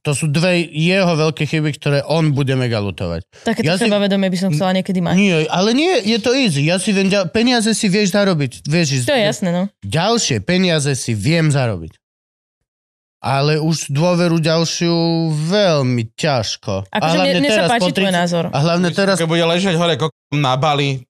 to 0.05 0.13
sú 0.13 0.29
dve 0.29 0.61
jeho 0.61 1.17
veľké 1.17 1.49
chyby, 1.49 1.73
ktoré 1.81 1.99
on 2.05 2.37
bude 2.37 2.53
mega 2.53 2.77
lutovať. 2.85 3.25
Takéto 3.43 3.65
Ja 3.65 3.81
si- 3.81 3.89
sebavedomie 3.89 4.29
by 4.29 4.39
som 4.39 4.51
chcela 4.53 4.77
niekedy 4.77 5.01
mať. 5.01 5.15
Nie, 5.17 5.37
ale 5.49 5.73
nie, 5.73 6.05
je 6.05 6.19
to 6.21 6.37
easy. 6.37 6.69
Ja 6.69 6.77
si 6.77 6.93
viem, 6.93 7.09
peniaze 7.33 7.73
si 7.73 7.89
vieš 7.89 8.13
zarobiť. 8.13 8.69
Vieš, 8.69 9.09
To 9.09 9.17
je 9.17 9.25
jasné, 9.25 9.49
no. 9.51 9.73
Ďalšie 9.81 10.45
peniaze 10.45 10.93
si 10.93 11.17
viem 11.17 11.49
zarobiť. 11.49 11.97
Ale 13.25 13.59
už 13.59 13.91
dôveru 13.91 14.39
ďalšiu 14.39 14.93
veľmi 15.33 16.15
ťažko. 16.15 16.93
Akože 16.93 17.17
mne, 17.17 17.33
mne 17.43 17.51
sa 17.51 17.65
páči 17.67 17.91
tvoj 17.91 18.13
názor. 18.13 18.45
A 18.53 18.59
hlavne 18.61 18.93
teraz... 18.93 19.17
Keď 19.19 19.27
bude 19.27 19.43
ležať 19.43 19.75
hore 19.81 19.97
kokom 19.97 20.37
na 20.39 20.55
Bali, 20.61 21.03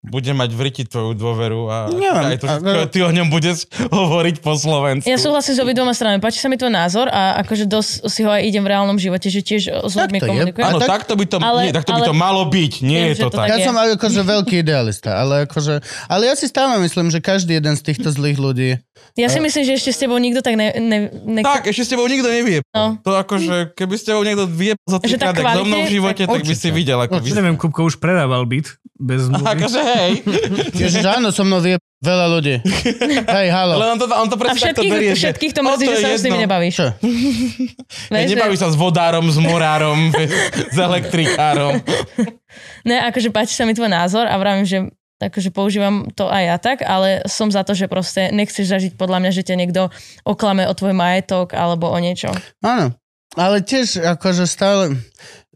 bude 0.00 0.30
mať 0.30 0.50
v 0.50 0.60
riti 0.62 0.82
tvoju 0.82 1.10
dôveru 1.12 1.60
a 1.66 1.76
Neviem, 1.90 2.24
aj 2.24 2.38
to, 2.38 2.46
a- 2.46 2.56
všetko, 2.56 2.86
ty 2.86 2.98
o 3.00 3.10
ňom 3.10 3.28
budeš 3.28 3.66
hovoriť 3.90 4.36
po 4.38 4.54
Slovensku. 4.54 5.04
Ja 5.04 5.16
súhlasím 5.16 5.52
s 5.52 5.60
obidvoma 5.60 5.90
stranami. 5.90 6.18
Páči 6.18 6.38
sa 6.38 6.46
mi 6.46 6.54
tvoj 6.54 6.70
názor 6.70 7.06
a 7.06 7.34
akože 7.38 7.66
dosť 7.66 8.06
si 8.06 8.22
ho 8.22 8.30
aj 8.30 8.40
idem 8.40 8.62
v 8.62 8.70
reálnom 8.70 8.94
živote, 8.94 9.26
že 9.26 9.42
tiež 9.42 9.62
s 9.80 9.92
ľuďmi 9.92 10.18
komunikujem. 10.20 10.64
Áno, 10.64 10.78
tak- 10.78 11.02
takto 11.02 11.18
by 11.18 11.24
to, 11.26 11.36
ale- 11.38 11.62
nie, 11.64 11.74
takto 11.74 11.92
by 11.92 12.00
ale- 12.00 12.08
to 12.08 12.14
malo 12.14 12.42
byť. 12.46 12.72
Nie 12.80 13.00
Viem, 13.00 13.10
je 13.10 13.16
to 13.16 13.26
to 13.26 13.30
tak. 13.32 13.40
tak 13.40 13.48
Ja 13.48 13.56
je. 13.56 13.66
som 13.66 13.74
akože 13.74 14.20
veľký 14.22 14.54
idealista, 14.56 15.10
ale 15.16 15.34
akože... 15.44 15.74
Ale 16.06 16.22
ja 16.24 16.34
si 16.34 16.46
stále 16.46 16.78
myslím, 16.78 17.10
že 17.10 17.18
každý 17.18 17.58
jeden 17.58 17.74
z 17.74 17.82
týchto 17.82 18.08
zlých 18.08 18.38
ľudí... 18.38 18.70
Ja 19.14 19.26
si 19.26 19.38
myslím, 19.38 19.62
že 19.64 19.74
ešte 19.74 19.90
s 19.90 19.98
tebou 19.98 20.14
nikto 20.16 20.40
tak 20.40 20.54
ne... 20.54 20.70
ne, 20.74 20.98
ne 21.10 21.40
Tak, 21.42 21.66
ešte 21.66 21.82
s 21.82 21.90
tebou 21.90 22.06
nikto 22.06 22.26
nevie. 22.28 22.62
No. 22.70 23.02
To 23.02 23.18
akože, 23.18 23.74
keby 23.74 23.94
s 23.94 24.04
tebou 24.04 24.22
niekto 24.22 24.46
vie 24.46 24.78
za 24.80 24.98
Že 24.98 25.18
tak 25.18 25.34
so 25.34 25.62
mnou 25.64 25.82
v 25.82 25.90
živote, 25.90 26.22
tak- 26.22 26.38
tak, 26.38 26.46
by 26.46 26.54
si 26.54 26.68
videl, 26.70 26.98
ako 26.98 27.18
by 27.18 27.30
neviem, 27.32 27.54
Kupko 27.54 27.82
už 27.82 27.98
predával 27.98 28.46
byt 28.46 28.78
bez 28.94 29.22
zmluvy. 29.26 29.46
Akože 29.48 29.80
hej. 29.80 29.97
Ježiš, 30.74 31.04
áno, 31.04 31.28
so 31.30 31.42
mnou 31.42 31.58
vie 31.58 31.74
veľa 31.98 32.26
ľudí. 32.30 32.54
Hej, 33.26 33.48
halo. 33.50 33.74
Ale 33.76 33.86
on 33.90 33.98
to, 33.98 34.06
on 34.06 34.28
to 34.30 34.36
A 34.36 34.40
presne 34.40 34.70
takto 34.70 34.80
všetkých, 34.80 34.92
berie, 34.92 35.12
že... 35.12 35.20
všetkých 35.26 35.52
to 35.52 35.60
"O, 35.60 35.66
mrzí, 35.66 35.84
že 35.84 35.92
je 35.92 35.98
sa 35.98 36.08
s 36.08 36.22
nimi 36.22 36.36
jedno." 36.36 36.44
nebavíš. 36.46 36.74
Čo? 36.74 36.86
Ja, 38.08 38.16
Vieš, 38.16 38.30
nebaví 38.30 38.54
že- 38.54 38.62
sa 38.62 38.68
s 38.70 38.76
vodárom, 38.78 39.26
s 39.26 39.38
murárom, 39.38 39.98
s 40.68 40.76
elektrikárom. 40.78 41.82
Ne, 42.82 43.02
akože 43.04 43.28
páči 43.28 43.52
sa 43.52 43.66
mi 43.66 43.74
tvoj 43.74 43.90
názor 43.90 44.24
a 44.24 44.34
vravím, 44.34 44.64
že 44.64 44.78
akože 45.18 45.50
používam 45.50 46.06
to 46.14 46.30
aj 46.30 46.42
ja 46.46 46.56
tak, 46.56 46.78
ale 46.80 47.26
som 47.26 47.50
za 47.50 47.66
to, 47.66 47.74
že 47.74 47.90
proste 47.90 48.30
nechceš 48.30 48.70
zažiť 48.70 48.92
podľa 48.94 49.18
mňa, 49.18 49.30
že 49.34 49.42
ťa 49.42 49.58
niekto 49.58 49.82
oklame 50.22 50.62
o 50.64 50.72
tvoj 50.72 50.94
majetok 50.94 51.52
alebo 51.52 51.90
o 51.90 51.98
niečo. 51.98 52.30
Áno. 52.62 52.94
Ale 53.34 53.60
tiež 53.60 53.98
akože 54.16 54.46
stále 54.46 54.98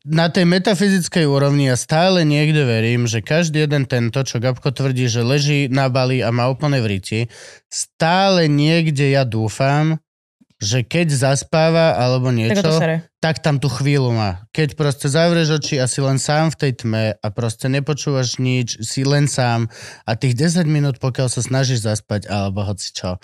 na 0.03 0.27
tej 0.27 0.47
metafyzickej 0.51 1.25
úrovni 1.31 1.71
ja 1.71 1.79
stále 1.79 2.27
niekde 2.27 2.67
verím, 2.67 3.07
že 3.07 3.23
každý 3.23 3.67
jeden 3.67 3.87
tento, 3.87 4.23
čo 4.27 4.43
Gabko 4.43 4.75
tvrdí, 4.75 5.07
že 5.07 5.23
leží 5.23 5.71
na 5.71 5.87
bali 5.87 6.19
a 6.19 6.35
má 6.35 6.51
úplne 6.51 6.83
v 6.83 6.99
riti, 6.99 7.21
stále 7.71 8.51
niekde 8.51 9.15
ja 9.15 9.23
dúfam, 9.23 10.03
že 10.63 10.87
keď 10.87 11.11
zaspáva 11.11 11.99
alebo 11.99 12.31
niečo, 12.31 12.79
tak 13.19 13.43
tam 13.43 13.59
tú 13.59 13.67
chvíľu 13.67 14.15
má. 14.15 14.47
Keď 14.55 14.79
proste 14.79 15.11
zavrieš 15.11 15.59
oči 15.59 15.83
a 15.83 15.91
si 15.91 15.99
len 15.99 16.23
sám 16.23 16.55
v 16.55 16.59
tej 16.63 16.73
tme 16.87 17.05
a 17.19 17.27
proste 17.35 17.67
nepočúvaš 17.67 18.39
nič, 18.39 18.79
si 18.79 19.03
len 19.03 19.27
sám 19.27 19.67
a 20.07 20.15
tých 20.15 20.39
10 20.39 20.63
minút, 20.71 21.03
pokiaľ 21.03 21.27
sa 21.27 21.43
snažíš 21.43 21.83
zaspať 21.83 22.31
alebo 22.31 22.63
hoci 22.63 22.95
čo, 22.95 23.19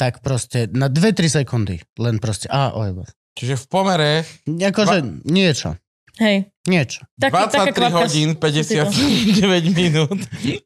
tak 0.00 0.24
proste 0.24 0.72
na 0.72 0.88
2-3 0.88 1.44
sekundy 1.44 1.84
len 2.00 2.16
proste, 2.16 2.48
a 2.48 2.72
ojebo. 2.72 3.04
Čiže 3.36 3.54
v 3.60 3.66
pomere 3.68 4.10
Akože 4.48 5.28
niečo, 5.28 5.76
Hej, 6.18 6.50
niečo. 6.66 7.06
taký, 7.14 7.46
taká 7.46 7.70
23 7.70 7.78
kvapka 7.78 7.98
hodín, 8.02 8.28
si 8.66 8.74
to. 8.74 8.90
59 8.90 9.70
minút, 9.70 10.18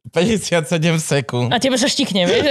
57 0.09 0.97
sekúnd. 0.97 1.53
A 1.53 1.61
tebe 1.61 1.77
sa 1.77 1.93
štikne, 1.93 2.25
vieš? 2.25 2.49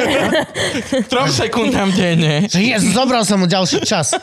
3 1.10 1.18
sekúndam 1.34 1.90
denne. 1.98 2.46
Yes, 2.54 2.86
zobral 2.94 3.26
som 3.26 3.42
mu 3.42 3.50
ďalší 3.50 3.82
čas. 3.82 4.14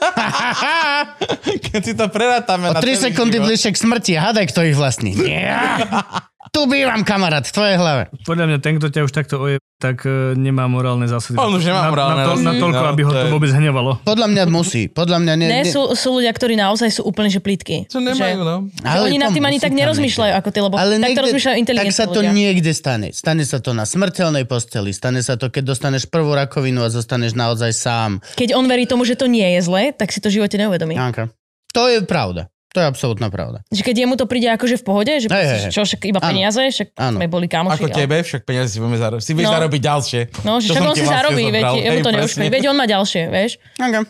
Keď 1.67 1.81
si 1.83 1.93
to 1.99 2.07
prerátame 2.07 2.71
O 2.71 2.75
na 2.75 2.79
3 2.79 2.87
celý 2.87 2.95
sekundy 3.11 3.43
bližšie 3.43 3.75
k 3.75 3.79
smrti. 3.83 4.13
Hádaj, 4.15 4.47
kto 4.55 4.63
ich 4.63 4.79
vlastní. 4.79 5.19
Ja. 5.27 5.83
Tu 6.55 6.65
bývam, 6.65 7.05
kamarát, 7.05 7.45
v 7.45 7.53
tvojej 7.53 7.77
hlave. 7.77 8.09
Podľa 8.25 8.45
mňa 8.49 8.59
ten, 8.65 8.81
kto 8.81 8.89
ťa 8.89 9.05
už 9.05 9.13
takto 9.13 9.37
oje, 9.37 9.61
tak 9.79 10.03
e, 10.03 10.35
nemá 10.35 10.67
morálne 10.67 11.07
zásady. 11.07 11.39
On 11.39 11.49
už 11.49 11.63
nemá 11.63 11.87
na, 11.87 11.89
morálne 11.89 12.15
na, 12.17 12.25
to, 12.25 12.33
na 12.37 12.53
toľko, 12.53 12.83
no, 12.83 12.91
aby 12.91 13.01
ho 13.01 13.11
to 13.11 13.15
to 13.15 13.23
je- 13.23 13.31
vôbec 13.31 13.51
hnevalo. 13.53 13.91
Podľa 14.03 14.27
mňa 14.27 14.43
musí. 14.49 14.83
Podľa 14.87 15.19
mňa... 15.19 15.33
Ne, 15.35 15.47
Ne, 15.49 15.63
ne, 15.63 15.71
sú, 15.71 15.95
sú 15.95 16.09
ľudia, 16.13 16.29
ktorí 16.29 16.55
naozaj 16.55 16.91
sú 16.91 17.07
úplne 17.07 17.27
že 17.29 17.39
plítky. 17.39 17.87
Čo 17.87 17.99
nemajú, 17.99 18.43
no. 18.43 18.57
Že 18.77 18.99
oni 19.07 19.17
nad 19.17 19.31
to 19.31 19.39
tým 19.39 19.47
ani 19.47 19.57
tak 19.57 19.71
nerozmýšľajú 19.73 20.33
ako 20.35 20.49
ty, 20.51 20.59
lebo 20.61 20.75
Ale 20.75 20.93
takto 20.93 21.07
niekde- 21.09 21.23
rozmýšľajú 21.25 21.55
Tak 21.55 21.63
inteligentní 21.63 21.95
sa 21.95 22.05
to 22.05 22.21
ľudia. 22.21 22.35
niekde 22.35 22.71
stane. 22.71 23.07
Stane 23.13 23.43
sa 23.43 23.59
to 23.59 23.71
na 23.71 23.85
smrteľnej 23.85 24.45
posteli, 24.45 24.91
stane 24.91 25.23
sa 25.23 25.35
to, 25.35 25.47
keď 25.47 25.71
dostaneš 25.71 26.05
prvú 26.05 26.35
rakovinu 26.35 26.83
a 26.83 26.91
zostaneš 26.91 27.33
naozaj 27.33 27.71
sám. 27.71 28.11
Keď 28.35 28.53
on 28.53 28.67
verí 28.67 28.83
tomu, 28.83 29.07
že 29.07 29.15
to 29.15 29.25
nie 29.25 29.47
je 29.55 29.63
zle, 29.63 29.91
tak 29.91 30.11
si 30.11 30.19
to 30.19 30.27
v 30.27 30.43
živote 30.43 30.55
neuvedomí. 30.55 30.93
Janka. 30.93 31.31
To 31.71 31.87
je 31.87 32.03
pravda. 32.03 32.51
To 32.69 32.79
je 32.79 32.87
absolútna 32.87 33.29
pravda. 33.29 33.65
Že 33.69 33.81
keď 33.83 33.97
jemu 33.99 34.15
to 34.15 34.25
príde 34.25 34.45
akože 34.47 34.77
v 34.77 34.85
pohode, 34.85 35.09
že 35.11 35.27
hej, 35.27 35.47
hej. 35.49 35.73
čo, 35.73 35.83
však 35.83 36.05
iba 36.05 36.19
Áno. 36.19 36.29
peniaze, 36.29 36.61
však 36.61 36.89
Áno. 36.95 37.17
sme 37.17 37.27
boli 37.27 37.47
kamoši. 37.47 37.75
Ako 37.75 37.87
ale- 37.87 37.97
tebe, 37.97 38.17
však 38.21 38.43
peniaze 38.43 38.69
si, 38.69 38.79
budeme 38.79 38.97
zaro- 38.97 39.19
si 39.19 39.33
vieš 39.33 39.49
No. 39.49 39.55
zarobiť 39.57 39.81
ďalšie. 39.83 40.21
No, 40.45 40.53
že 40.59 40.69
To 40.69 40.73
však 40.75 40.83
on 40.83 40.93
si 40.93 41.01
vlastne 41.01 41.09
zarobí, 41.09 41.45
veď 41.49 41.65
jemu 41.65 41.81
Hej, 41.91 42.05
to 42.05 42.11
neuškodí. 42.11 42.19
presne. 42.39 42.45
Veď 42.51 42.65
on 42.67 42.77
má 42.77 42.87
ďalšie, 42.87 43.23
vieš? 43.27 43.51
Janka. 43.75 44.01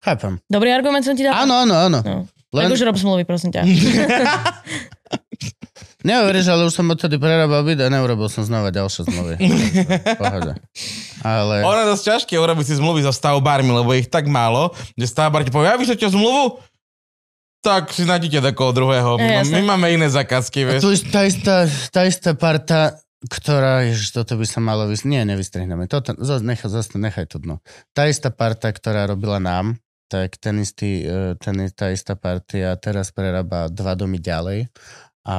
Chápem. 0.00 0.32
Dobrý 0.48 0.68
argument 0.70 1.04
som 1.04 1.12
ti 1.12 1.20
dal? 1.20 1.36
Áno, 1.36 1.60
áno, 1.60 1.74
áno. 1.76 1.98
No. 2.00 2.16
Len, 2.50 2.66
Tak 2.66 2.72
už 2.72 2.82
rob 2.82 2.96
zmluvy, 2.96 3.22
prosím 3.22 3.52
ťa. 3.52 3.62
neuveríš, 6.00 6.48
ale 6.48 6.64
už 6.64 6.72
som 6.72 6.88
odtedy 6.88 7.14
prerábal 7.14 7.60
byt 7.60 7.78
a 7.78 7.92
neurobil 7.92 8.26
som 8.26 8.40
znova 8.40 8.72
ďalšie 8.72 9.04
zmluvy. 9.04 9.34
Pohode. 10.20 10.56
Ale... 11.20 11.54
Ono 11.60 11.78
je 11.78 11.90
dosť 11.90 12.04
ťažké 12.06 12.34
urobiť 12.34 12.64
si 12.64 12.74
zmluvy 12.74 13.04
so 13.04 13.12
stavbármi, 13.12 13.68
lebo 13.70 13.92
ich 13.92 14.08
tak 14.08 14.24
málo, 14.24 14.72
že 14.96 15.04
stavbár 15.04 15.44
ti 15.44 15.52
povie, 15.52 15.68
ja 15.68 15.76
vyšlete 15.76 16.08
zmluvu, 16.08 16.56
tak 17.60 17.92
si 17.92 18.02
nájdete 18.02 18.40
takého 18.42 18.72
druhého. 18.72 19.16
Je, 19.16 19.22
My, 19.22 19.34
jasné. 19.38 19.54
my 19.56 19.62
máme 19.68 19.86
iné 19.90 20.08
zákazky, 20.08 20.64
A 20.64 20.66
vieš. 20.66 20.80
tu 20.80 20.90
je 20.90 21.00
tá 21.06 21.22
istá, 21.24 21.56
tá 21.90 22.02
istá 22.04 22.32
parta, 22.32 22.96
ktorá, 23.20 23.84
ježiš, 23.84 24.16
toto 24.16 24.34
by 24.34 24.44
sa 24.44 24.58
malo 24.58 24.88
vys... 24.88 25.04
Nie, 25.04 25.22
nevystrihneme. 25.22 25.84
Toto, 25.84 26.16
zas, 26.18 26.40
nechaj, 26.40 26.68
zas, 26.68 26.88
nechaj 26.90 27.28
to 27.28 27.36
dno. 27.36 27.60
Tá 27.92 28.08
istá 28.08 28.32
parta, 28.32 28.72
ktorá 28.72 29.04
robila 29.04 29.36
nám, 29.36 29.76
tak 30.08 30.40
ten 30.40 30.56
istý, 30.58 31.04
e, 31.04 31.36
ten, 31.36 31.60
tá 31.70 31.92
istá 31.92 32.16
partia 32.16 32.74
teraz 32.74 33.12
prerába 33.12 33.68
dva 33.68 33.92
domy 33.92 34.16
ďalej 34.18 34.72
a 35.22 35.36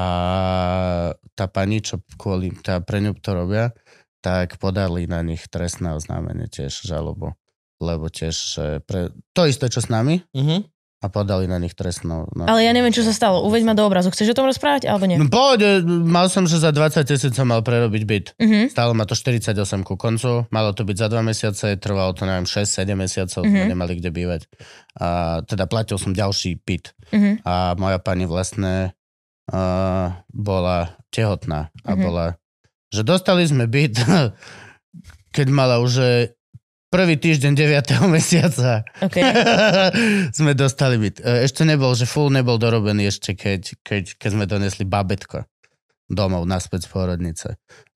tá 1.34 1.46
pani, 1.50 1.82
čo 1.82 2.00
kvôli, 2.16 2.54
tá 2.62 2.80
pre 2.80 3.02
ňu 3.02 3.18
to 3.18 3.34
robia, 3.34 3.74
tak 4.22 4.62
podali 4.62 5.10
na 5.10 5.26
nich 5.26 5.42
trestné 5.50 5.92
oznámenie 5.92 6.46
tiež 6.46 6.86
žalobu. 6.86 7.34
Lebo 7.82 8.08
tiež, 8.08 8.38
pre, 8.86 9.10
to 9.34 9.42
isté, 9.44 9.66
čo 9.68 9.82
s 9.82 9.90
nami, 9.90 10.22
Mhm. 10.38 10.70
A 11.02 11.10
podali 11.10 11.50
na 11.50 11.58
nich 11.58 11.74
trestnú. 11.74 12.30
No. 12.30 12.46
Ale 12.46 12.62
ja 12.62 12.70
neviem, 12.72 12.94
čo 12.94 13.02
sa 13.02 13.10
stalo. 13.10 13.42
Uveď 13.42 13.66
ma 13.66 13.74
do 13.74 13.82
obrazu. 13.82 14.14
Chceš 14.14 14.32
o 14.32 14.38
tom 14.38 14.46
rozprávať, 14.46 14.86
alebo 14.86 15.10
nie? 15.10 15.18
No 15.18 15.26
pohode, 15.26 15.82
mal 16.06 16.30
som, 16.30 16.46
že 16.46 16.62
za 16.62 16.70
20 16.70 17.02
tisíc 17.04 17.34
som 17.34 17.50
mal 17.50 17.66
prerobiť 17.66 18.04
byt. 18.06 18.26
Mhm. 18.38 18.70
Stálo 18.70 18.94
ma 18.94 19.10
to 19.10 19.18
48 19.18 19.58
ku 19.82 19.98
koncu, 19.98 20.46
malo 20.54 20.78
to 20.78 20.86
byť 20.86 20.98
za 21.02 21.08
2 21.10 21.26
mesiace, 21.26 21.66
trvalo 21.82 22.14
to 22.14 22.30
neviem 22.30 22.46
6-7 22.46 22.94
mesiacov, 22.94 23.42
sme 23.42 23.66
Mhm. 23.66 23.70
nemali 23.74 23.94
kde 23.98 24.10
bývať. 24.14 24.42
A 25.02 25.08
teda 25.42 25.66
platil 25.66 25.98
som 25.98 26.14
ďalší 26.14 26.62
byt. 26.62 26.94
Mhm. 27.10 27.42
A 27.50 27.74
moja 27.82 27.98
pani 27.98 28.30
vlastne 28.30 28.94
uh, 29.52 30.16
bola 30.30 30.96
tehotná 31.10 31.74
a 31.82 31.92
Mhm. 31.92 32.00
bola, 32.00 32.26
že 32.94 33.02
dostali 33.02 33.44
sme 33.44 33.66
byt, 33.66 33.98
keď 35.36 35.48
mala 35.50 35.82
už 35.82 35.90
že 35.92 36.10
prvý 36.92 37.16
týždeň 37.16 37.52
9. 37.56 38.12
mesiaca. 38.12 38.84
OK. 39.00 39.16
sme 40.38 40.52
dostali 40.52 41.00
byt. 41.00 41.24
E, 41.24 41.48
Ešte 41.48 41.64
nebol, 41.64 41.96
že 41.96 42.04
full 42.04 42.28
nebol 42.28 42.60
dorobený 42.60 43.08
ešte, 43.08 43.32
keď, 43.34 43.80
keď, 43.82 44.04
keď 44.20 44.30
sme 44.30 44.46
donesli 44.46 44.84
babetko 44.84 45.48
domov 46.12 46.44
naspäť 46.44 46.86
z 46.86 46.88
pôrodnice. 46.92 47.48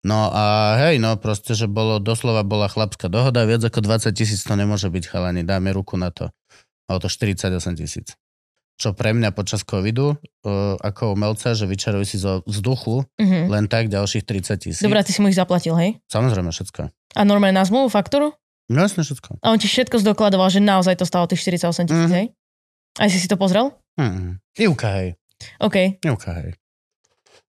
No 0.07 0.31
a 0.31 0.79
hej, 0.87 1.03
no 1.03 1.19
proste, 1.19 1.51
že 1.51 1.67
bolo, 1.67 1.99
doslova 1.99 2.47
bola 2.47 2.71
chlapská 2.71 3.11
dohoda, 3.11 3.43
viac 3.43 3.59
ako 3.59 3.83
20 3.83 4.15
tisíc 4.15 4.39
to 4.39 4.55
nemôže 4.55 4.87
byť, 4.87 5.03
chalani, 5.03 5.43
dáme 5.43 5.75
ruku 5.75 5.99
na 5.99 6.15
to. 6.15 6.31
Malo 6.87 7.03
to 7.03 7.11
48 7.11 7.51
tisíc. 7.75 8.15
Čo 8.79 8.95
pre 8.95 9.11
mňa 9.11 9.35
počas 9.35 9.67
covidu, 9.67 10.15
uh, 10.15 10.79
ako 10.79 11.11
umelca, 11.11 11.51
že 11.51 11.67
vyčaruj 11.67 12.07
si 12.07 12.15
zo 12.15 12.39
vzduchu 12.47 13.03
Mhm. 13.19 13.51
len 13.51 13.65
tak 13.67 13.91
ďalších 13.91 14.23
30 14.23 14.63
tisíc. 14.63 14.83
Dobre, 14.83 15.03
ty 15.03 15.11
si 15.11 15.19
mu 15.19 15.27
ich 15.27 15.35
zaplatil, 15.35 15.75
hej? 15.75 15.99
Samozrejme 16.07 16.55
všetko. 16.55 16.87
A 17.15 17.21
normálne 17.27 17.59
na 17.59 17.67
zmluvu, 17.67 17.91
faktúru? 17.91 18.31
No 18.67 18.81
jasne 18.81 19.01
všetko. 19.01 19.39
A 19.39 19.47
on 19.47 19.57
ti 19.57 19.65
všetko 19.65 19.97
zdokladoval, 19.97 20.49
že 20.49 20.57
naozaj 20.57 20.97
to 20.97 21.05
stalo 21.05 21.25
tých 21.25 21.41
48 21.41 21.85
tisíc, 21.85 22.09
Mhm. 22.09 22.15
hej? 22.15 22.25
Aj 22.95 23.07
si 23.07 23.17
si 23.17 23.27
to 23.27 23.35
pozrel? 23.35 23.75
Mm. 23.95 24.39
Ivka, 24.55 24.89
hej. 24.95 25.09
OK. 25.59 25.99
Ivka, 26.01 26.31
hej. 26.35 26.49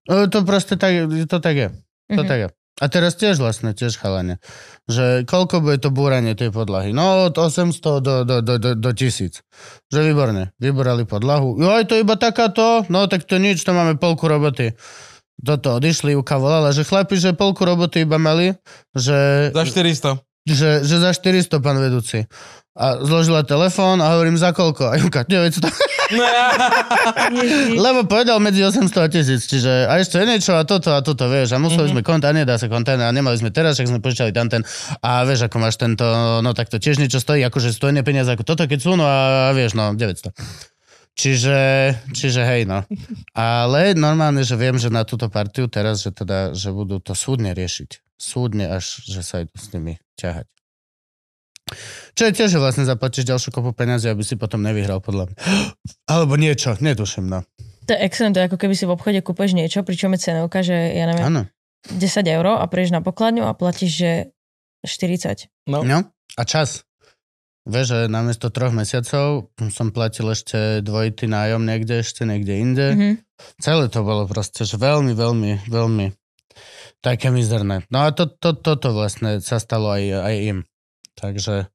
Uh, 0.05 0.25
to 0.25 0.43
proste 0.43 0.75
tak, 0.75 0.93
to 1.25 1.37
tak 1.37 1.55
je. 1.55 1.67
To 2.09 2.21
Mhm. 2.21 2.27
tak 2.27 2.39
je. 2.39 2.49
A 2.77 2.85
teraz 2.85 3.17
tiež 3.17 3.41
vlastne, 3.41 3.73
tiež 3.73 3.97
chalane. 3.97 4.37
Že 4.85 5.25
koľko 5.25 5.65
bude 5.65 5.81
to 5.81 5.89
búranie 5.89 6.37
tej 6.37 6.53
podlahy? 6.53 6.93
No 6.93 7.25
od 7.25 7.33
800 7.33 7.73
do, 7.97 8.21
do, 8.21 8.37
do, 8.39 8.55
do, 8.55 8.71
do 8.77 8.89
1000. 8.93 9.41
Že 9.89 9.99
výborne. 10.05 10.53
Vyborali 10.61 11.01
podlahu. 11.03 11.57
Jo, 11.57 11.73
aj 11.73 11.89
to 11.89 11.97
iba 11.97 12.13
takáto? 12.13 12.85
No 12.85 13.09
tak 13.09 13.25
to 13.25 13.41
nič, 13.41 13.65
to 13.65 13.73
máme 13.73 13.97
polku 13.97 14.29
roboty. 14.29 14.77
Toto 15.37 15.73
odišli, 15.73 16.13
Uka 16.13 16.37
volala, 16.37 16.69
že 16.69 16.81
chlapi, 16.81 17.17
že 17.17 17.33
polku 17.33 17.61
roboty 17.61 18.05
iba 18.05 18.17
mali, 18.17 18.53
že, 18.93 19.49
Za 19.49 19.65
400. 19.65 20.21
že, 20.47 20.69
že 20.87 20.95
za 21.03 21.11
400, 21.11 21.59
pán 21.59 21.77
vedúci. 21.79 22.23
A 22.77 23.01
zložila 23.01 23.41
telefón 23.41 23.97
a 24.05 24.13
hovorím, 24.13 24.37
za 24.37 24.53
koľko? 24.53 24.93
A 24.93 25.01
Juka, 25.01 25.25
900. 25.25 25.65
Ježiš. 27.33 27.73
Lebo 27.73 28.05
povedal 28.05 28.37
medzi 28.37 28.61
800 28.61 28.85
a 29.01 29.07
1000, 29.09 29.49
čiže 29.49 29.71
a 29.89 29.97
ešte 29.97 30.21
niečo 30.23 30.53
a 30.55 30.61
toto 30.61 30.93
a 30.93 31.01
toto, 31.01 31.25
vieš, 31.25 31.57
a 31.57 31.59
museli 31.59 31.89
mm-hmm. 31.89 32.05
sme 32.05 32.05
kont, 32.05 32.23
a 32.23 32.31
nedá 32.31 32.55
sa 32.55 32.69
kontajner, 32.69 33.09
a 33.09 33.11
nemali 33.11 33.35
sme 33.35 33.49
teraz, 33.49 33.75
však 33.75 33.91
sme 33.91 33.99
požičali 33.99 34.31
tam 34.31 34.47
ten, 34.47 34.61
a 35.01 35.25
vieš, 35.25 35.49
ako 35.49 35.57
máš 35.57 35.75
tento, 35.81 36.05
no 36.39 36.53
tak 36.53 36.69
to 36.69 36.77
tiež 36.77 37.01
niečo 37.01 37.17
stojí, 37.17 37.41
akože 37.43 37.73
stojí 37.73 37.97
peniaze 38.05 38.29
ako 38.29 38.45
toto, 38.45 38.63
keď 38.69 38.79
sú, 38.79 38.93
no 38.93 39.03
a 39.03 39.51
vieš, 39.57 39.73
no 39.73 39.97
900. 39.97 40.31
Čiže, 41.17 41.57
čiže 42.13 42.45
hej, 42.45 42.69
no. 42.69 42.85
Ale 43.33 43.97
normálne, 43.97 44.45
že 44.45 44.53
viem, 44.53 44.77
že 44.77 44.93
na 44.93 45.01
túto 45.01 45.33
partiu 45.33 45.65
teraz, 45.65 46.05
že 46.05 46.13
teda, 46.13 46.53
že 46.53 46.69
budú 46.69 47.01
to 47.01 47.17
súdne 47.17 47.57
riešiť. 47.57 48.06
Súdne 48.17 48.65
až, 48.65 49.05
že 49.05 49.21
sa 49.21 49.45
idú 49.45 49.53
s 49.53 49.69
nimi 49.73 50.01
ťahať. 50.17 50.49
Čo 52.17 52.23
je 52.27 52.33
tiež, 52.33 52.49
že 52.57 52.59
vlastne 52.63 52.87
zaplatíš 52.87 53.27
ďalšiu 53.27 53.51
kopu 53.51 53.75
peniazy, 53.75 54.07
aby 54.09 54.23
si 54.23 54.39
potom 54.39 54.63
nevyhral 54.63 55.03
podľa 55.03 55.29
mňa. 55.29 55.37
Alebo 56.13 56.33
niečo, 56.39 56.73
netuším, 56.79 57.27
no. 57.27 57.43
To 57.87 57.95
je 57.95 57.99
excelent, 58.03 58.35
to 58.35 58.43
je 58.43 58.47
ako 58.51 58.57
keby 58.59 58.75
si 58.75 58.83
v 58.83 58.95
obchode 58.95 59.19
kúpeš 59.23 59.55
niečo, 59.55 59.83
pričom 59.83 60.11
je 60.15 60.19
cenovka, 60.19 60.59
že 60.59 60.75
ja 60.75 61.07
neviem, 61.07 61.23
Áno. 61.23 61.41
10 61.87 62.03
eur 62.27 62.59
a 62.59 62.65
prejdeš 62.67 62.91
na 62.91 62.99
pokladňu 62.99 63.47
a 63.47 63.55
platíš, 63.55 63.91
že 63.95 64.11
40. 64.83 65.47
No. 65.71 65.87
No, 65.87 66.03
a 66.35 66.43
čas. 66.43 66.83
Vieš, 67.67 67.85
že 67.91 67.99
namiesto 68.07 68.47
troch 68.47 68.71
mesiacov 68.71 69.51
som 69.75 69.91
platil 69.91 70.31
ešte 70.31 70.79
dvojitý 70.79 71.27
nájom 71.27 71.67
niekde, 71.67 71.99
ešte 71.99 72.23
niekde 72.23 72.53
inde. 72.55 72.87
Mm-hmm. 72.95 73.13
Mhm. 73.13 73.59
Celé 73.59 73.85
to 73.91 74.01
bolo 74.07 74.23
proste, 74.25 74.63
že 74.63 74.79
veľmi, 74.79 75.13
veľmi, 75.13 75.67
veľmi 75.67 76.05
také 77.01 77.29
mizerné. 77.29 77.85
No 77.93 78.05
a 78.05 78.11
to, 78.11 78.27
to, 78.27 78.57
toto 78.57 78.93
vlastne 78.93 79.39
sa 79.39 79.61
stalo 79.61 79.93
aj, 79.93 80.03
aj 80.23 80.35
im. 80.43 80.59
Takže, 81.17 81.65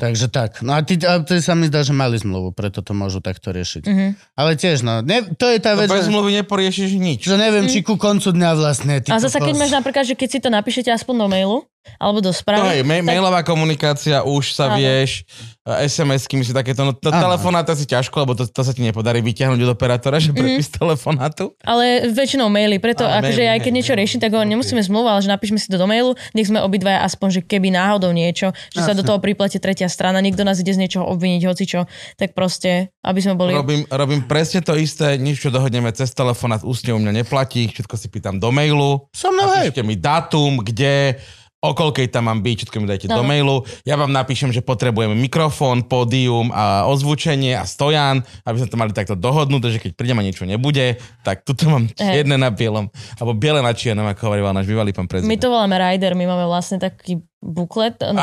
takže 0.00 0.32
tak. 0.32 0.64
No 0.64 0.72
a 0.72 0.80
ty, 0.80 0.96
a 1.04 1.20
ty 1.20 1.36
sa 1.44 1.52
mi 1.52 1.68
zdá, 1.68 1.84
že 1.84 1.92
mali 1.92 2.16
zmluvu, 2.16 2.56
preto 2.56 2.80
to 2.80 2.96
môžu 2.96 3.20
takto 3.20 3.52
riešiť. 3.52 3.84
Mhm. 3.84 4.06
Ale 4.40 4.56
tiež, 4.56 4.80
no, 4.80 5.04
ne, 5.04 5.20
to 5.36 5.52
je 5.52 5.60
tá 5.60 5.76
To 5.76 5.84
vec, 5.84 5.92
bez 5.92 6.08
zmluvy 6.08 6.40
neporiešiš 6.40 6.96
nič. 6.96 7.20
že 7.28 7.36
neviem, 7.36 7.68
či 7.68 7.84
ku 7.84 8.00
koncu 8.00 8.32
dňa 8.32 8.50
vlastne... 8.56 9.04
Ty 9.04 9.12
A 9.12 9.20
zase 9.20 9.36
keď 9.36 9.52
máš 9.52 9.76
napríklad, 9.76 10.08
že 10.08 10.16
keď 10.16 10.28
si 10.32 10.38
to 10.40 10.48
napíšete 10.48 10.88
aspoň 10.88 11.14
do 11.20 11.26
mailu, 11.28 11.58
alebo 11.96 12.18
do 12.20 12.30
To 12.30 12.36
správy, 12.36 12.80
hej, 12.80 12.80
ma- 12.82 13.02
mailová 13.02 13.40
komunikácia, 13.42 14.20
už 14.22 14.52
sa 14.52 14.72
Áno. 14.72 14.78
vieš, 14.78 15.22
SMS-ky, 15.66 16.38
my 16.38 16.44
si 16.46 16.54
takéto, 16.54 16.86
no 16.86 16.94
to 16.94 17.10
Áno. 17.10 17.18
telefonát 17.26 17.66
asi 17.66 17.82
ťažko, 17.86 18.22
lebo 18.22 18.32
to, 18.38 18.46
to 18.46 18.62
sa 18.62 18.70
ti 18.70 18.86
nepodarí 18.86 19.18
vyťahnuť 19.18 19.60
od 19.66 19.70
operátora, 19.74 20.22
že 20.22 20.30
prepis 20.30 20.70
telefonátu. 20.70 21.54
ale 21.66 22.06
väčšinou 22.14 22.46
maily, 22.46 22.78
preto 22.78 23.02
Á, 23.02 23.18
akože 23.18 23.42
maily, 23.42 23.52
aj 23.54 23.58
keď 23.66 23.72
hej, 23.72 23.78
niečo 23.82 23.92
riešim, 23.98 24.20
tak 24.22 24.30
ho 24.30 24.38
ok. 24.38 24.46
nemusíme 24.46 24.78
zmluvu, 24.78 25.10
ale 25.10 25.20
že 25.26 25.30
napíšme 25.30 25.58
si 25.58 25.66
to 25.66 25.74
do 25.74 25.86
mailu, 25.90 26.14
nech 26.38 26.46
sme 26.46 26.62
obidvaja 26.62 27.02
aspoň, 27.02 27.28
že 27.34 27.40
keby 27.42 27.74
náhodou 27.74 28.14
niečo, 28.14 28.54
že 28.70 28.80
sa 28.82 28.94
do 28.94 29.02
Jasne. 29.02 29.08
toho 29.10 29.18
priplatí 29.18 29.58
tretia 29.58 29.90
strana, 29.90 30.22
niekto 30.22 30.46
nás 30.46 30.62
ide 30.62 30.70
z 30.70 30.78
niečoho 30.86 31.02
obviniť, 31.10 31.42
hocičo, 31.50 31.90
tak 32.14 32.38
proste, 32.38 32.94
aby 33.02 33.18
sme 33.18 33.34
boli... 33.34 33.50
Robím, 33.50 33.82
robím 33.90 34.22
presne 34.22 34.62
to 34.62 34.78
isté, 34.78 35.18
nič, 35.18 35.42
čo 35.42 35.50
dohodneme 35.50 35.90
cez 35.90 36.14
telefonát, 36.14 36.62
ústne 36.62 36.94
u 36.94 37.00
mňa 37.02 37.26
neplatí, 37.26 37.66
všetko 37.74 37.94
si 37.98 38.06
pýtam 38.06 38.38
do 38.38 38.54
mailu. 38.54 39.10
So 39.10 39.34
mnou, 39.34 39.50
hej. 39.58 39.74
Mi 39.82 39.94
dátum, 39.98 40.62
kde, 40.62 41.18
o 41.66 41.74
koľkej 41.74 42.08
tam 42.08 42.30
mám 42.30 42.40
byť, 42.40 42.56
všetko 42.66 42.76
mi 42.78 42.86
dajte 42.86 43.06
do 43.10 43.20
Áno. 43.20 43.28
mailu. 43.28 43.56
Ja 43.82 43.98
vám 43.98 44.14
napíšem, 44.14 44.54
že 44.54 44.62
potrebujeme 44.62 45.18
mikrofón, 45.18 45.84
pódium 45.84 46.54
a 46.54 46.86
ozvučenie 46.86 47.58
a 47.58 47.66
stojan, 47.66 48.22
aby 48.46 48.56
sme 48.62 48.68
to 48.70 48.78
mali 48.78 48.92
takto 48.94 49.18
dohodnuté, 49.18 49.74
že 49.74 49.82
keď 49.82 49.92
prídem 49.98 50.18
a 50.18 50.26
niečo 50.26 50.46
nebude, 50.46 50.96
tak 51.26 51.42
tuto 51.42 51.66
mám 51.66 51.90
čierne 51.92 52.38
na 52.38 52.54
bielom, 52.54 52.88
alebo 53.18 53.32
biele 53.34 53.60
na 53.60 53.74
čiernom, 53.74 54.06
ako 54.06 54.30
hovoril 54.30 54.48
náš 54.54 54.70
bývalý 54.70 54.94
pán 54.94 55.10
prezident. 55.10 55.30
My 55.30 55.38
to 55.38 55.50
voláme 55.50 55.76
rider, 55.76 56.14
my 56.14 56.24
máme 56.24 56.46
vlastne 56.46 56.78
taký 56.78 57.20
buklet, 57.46 57.94
no, 58.02 58.18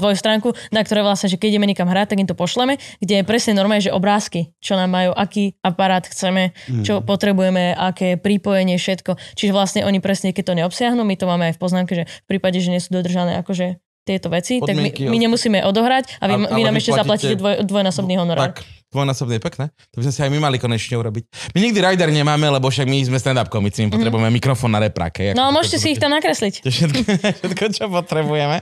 dvojstránku, 0.00 0.56
na 0.72 0.80
ktoré 0.80 1.04
vlastne, 1.04 1.28
že 1.28 1.36
keď 1.36 1.48
ideme 1.56 1.68
niekam 1.68 1.86
hrať, 1.86 2.16
tak 2.16 2.18
im 2.18 2.28
to 2.28 2.32
pošleme, 2.32 2.80
kde 2.98 3.20
je 3.20 3.24
presne 3.24 3.52
normálne, 3.52 3.84
že 3.84 3.92
obrázky, 3.92 4.56
čo 4.58 4.74
nám 4.74 4.88
majú, 4.88 5.12
aký 5.12 5.54
aparát 5.60 6.02
chceme, 6.02 6.56
čo 6.82 7.04
potrebujeme, 7.04 7.76
aké 7.76 8.16
pripojenie, 8.16 8.80
všetko. 8.80 9.14
Čiže 9.36 9.52
vlastne 9.52 9.80
oni 9.84 10.00
presne, 10.00 10.32
keď 10.32 10.44
to 10.48 10.58
neobsiahnu, 10.58 11.04
my 11.04 11.14
to 11.14 11.28
máme 11.28 11.52
aj 11.52 11.54
v 11.54 11.60
poznámke, 11.60 11.92
že 11.92 12.04
v 12.08 12.26
prípade, 12.26 12.56
že 12.58 12.72
nie 12.72 12.80
sú 12.80 12.96
dodržané 12.96 13.36
akože 13.38 13.76
tieto 14.02 14.26
veci, 14.34 14.58
tak 14.58 14.74
my, 14.74 14.90
Podmienky, 14.90 15.06
my 15.06 15.18
nemusíme 15.20 15.58
odohrať 15.62 16.18
a 16.18 16.26
vy, 16.26 16.34
Ale- 16.34 16.50
vy 16.58 16.62
nám 16.66 16.74
ešte 16.74 16.90
platíte- 16.90 17.00
zaplatíte 17.06 17.34
dvoj, 17.38 17.54
dvojnásobný 17.62 18.14
honorár. 18.18 18.50
Tak, 18.50 18.66
dvojnásobne 18.92 19.40
je 19.40 19.42
pekné. 19.42 19.64
To 19.90 19.98
by 19.98 20.02
sme 20.04 20.12
si 20.12 20.20
aj 20.20 20.30
my 20.30 20.38
mali 20.38 20.56
konečne 20.56 20.94
urobiť. 20.94 21.24
My 21.52 21.64
nikdy 21.64 21.78
rider 21.80 22.08
nemáme, 22.08 22.44
lebo 22.46 22.68
však 22.68 22.84
my 22.84 23.00
sme 23.02 23.16
stand-up 23.16 23.48
komici, 23.48 23.82
my 23.82 23.90
potrebujeme 23.90 24.28
mikrofón 24.30 24.70
na 24.70 24.78
repráke. 24.78 25.32
No 25.32 25.48
ale 25.48 25.56
môžete 25.56 25.80
si 25.80 25.88
ich 25.90 26.00
tam 26.00 26.12
nakresliť. 26.12 26.60
To 26.60 26.68
je 26.68 26.74
všetko, 26.74 27.00
všetko, 27.40 27.64
čo 27.72 27.84
potrebujeme. 27.88 28.60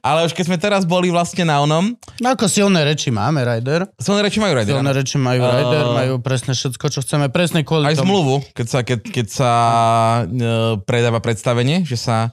Ale 0.00 0.24
už 0.24 0.32
keď 0.32 0.44
sme 0.46 0.56
teraz 0.56 0.86
boli 0.86 1.10
vlastne 1.10 1.42
na 1.42 1.58
onom, 1.58 1.98
No 2.16 2.32
ako 2.32 2.46
silné 2.46 2.86
reči 2.86 3.10
máme, 3.10 3.42
Rider. 3.42 3.90
silné 3.98 4.22
reči 4.22 4.38
majú 4.38 4.54
rider. 4.54 4.74
Silné 4.78 4.92
reči 4.92 5.16
majú 5.18 5.40
Uh, 5.42 5.52
Rider, 5.52 5.84
majú 5.92 6.14
presne 6.18 6.54
všetko, 6.54 6.86
čo 6.88 7.00
chceme, 7.02 7.28
presne 7.28 7.60
kvôli 7.60 7.84
Aj 7.84 7.94
tomu. 7.94 8.08
zmluvu, 8.08 8.34
keď 8.54 8.66
sa, 8.66 8.78
keď, 8.80 8.98
keď 9.04 9.26
sa 9.26 9.50
e, 10.22 10.40
predáva 10.82 11.18
predstavenie, 11.18 11.82
že 11.82 11.98
sa 11.98 12.32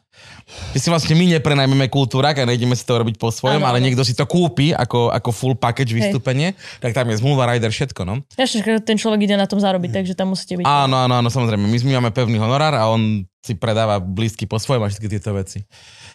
že 0.72 0.80
si 0.80 0.88
vlastne 0.88 1.18
my 1.18 1.26
neprenajmeme 1.36 1.90
kultúrak 1.90 2.38
a 2.38 2.46
nejdeme 2.46 2.78
si 2.78 2.86
to 2.86 2.94
robiť 2.94 3.18
po 3.18 3.34
svojom, 3.34 3.60
Áno, 3.60 3.68
ale 3.68 3.82
niekto 3.82 4.06
si 4.06 4.14
to 4.14 4.24
kúpi 4.24 4.70
ako, 4.70 5.10
ako 5.10 5.30
full 5.34 5.56
package 5.58 5.92
vystúpenie, 5.92 6.54
tak 6.78 6.94
tam 6.94 7.10
je 7.10 7.18
zmluva 7.24 7.48
rider 7.48 7.72
všetko, 7.72 8.04
no. 8.04 8.20
Ešte, 8.36 8.60
že 8.60 8.84
ten 8.84 9.00
človek 9.00 9.24
ide 9.24 9.40
na 9.40 9.48
tom 9.48 9.64
zarobiť, 9.64 10.04
takže 10.04 10.14
tam 10.14 10.36
musíte 10.36 10.60
byť. 10.60 10.68
Áno, 10.68 11.00
áno, 11.00 11.24
áno, 11.24 11.30
samozrejme. 11.32 11.64
My, 11.64 11.78
my 11.80 11.92
máme 12.04 12.12
pevný 12.12 12.36
honorár 12.38 12.76
a 12.76 12.84
on 12.92 13.24
si 13.40 13.56
predáva 13.56 14.00
blízky 14.00 14.48
po 14.48 14.60
svojom 14.60 14.84
a 14.84 14.92
všetky 14.92 15.08
tieto 15.08 15.32
veci. 15.36 15.64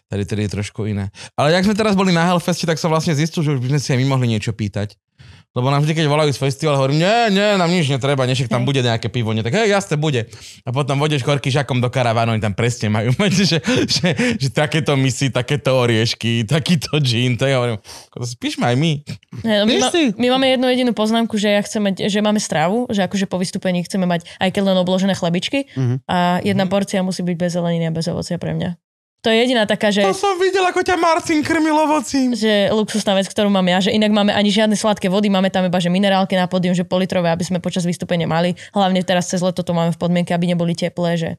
Tady, 0.08 0.24
tady 0.24 0.40
je 0.48 0.50
trošku 0.60 0.88
iné. 0.88 1.12
Ale 1.36 1.52
jak 1.52 1.64
sme 1.68 1.76
teraz 1.76 1.92
boli 1.92 2.12
na 2.12 2.24
Hellfeste, 2.24 2.64
tak 2.64 2.80
som 2.80 2.88
vlastne 2.88 3.12
zistil, 3.12 3.44
že 3.44 3.52
už 3.56 3.60
by 3.60 3.68
sme 3.76 3.80
si 3.80 3.88
aj 3.92 3.98
my 4.00 4.06
mohli 4.08 4.26
niečo 4.32 4.56
pýtať. 4.56 4.96
Lebo 5.56 5.72
nám 5.72 5.80
vždy, 5.80 5.96
keď 5.96 6.06
volajú 6.06 6.30
z 6.30 6.38
festivalu, 6.38 6.76
hovorím, 6.76 7.02
nie, 7.02 7.18
nie, 7.34 7.48
nám 7.56 7.72
nič 7.72 7.88
netreba, 7.88 8.28
nešak 8.28 8.52
tam 8.52 8.62
bude 8.62 8.84
nejaké 8.84 9.08
pivo. 9.08 9.32
Nie, 9.32 9.40
tak 9.40 9.56
hej, 9.56 9.72
jasne 9.72 9.96
bude. 9.96 10.28
A 10.62 10.70
potom 10.70 11.00
vodeš 11.00 11.24
korky 11.24 11.48
žakom 11.48 11.80
do 11.80 11.88
karavánu, 11.88 12.36
oni 12.36 12.42
tam 12.44 12.52
presne 12.52 12.92
majú 12.92 13.10
mať, 13.20 13.32
že, 13.32 13.58
že, 13.88 14.08
že 14.38 14.48
takéto 14.52 14.92
misy, 14.94 15.32
takéto 15.32 15.72
oriešky, 15.74 16.44
takýto 16.44 17.00
gin. 17.00 17.40
Tak 17.40 17.48
ja 17.48 17.56
hovorím, 17.58 17.80
spíšme 18.12 18.68
aj 18.68 18.76
my. 18.76 18.92
No 19.42 19.64
my, 19.64 19.76
ma, 19.80 19.88
si? 19.88 20.12
my 20.14 20.26
máme 20.36 20.46
jednu 20.52 20.66
jedinú 20.68 20.92
poznámku, 20.92 21.34
že 21.40 21.48
ja 21.48 21.60
chcem 21.64 21.80
mať, 21.80 22.06
že 22.06 22.20
máme 22.20 22.38
stravu, 22.38 22.84
že 22.92 23.08
akože 23.08 23.24
po 23.26 23.40
vystúpení 23.40 23.80
chceme 23.82 24.04
mať 24.04 24.28
aj 24.38 24.52
keď 24.52 24.62
len 24.62 24.76
obložené 24.78 25.16
chlebičky 25.16 25.70
Mhm. 25.74 26.04
a 26.06 26.38
jedna 26.44 26.68
porcia 26.68 27.00
musí 27.02 27.24
byť 27.24 27.36
bez 27.36 27.50
zeleniny 27.56 27.88
a 27.88 27.92
bez 27.92 28.06
ovocia 28.06 28.36
pre 28.38 28.52
mňa. 28.54 28.76
To 29.26 29.34
je 29.34 29.36
jediná 29.42 29.66
taká, 29.66 29.90
že, 29.90 30.06
To 30.06 30.14
som 30.14 30.38
videl, 30.38 30.62
ako 30.62 30.78
ťa 30.78 30.94
Martin 30.94 31.42
krmil 31.42 31.74
ovocím. 31.74 32.38
že 32.38 32.70
luxusná 32.70 33.18
vec, 33.18 33.26
ktorú 33.26 33.50
mám 33.50 33.66
ja, 33.66 33.82
že 33.82 33.90
inak 33.90 34.14
máme 34.14 34.30
ani 34.30 34.46
žiadne 34.48 34.78
sladké 34.78 35.10
vody, 35.10 35.26
máme 35.26 35.50
tam 35.50 35.66
iba 35.66 35.74
že 35.82 35.90
minerálky 35.90 36.38
na 36.38 36.46
pódium, 36.46 36.70
že 36.70 36.86
politrové, 36.86 37.26
aby 37.28 37.42
sme 37.42 37.58
počas 37.58 37.82
vystúpenia 37.82 38.30
mali. 38.30 38.54
Hlavne 38.70 39.02
teraz 39.02 39.26
cez 39.26 39.42
leto 39.42 39.66
to 39.66 39.74
máme 39.74 39.90
v 39.90 39.98
podmienke, 39.98 40.30
aby 40.30 40.46
neboli 40.46 40.72
teplé, 40.72 41.18
že 41.18 41.30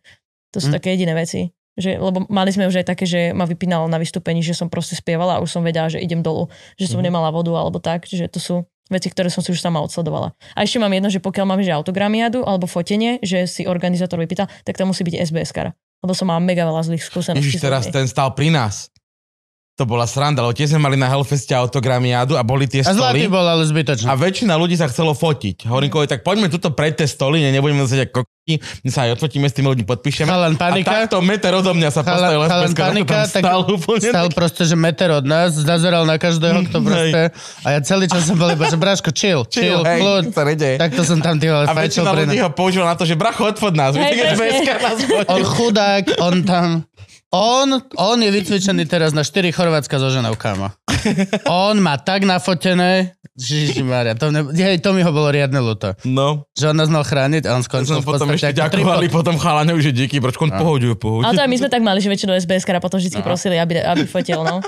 to 0.51 0.59
sú 0.59 0.67
Mhm. 0.67 0.75
také 0.75 0.87
jediné 0.91 1.15
veci. 1.15 1.55
Že, 1.79 2.03
lebo 2.03 2.27
mali 2.27 2.51
sme 2.51 2.67
už 2.67 2.83
aj 2.83 2.91
také, 2.91 3.07
že 3.07 3.31
ma 3.31 3.47
vypínalo 3.47 3.87
na 3.87 3.95
vystúpení, 3.95 4.43
že 4.43 4.51
som 4.51 4.67
proste 4.67 4.99
spievala 4.99 5.39
a 5.39 5.41
už 5.41 5.47
som 5.47 5.63
vedela, 5.63 5.87
že 5.87 6.03
idem 6.03 6.19
dolu, 6.19 6.51
že 6.75 6.83
som 6.85 6.99
Mhm. 6.99 7.07
nemala 7.07 7.31
vodu 7.31 7.55
alebo 7.55 7.79
tak, 7.79 8.03
že 8.03 8.27
to 8.27 8.43
sú 8.43 8.55
veci, 8.91 9.07
ktoré 9.07 9.31
som 9.31 9.39
si 9.39 9.55
už 9.55 9.63
sama 9.63 9.79
odsledovala. 9.79 10.35
A 10.51 10.67
ešte 10.67 10.75
mám 10.75 10.91
jedno, 10.91 11.07
že 11.07 11.23
pokiaľ 11.23 11.45
mám 11.47 11.63
že 11.63 11.71
autogramiadu 11.71 12.43
alebo 12.43 12.67
fotenie, 12.67 13.23
že 13.23 13.47
si 13.47 13.63
organizátor 13.63 14.19
vypýta, 14.19 14.51
tak 14.67 14.75
tam 14.75 14.91
musí 14.91 15.07
byť 15.07 15.15
SBS 15.23 15.55
kara. 15.55 15.71
Lebo 15.99 16.15
som 16.15 16.31
mala 16.31 16.39
mega 16.39 16.63
veľa 16.63 16.81
zlých 16.87 17.03
skúseností. 17.03 17.59
Ježiš, 17.59 17.63
teraz 17.63 17.87
ten 17.91 18.07
stal 18.07 18.31
pri 18.31 18.51
nás. 18.51 18.87
To 19.79 19.87
bola 19.87 20.03
sranda, 20.03 20.43
lebo 20.43 20.51
tiež 20.51 20.75
sme 20.75 20.91
mali 20.91 20.99
na 20.99 21.07
Hellfeste 21.07 21.55
autogramiádu 21.55 22.35
a 22.35 22.43
boli 22.43 22.67
tie 22.67 22.83
A 22.83 22.91
stoly. 22.91 22.99
zlatý 22.99 23.27
bol, 23.31 23.47
ale 23.47 23.63
zbytočný. 23.63 24.11
A 24.11 24.15
väčšina 24.19 24.59
ľudí 24.59 24.75
sa 24.75 24.91
chcelo 24.91 25.15
fotiť. 25.15 25.71
Hovorím, 25.71 25.87
mm. 25.87 26.11
tak 26.11 26.27
poďme 26.27 26.51
tuto 26.51 26.75
pred 26.75 26.99
tie 26.99 27.07
stoly, 27.07 27.39
ne, 27.39 27.55
nebudeme 27.55 27.87
zase 27.87 28.11
ako 28.11 28.27
sa 28.89 29.05
aj 29.05 29.19
odfotíme 29.19 29.45
s 29.45 29.53
tými 29.53 29.69
ľuďmi, 29.69 29.85
podpíšeme. 29.85 30.25
Chalan 30.25 30.57
A 30.57 30.61
panika. 30.71 31.05
takto 31.05 31.21
meter 31.21 31.51
odo 31.53 31.75
mňa 31.77 31.89
sa 31.93 32.01
postavil 32.01 32.41
Chalan, 32.41 32.71
panika, 32.73 33.27
tak 33.29 33.43
stál 33.45 33.61
úplne. 33.69 34.09
stal 34.09 34.27
proste, 34.33 34.63
že 34.65 34.73
meter 34.73 35.13
od 35.13 35.25
nás, 35.27 35.53
zazeral 35.53 36.07
na 36.09 36.17
každého, 36.17 36.65
kto 36.71 36.77
proste... 36.87 37.21
A 37.61 37.77
ja 37.77 37.79
celý 37.85 38.09
čas 38.09 38.25
som 38.25 38.39
bol 38.39 38.49
iba, 38.49 38.65
že 38.65 38.79
Braško, 38.79 39.13
chill, 39.13 39.43
chill, 39.45 39.85
hej, 39.85 39.99
kľud. 40.01 40.23
Takto 40.79 41.01
som 41.05 41.19
tam 41.21 41.37
ty 41.37 41.51
vole 41.51 41.67
A 41.67 41.73
väčšina 41.75 42.09
ľudí 42.15 42.39
ho 42.39 42.49
používa 42.55 42.87
na 42.87 42.95
to, 42.95 43.03
že 43.03 43.19
bracho, 43.19 43.45
odfod 43.45 43.75
nás. 43.75 43.93
Hej, 43.93 44.39
On 45.27 45.43
chudák, 45.43 46.03
on 46.23 46.41
tam... 46.47 46.87
On, 47.29 47.69
on 48.01 48.17
je 48.17 48.31
vycvičený 48.33 48.89
teraz 48.89 49.13
na 49.13 49.21
4 49.21 49.53
Chorvátska 49.53 50.01
so 50.01 50.09
ženou, 50.09 50.33
kámo. 50.33 50.73
On 51.45 51.77
má 51.77 51.93
tak 52.01 52.25
nafotené, 52.25 53.18
Žižimaria, 53.37 54.17
to, 54.17 54.33
ne, 54.33 54.41
hej, 54.51 54.81
to 54.81 54.89
mi 54.95 55.05
ho 55.05 55.11
bolo 55.13 55.29
riadne 55.29 55.61
ľúto. 55.61 55.93
No, 56.07 56.49
Že 56.57 56.73
on 56.73 56.77
nás 56.79 56.89
mal 56.89 57.05
chrániť 57.05 57.45
a 57.45 57.55
on 57.55 57.63
skončil 57.63 58.01
v 58.01 58.07
potom 58.07 58.29
ešte 58.33 58.51
ako 58.51 58.59
ďakovali 58.65 59.05
tripod. 59.07 59.17
potom 59.21 59.35
chalaňovi, 59.37 59.81
že 59.81 59.91
díky, 59.93 60.17
pročko 60.19 60.49
on 60.49 60.53
pohodiu, 60.57 60.97
pohodiu. 60.97 61.29
Ale 61.29 61.37
to 61.37 61.43
aj 61.45 61.49
my 61.51 61.57
sme 61.59 61.69
tak 61.69 61.83
mali, 61.85 61.99
že 62.01 62.09
väčšinou 62.09 62.33
SBS 62.35 62.65
kara 62.65 62.81
potom 62.81 62.97
vždy 62.99 63.21
prosili, 63.21 63.55
aby, 63.61 63.79
aby 63.79 64.03
fotil, 64.09 64.41
no. 64.41 64.59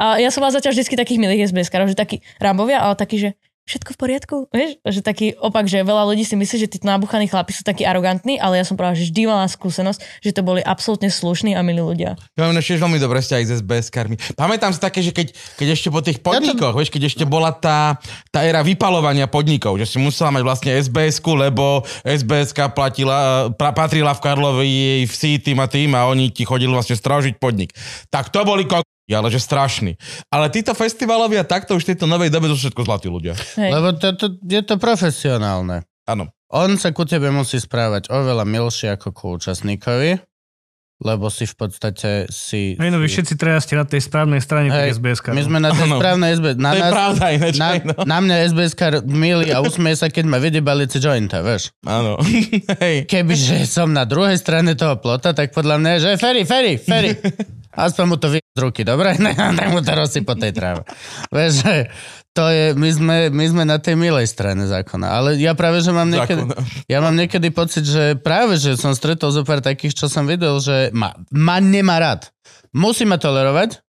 A 0.00 0.16
ja 0.16 0.32
som 0.32 0.40
mal 0.40 0.48
zatiaľ 0.48 0.72
vždy 0.72 0.96
takých 0.96 1.20
milých 1.20 1.52
SBS 1.52 1.68
karov, 1.68 1.90
že 1.90 1.96
takí 1.98 2.24
rambovia, 2.40 2.80
ale 2.80 2.96
takí, 2.96 3.20
že 3.20 3.36
všetko 3.66 3.90
v 3.94 3.98
poriadku, 3.98 4.36
vieš? 4.50 4.78
Že 4.82 5.00
taký 5.00 5.26
opak, 5.38 5.70
že 5.70 5.86
veľa 5.86 6.08
ľudí 6.10 6.26
si 6.26 6.34
myslí, 6.34 6.56
že 6.66 6.68
tí 6.68 6.78
nabuchaní 6.82 7.30
chlapi 7.30 7.54
sú 7.54 7.62
takí 7.62 7.86
arogantní, 7.86 8.36
ale 8.42 8.58
ja 8.58 8.64
som 8.66 8.74
práve, 8.74 8.98
že 8.98 9.10
vždy 9.10 9.30
mala 9.30 9.46
skúsenosť, 9.46 10.22
že 10.22 10.30
to 10.34 10.42
boli 10.42 10.60
absolútne 10.62 11.08
slušní 11.08 11.54
a 11.54 11.62
milí 11.62 11.78
ľudia. 11.78 12.18
Ja 12.34 12.50
mám 12.50 12.58
ešte 12.58 12.82
veľmi 12.82 12.98
dobré 12.98 13.22
vzťahy 13.22 13.44
s 13.46 13.62
SBS-karmi. 13.62 14.16
Pamätám 14.34 14.74
si 14.74 14.80
také, 14.82 15.00
že 15.00 15.14
keď, 15.14 15.34
keď 15.58 15.68
ešte 15.78 15.88
po 15.94 16.02
tých 16.02 16.18
podnikoch, 16.20 16.74
vieš, 16.74 16.90
keď 16.90 17.02
ešte 17.08 17.24
bola 17.24 17.54
tá, 17.54 18.02
tá 18.34 18.42
éra 18.42 18.66
vypalovania 18.66 19.30
podnikov, 19.30 19.78
že 19.78 19.86
si 19.86 19.98
musela 20.02 20.34
mať 20.34 20.42
vlastne 20.42 20.70
SBS-ku, 20.74 21.38
lebo 21.38 21.86
SBS-ka 22.02 22.74
platila, 22.74 23.50
pra, 23.54 23.70
patrila 23.70 24.12
v 24.12 24.22
Karlovi 24.22 24.66
jej 24.66 25.02
v 25.06 25.14
tým 25.38 25.58
a 25.62 25.66
tým 25.70 25.90
a 25.94 26.10
oni 26.10 26.34
ti 26.34 26.42
chodili 26.42 26.74
vlastne 26.74 26.98
strážiť 26.98 27.38
podnik. 27.38 27.70
Tak 28.10 28.34
to 28.34 28.42
boli 28.42 28.66
ko... 28.66 28.82
ale 29.10 29.28
že 29.34 29.42
strašný. 29.42 29.98
Ale 30.30 30.46
títo 30.54 30.70
festivalovia 30.78 31.42
takto 31.42 31.74
už 31.74 31.82
v 31.82 31.90
tejto 31.94 32.06
novej 32.06 32.30
dobe 32.30 32.46
sú 32.46 32.56
všetko 32.62 32.86
zlatí 32.86 33.08
ľudia. 33.10 33.34
Hej. 33.58 33.70
Lebo 33.74 33.88
to, 33.98 34.14
to, 34.14 34.26
je 34.46 34.62
to 34.62 34.78
profesionálne. 34.78 35.82
Áno. 36.06 36.30
On 36.52 36.68
sa 36.76 36.92
ku 36.92 37.08
tebe 37.08 37.32
musí 37.32 37.56
správať 37.56 38.12
oveľa 38.12 38.44
milšie 38.44 38.92
ako 38.92 39.08
ku 39.16 39.24
účastníkovi, 39.40 40.20
lebo 41.02 41.28
si 41.28 41.44
v 41.44 41.54
podstate 41.58 42.30
si... 42.30 42.78
Hej, 42.78 42.90
no 42.94 43.02
vy 43.02 43.10
všetci 43.10 43.34
traja 43.34 43.58
ste 43.58 43.74
na 43.74 43.84
tej 43.84 44.00
správnej 44.06 44.38
strane 44.38 44.70
Hej, 44.70 45.02
SBS 45.02 45.20
My 45.26 45.42
sme 45.42 45.58
na 45.58 45.74
tej 45.74 45.90
Áno. 45.90 45.98
správnej 45.98 46.30
SBS. 46.38 46.56
Na, 46.56 46.70
To 46.70 46.76
je 46.78 46.82
nás, 46.82 46.92
pravda 46.94 47.24
ináč. 47.34 47.54
na, 47.58 47.68
no. 47.82 47.94
na 48.06 48.18
mňa 48.22 48.36
SBS 48.54 48.72
milí 49.04 49.50
a 49.50 49.58
usmie 49.60 49.92
sa, 49.98 50.06
keď 50.08 50.24
ma 50.30 50.38
vidí 50.38 50.62
baliť 50.62 50.88
si 50.88 50.98
jointa, 51.02 51.42
vieš. 51.42 51.74
Áno. 51.82 52.16
Hej. 52.82 53.10
Kebyže 53.10 53.66
som 53.66 53.90
na 53.90 54.06
druhej 54.06 54.38
strane 54.38 54.78
toho 54.78 54.96
plota, 55.02 55.34
tak 55.34 55.50
podľa 55.50 55.82
mňa 55.82 55.90
je, 55.94 55.98
že 56.00 56.10
Ferry, 56.22 56.42
Ferry, 56.46 56.74
Ferry. 56.78 57.10
Aspoň 57.72 58.04
mu 58.04 58.16
to 58.20 58.28
vie 58.28 58.44
z 58.44 58.60
ruky, 58.60 58.84
dobre? 58.84 59.16
Tak 59.58 59.68
mu 59.72 59.80
to 59.80 59.92
rozsý 59.96 60.20
po 60.22 60.36
tej 60.36 60.52
tráve. 60.52 60.84
Vieš, 61.32 61.52
že 61.64 61.74
to 62.32 62.48
je, 62.48 62.72
my 62.72 62.88
sme, 62.88 63.16
my 63.28 63.44
sme 63.44 63.62
na 63.68 63.76
tej 63.76 63.92
milej 63.92 64.24
strane 64.24 64.64
zákona. 64.64 65.06
Ale 65.12 65.28
ja 65.36 65.52
práve, 65.52 65.84
že 65.84 65.92
mám 65.92 66.08
niekedy, 66.08 66.48
Zákona. 66.48 66.64
ja 66.88 66.98
mám 67.04 67.12
niekedy 67.12 67.52
pocit, 67.52 67.84
že 67.84 68.16
práve, 68.16 68.56
že 68.56 68.80
som 68.80 68.96
stretol 68.96 69.28
zo 69.28 69.44
pár 69.44 69.60
takých, 69.60 69.92
čo 69.92 70.06
som 70.08 70.24
videl, 70.24 70.56
že 70.56 70.88
ma, 70.96 71.12
ma 71.28 71.60
nemá 71.60 72.00
rád. 72.00 72.32
Musí 72.72 73.04
ma 73.04 73.20
tolerovať, 73.20 73.84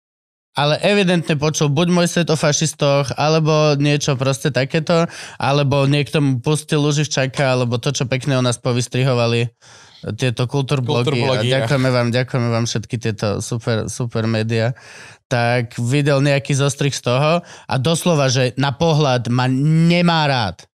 ale 0.55 0.79
evidentne 0.83 1.39
počul 1.39 1.71
buď 1.71 1.89
môj 1.91 2.09
set 2.11 2.29
o 2.31 2.37
fašistoch, 2.37 3.15
alebo 3.15 3.75
niečo 3.79 4.19
proste 4.19 4.51
takéto, 4.51 5.07
alebo 5.39 5.87
niekto 5.87 6.19
mu 6.19 6.33
pustil 6.43 6.83
Luživčaka, 6.83 7.55
alebo 7.55 7.79
to, 7.79 7.95
čo 7.95 8.07
pekne 8.11 8.39
o 8.39 8.43
nás 8.43 8.59
povystrihovali 8.59 9.51
tieto. 10.17 10.49
Kultúrblogy, 10.49 11.21
a 11.53 11.61
ďakujeme 11.61 11.91
vám, 11.93 12.09
ďakujeme 12.11 12.49
vám 12.51 12.65
všetky 12.65 12.97
tieto 12.97 13.45
super, 13.45 13.87
super 13.87 14.25
média. 14.25 14.73
Tak 15.31 15.79
videl 15.79 16.25
nejaký 16.25 16.59
zostrih 16.59 16.91
z 16.91 17.07
toho 17.07 17.45
a 17.45 17.75
doslova, 17.79 18.27
že 18.27 18.57
na 18.59 18.75
pohľad 18.75 19.31
ma 19.31 19.47
nemá 19.47 20.27
rád. 20.27 20.70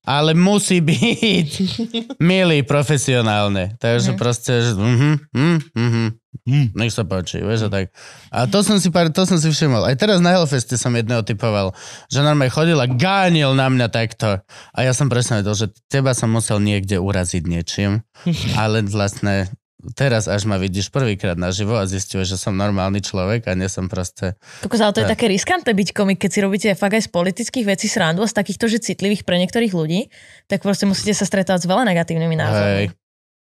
Ale 0.00 0.32
musí 0.32 0.80
byť 0.80 1.50
milý 2.32 2.64
profesionálne. 2.64 3.76
Takže 3.76 4.14
Mhm. 4.14 4.18
proste, 4.18 4.52
že 4.64 4.72
mhm, 4.72 5.12
mhm, 5.30 5.58
mhm, 5.76 6.06
mhm, 6.48 6.64
nech 6.72 6.88
sa 6.90 7.04
páči, 7.04 7.44
vieš, 7.44 7.68
a 7.68 7.70
tak. 7.70 7.92
A 8.32 8.48
to 8.48 8.64
som 8.64 8.80
si, 8.80 8.88
to 8.88 9.22
som 9.28 9.36
si 9.36 9.52
všimol. 9.52 9.84
Aj 9.84 9.94
teraz 9.94 10.24
na 10.24 10.32
Hellfeste 10.32 10.80
som 10.80 10.90
jedného 10.90 11.20
typoval, 11.20 11.76
že 12.08 12.24
normálne 12.24 12.48
chodil 12.48 12.80
a 12.80 12.88
gánil 12.88 13.52
na 13.52 13.68
mňa 13.68 13.86
takto. 13.92 14.40
A 14.72 14.78
ja 14.80 14.96
som 14.96 15.12
presne 15.12 15.44
vedel, 15.44 15.52
že 15.54 15.66
teba 15.86 16.16
som 16.16 16.32
musel 16.32 16.58
niekde 16.58 16.96
uraziť 16.96 17.42
niečím, 17.44 18.00
ale 18.60 18.80
vlastne 18.88 19.52
teraz 19.90 20.24
až 20.24 20.44
ma 20.44 20.56
vidíš 20.56 20.88
prvýkrát 20.88 21.34
naživo 21.34 21.72
a 21.72 21.84
zistíš, 21.84 22.26
že 22.26 22.36
som 22.36 22.52
normálny 22.52 22.98
človek 22.98 23.46
a 23.46 23.54
nie 23.54 23.66
som 23.66 23.86
proste... 23.86 24.36
Kokos, 24.60 24.78
ale 24.78 24.92
to 24.92 25.00
je 25.00 25.08
Tak. 25.08 25.14
také 25.14 25.26
riskantné 25.26 25.70
byť 25.70 25.88
komik, 25.90 26.18
keď 26.18 26.30
si 26.30 26.40
robíte 26.40 26.68
fakt 26.72 26.94
aj 26.94 27.04
z 27.04 27.10
politických 27.10 27.66
vecí 27.66 27.86
srandu 27.86 28.20
a 28.20 28.26
z 28.26 28.34
takýchto, 28.34 28.66
že 28.66 28.80
citlivých 28.82 29.22
pre 29.22 29.36
niektorých 29.36 29.70
ľudí, 29.70 30.12
tak 30.46 30.60
proste 30.60 30.84
musíte 30.84 31.12
sa 31.12 31.24
stretávať 31.24 31.64
s 31.64 31.68
veľa 31.68 31.84
negatívnymi 31.86 32.32
Hej. 32.32 32.40
názormi. 32.40 32.86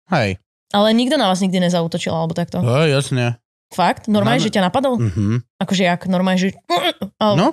Hej. 0.09 0.29
Ale 0.71 0.87
nikto 0.91 1.15
na 1.15 1.27
vás 1.27 1.37
nikdy 1.37 1.59
nezautočil, 1.61 2.09
alebo 2.09 2.31
takto. 2.31 2.57
Hej, 2.59 2.89
jasne. 2.93 3.37
Fakt? 3.69 4.05
Normálne, 4.05 4.37
Máme- 4.37 4.47
že 4.47 4.53
ťa 4.53 4.63
napadol? 4.63 4.95
Mhm. 4.97 5.45
Akože 5.57 5.83
jak? 5.83 6.05
Normálne, 6.05 6.39
že... 6.39 6.53
No, 7.19 7.33
No, 7.33 7.47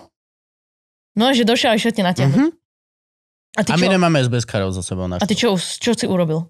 no 1.12 1.24
že 1.30 1.42
došiel 1.42 1.72
a 1.72 1.76
išiel 1.76 1.90
ti 1.90 2.00
na 2.00 2.12
teba. 2.12 2.30
mhm. 2.30 2.52
A 3.50 3.66
ty 3.66 3.72
A 3.72 3.76
my 3.76 3.82
čo? 3.82 3.92
nemáme 3.92 4.16
SBS 4.20 4.46
karov 4.46 4.70
za 4.70 4.78
sebou 4.80 5.04
A 5.04 5.10
našťastie. 5.10 5.26
ty 5.26 5.34
čo, 5.34 5.58
čo 5.58 5.90
si 5.92 6.06
urobil? 6.06 6.46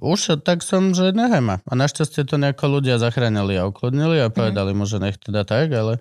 Už 0.00 0.40
tak 0.40 0.64
som, 0.64 0.96
že 0.96 1.12
nechaj 1.12 1.42
ma. 1.44 1.56
A 1.68 1.72
našťastie 1.76 2.24
to 2.24 2.40
nejako 2.40 2.80
ľudia 2.80 2.96
zachránili 2.96 3.60
a 3.60 3.68
ukludnili 3.68 4.24
a 4.24 4.32
povedali 4.32 4.72
mu, 4.72 4.88
že 4.88 4.96
nech 4.96 5.20
teda 5.20 5.44
tak, 5.44 5.68
ale 5.68 6.00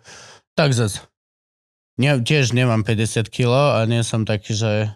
tak 0.55 0.72
zas. 0.72 1.03
Nie, 1.99 2.15
tiež 2.23 2.55
nemám 2.55 2.88
50 2.88 3.27
kg 3.27 3.77
a 3.77 3.84
nie 3.84 3.99
som 4.07 4.23
taký, 4.23 4.55
že... 4.55 4.95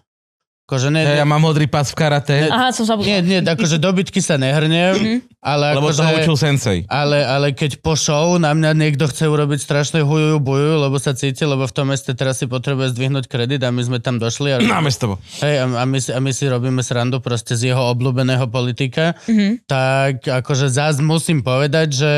Akože 0.66 0.90
ne, 0.90 1.06
Ja 1.06 1.22
mám 1.22 1.38
modrý 1.40 1.64
pas 1.64 1.86
v 1.86 1.94
karate, 1.94 2.34
Aha, 2.44 2.74
som 2.74 2.82
zabudol. 2.82 3.06
nie, 3.06 3.22
nie, 3.22 3.38
akože 3.38 3.78
dobytky 3.78 4.18
sa 4.18 4.34
nehrnem, 4.34 4.92
Mhm. 4.92 5.16
ale 5.38 5.64
lebo 5.72 5.88
akože... 5.88 6.02
to 6.02 6.18
učil 6.24 6.36
sensei. 6.36 6.78
Ale, 6.84 7.22
ale 7.22 7.52
keď 7.52 7.78
po 7.78 7.94
show 7.94 8.34
na 8.34 8.50
mňa 8.50 8.74
niekto 8.74 9.06
chce 9.06 9.24
urobiť 9.24 9.56
strašné 9.56 10.02
hujujú 10.02 10.36
buju, 10.36 10.72
lebo 10.80 10.98
sa 10.98 11.12
cíti, 11.12 11.38
lebo 11.40 11.62
v 11.62 11.72
tom 11.72 11.86
meste 11.86 12.10
teraz 12.10 12.36
si 12.36 12.46
potrebuje 12.46 12.90
zdvihnúť 12.92 13.24
kredit 13.24 13.62
a 13.62 13.70
my 13.70 13.78
sme 13.80 13.98
tam 14.00 14.18
došli 14.18 14.52
a, 14.52 14.58
Máme 14.74 14.90
s 14.90 14.98
tebou. 14.98 15.22
hej, 15.38 15.54
a, 15.56 15.70
a, 15.70 15.84
my, 15.84 15.98
si, 15.98 16.10
a 16.10 16.18
my 16.18 16.30
si 16.30 16.44
robíme 16.44 16.82
srandu 16.82 17.18
proste 17.18 17.54
z 17.54 17.70
jeho 17.70 17.86
obľúbeného 17.88 18.46
politika, 18.46 19.14
Mhm. 19.24 19.62
tak 19.64 20.12
akože 20.24 20.66
zás 20.66 20.98
musím 20.98 21.40
povedať, 21.40 21.88
že 21.94 22.12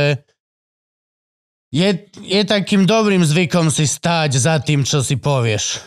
je, 1.68 1.90
je 2.18 2.42
takým 2.42 2.82
dobrým 2.82 3.20
zvykom 3.20 3.68
si 3.68 3.84
stáť 3.84 4.30
za 4.34 4.56
tým, 4.56 4.82
čo 4.82 4.98
si 4.98 5.14
povieš. 5.14 5.84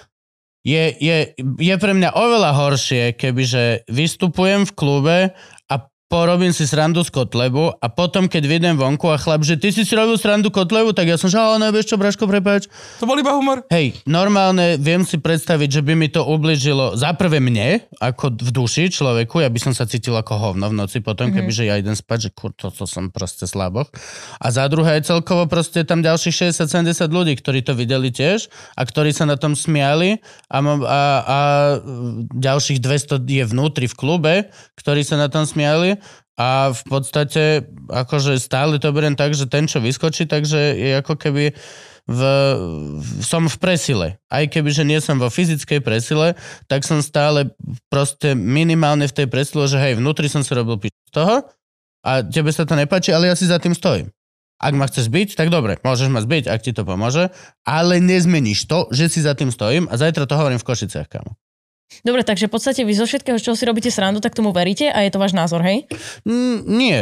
Je, 0.61 0.93
je, 0.93 1.33
je 1.41 1.75
pre 1.81 1.93
mňa 1.97 2.13
oveľa 2.13 2.53
horšie, 2.53 3.17
kebyže 3.17 3.89
vystupujem 3.89 4.69
v 4.69 4.75
klube 4.77 5.17
porobím 6.11 6.51
si 6.51 6.67
srandu 6.67 7.07
z 7.07 7.09
Kotlebu 7.15 7.79
a 7.79 7.88
potom, 7.88 8.27
keď 8.27 8.43
vidím 8.43 8.75
vonku 8.75 9.07
a 9.07 9.15
chlap, 9.15 9.47
že 9.47 9.55
ty 9.55 9.71
si 9.71 9.88
si 9.88 9.95
robil 9.95 10.19
srandu 10.19 10.51
Kotlebu, 10.51 10.91
tak 10.91 11.07
ja 11.07 11.15
som 11.15 11.31
že, 11.31 11.39
ale 11.39 11.63
nevieš 11.63 11.88
čo, 11.88 11.95
Braško, 11.95 12.27
prepáč. 12.27 12.67
To 12.99 13.07
bol 13.07 13.15
iba 13.15 13.31
humor. 13.31 13.63
Hej, 13.71 14.03
normálne 14.03 14.75
viem 14.75 15.07
si 15.07 15.15
predstaviť, 15.15 15.79
že 15.79 15.81
by 15.88 15.95
mi 15.95 16.11
to 16.11 16.27
ubližilo 16.27 16.99
za 16.99 17.15
prvé 17.15 17.39
mne, 17.39 17.88
ako 18.03 18.35
v 18.43 18.51
duši 18.51 18.91
človeku, 18.91 19.39
ja 19.39 19.47
by 19.47 19.59
som 19.63 19.71
sa 19.71 19.88
cítil 19.88 20.11
ako 20.19 20.35
hovno 20.35 20.67
v 20.67 20.75
noci 20.75 20.99
potom, 20.99 21.31
mm-hmm. 21.31 21.47
kebyže 21.47 21.63
ja 21.63 21.79
idem 21.79 21.95
spať, 21.95 22.27
že 22.27 22.29
kur, 22.35 22.51
toto 22.51 22.83
som 22.83 23.07
proste 23.07 23.47
slaboch. 23.47 23.88
A 24.43 24.51
za 24.51 24.67
druhé 24.67 24.99
celkovo 25.07 25.47
proste 25.47 25.88
tam 25.88 26.03
ďalších 26.03 26.51
60-70 26.51 27.07
ľudí, 27.07 27.39
ktorí 27.39 27.63
to 27.63 27.71
videli 27.71 28.11
tiež 28.11 28.51
a 28.75 28.83
ktorí 28.83 29.15
sa 29.15 29.23
na 29.23 29.39
tom 29.39 29.55
smiali 29.55 30.19
a, 30.51 30.59
a, 30.59 31.01
a 31.23 31.39
ďalších 32.35 32.83
200 32.83 33.23
je 33.23 33.43
vnútri 33.47 33.88
v 33.88 33.95
klube, 33.95 34.33
ktorí 34.75 35.07
sa 35.07 35.15
na 35.15 35.31
tom 35.31 35.47
smiali 35.47 36.01
a 36.41 36.73
v 36.73 36.84
podstate 36.89 37.69
akože 37.85 38.41
stále 38.41 38.81
to 38.81 38.89
beriem 38.89 39.13
tak, 39.13 39.38
že 39.38 39.45
ten, 39.45 39.69
čo 39.69 39.77
vyskočí, 39.77 40.26
takže 40.26 40.73
je 40.73 40.91
ako 40.97 41.13
keby 41.22 41.53
v, 42.09 42.22
som 43.22 43.45
v 43.45 43.57
presile. 43.61 44.07
Aj 44.26 44.49
keby, 44.49 44.73
že 44.73 44.81
nie 44.81 44.97
som 44.97 45.22
vo 45.22 45.30
fyzickej 45.30 45.85
presile, 45.85 46.34
tak 46.65 46.81
som 46.81 47.05
stále 47.05 47.53
proste 47.93 48.34
minimálne 48.34 49.05
v 49.05 49.15
tej 49.22 49.27
presile, 49.30 49.69
že 49.69 49.77
hej, 49.77 50.01
vnútri 50.01 50.26
som 50.26 50.41
si 50.41 50.49
robil 50.57 50.81
pič 50.81 50.93
z 51.13 51.13
toho 51.13 51.45
a 52.01 52.26
tebe 52.26 52.49
sa 52.49 52.65
to 52.65 52.73
nepáči, 52.73 53.13
ale 53.13 53.30
ja 53.30 53.38
si 53.38 53.45
za 53.45 53.61
tým 53.61 53.77
stojím. 53.77 54.09
Ak 54.61 54.73
ma 54.77 54.85
chceš 54.89 55.09
byť, 55.09 55.38
tak 55.38 55.49
dobre, 55.53 55.77
môžeš 55.81 56.09
ma 56.09 56.22
zbyť, 56.22 56.49
ak 56.49 56.61
ti 56.61 56.73
to 56.73 56.85
pomôže, 56.85 57.34
ale 57.65 57.97
nezmeníš 58.01 58.69
to, 58.69 58.89
že 58.93 59.09
si 59.09 59.19
za 59.22 59.38
tým 59.38 59.53
stojím 59.53 59.85
a 59.89 59.97
zajtra 59.97 60.26
to 60.26 60.38
hovorím 60.38 60.61
v 60.61 60.68
Košiciach, 60.69 61.09
kamo. 61.09 61.38
Dobre, 62.01 62.23
takže 62.23 62.47
v 62.47 62.53
podstate 62.55 62.81
vy 62.81 62.93
zo 62.95 63.03
všetkého, 63.03 63.35
čo 63.35 63.51
si 63.53 63.63
robíte 63.63 63.91
srandu, 63.91 64.23
tak 64.23 64.31
tomu 64.31 64.49
veríte 64.49 64.88
a 64.88 65.03
je 65.03 65.11
to 65.11 65.19
váš 65.19 65.35
názor, 65.35 65.59
hej? 65.61 65.85
Mm, 66.23 66.57
nie. 66.65 66.99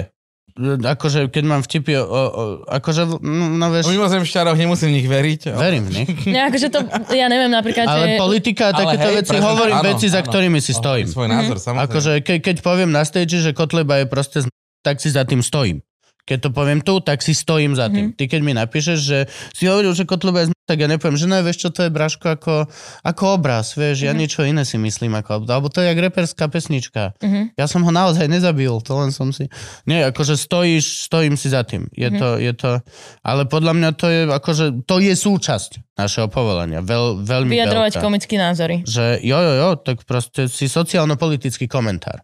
akože 0.60 1.32
keď 1.32 1.44
mám 1.46 1.62
vtipy 1.64 1.96
o, 1.96 2.04
o, 2.04 2.22
o 2.28 2.44
akože, 2.68 3.22
no, 3.24 3.46
no 3.56 3.66
O 3.70 3.72
vieš, 3.72 3.86
mimozemšťaroch 3.88 4.58
nemusím 4.60 4.92
v 4.92 4.96
nich 5.00 5.08
veriť. 5.08 5.42
verím 5.56 5.88
v 5.88 5.92
nich. 6.04 6.10
Ne, 6.28 6.52
akože 6.52 6.68
to, 6.68 6.84
ja 7.16 7.32
neviem 7.32 7.48
napríklad, 7.48 7.86
Ale 7.88 8.18
že... 8.18 8.20
politika 8.20 8.64
a 8.70 8.72
Ale 8.76 8.82
takéto 8.84 9.08
hej, 9.08 9.16
veci, 9.24 9.32
prezident- 9.32 9.48
hovorím 9.48 9.78
áno, 9.80 9.88
veci, 9.88 10.06
za 10.10 10.20
áno. 10.20 10.28
ktorými 10.28 10.60
si 10.60 10.72
stojím. 10.76 11.08
Svoj 11.08 11.28
názor, 11.32 11.58
samozrejme. 11.64 11.86
Akože 11.88 12.12
ke, 12.20 12.34
keď 12.44 12.56
poviem 12.60 12.92
na 12.92 13.08
stage, 13.08 13.40
že 13.40 13.56
Kotleba 13.56 14.04
je 14.04 14.06
proste 14.10 14.38
z... 14.44 14.46
tak 14.84 15.00
si 15.00 15.08
za 15.08 15.24
tým 15.24 15.40
stojím. 15.40 15.80
Keď 16.26 16.38
to 16.46 16.50
poviem 16.54 16.80
tu, 16.86 17.02
tak 17.02 17.26
si 17.26 17.34
stojím 17.34 17.74
za 17.74 17.90
tým. 17.90 18.14
Ty 18.14 18.30
keď 18.30 18.42
mi 18.46 18.54
napíšeš, 18.54 19.00
že 19.02 19.26
si 19.50 19.66
hovoril, 19.66 19.98
že 19.98 20.06
Kotleba 20.06 20.46
je 20.46 20.50
z... 20.50 20.58
tak 20.70 20.78
ja 20.78 20.86
nepoviem, 20.86 21.18
že 21.18 21.26
ne, 21.26 21.42
vieš 21.42 21.66
čo, 21.66 21.70
to 21.74 21.86
je 21.86 21.90
Braško 21.90 22.38
ako, 22.38 22.70
ako 23.02 23.24
obraz, 23.34 23.74
vieš, 23.74 24.06
ja 24.06 24.14
niečo 24.14 24.46
iné 24.46 24.62
si 24.62 24.78
myslím 24.78 25.18
ako, 25.18 25.50
alebo 25.50 25.74
to 25.74 25.82
je 25.82 25.90
jak 25.90 25.98
reperská 25.98 26.46
pesnička. 26.46 27.18
Mhm. 27.18 27.58
Ja 27.58 27.66
som 27.66 27.82
ho 27.82 27.90
naozaj 27.90 28.30
nezabil, 28.30 28.70
to 28.86 28.94
len 29.02 29.10
som 29.10 29.34
si... 29.34 29.50
Nie, 29.90 30.06
akože 30.14 30.38
stojíš, 30.38 31.10
stojím 31.10 31.34
si 31.34 31.50
za 31.50 31.66
tým. 31.66 31.90
Je, 31.98 32.14
to, 32.14 32.38
je 32.38 32.54
to... 32.54 32.78
Ale 33.26 33.50
podľa 33.50 33.74
mňa 33.74 33.90
to 33.98 34.06
je, 34.06 34.22
akože, 34.30 34.66
to 34.86 35.02
je 35.02 35.18
súčasť 35.18 35.98
našeho 35.98 36.30
povolania. 36.30 36.86
Veľ, 36.86 37.26
veľmi 37.26 37.58
Vyjadrovať 37.58 37.98
veľká. 37.98 38.06
komické 38.06 38.36
názory. 38.38 38.86
Že 38.86 39.26
jo, 39.26 39.40
jo, 39.42 39.54
jo, 39.58 39.70
tak 39.82 40.06
proste 40.06 40.46
si 40.46 40.70
sociálno-politický 40.70 41.66
komentár. 41.66 42.22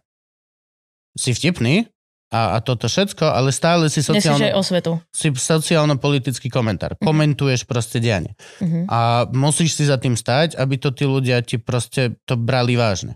Si 1.18 1.34
vtipný 1.34 1.90
a, 2.26 2.58
a 2.58 2.58
toto 2.58 2.90
všetko, 2.90 3.22
ale 3.22 3.54
stále 3.54 3.86
si 3.86 4.02
sociálno, 4.02 4.58
osvetu. 4.58 4.98
si 5.14 5.30
sociálno-politický 5.30 6.50
komentár. 6.50 6.98
Komentuješ 6.98 7.62
proste 7.70 8.02
dianie. 8.02 8.34
Mhm. 8.58 8.90
A 8.90 9.30
musíš 9.30 9.78
si 9.78 9.86
za 9.86 9.94
tým 9.94 10.18
stať, 10.18 10.58
aby 10.58 10.74
to 10.74 10.90
tí 10.90 11.06
ľudia 11.06 11.38
ti 11.46 11.62
proste 11.62 12.18
to 12.26 12.34
brali 12.34 12.74
vážne. 12.74 13.14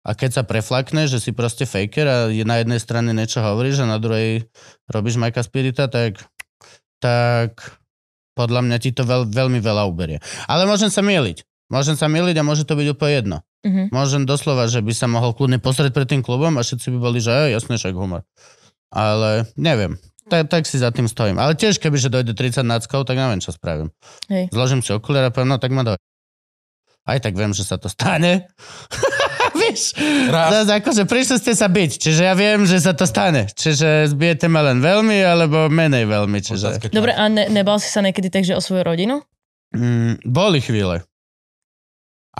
A 0.00 0.16
keď 0.16 0.40
sa 0.40 0.42
preflakne, 0.48 1.04
že 1.04 1.20
si 1.20 1.32
proste 1.32 1.68
faker 1.68 2.06
a 2.08 2.16
je 2.32 2.44
na 2.44 2.60
jednej 2.60 2.80
strane 2.80 3.12
niečo 3.12 3.44
hovoríš 3.44 3.84
a 3.84 3.90
na 3.90 4.00
druhej 4.00 4.48
robíš 4.88 5.20
Majka 5.20 5.44
Spirita, 5.44 5.92
tak, 5.92 6.24
tak 7.04 7.80
podľa 8.32 8.64
mňa 8.64 8.76
ti 8.80 8.96
to 8.96 9.04
veľ, 9.04 9.28
veľmi 9.28 9.60
veľa 9.60 9.84
uberie. 9.84 10.16
Ale 10.48 10.64
môžem 10.64 10.88
sa 10.88 11.04
mieliť. 11.04 11.44
Môžem 11.68 12.00
sa 12.00 12.08
mieliť 12.08 12.36
a 12.40 12.46
môže 12.48 12.64
to 12.64 12.80
byť 12.80 12.96
úplne 12.96 13.12
jedno. 13.12 13.36
Mhm. 13.60 13.92
Môžem 13.92 14.24
doslova, 14.24 14.64
že 14.72 14.80
by 14.80 14.92
sa 14.96 15.04
mohol 15.04 15.36
kľudne 15.36 15.60
pozrieť 15.60 15.92
pred 15.92 16.08
tým 16.08 16.24
klubom 16.24 16.56
a 16.56 16.64
všetci 16.64 16.96
by 16.96 16.98
boli, 16.98 17.20
že 17.20 17.28
"Ej, 17.28 17.60
jasne, 17.60 17.76
však 17.76 17.92
humor. 17.92 18.24
Ale 18.88 19.46
neviem. 19.54 20.00
Tak, 20.30 20.46
tak 20.46 20.62
si 20.64 20.78
za 20.78 20.94
tým 20.94 21.10
stojím. 21.10 21.36
Ale 21.42 21.58
tiež, 21.58 21.82
keby 21.82 21.98
že 21.98 22.08
dojde 22.08 22.32
30 22.38 22.62
náckov, 22.62 23.02
tak 23.02 23.18
neviem, 23.18 23.42
čo 23.42 23.50
spravím. 23.50 23.90
Hej. 24.30 24.48
Zložím 24.54 24.80
si 24.80 24.94
okuliare 24.94 25.28
a 25.28 25.34
poviem, 25.34 25.50
no 25.50 25.58
tak 25.58 25.74
ma 25.74 25.82
doj. 25.82 25.98
Aj 27.04 27.18
tak 27.18 27.34
viem, 27.34 27.50
že 27.50 27.66
sa 27.66 27.80
to 27.80 27.90
stane. 27.90 28.46
Vieš, 29.60 29.98
Raz. 30.30 30.70
akože 30.70 31.10
prišli 31.10 31.36
ste 31.42 31.52
sa 31.58 31.66
byť, 31.66 31.98
čiže 31.98 32.22
ja 32.22 32.38
viem, 32.38 32.62
že 32.70 32.78
sa 32.78 32.94
to 32.94 33.02
stane. 33.02 33.50
Čiže 33.50 34.14
zbijete 34.14 34.46
ma 34.46 34.62
len 34.62 34.78
veľmi, 34.78 35.18
alebo 35.26 35.66
menej 35.66 36.06
veľmi. 36.06 36.38
Čiže... 36.38 36.94
Dobre, 36.94 37.10
a 37.10 37.26
ne, 37.26 37.50
nebal 37.50 37.82
si 37.82 37.90
sa 37.90 37.98
niekedy 37.98 38.30
tak, 38.30 38.46
že 38.46 38.54
o 38.54 38.62
svoju 38.62 38.86
rodinu? 38.86 39.26
Mm, 39.74 40.22
boli 40.22 40.62
chvíle. 40.62 41.02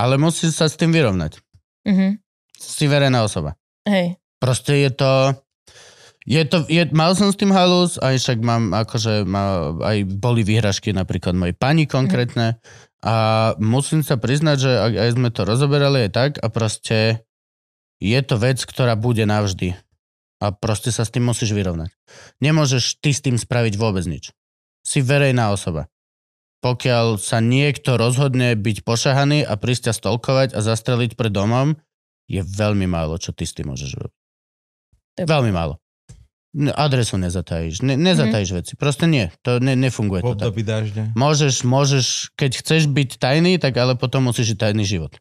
Ale 0.00 0.16
musíš 0.16 0.56
sa 0.56 0.66
s 0.72 0.80
tým 0.80 0.96
vyrovnať. 0.96 1.36
Mhm. 1.84 2.16
Si 2.56 2.84
verejná 2.88 3.20
osoba. 3.20 3.56
Hej. 3.84 4.16
Proste 4.40 4.80
je 4.80 4.90
to... 4.96 5.12
Je 6.28 6.44
to, 6.44 6.68
je, 6.68 6.84
mal 6.92 7.16
som 7.16 7.32
s 7.32 7.40
tým 7.40 7.48
halus, 7.48 7.96
aj 7.96 8.20
však 8.20 8.38
mám, 8.44 8.76
akože, 8.76 9.24
ma, 9.24 9.72
aj 9.80 10.04
boli 10.04 10.44
výhražky 10.44 10.92
napríklad 10.92 11.32
mojej 11.32 11.56
pani 11.56 11.88
konkrétne 11.88 12.60
a 13.00 13.16
musím 13.56 14.04
sa 14.04 14.20
priznať, 14.20 14.56
že 14.60 14.70
aj, 14.70 14.92
aj 15.00 15.10
sme 15.16 15.28
to 15.32 15.48
rozoberali 15.48 16.06
aj 16.06 16.10
tak 16.12 16.30
a 16.44 16.52
proste 16.52 17.24
je 18.04 18.20
to 18.20 18.36
vec, 18.36 18.60
ktorá 18.60 19.00
bude 19.00 19.24
navždy 19.24 19.80
a 20.40 20.46
proste 20.52 20.92
sa 20.92 21.08
s 21.08 21.12
tým 21.12 21.24
musíš 21.24 21.56
vyrovnať. 21.56 21.92
Nemôžeš 22.44 23.00
ty 23.00 23.16
s 23.16 23.24
tým 23.24 23.40
spraviť 23.40 23.80
vôbec 23.80 24.04
nič. 24.04 24.36
Si 24.84 25.00
verejná 25.04 25.52
osoba. 25.52 25.88
Pokiaľ 26.60 27.16
sa 27.16 27.40
niekto 27.40 27.96
rozhodne 27.96 28.52
byť 28.52 28.84
pošahaný 28.84 29.42
a 29.42 29.56
prísť 29.56 29.88
ťa 29.88 29.94
stolkovať 29.96 30.48
a 30.52 30.60
zastreliť 30.60 31.16
pred 31.16 31.32
domom, 31.32 31.72
je 32.28 32.44
veľmi 32.44 32.84
málo, 32.84 33.16
čo 33.16 33.32
ty 33.32 33.48
s 33.48 33.56
tým 33.56 33.72
môžeš 33.72 33.96
robiť. 33.96 34.18
Veľmi 35.24 35.50
málo. 35.50 35.80
Adresu 36.50 37.14
nezatajíš. 37.14 37.86
Ne, 37.86 37.94
nezatajíš 37.94 38.50
veci. 38.50 38.72
Proste 38.74 39.06
nie. 39.06 39.30
To 39.46 39.62
ne, 39.62 39.78
nefunguje 39.78 40.18
V 40.18 40.24
to 40.24 40.30
tak. 40.34 40.50
období 40.50 40.62
dažďa. 40.66 41.14
Môžeš, 41.14 41.62
môžeš, 41.62 42.06
keď 42.34 42.50
chceš 42.58 42.82
byť 42.90 43.22
tajný, 43.22 43.62
tak 43.62 43.78
ale 43.78 43.94
potom 43.94 44.26
musíš 44.26 44.54
žiť 44.54 44.58
tajný 44.58 44.82
život. 44.82 45.14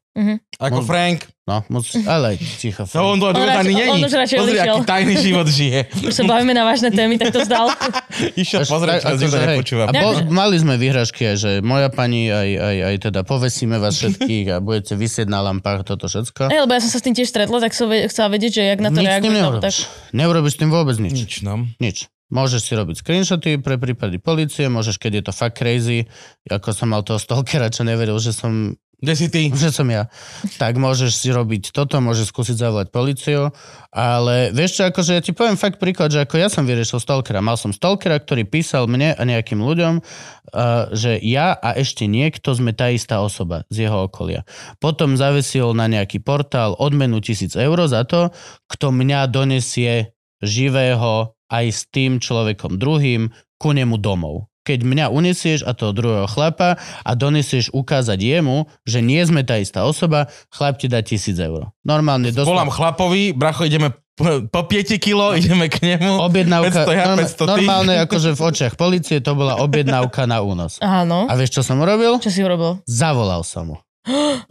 Ako 0.57 0.81
Môž- 0.81 0.89
Frank. 0.89 1.19
No, 1.49 1.65
musíš, 1.65 2.05
ale 2.05 2.37
ticho. 2.37 2.85
No 2.93 3.09
on 3.09 3.17
to 3.17 3.33
On 3.33 3.41
už 3.41 3.49
ani 3.57 3.73
není. 3.73 3.89
on 3.89 4.05
už 4.05 4.13
radšej 4.13 4.37
Pozri, 4.37 4.57
aký 4.61 4.81
tajný 4.85 5.15
život 5.17 5.47
žije. 5.49 5.79
Už 6.05 6.13
sa 6.13 6.21
bavíme 6.21 6.53
na 6.53 6.61
vážne 6.61 6.93
témy, 6.93 7.17
tak 7.17 7.33
to 7.33 7.41
zdal. 7.41 7.73
Išiel 8.41 8.69
pozrieť, 8.69 9.01
tak, 9.01 9.17
čo 9.17 9.25
nikto 9.25 9.33
akože, 9.33 9.37
hej. 9.41 9.57
nepočúva. 9.57 9.83
A 9.89 9.91
bol, 9.97 10.13
mali 10.29 10.55
sme 10.61 10.77
vyhražky 10.77 11.25
aj, 11.25 11.35
že 11.41 11.51
moja 11.65 11.89
pani, 11.89 12.29
aj, 12.29 12.49
aj, 12.53 12.77
aj 12.85 12.95
teda 13.09 13.25
povesíme 13.25 13.81
vás 13.81 13.97
všetkých 13.97 14.45
a 14.53 14.55
budete 14.61 14.93
vysieť 14.93 15.25
na 15.25 15.41
lampách 15.41 15.89
toto 15.89 16.05
všetko. 16.05 16.53
Hej, 16.53 16.69
lebo 16.69 16.71
ja 16.77 16.81
som 16.85 16.93
sa 16.93 17.01
s 17.01 17.03
tým 17.09 17.17
tiež 17.17 17.25
stretla, 17.33 17.57
tak 17.57 17.73
som 17.73 17.89
chcela 17.89 18.29
vedieť, 18.29 18.61
že 18.61 18.63
jak 18.69 18.79
na 18.85 18.93
to 18.93 19.01
Nič 19.01 19.09
reagujú. 19.09 19.33
tak... 19.33 19.41
neurobiš. 19.41 19.77
Neurobiš 20.13 20.53
s 20.53 20.59
tým 20.61 20.69
vôbec 20.69 20.95
nič. 21.01 21.13
Nič, 21.17 21.33
no. 21.41 21.65
Nič. 21.81 22.13
Môžeš 22.29 22.61
si 22.61 22.77
robiť 22.77 23.01
screenshoty 23.01 23.57
pre 23.57 23.81
prípady 23.81 24.21
policie, 24.21 24.69
môžeš, 24.69 25.01
keď 25.01 25.11
je 25.17 25.23
to 25.25 25.33
fakt 25.33 25.57
crazy, 25.57 26.05
ako 26.45 26.77
som 26.77 26.93
mal 26.93 27.01
toho 27.01 27.17
stalkera, 27.17 27.73
čo 27.73 27.81
neveril, 27.81 28.21
že 28.21 28.37
som 28.37 28.77
Kde 28.99 29.13
si 29.15 29.31
ty? 29.31 29.47
že 29.55 29.71
som 29.71 29.87
ja. 29.87 30.11
Tak 30.59 30.75
môžeš 30.75 31.15
si 31.15 31.31
robiť 31.31 31.71
toto, 31.71 32.03
môžeš 32.03 32.35
skúsiť 32.35 32.59
zavolať 32.59 32.87
policiu, 32.91 33.47
ale 33.95 34.51
vieš 34.51 34.79
čo, 34.79 34.91
akože 34.91 35.15
ja 35.15 35.21
ti 35.23 35.31
poviem 35.31 35.55
fakt 35.55 35.79
príklad, 35.79 36.11
že 36.11 36.27
ako 36.27 36.35
ja 36.35 36.51
som 36.51 36.67
vyriešil 36.67 36.99
stalkera. 36.99 37.39
Mal 37.39 37.55
som 37.55 37.71
stalkera, 37.71 38.19
ktorý 38.19 38.43
písal 38.43 38.91
mne 38.91 39.15
a 39.15 39.21
nejakým 39.23 39.63
ľuďom, 39.63 40.03
že 40.91 41.15
ja 41.23 41.55
a 41.55 41.79
ešte 41.79 42.11
niekto 42.11 42.51
sme 42.51 42.75
tá 42.75 42.91
istá 42.91 43.23
osoba 43.23 43.63
z 43.71 43.87
jeho 43.87 44.11
okolia. 44.11 44.43
Potom 44.83 45.15
zavesil 45.15 45.71
na 45.71 45.87
nejaký 45.87 46.19
portál 46.19 46.75
odmenu 46.75 47.23
tisíc 47.23 47.55
eur 47.55 47.79
za 47.87 48.03
to, 48.03 48.35
kto 48.67 48.91
mňa 48.91 49.31
donesie 49.31 50.11
živého 50.43 51.39
aj 51.47 51.65
s 51.71 51.87
tým 51.87 52.19
človekom 52.19 52.75
druhým 52.75 53.31
ku 53.55 53.71
nemu 53.71 53.95
domov. 53.95 54.48
Keď 54.69 54.85
mňa 54.85 55.05
unesieš 55.09 55.65
a 55.65 55.73
toho 55.73 55.89
druhého 55.97 56.29
chlapa 56.29 56.77
a 57.01 57.11
donesieš 57.17 57.73
ukázať 57.73 58.21
jemu, 58.21 58.69
že 58.85 59.01
nie 59.01 59.17
sme 59.25 59.41
tá 59.41 59.57
istá 59.57 59.81
osoba, 59.81 60.29
chlap 60.53 60.77
ti 60.77 60.85
dá 60.85 61.01
tisíc 61.01 61.41
eur. 61.41 61.73
Normálne 61.81 62.29
Volám 62.29 62.69
dosť. 62.69 62.77
chlapovi, 62.77 63.23
bracho, 63.33 63.65
ideme 63.65 63.97
po, 64.13 64.45
po 64.45 64.61
5 64.67 64.99
kilo, 65.01 65.33
ideme 65.33 65.71
k 65.71 65.79
nemu. 65.95 66.21
Objednávka, 66.21 66.85
500 66.85 66.93
ja, 66.93 67.05
norm, 67.09 67.19
500 67.23 67.33
ty. 67.33 67.49
normálne 67.49 67.93
akože 68.03 68.29
v 68.35 68.41
očiach 68.45 68.73
policie 68.77 69.17
to 69.23 69.31
bola 69.33 69.57
objednávka 69.63 70.29
na 70.29 70.43
únos. 70.43 70.77
Áno. 70.83 71.25
A 71.25 71.33
vieš, 71.39 71.57
čo 71.57 71.61
som 71.65 71.81
urobil? 71.81 72.21
Čo 72.21 72.29
si 72.29 72.45
urobil? 72.45 72.83
Zavolal 72.85 73.41
som 73.41 73.73
mu. 73.73 73.75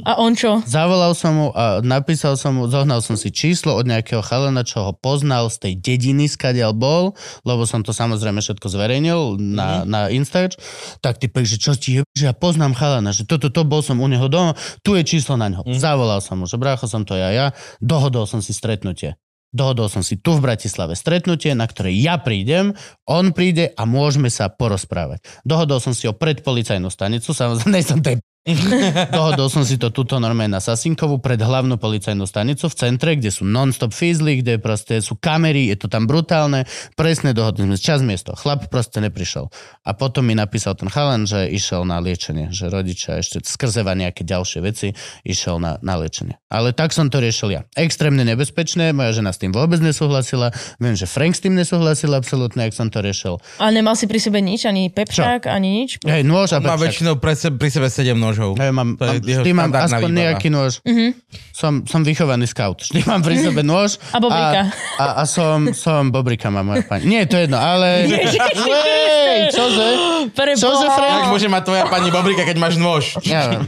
A 0.07 0.17
on 0.23 0.33
čo? 0.39 0.63
Zavolal 0.65 1.13
som 1.19 1.33
mu 1.35 1.47
a 1.53 1.83
napísal 1.83 2.39
som 2.39 2.55
mu, 2.55 2.71
zohnal 2.71 3.03
som 3.03 3.19
si 3.19 3.35
číslo 3.35 3.75
od 3.75 3.85
nejakého 3.85 4.23
chalana, 4.23 4.63
čo 4.63 4.87
ho 4.89 4.93
poznal 4.95 5.51
z 5.51 5.69
tej 5.69 5.75
dediny, 5.79 6.31
skadiaľ 6.31 6.73
bol, 6.73 7.05
lebo 7.43 7.67
som 7.67 7.83
to 7.83 7.91
samozrejme 7.91 8.39
všetko 8.39 8.67
zverejnil 8.71 9.37
na, 9.41 9.83
Mhm. 9.83 9.85
na 9.91 10.01
Instač. 10.09 10.55
Tak 11.03 11.19
ty 11.19 11.27
že 11.43 11.59
čo 11.59 11.73
ti 11.75 11.99
je, 11.99 12.01
že 12.15 12.31
ja 12.31 12.35
poznám 12.35 12.75
chalana, 12.75 13.11
že 13.11 13.27
toto, 13.27 13.51
to, 13.51 13.63
bol 13.67 13.83
som 13.83 13.99
u 13.99 14.07
neho 14.07 14.27
doma, 14.27 14.55
tu 14.83 14.95
je 14.95 15.03
číslo 15.03 15.35
na 15.35 15.51
ňo. 15.51 15.67
Mhm. 15.67 15.79
Zavolal 15.79 16.23
som 16.23 16.39
mu, 16.39 16.47
že 16.47 16.59
brácho 16.59 16.87
som 16.87 17.03
to 17.03 17.19
ja, 17.19 17.31
ja, 17.35 17.47
dohodol 17.83 18.27
som 18.27 18.39
si 18.39 18.55
stretnutie. 18.55 19.19
Dohodol 19.49 19.89
som 19.89 20.05
si 20.05 20.21
tu 20.21 20.37
v 20.37 20.45
Bratislave 20.45 20.93
stretnutie, 20.93 21.57
na 21.57 21.65
ktoré 21.65 21.89
ja 21.97 22.21
prídem, 22.21 22.77
on 23.09 23.33
príde 23.33 23.73
a 23.73 23.89
môžeme 23.89 24.29
sa 24.29 24.53
porozprávať. 24.53 25.25
Dohodol 25.41 25.81
som 25.81 25.97
si 25.97 26.05
ho 26.05 26.13
pred 26.13 26.45
policajnú 26.45 26.93
stanicu, 26.93 27.33
samozrejme, 27.33 27.73
nejsem 27.81 28.01
tej 28.05 28.21
Dohodol 29.15 29.49
som 29.53 29.63
si 29.65 29.77
to 29.77 29.93
tuto 29.93 30.17
normálne 30.17 30.57
na 30.57 30.63
Sasinkovu 30.63 31.21
pred 31.21 31.37
hlavnú 31.37 31.77
policajnú 31.77 32.25
stanicu 32.25 32.69
v 32.73 32.75
centre, 32.75 33.11
kde 33.17 33.29
sú 33.29 33.45
non-stop 33.45 33.93
fízly, 33.93 34.41
kde 34.41 34.57
proste 34.57 35.01
sú 35.05 35.21
kamery, 35.21 35.69
je 35.73 35.77
to 35.77 35.87
tam 35.93 36.09
brutálne. 36.09 36.65
Presne 36.97 37.37
dohodli 37.37 37.69
sme 37.69 37.77
čas 37.77 38.01
miesto. 38.01 38.33
Chlap 38.33 38.73
proste 38.73 39.05
neprišiel. 39.05 39.53
A 39.85 39.91
potom 39.93 40.25
mi 40.25 40.33
napísal 40.33 40.77
ten 40.77 40.89
chalan, 40.89 41.29
že 41.29 41.49
išiel 41.49 41.85
na 41.85 42.01
liečenie, 42.01 42.49
že 42.49 42.73
rodičia 42.73 43.21
ešte 43.21 43.45
skrzeva 43.45 43.93
nejaké 43.93 44.25
ďalšie 44.25 44.61
veci 44.65 44.97
išiel 45.25 45.61
na, 45.61 45.77
na 45.85 46.01
liečenie. 46.01 46.41
Ale 46.49 46.73
tak 46.73 46.97
som 46.97 47.13
to 47.13 47.21
riešil 47.21 47.53
ja. 47.53 47.69
Extrémne 47.77 48.25
nebezpečné, 48.25 48.97
moja 48.97 49.13
žena 49.13 49.33
s 49.33 49.41
tým 49.41 49.53
vôbec 49.53 49.81
nesúhlasila. 49.85 50.53
Viem, 50.81 50.97
že 50.97 51.05
Frank 51.05 51.37
s 51.37 51.45
tým 51.45 51.53
nesúhlasil 51.53 52.09
absolútne, 52.17 52.65
ak 52.65 52.73
som 52.73 52.89
to 52.89 53.05
riešil. 53.05 53.37
A 53.61 53.69
nemal 53.69 53.93
si 53.99 54.09
pri 54.09 54.17
sebe 54.17 54.41
nič, 54.41 54.65
ani 54.65 54.89
pepšák, 54.89 55.45
ani 55.45 55.85
nič? 55.85 56.01
Hej, 56.05 56.25
nôž 56.25 56.57
a 56.57 56.61
Má 56.65 56.75
pepšak. 56.75 56.81
väčšinou 56.89 57.15
pre 57.21 57.35
se, 57.37 57.49
pri 57.53 57.69
sebe 57.69 57.89
7 57.93 58.17
nožov. 58.39 58.55
Hej, 58.55 58.71
mám, 58.71 58.89
To 58.95 59.03
je 59.03 59.11
mám, 59.11 59.27
jeho 59.27 59.43
vždy 59.43 59.51
mám 59.53 59.71
aspoň 59.75 59.99
výbava. 60.07 60.21
nejaký 60.23 60.49
nôž. 60.49 60.73
Mhm. 60.87 61.07
Som, 61.51 61.73
som 61.85 62.01
vychovaný 62.01 62.47
scout. 62.47 62.87
Vždy 62.87 63.03
mám 63.03 63.19
pri 63.19 63.35
sebe 63.37 63.67
nôž. 63.67 63.99
A 64.15 64.23
bobrika. 64.23 64.71
A, 64.95 65.03
a, 65.03 65.07
a 65.19 65.23
som, 65.27 65.75
som 65.75 66.07
bobrika 66.09 66.47
má 66.49 66.63
moja 66.63 66.87
pani. 66.87 67.03
Nie, 67.05 67.27
to 67.27 67.35
je 67.35 67.51
jedno, 67.51 67.59
ale... 67.59 68.07
Wej, 68.07 69.51
čože? 69.51 69.87
Pre 70.31 70.53
Čože. 70.55 70.87
Frank? 70.89 71.15
Jak 71.19 71.31
môže 71.31 71.49
mať 71.49 71.63
tvoja 71.65 71.85
pani 71.87 72.09
Bobrika, 72.09 72.43
keď 72.43 72.57
máš 72.57 72.75
nôž? 72.77 73.19
Ja. 73.25 73.59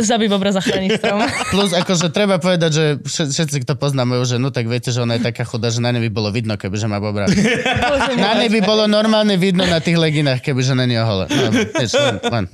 Zabí 0.00 0.26
bobra 0.26 0.48
zachráni 0.50 0.88
strom. 0.90 1.20
Plus 1.50 1.72
akože 1.72 2.08
treba 2.08 2.38
povedať, 2.38 2.70
že 2.70 2.84
vš- 2.98 3.30
všetci, 3.30 3.56
kto 3.60 3.74
pozná 3.74 4.04
moju 4.04 4.24
ženu, 4.26 4.48
tak 4.48 4.64
viete, 4.64 4.88
že 4.88 5.02
ona 5.02 5.18
je 5.18 5.26
taká 5.26 5.42
chudá, 5.42 5.68
že 5.68 5.82
na 5.82 5.90
nej 5.90 6.00
by 6.00 6.10
bolo 6.10 6.30
vidno, 6.30 6.54
kebyže 6.54 6.86
má 6.86 6.96
bobra. 6.96 7.26
Na 8.16 8.32
nej 8.34 8.48
by 8.48 8.60
bolo 8.62 8.86
normálne 8.86 9.34
vidno 9.34 9.66
na 9.66 9.76
tých 9.76 9.98
leginách, 9.98 10.40
kebyže 10.40 10.72
není 10.72 10.96
ohole. 10.96 11.26
No, 11.26 11.50
vieš, 11.52 11.92
len, 11.94 12.16
len. 12.22 12.44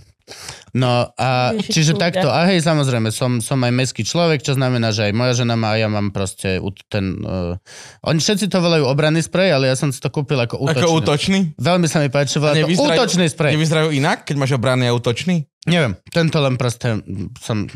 No 0.75 1.09
a 1.15 1.55
Ježiš, 1.55 1.73
čiže 1.73 1.93
ľudia. 1.95 2.03
takto, 2.11 2.29
a 2.29 2.51
hej, 2.51 2.59
samozrejme, 2.61 3.09
som, 3.15 3.39
som 3.39 3.63
aj 3.63 3.73
meský 3.73 4.03
človek, 4.03 4.43
čo 4.43 4.59
znamená, 4.59 4.91
že 4.91 5.09
aj 5.09 5.13
moja 5.15 5.33
žena 5.39 5.55
má, 5.55 5.73
a 5.73 5.81
ja 5.81 5.89
mám 5.89 6.11
proste 6.11 6.59
ten... 6.91 7.23
Uh, 7.23 7.57
oni 8.03 8.19
všetci 8.19 8.51
to 8.51 8.59
volajú 8.59 8.85
obranný 8.91 9.23
sprej, 9.23 9.55
ale 9.55 9.71
ja 9.71 9.77
som 9.79 9.95
si 9.95 10.03
to 10.03 10.11
kúpil 10.11 10.37
ako 10.37 10.61
útočný. 10.61 10.83
Ako 10.83 10.91
útočný? 10.99 11.39
Veľmi 11.57 11.87
sa 11.87 12.03
mi 12.03 12.11
páči, 12.11 12.43
volá 12.43 12.59
to 12.59 12.67
útočný 12.67 13.31
sprej. 13.31 13.55
Nevyzerajú 13.55 13.95
inak, 13.95 14.27
keď 14.27 14.35
máš 14.37 14.53
obranný 14.59 14.91
a 14.91 14.93
útočný? 14.93 15.47
Neviem, 15.67 15.99
tento 16.15 16.39
len 16.39 16.55
proste 16.55 17.03
som, 17.43 17.67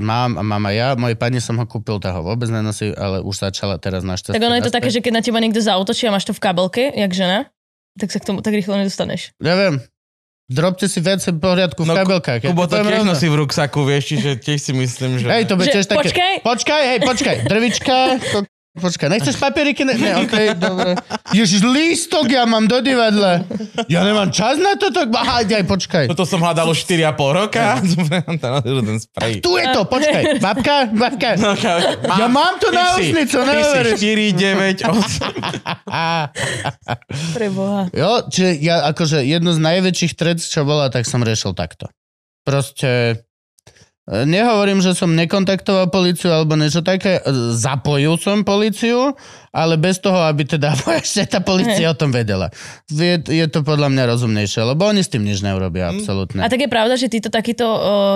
mám 0.00 0.36
a 0.36 0.42
mám 0.44 0.60
aj 0.68 0.74
ja. 0.76 0.88
Mojej 0.92 1.16
pani 1.16 1.40
som 1.40 1.56
ho 1.56 1.64
kúpil, 1.64 1.96
tá 1.96 2.12
ho 2.12 2.20
vôbec 2.20 2.52
nenosí, 2.52 2.92
ale 2.92 3.24
už 3.24 3.48
začala 3.48 3.80
teraz 3.80 4.04
našťastie. 4.04 4.36
Tak 4.36 4.44
ono 4.44 4.60
je 4.60 4.68
to 4.68 4.76
také, 4.76 4.92
že 4.92 5.00
keď 5.00 5.12
na 5.16 5.22
teba 5.24 5.40
niekto 5.40 5.64
zautočí 5.64 6.04
a 6.04 6.12
máš 6.12 6.28
to 6.28 6.36
v 6.36 6.40
kabelke, 6.44 6.92
jak 6.92 7.12
žena, 7.16 7.48
tak 7.96 8.12
sa 8.12 8.20
k 8.20 8.28
tomu 8.28 8.44
tak 8.44 8.52
rýchlo 8.52 8.76
nedostaneš. 8.76 9.32
Ja 9.40 9.56
viem. 9.56 9.80
Drobte 10.50 10.90
si 10.90 10.98
viacej 10.98 11.38
poriadku 11.38 11.86
v 11.86 11.86
No, 11.86 11.94
kabelkách. 11.94 12.42
Kubo 12.42 12.66
to 12.66 12.82
tiež 12.82 13.06
nosí 13.06 13.30
v 13.30 13.38
ruksaku, 13.38 13.86
vieš, 13.86 14.18
čiže 14.18 14.30
tiež 14.34 14.58
si 14.58 14.72
myslím, 14.74 15.22
že... 15.22 15.30
Hej, 15.30 15.46
to 15.46 15.54
bude 15.54 15.70
tiež 15.70 15.86
také... 15.86 16.10
počkaj. 16.10 16.32
Počkaj, 16.42 16.82
hej, 16.90 16.98
počkaj. 17.06 17.36
Drvička. 17.46 17.96
ko- 18.34 18.59
Počkaj, 18.70 19.10
nechceš 19.10 19.34
papieriky? 19.34 19.82
Ne, 19.82 19.98
ne 19.98 20.22
okej, 20.22 20.54
dobre. 20.54 20.94
Ježiš, 21.34 21.66
lístok 21.66 22.30
ja 22.30 22.46
mám 22.46 22.70
do 22.70 22.78
divadla. 22.78 23.42
Ja 23.90 24.06
nemám 24.06 24.30
čas 24.30 24.62
na 24.62 24.78
toto. 24.78 25.10
Aha, 25.10 25.42
aj 25.42 25.66
počkaj. 25.66 26.06
Toto 26.06 26.22
som 26.22 26.38
hľadal 26.38 26.70
už 26.70 26.86
4,5 26.86 27.18
roka. 27.34 27.82
ten 28.86 28.98
sprej. 29.02 29.42
Tu 29.42 29.50
je 29.58 29.66
to, 29.74 29.82
počkaj. 29.90 30.38
Babka, 30.38 30.86
babka. 30.86 31.34
No, 31.42 31.58
Ja 32.14 32.30
mám 32.30 32.62
to 32.62 32.70
na 32.70 32.94
osnicu, 32.94 33.42
neuveríš. 33.42 33.98
Ty 33.98 34.06
si 34.06 34.38
4, 34.38 34.38
9, 34.38 34.86
8. 34.86 37.34
Pre 37.34 37.46
Boha. 37.50 37.90
Jo, 37.90 38.22
čiže 38.30 38.54
ja 38.62 38.86
akože 38.86 39.26
jednu 39.26 39.50
z 39.50 39.66
najväčších 39.66 40.14
trec, 40.14 40.38
čo 40.38 40.62
bola, 40.62 40.94
tak 40.94 41.10
som 41.10 41.26
riešil 41.26 41.58
takto. 41.58 41.90
Proste 42.46 43.18
nehovorím, 44.10 44.82
že 44.82 44.98
som 44.98 45.14
nekontaktoval 45.14 45.88
policiu 45.88 46.34
alebo 46.34 46.58
niečo 46.58 46.82
také, 46.82 47.22
zapojil 47.54 48.18
som 48.18 48.42
policiu, 48.42 49.14
ale 49.50 49.74
bez 49.74 49.98
toho, 49.98 50.18
aby 50.30 50.46
teda 50.46 50.74
ešte 51.02 51.26
tá 51.26 51.40
policia 51.42 51.90
o 51.90 51.96
tom 51.98 52.14
vedela. 52.14 52.50
Je, 52.86 53.18
je 53.18 53.46
to 53.50 53.66
podľa 53.66 53.90
mňa 53.90 54.02
rozumnejšie, 54.10 54.62
lebo 54.62 54.86
oni 54.86 55.02
s 55.02 55.10
tým 55.10 55.26
nič 55.26 55.42
neurobia, 55.42 55.90
absolútne. 55.90 56.42
A 56.42 56.50
tak 56.50 56.62
je 56.62 56.70
pravda, 56.70 56.94
že 56.94 57.10
títo 57.10 57.30
takíto, 57.30 57.66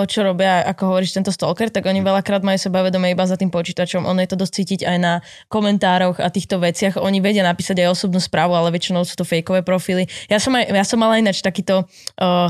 čo 0.07 0.23
robia, 0.23 0.63
ako 0.63 0.95
hovoríš, 0.95 1.15
tento 1.15 1.31
stalker, 1.31 1.71
tak 1.71 1.87
oni 1.87 1.99
veľakrát 1.99 2.43
majú 2.43 2.55
sebavedomie 2.59 3.11
iba 3.11 3.27
za 3.27 3.35
tým 3.35 3.51
počítačom. 3.51 4.07
Ono 4.07 4.19
je 4.23 4.29
to 4.31 4.39
dosť 4.39 4.53
cítiť 4.55 4.81
aj 4.87 4.97
na 4.99 5.13
komentároch 5.51 6.23
a 6.23 6.31
týchto 6.31 6.59
veciach. 6.59 6.99
Oni 6.99 7.19
vedia 7.19 7.43
napísať 7.43 7.83
aj 7.83 7.95
osobnú 7.99 8.23
správu, 8.23 8.55
ale 8.55 8.71
väčšinou 8.71 9.03
sú 9.03 9.19
to 9.19 9.27
fejkové 9.27 9.63
profily. 9.63 10.07
Ja 10.31 10.39
som, 10.39 10.55
aj, 10.55 10.71
ja 10.71 10.85
som 10.87 10.99
mala 10.99 11.19
ináč 11.19 11.43
takýto 11.43 11.83
o, 11.83 11.85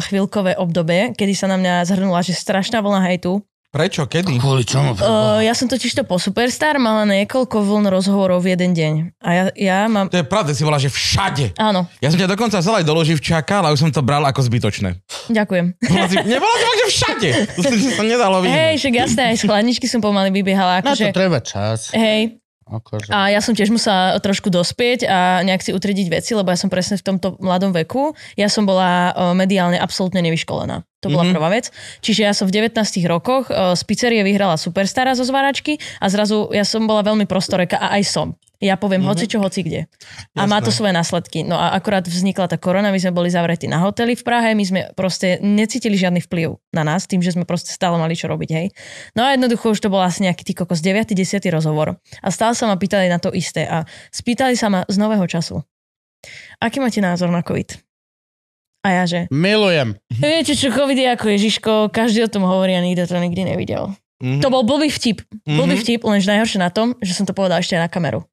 chvíľkové 0.06 0.58
obdobie, 0.62 1.18
kedy 1.18 1.34
sa 1.34 1.50
na 1.50 1.58
mňa 1.58 1.90
zhrnula, 1.90 2.22
že 2.22 2.38
strašná 2.38 2.86
vlna 2.86 3.02
hejtu. 3.10 3.35
Prečo? 3.76 4.08
Kedy? 4.08 4.40
Kvôli 4.40 4.64
čomu? 4.64 4.96
Uh, 4.96 5.44
ja 5.44 5.52
som 5.52 5.68
totiž 5.68 5.92
to 5.92 6.08
po 6.08 6.16
Superstar 6.16 6.80
mala 6.80 7.04
niekoľko 7.04 7.60
vln 7.60 7.92
rozhovorov 7.92 8.40
v 8.40 8.56
jeden 8.56 8.72
deň. 8.72 8.94
A 9.20 9.30
ja, 9.36 9.44
ja 9.52 9.80
mám... 9.92 10.08
To 10.08 10.16
je 10.16 10.24
pravda, 10.24 10.56
si 10.56 10.64
volá, 10.64 10.80
že 10.80 10.88
všade. 10.88 11.60
Áno, 11.60 11.84
Ja 12.00 12.08
som 12.08 12.16
ťa 12.16 12.32
dokonca 12.32 12.64
vzal 12.64 12.80
aj 12.80 12.86
do 12.88 12.96
loživčáka, 12.96 13.60
ale 13.60 13.76
už 13.76 13.84
som 13.84 13.92
to 13.92 14.00
bral 14.00 14.24
ako 14.24 14.48
zbytočné. 14.48 14.96
ďakujem. 15.28 15.76
Bola 15.92 16.08
si, 16.08 16.16
nebola 16.24 16.56
to 16.56 16.64
fakt, 16.64 16.80
že 16.80 16.88
všade. 16.88 17.30
To 17.56 17.60
sa, 17.68 18.04
nedalo 18.08 18.40
vidieť. 18.40 18.56
Hej, 18.56 18.74
však 18.80 18.94
jasné, 18.96 19.22
aj 19.28 19.36
z 19.36 19.44
chladničky 19.44 19.86
som 19.92 20.00
pomaly 20.00 20.32
vybiehala. 20.32 20.80
Na 20.80 20.96
to 20.96 20.96
Akože, 20.96 21.12
treba 21.12 21.44
čas. 21.44 21.92
hej, 21.92 22.40
Akože. 22.66 23.14
A 23.14 23.30
ja 23.30 23.46
som 23.46 23.54
tiež 23.54 23.70
musela 23.70 24.18
trošku 24.18 24.50
dospieť 24.50 25.06
a 25.06 25.46
nejak 25.46 25.62
si 25.62 25.70
utrediť 25.70 26.10
veci, 26.10 26.34
lebo 26.34 26.50
ja 26.50 26.58
som 26.58 26.74
presne 26.74 26.98
v 26.98 27.06
tomto 27.06 27.38
mladom 27.38 27.70
veku. 27.70 28.18
Ja 28.34 28.50
som 28.50 28.66
bola 28.66 29.14
o, 29.14 29.38
mediálne 29.38 29.78
absolútne 29.78 30.26
nevyškolená. 30.26 30.82
To 31.06 31.14
bola 31.14 31.22
Mhm. 31.22 31.30
mm-hmm. 31.30 31.38
prvá 31.38 31.50
vec. 31.54 31.66
Čiže 32.02 32.22
ja 32.26 32.34
som 32.34 32.50
v 32.50 32.58
19 32.58 32.82
rokoch 33.06 33.54
o, 33.54 33.78
z 33.78 33.82
pizzerie 33.86 34.26
vyhrala 34.26 34.58
Superstara 34.58 35.14
zo 35.14 35.22
zváračky 35.22 35.78
a 36.02 36.10
zrazu 36.10 36.50
ja 36.58 36.66
som 36.66 36.90
bola 36.90 37.06
veľmi 37.06 37.30
prostoreka 37.30 37.78
a 37.78 38.02
aj 38.02 38.04
som. 38.10 38.28
Ja 38.66 38.82
poviem 38.82 39.06
mm-hmm. 39.06 39.14
hoci 39.14 39.26
čo, 39.30 39.38
hoci 39.38 39.62
kde. 39.62 39.86
A 40.34 40.50
má 40.50 40.58
to 40.58 40.74
Jasné. 40.74 40.78
svoje 40.82 40.94
následky. 40.98 41.40
No 41.46 41.54
a 41.62 41.78
akorát 41.78 42.02
vznikla 42.02 42.50
tá 42.50 42.58
korona, 42.58 42.90
my 42.90 42.98
sme 42.98 43.14
boli 43.14 43.30
zavretí 43.30 43.70
na 43.70 43.78
hoteli 43.86 44.18
v 44.18 44.24
Prahe, 44.26 44.58
my 44.58 44.66
sme 44.66 44.82
proste 44.98 45.38
necítili 45.46 45.94
žiadny 45.94 46.26
vplyv 46.26 46.58
na 46.74 46.82
nás, 46.82 47.06
tým, 47.06 47.22
že 47.22 47.38
sme 47.38 47.46
proste 47.46 47.70
stále 47.70 47.94
mali 48.02 48.18
čo 48.18 48.26
robiť, 48.26 48.50
hej. 48.50 48.74
No 49.14 49.22
a 49.22 49.38
jednoducho 49.38 49.70
už 49.70 49.86
to 49.86 49.94
bol 49.94 50.02
asi 50.02 50.26
nejaký 50.26 50.42
ty 50.42 50.58
kokos 50.58 50.82
9. 50.82 51.14
10. 51.14 51.38
rozhovor. 51.54 52.02
A 52.26 52.28
stále 52.34 52.58
sa 52.58 52.66
ma 52.66 52.74
pýtali 52.76 53.06
na 53.06 53.22
to 53.22 53.30
isté. 53.30 53.70
A 53.70 53.86
spýtali 54.10 54.58
sa 54.58 54.74
ma 54.74 54.82
z 54.90 54.98
nového 54.98 55.30
času. 55.30 55.62
Aký 56.58 56.82
máte 56.82 56.98
názor 57.06 57.30
na 57.30 57.46
COVID? 57.46 57.78
A 58.86 59.02
ja 59.02 59.04
že, 59.10 59.20
Milujem. 59.34 59.98
viete 60.10 60.54
čo, 60.54 60.70
COVID 60.70 60.98
je 60.98 61.10
ako 61.10 61.26
Ježiško, 61.34 61.72
každý 61.90 62.26
o 62.26 62.30
tom 62.30 62.46
hovorí 62.46 62.74
a 62.78 62.82
nikto 62.82 63.10
to 63.10 63.18
nikdy 63.18 63.42
nevidel. 63.46 63.94
Mhm. 64.22 64.40
To 64.46 64.48
bol 64.54 64.64
blbý 64.64 64.88
vtip. 64.94 65.26
Blbý 65.44 65.76
Mhm. 65.76 65.82
vtip, 65.84 66.02
lenže 66.06 66.30
najhoršie 66.32 66.60
na 66.62 66.70
tom, 66.72 66.94
že 67.04 67.18
som 67.18 67.26
to 67.28 67.34
povedala 67.36 67.60
ešte 67.60 67.76
aj 67.76 67.86
na 67.86 67.90
kameru. 67.92 68.24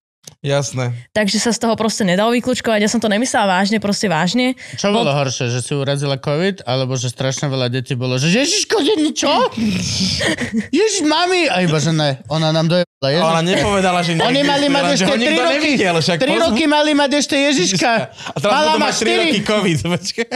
Jasné. 0.42 0.90
Takže 1.14 1.38
sa 1.38 1.54
z 1.54 1.62
toho 1.62 1.78
proste 1.78 2.02
nedalo 2.02 2.34
vyklúčkovať. 2.34 2.82
Ja 2.82 2.90
som 2.90 2.98
to 2.98 3.06
nemyslela 3.06 3.46
vážne, 3.46 3.78
proste 3.78 4.10
vážne. 4.10 4.58
Čo 4.74 4.90
bolo 4.90 5.14
horšie, 5.14 5.46
že 5.46 5.62
si 5.62 5.70
urazila 5.70 6.18
COVID, 6.18 6.66
alebo 6.66 6.98
že 6.98 7.14
strašne 7.14 7.46
veľa 7.46 7.70
detí 7.70 7.94
bolo, 7.94 8.18
že 8.18 8.26
Ježiško, 8.26 8.74
že 8.82 8.94
čo? 9.14 9.30
Ježiš, 10.82 11.06
mami! 11.06 11.46
A 11.46 11.62
iba, 11.62 11.78
že 11.78 11.94
ne, 11.94 12.18
ona 12.26 12.50
nám 12.50 12.66
dojebala. 12.66 12.90
Ježiš. 13.04 13.22
Ona 13.22 13.42
nepovedala, 13.42 13.98
že 14.02 14.10
Oni 14.14 14.42
neexistuje, 14.42 14.46
mali 14.46 14.66
mať 14.66 14.82
len, 14.82 14.90
že 14.90 14.94
ešte 14.94 15.06
ho 15.06 15.14
3 15.14 15.18
nikto 15.20 15.42
roky. 15.42 15.54
nevidel, 15.54 15.94
však 15.98 16.16
3 16.18 16.26
pozor. 16.26 16.42
roky 16.42 16.64
mali 16.66 16.90
mať 16.92 17.10
ešte 17.18 17.36
Ježiška. 17.36 17.90
A 18.30 18.36
teraz 18.38 18.52
Mala 18.52 18.72
má 18.72 18.86
mať 18.86 18.94
3 18.98 19.20
roky 19.22 19.38
4. 19.38 19.50
COVID. 19.50 19.78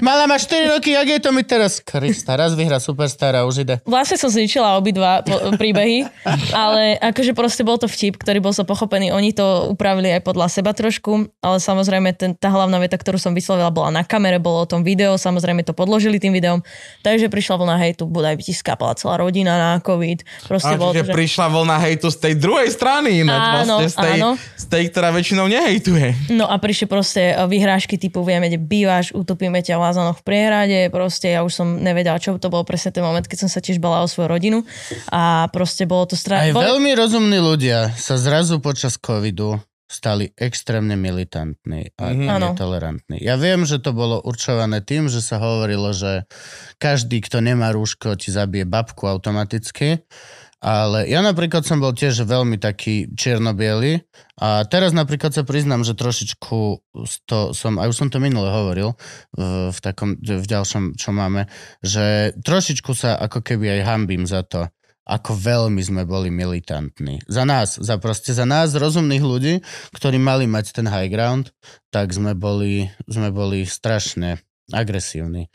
Mala 0.02 0.24
má 0.26 0.36
4 0.38 0.74
roky, 0.74 0.90
jak 0.92 1.08
je 1.08 1.18
to 1.18 1.30
mi 1.30 1.42
teraz? 1.42 1.78
Krista, 1.78 2.34
raz 2.34 2.54
vyhra 2.54 2.78
Superstar 2.78 3.34
a 3.34 3.42
už 3.42 3.62
ide. 3.62 3.74
Vlastne 3.82 4.18
som 4.18 4.30
zničila 4.30 4.74
obidva 4.74 5.22
príbehy, 5.54 6.10
ale 6.50 6.94
akože 6.98 7.34
proste 7.34 7.62
bol 7.62 7.78
to 7.78 7.86
vtip, 7.86 8.18
ktorý 8.18 8.38
bol 8.38 8.50
so 8.50 8.62
pochopený. 8.62 9.10
Oni 9.10 9.30
to 9.30 9.70
upravili 9.70 9.95
aj 10.04 10.22
podľa 10.26 10.46
seba 10.52 10.76
trošku, 10.76 11.32
ale 11.40 11.56
samozrejme 11.56 12.12
ten, 12.12 12.36
tá 12.36 12.52
hlavná 12.52 12.76
veta, 12.76 13.00
ktorú 13.00 13.16
som 13.16 13.32
vyslovila, 13.32 13.72
bola 13.72 13.88
na 13.88 14.02
kamere, 14.04 14.36
bolo 14.36 14.64
o 14.64 14.68
tom 14.68 14.84
video, 14.84 15.16
samozrejme 15.16 15.64
to 15.64 15.72
podložili 15.72 16.20
tým 16.20 16.36
videom. 16.36 16.60
Takže 17.00 17.32
prišla 17.32 17.56
vlna 17.56 17.76
hejtu, 17.86 18.04
bodaj 18.04 18.36
by 18.36 18.42
ti 18.44 18.52
skápala 18.52 18.92
celá 19.00 19.16
rodina 19.16 19.56
na 19.56 19.70
COVID. 19.80 20.50
Proste 20.50 20.74
A 20.74 20.80
bolo 20.80 20.92
čiže 20.92 21.04
to, 21.04 21.08
že... 21.08 21.14
prišla 21.16 21.46
vlna 21.48 21.76
hejtu 21.88 22.06
z 22.12 22.18
tej 22.20 22.34
druhej 22.36 22.68
strany 22.68 23.24
ináč. 23.24 23.40
Áno, 23.40 23.76
vlastne 23.80 23.86
z 23.88 23.96
tej, 23.96 24.18
áno. 24.20 24.30
z 24.36 24.64
tej, 24.68 24.82
ktorá 24.92 25.08
väčšinou 25.14 25.46
nehejtuje. 25.48 26.08
No 26.36 26.44
a 26.50 26.60
prišli 26.60 26.86
proste 26.90 27.32
vyhrážky 27.48 27.96
typu 27.96 28.20
vieme, 28.26 28.52
kde 28.52 28.60
bývaš, 28.60 29.14
utopíme 29.16 29.62
ťa 29.64 29.78
v 29.78 29.82
Lázanoch 29.86 30.18
v 30.20 30.24
priehrade, 30.26 30.80
proste 30.90 31.32
ja 31.32 31.40
už 31.46 31.52
som 31.54 31.80
nevedela, 31.80 32.18
čo 32.20 32.36
to 32.36 32.50
bol 32.50 32.66
presne 32.66 32.90
ten 32.92 33.04
moment, 33.06 33.24
keď 33.24 33.46
som 33.46 33.50
sa 33.50 33.62
tiež 33.62 33.78
bala 33.78 34.02
o 34.02 34.08
svoju 34.10 34.28
rodinu 34.28 34.58
a 35.12 35.46
proste 35.54 35.86
bolo 35.86 36.08
to 36.08 36.18
Aj 36.18 36.50
strašné. 36.50 36.56
veľmi 36.56 36.90
rozumní 36.98 37.38
ľudia 37.38 37.94
sa 37.94 38.18
zrazu 38.18 38.58
počas 38.58 38.98
covidu 38.98 39.62
stali 39.86 40.34
extrémne 40.34 40.98
militantní 40.98 41.94
a 41.94 42.10
Mhm. 42.10 42.26
Áno. 42.26 42.46
netolerantní. 42.52 43.22
Ja 43.22 43.38
viem, 43.38 43.62
že 43.62 43.78
to 43.78 43.94
bolo 43.94 44.18
určované 44.18 44.82
tým, 44.82 45.06
že 45.06 45.22
sa 45.22 45.38
hovorilo, 45.38 45.94
že 45.94 46.26
každý, 46.76 47.22
kto 47.22 47.38
nemá 47.38 47.70
rúško, 47.70 48.18
ti 48.18 48.34
zabije 48.34 48.66
babku 48.66 49.06
automaticky. 49.06 50.02
Ale 50.56 51.04
ja 51.06 51.20
napríklad 51.20 51.68
som 51.68 51.78
bol 51.78 51.92
tiež 51.92 52.24
veľmi 52.24 52.56
taký 52.56 53.12
čierno-biely 53.12 54.00
a 54.40 54.64
teraz 54.64 54.96
napríklad 54.96 55.30
sa 55.30 55.44
priznám, 55.44 55.84
že 55.84 55.92
trošičku 55.92 56.58
to 57.28 57.38
som, 57.52 57.76
aj 57.76 57.92
už 57.92 57.96
som 57.96 58.08
to 58.08 58.16
minule 58.18 58.48
hovoril 58.48 58.96
v, 59.36 59.68
v 59.68 59.78
takom, 59.84 60.16
v 60.16 60.42
ďalšom, 60.42 60.96
čo 60.96 61.12
máme, 61.12 61.44
že 61.84 62.32
trošičku 62.40 62.88
sa 62.96 63.20
ako 63.20 63.44
keby 63.44 63.78
aj 63.78 63.80
hambím 63.84 64.24
za 64.24 64.48
to, 64.48 64.72
ako 65.06 65.38
veľmi 65.38 65.78
sme 65.78 66.02
boli 66.02 66.34
militantní. 66.34 67.22
Za 67.30 67.46
nás, 67.46 67.78
za 67.78 67.96
proste 68.02 68.34
za 68.34 68.42
nás 68.42 68.74
rozumných 68.74 69.24
ľudí, 69.24 69.54
ktorí 69.94 70.18
mali 70.18 70.50
mať 70.50 70.82
ten 70.82 70.86
high 70.90 71.08
ground, 71.08 71.54
tak 71.94 72.10
sme 72.10 72.34
boli, 72.34 72.90
sme 73.06 73.30
boli 73.30 73.62
strašne 73.62 74.42
agresívni 74.74 75.46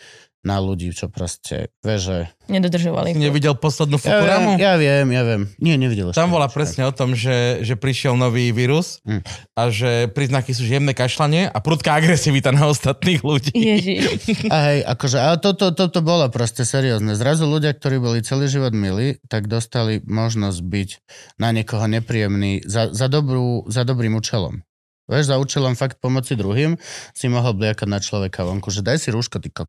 na 0.41 0.57
ľudí, 0.57 0.89
čo 0.89 1.05
proste, 1.05 1.69
vieš, 1.85 2.01
že... 2.09 2.17
Nedodržovali. 2.49 3.13
Si 3.13 3.21
nevidel 3.21 3.53
poslednú 3.53 4.01
Ja 4.01 4.01
viem, 4.01 4.11
Fukuramu? 4.11 4.51
ja 4.57 4.73
viem, 4.75 5.07
ja 5.13 5.21
viem. 5.23 5.41
Nie, 5.61 5.77
nevidel 5.77 6.09
Tam 6.11 6.33
bola 6.33 6.49
presne 6.49 6.89
o 6.89 6.93
tom, 6.93 7.13
že, 7.13 7.61
že 7.61 7.77
prišiel 7.77 8.17
nový 8.17 8.49
vírus 8.49 8.99
Hm. 9.05 9.21
a 9.53 9.61
že 9.69 9.91
príznaky 10.09 10.51
sú 10.57 10.65
jemné 10.65 10.97
kašlanie 10.97 11.45
a 11.47 11.57
prudká 11.61 12.01
agresivita 12.01 12.49
na 12.49 12.65
ostatných 12.67 13.21
ľudí. 13.21 13.53
Ježiš. 13.53 14.01
A 14.49 14.57
hej, 14.73 14.79
akože, 14.83 15.17
ale 15.21 15.37
toto, 15.37 15.71
toto 15.71 16.01
bolo 16.01 16.25
proste 16.33 16.65
seriózne. 16.65 17.13
Zrazu 17.13 17.45
ľudia, 17.45 17.71
ktorí 17.77 18.01
boli 18.01 18.25
celý 18.25 18.49
život 18.49 18.73
milí, 18.73 19.21
tak 19.29 19.45
dostali 19.45 20.01
možnosť 20.03 20.59
byť 20.59 20.89
na 21.37 21.53
niekoho 21.53 21.85
nepríjemný 21.85 22.65
za, 22.65 22.89
za, 22.89 23.05
dobrú, 23.07 23.63
za 23.69 23.85
dobrým 23.85 24.17
účelom. 24.17 24.65
Vieš, 25.09 25.33
za 25.33 25.37
účelom 25.41 25.75
fakt 25.75 25.99
pomoci 25.99 26.39
druhým 26.39 26.79
si 27.11 27.27
mohol 27.27 27.51
bliakať 27.57 27.87
na 27.89 27.99
človeka 27.99 28.47
vonku, 28.47 28.71
že 28.71 28.79
daj 28.79 28.95
si 29.01 29.09
rúško, 29.11 29.43
ty 29.43 29.51
kok. 29.51 29.67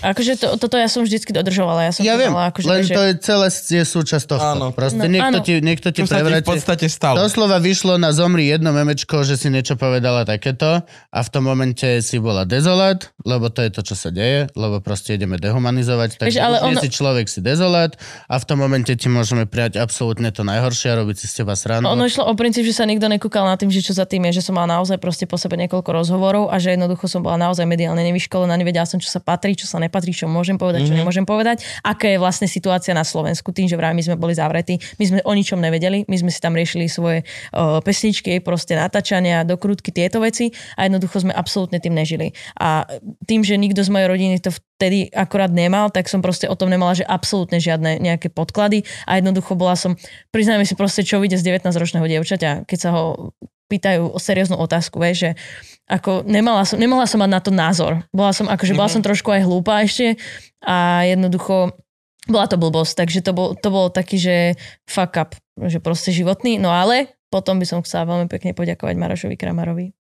Akože 0.00 0.40
to, 0.40 0.56
toto 0.56 0.80
ja 0.80 0.88
som 0.88 1.04
vždycky 1.04 1.28
dodržovala. 1.28 1.84
Ja, 1.84 1.92
som 1.92 2.00
Ja 2.00 2.16
viem, 2.16 2.32
akože, 2.32 2.64
len 2.64 2.82
že... 2.82 2.94
to 2.96 3.02
je 3.04 3.12
celé 3.20 3.46
je 3.52 3.84
súčasť 3.84 4.24
tohto. 4.26 4.48
Áno. 4.56 4.66
Proste 4.72 4.96
No, 4.96 5.04
niekto, 5.04 5.28
áno. 5.28 5.44
ti, 5.44 5.60
niekto 5.60 5.92
ti 5.92 6.00
Čo 6.00 6.08
sa 6.08 6.16
ti 6.16 6.16
v 6.16 6.24
prevráti. 6.24 6.48
podstate 6.48 6.86
stalo? 6.88 7.20
Doslova 7.20 7.60
vyšlo 7.60 7.94
na 7.94 8.08
zomri 8.10 8.48
jedno 8.48 8.72
memečko, 8.72 9.20
že 9.22 9.36
si 9.36 9.52
niečo 9.52 9.76
povedala 9.76 10.24
takéto 10.24 10.80
a 10.88 11.18
v 11.20 11.28
tom 11.28 11.44
momente 11.44 11.84
si 12.00 12.16
bola 12.16 12.42
dezolát, 12.42 13.12
lebo 13.22 13.52
to 13.52 13.60
je 13.60 13.68
to, 13.68 13.84
čo 13.84 13.92
sa 13.92 14.08
deje, 14.08 14.48
lebo 14.56 14.80
proste 14.80 15.12
ideme 15.12 15.36
dehumanizovať. 15.36 16.16
Takže 16.16 16.40
ale 16.40 16.56
ale 16.58 16.72
ono- 16.72 16.80
si 16.80 16.88
človek, 16.88 17.28
si 17.28 17.44
dezolát 17.44 17.92
a 18.24 18.40
v 18.40 18.44
tom 18.48 18.56
momente 18.58 18.96
ti 18.96 19.06
môžeme 19.06 19.44
prijať 19.44 19.76
absolútne 19.76 20.32
to 20.32 20.48
najhoršie 20.48 20.88
a 20.88 21.04
robiť 21.04 21.16
si 21.18 21.26
z 21.28 21.44
teba 21.44 21.52
srandu. 21.52 21.84
Ono 21.84 22.08
išlo 22.08 22.24
o 22.24 22.32
princíp, 22.32 22.64
že 22.64 22.72
sa 22.72 22.88
nikto 22.88 23.04
nekúkal 23.04 23.44
na 23.44 23.60
tým, 23.60 23.68
že 23.68 23.84
čo 23.84 23.92
za 23.92 24.08
tým 24.08 24.24
je, 24.32 24.40
že 24.40 24.48
som 24.48 24.56
mala 24.56 24.80
naozaj 24.80 24.96
proste 24.96 25.28
po 25.28 25.36
sebe 25.36 25.60
niekoľko 25.60 25.92
rozhovorov 25.92 26.48
a 26.48 26.56
že 26.56 26.72
jednoducho 26.72 27.04
som 27.04 27.20
bola 27.20 27.36
naozaj 27.36 27.68
mediálne 27.68 28.00
nevyškolená, 28.00 28.56
nevedela 28.56 28.88
som, 28.88 28.96
čo 28.96 29.12
sa 29.12 29.20
patrí, 29.20 29.57
čo 29.58 29.66
sa 29.66 29.82
nepatrí, 29.82 30.14
čo 30.14 30.30
môžem 30.30 30.54
povedať, 30.54 30.86
čo 30.86 30.94
Mhm. 30.94 31.00
nemôžem 31.02 31.26
povedať, 31.26 31.66
aká 31.82 32.06
je 32.06 32.18
vlastne 32.22 32.46
situácia 32.46 32.94
na 32.94 33.02
Slovensku, 33.02 33.50
tým, 33.50 33.66
že 33.66 33.74
vraj 33.74 33.90
my 33.90 34.02
sme 34.06 34.14
boli 34.14 34.38
zavretí, 34.38 34.78
my 34.96 35.04
sme 35.04 35.18
o 35.26 35.32
ničom 35.34 35.58
nevedeli, 35.58 36.06
my 36.06 36.16
sme 36.16 36.30
si 36.30 36.38
tam 36.38 36.54
riešili 36.54 36.86
svoje 36.86 37.26
o, 37.50 37.82
pesničky, 37.82 38.38
proste 38.38 38.78
natáčania, 38.78 39.42
dokrutky, 39.42 39.90
tieto 39.90 40.22
veci. 40.22 40.54
A 40.78 40.86
jednoducho 40.86 41.26
sme 41.26 41.34
absolútne 41.34 41.82
tým 41.82 41.98
nežili. 41.98 42.30
A 42.62 42.86
tým, 43.26 43.42
že 43.42 43.58
nikto 43.58 43.82
z 43.82 43.90
mojej 43.90 44.06
rodiny 44.06 44.38
to 44.38 44.54
vtedy 44.54 45.10
akorát 45.10 45.50
nemal, 45.50 45.90
tak 45.90 46.06
som 46.06 46.22
proste 46.22 46.46
o 46.46 46.54
tom 46.54 46.70
nemala, 46.70 46.94
že 46.94 47.02
absolútne 47.02 47.58
žiadne 47.58 47.98
nejaké 47.98 48.30
podklady. 48.30 48.86
A 49.10 49.18
jednoducho 49.18 49.58
bola 49.58 49.74
som, 49.74 49.98
priznajme 50.30 50.62
si 50.62 50.78
proste, 50.78 51.02
čo 51.02 51.18
vyjde 51.18 51.40
z 51.40 51.46
19-ročného 51.50 52.06
dievčaťa, 52.06 52.68
keď 52.68 52.78
sa 52.78 52.90
ho 52.94 53.32
pýtajú 53.68 54.10
o 54.10 54.18
serióznu 54.18 54.56
otázku, 54.56 54.96
vieš, 54.98 55.28
že 55.28 55.30
ako 55.88 56.24
nemala 56.24 56.64
som, 56.64 56.80
nemohla 56.80 57.08
som 57.08 57.20
mať 57.20 57.30
na 57.32 57.40
to 57.40 57.50
názor. 57.52 58.04
Bola 58.12 58.32
som, 58.32 58.48
akože 58.48 58.76
bola 58.76 58.88
som 58.92 59.00
trošku 59.04 59.28
aj 59.32 59.44
hlúpa 59.44 59.84
ešte 59.84 60.20
a 60.64 61.04
jednoducho 61.04 61.76
bola 62.28 62.44
to 62.44 62.60
blbosť, 62.60 63.04
takže 63.04 63.24
to, 63.24 63.32
bol, 63.32 63.56
to 63.56 63.68
bolo 63.72 63.88
taký, 63.88 64.20
že 64.20 64.36
fuck 64.84 65.16
up, 65.16 65.32
že 65.56 65.80
proste 65.80 66.12
životný, 66.12 66.60
no 66.60 66.68
ale 66.68 67.16
potom 67.32 67.56
by 67.56 67.64
som 67.64 67.84
chcela 67.84 68.08
veľmi 68.08 68.28
pekne 68.28 68.52
poďakovať 68.52 68.94
Marošovi 68.96 69.36
Kramarovi, 69.36 69.96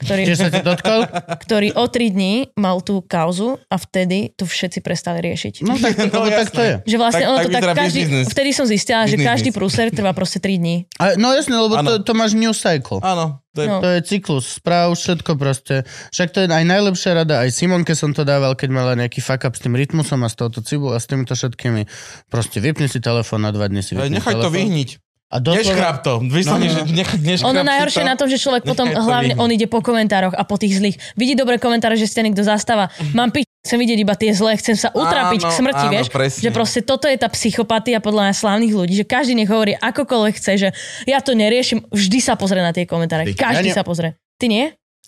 ktorý, 0.00 0.22
sa 0.32 0.48
ti 0.48 0.60
dotkol? 0.60 1.00
ktorý 1.44 1.68
o 1.76 1.84
tri 1.86 2.08
dní 2.08 2.52
mal 2.56 2.80
tú 2.80 3.00
kauzu 3.00 3.60
a 3.68 3.76
vtedy 3.76 4.32
to 4.32 4.44
všetci 4.44 4.80
prestali 4.80 5.20
riešiť. 5.22 5.62
No 5.62 5.76
tak, 5.76 5.96
No, 6.12 6.24
lebo 6.24 6.32
tak 6.32 6.48
to 6.50 6.62
je. 6.62 6.74
Že 6.84 6.96
vlastne 6.96 7.24
Tak- 7.24 7.30
ono 7.30 7.38
tak 7.38 7.46
to 7.46 7.52
tak 7.52 7.76
každý, 7.76 8.00
business. 8.04 8.26
vtedy 8.32 8.50
som 8.52 8.64
zistila, 8.64 9.04
že 9.04 9.16
každý 9.16 9.50
prúser 9.52 9.92
trvá 9.92 10.12
proste 10.18 10.38
3 10.40 10.56
dní. 10.56 10.76
A, 10.96 11.16
no 11.16 11.32
jasne, 11.32 11.56
lebo 11.56 11.76
to, 11.76 12.00
to 12.00 12.12
máš 12.12 12.32
new 12.32 12.52
cycle. 12.52 13.00
Áno, 13.00 13.40
to 13.52 13.60
je... 13.60 13.68
No. 13.68 13.78
To 13.80 13.88
je 13.88 14.00
cyklus 14.02 14.44
správ, 14.56 14.92
všetko 14.92 15.32
proste. 15.36 15.84
Však 16.12 16.28
to 16.30 16.38
je 16.42 16.48
aj 16.48 16.64
najlepšia 16.64 17.12
rada, 17.14 17.44
aj 17.44 17.52
Simonke 17.52 17.92
som 17.92 18.12
to 18.12 18.24
dával, 18.24 18.52
keď 18.52 18.68
mala 18.68 18.92
nejaký 18.94 19.20
fuck 19.20 19.44
up 19.44 19.56
s 19.56 19.64
tým 19.64 19.76
rytmusom 19.76 20.20
a 20.20 20.28
s 20.28 20.36
touto 20.36 20.60
cibou 20.60 20.92
a 20.92 21.00
s 21.00 21.08
týmito 21.08 21.32
všetkými. 21.32 21.88
Proste 22.28 22.60
vypni 22.60 22.84
si 22.86 23.00
telefón 23.00 23.44
na 23.44 23.52
dva 23.52 23.68
dni 23.68 23.80
si 23.80 23.96
vypni 23.96 24.20
nechaj 24.20 24.34
to 24.36 24.48
telefón. 24.48 24.56
vyhniť. 24.56 24.90
A 25.26 25.36
doslova, 25.36 25.58
Neškrap 25.58 25.96
to. 26.00 26.12
Vyslovene, 26.22 26.70
No, 26.70 26.86
no. 26.86 26.94
nech, 26.94 27.42
Ono 27.42 27.60
najhoršie 27.60 28.00
to. 28.00 28.06
na 28.06 28.14
tom, 28.14 28.26
že 28.26 28.38
človek 28.38 28.62
potom 28.62 28.86
Nechaj 28.86 28.94
to 28.94 29.02
hlavne 29.02 29.34
on 29.36 29.50
ide 29.50 29.66
po 29.66 29.80
komentároch 29.80 30.30
a 30.30 30.42
po 30.42 30.54
tých 30.54 30.74
zlých. 30.74 30.96
Vidí 31.12 31.34
dobré 31.34 31.56
komentáre, 31.56 31.94
že 31.94 32.04
ste 32.04 32.22
niekto 32.22 32.40
zastáva. 32.40 32.88
Mám 33.10 33.30
piť, 33.30 33.42
chcem 33.60 33.74
vidieť 33.76 33.98
iba 33.98 34.14
tie 34.14 34.30
zlé, 34.30 34.54
chcem 34.54 34.74
sa 34.74 34.88
utrapiť 34.88 35.40
Áno, 35.40 35.50
k 35.50 35.52
smrti, 35.52 35.82
áno, 35.82 35.92
vieš? 35.92 36.06
presne. 36.08 36.40
Že 36.40 36.50
proste 36.54 36.80
toto 36.80 37.04
je 37.04 37.16
tá 37.16 37.26
psychopatia 37.26 37.98
podľa 37.98 38.22
mňa 38.24 38.34
slávnych 38.34 38.70
ľudí, 38.70 38.94
že 38.94 39.04
každý 39.04 39.34
nech 39.34 39.50
hovorí 39.50 39.74
akokoľvek 39.74 40.34
chce, 40.36 40.52
že 40.56 40.68
ja 41.04 41.18
to 41.18 41.34
neriešim, 41.34 41.82
vždy 41.88 42.18
sa 42.20 42.34
pozrie 42.34 42.62
na 42.62 42.70
tie 42.70 42.86
komentáre. 42.86 43.26
Ty. 43.26 43.34
Každý 43.50 43.66
Ja 43.66 43.74
ne- 43.74 43.76
sa 43.76 43.82
pozrie. 43.82 44.14
Ty 44.36 44.46
nie? 44.46 44.64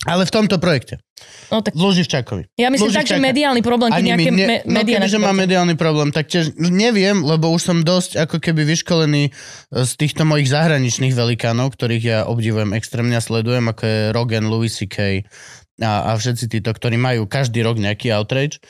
Ale 0.07 0.23
v 0.23 0.31
tomto 0.31 0.63
projekte. 0.63 1.03
No 1.51 1.59
tak 1.59 1.75
Luživčákovi. 1.75 2.47
ja 2.55 2.71
myslím 2.71 2.87
tak, 2.95 3.03
že 3.03 3.19
Luživčáka. 3.19 3.27
mediálny 3.27 3.59
problém, 3.59 3.91
keď 3.91 3.99
Ani 3.99 4.09
nejaké 4.15 4.31
ne, 4.31 4.47
me- 4.47 4.63
no 4.63 4.79
keby, 4.79 4.91
že 5.11 5.19
športe. 5.19 5.35
mediálny 5.43 5.75
problém, 5.75 6.09
tak 6.15 6.25
tiež 6.31 6.45
neviem, 6.55 7.19
lebo 7.19 7.51
už 7.51 7.59
som 7.59 7.77
dosť 7.83 8.15
ako 8.15 8.39
keby 8.39 8.63
vyškolený 8.63 9.23
e, 9.27 9.31
z 9.83 9.91
týchto 9.99 10.23
mojich 10.23 10.47
zahraničných 10.47 11.11
velikánov, 11.11 11.75
ktorých 11.75 12.03
ja 12.07 12.19
obdivujem 12.23 12.71
extrémne 12.71 13.11
a 13.11 13.19
sledujem, 13.19 13.67
ako 13.67 13.83
je 13.83 13.99
Rogan, 14.15 14.47
Louis 14.47 14.71
C.K. 14.71 15.27
A, 15.83 15.91
a 16.07 16.11
všetci 16.15 16.47
títo, 16.47 16.71
ktorí 16.71 16.95
majú 16.95 17.27
každý 17.27 17.59
rok 17.59 17.75
nejaký 17.75 18.15
outrage. 18.15 18.63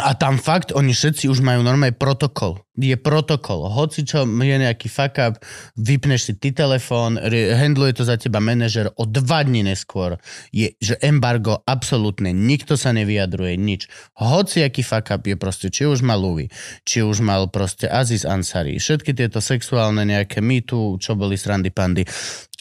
A 0.00 0.16
tam 0.16 0.40
fakt, 0.40 0.72
oni 0.72 0.96
všetci 0.96 1.28
už 1.28 1.44
majú 1.44 1.60
normálny 1.60 1.92
protokol. 1.92 2.64
Je 2.80 2.96
protokol. 2.96 3.68
Hoci 3.68 4.08
čo 4.08 4.24
je 4.24 4.56
nejaký 4.56 4.88
fuck 4.88 5.20
up, 5.20 5.36
vypneš 5.76 6.20
si 6.24 6.32
ty 6.40 6.48
telefón, 6.48 7.20
handluje 7.20 8.00
to 8.00 8.08
za 8.08 8.16
teba 8.16 8.40
manažer 8.40 8.88
o 8.96 9.04
dva 9.04 9.44
dní 9.44 9.60
neskôr. 9.60 10.16
Je, 10.48 10.72
že 10.80 10.96
embargo 11.04 11.60
absolútne, 11.68 12.32
nikto 12.32 12.80
sa 12.80 12.96
nevyjadruje, 12.96 13.60
nič. 13.60 13.84
Hoci 14.16 14.64
aký 14.64 14.80
fuck 14.80 15.12
up 15.12 15.28
je 15.28 15.36
proste, 15.36 15.68
či 15.68 15.84
už 15.84 16.00
mal 16.00 16.24
Louis, 16.24 16.48
či 16.88 17.04
už 17.04 17.20
mal 17.20 17.52
proste 17.52 17.84
Aziz 17.84 18.24
Ansari, 18.24 18.80
všetky 18.80 19.12
tieto 19.12 19.44
sexuálne 19.44 20.08
nejaké 20.08 20.40
mýtu, 20.40 20.96
čo 21.04 21.20
boli 21.20 21.36
srandy 21.36 21.68
pandy, 21.68 22.08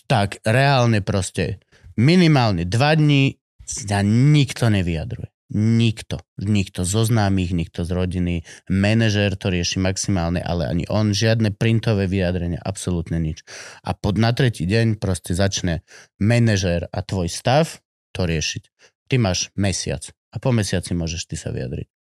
tak 0.04 0.44
reálne 0.44 1.00
proste 1.00 1.64
minimálne 1.96 2.68
dva 2.68 2.92
dní 2.92 3.40
sa 3.64 4.04
nikto 4.04 4.68
nevyjadruje. 4.68 5.31
Nikto. 5.52 6.24
Nikto 6.40 6.88
zo 6.88 7.04
známych, 7.04 7.52
nikto 7.52 7.84
z 7.84 7.92
rodiny. 7.92 8.36
Manažér 8.72 9.36
to 9.36 9.52
rieši 9.52 9.84
maximálne, 9.84 10.40
ale 10.40 10.72
ani 10.72 10.88
on. 10.88 11.12
Žiadne 11.12 11.52
printové 11.52 12.08
vyjadrenia, 12.08 12.64
absolútne 12.64 13.20
nič. 13.20 13.44
A 13.84 13.92
pod 13.92 14.16
na 14.16 14.32
tretí 14.32 14.64
deň 14.64 14.96
proste 14.96 15.36
začne 15.36 15.84
manažér 16.24 16.88
a 16.88 17.04
tvoj 17.04 17.28
stav 17.28 17.84
to 18.16 18.24
riešiť. 18.24 18.64
Ty 19.12 19.16
máš 19.20 19.52
mesiac 19.60 20.08
a 20.32 20.40
po 20.40 20.56
mesiaci 20.56 20.96
môžeš 20.96 21.28
ty 21.28 21.36
sa 21.36 21.52
vyjadriť. 21.52 22.01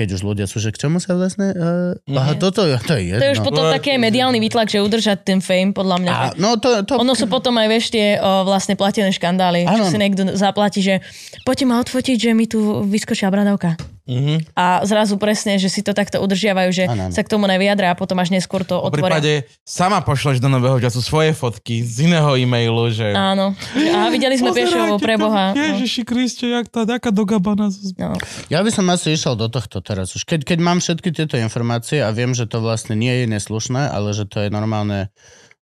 Keď 0.00 0.16
už 0.16 0.22
ľudia 0.24 0.48
sú, 0.48 0.64
že 0.64 0.72
k 0.72 0.80
čomu 0.88 0.96
sa 0.96 1.12
vlastne... 1.12 1.52
Uh. 1.52 2.16
Aha, 2.16 2.32
toto 2.40 2.64
je, 2.64 2.80
to 2.80 2.96
je 2.96 3.12
jedno. 3.12 3.20
To 3.20 3.26
je 3.28 3.32
už 3.36 3.44
potom 3.44 3.68
taký 3.68 4.00
mediálny 4.00 4.40
výtlak, 4.40 4.72
že 4.72 4.80
udržať 4.80 5.28
ten 5.28 5.44
fame, 5.44 5.76
podľa 5.76 5.96
mňa. 6.00 6.12
a, 6.16 6.24
no 6.40 6.56
to, 6.56 6.80
to, 6.88 6.96
Ono 6.96 7.12
sú 7.12 7.28
potom 7.28 7.52
aj, 7.60 7.68
vieš, 7.68 7.92
tie 7.92 8.16
o, 8.16 8.48
vlastne 8.48 8.80
platené 8.80 9.12
škandály, 9.12 9.68
Áno. 9.68 9.84
čo 9.84 9.92
si 9.92 10.00
niekto 10.00 10.32
zaplatí, 10.32 10.80
že 10.80 11.04
poďte 11.44 11.64
ma 11.68 11.76
odfotiť, 11.84 12.16
že 12.16 12.30
mi 12.32 12.48
tu 12.48 12.80
vyskočila 12.88 13.28
bradavka. 13.28 13.76
Mhm. 14.10 14.34
A 14.58 14.82
zrazu 14.82 15.14
presne, 15.14 15.54
že 15.54 15.70
si 15.70 15.86
to 15.86 15.94
takto 15.94 16.18
udržiavajú, 16.18 16.70
že 16.74 16.84
Áno, 16.90 17.06
áno. 17.06 17.14
sa 17.14 17.22
k 17.22 17.30
tomu 17.30 17.46
nevyjadria 17.46 17.94
a 17.94 17.96
potom 17.96 18.18
až 18.18 18.34
neskôr 18.34 18.66
to 18.66 18.74
V 18.82 18.90
otvoria. 18.90 19.22
prípade 19.22 19.32
sama 19.62 20.02
pošleš 20.02 20.42
do 20.42 20.50
nového 20.50 20.82
času 20.82 20.98
svoje 20.98 21.30
fotky 21.30 21.86
z 21.86 22.10
iného 22.10 22.34
e-mailu, 22.34 22.90
že... 22.90 23.14
Áno. 23.14 23.54
A 23.94 24.10
videli 24.10 24.34
sme 24.34 24.50
Piešovu 24.50 24.98
pre 24.98 25.14
Boha. 25.14 25.54
No. 25.54 25.62
Ježiši 25.62 26.02
Kriste, 26.02 26.50
jak 26.50 26.66
tá 26.66 26.82
taká 26.82 27.14
dogabana. 27.14 27.70
No. 27.94 28.18
Ja 28.50 28.66
by 28.66 28.70
som 28.74 28.90
asi 28.90 29.14
išiel 29.14 29.38
do 29.38 29.46
tohto 29.46 29.78
teraz 29.78 30.10
už. 30.12 30.26
Keď, 30.26 30.42
keď 30.42 30.58
mám 30.58 30.82
všetky 30.82 31.14
tieto 31.14 31.38
informácie 31.38 32.02
a 32.02 32.10
viem, 32.10 32.34
že 32.34 32.50
to 32.50 32.58
vlastne 32.58 32.98
nie 32.98 33.22
je 33.22 33.30
neslušné, 33.30 33.86
ale 33.86 34.10
že 34.10 34.26
to 34.26 34.42
je 34.42 34.50
normálne 34.50 35.06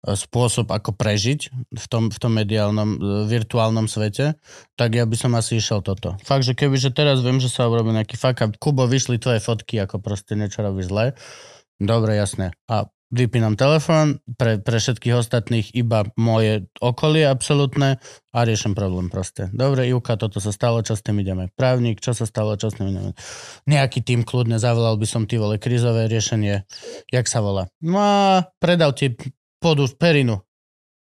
spôsob, 0.06 0.70
ako 0.70 0.94
prežiť 0.94 1.42
v 1.74 1.86
tom, 1.90 2.14
v 2.14 2.18
tom 2.22 2.32
mediálnom, 2.38 2.90
e, 2.96 3.00
virtuálnom 3.26 3.90
svete, 3.90 4.38
tak 4.78 4.94
ja 4.94 5.04
by 5.10 5.16
som 5.18 5.34
asi 5.34 5.58
išiel 5.58 5.82
toto. 5.82 6.16
Fakt, 6.22 6.46
že 6.46 6.54
keby, 6.54 6.78
že 6.78 6.94
teraz 6.94 7.20
viem, 7.26 7.42
že 7.42 7.50
sa 7.50 7.66
urobil 7.66 7.98
nejaký 7.98 8.16
fuck 8.16 8.40
up, 8.46 8.54
Kubo, 8.62 8.86
vyšli 8.86 9.18
tvoje 9.18 9.42
fotky, 9.42 9.82
ako 9.82 10.00
proste 10.00 10.38
niečo 10.38 10.62
robíš 10.62 10.94
zle. 10.94 11.18
Dobre, 11.82 12.18
jasné. 12.18 12.54
A 12.70 12.90
vypínam 13.08 13.56
telefón, 13.56 14.20
pre, 14.36 14.60
pre 14.60 14.84
všetkých 14.84 15.16
ostatných 15.16 15.72
iba 15.80 16.04
moje 16.20 16.68
okolie 16.84 17.24
absolútne 17.24 18.04
a 18.36 18.40
riešim 18.44 18.76
problém 18.76 19.08
proste. 19.08 19.48
Dobre, 19.56 19.88
Ivka, 19.88 20.20
toto 20.20 20.44
sa 20.44 20.52
stalo, 20.52 20.84
čo 20.84 21.00
s 21.00 21.02
tým 21.04 21.24
ideme? 21.24 21.48
Právnik, 21.56 22.04
čo 22.04 22.12
sa 22.12 22.28
stalo, 22.28 22.60
čo 22.60 22.68
s 22.68 22.76
tým 22.76 22.92
ideme? 22.92 23.12
Nejaký 23.64 24.04
tým 24.04 24.28
kľudne, 24.28 24.60
zavolal 24.60 25.00
by 25.00 25.08
som 25.08 25.24
ty 25.24 25.40
vole 25.40 25.56
krizové 25.56 26.12
riešenie. 26.12 26.68
Jak 27.08 27.26
sa 27.32 27.40
volá? 27.40 27.72
No 27.80 27.96
a 27.98 28.16
predal 28.60 28.92
ti 28.92 29.16
podu, 29.60 29.88
perinu. 29.98 30.42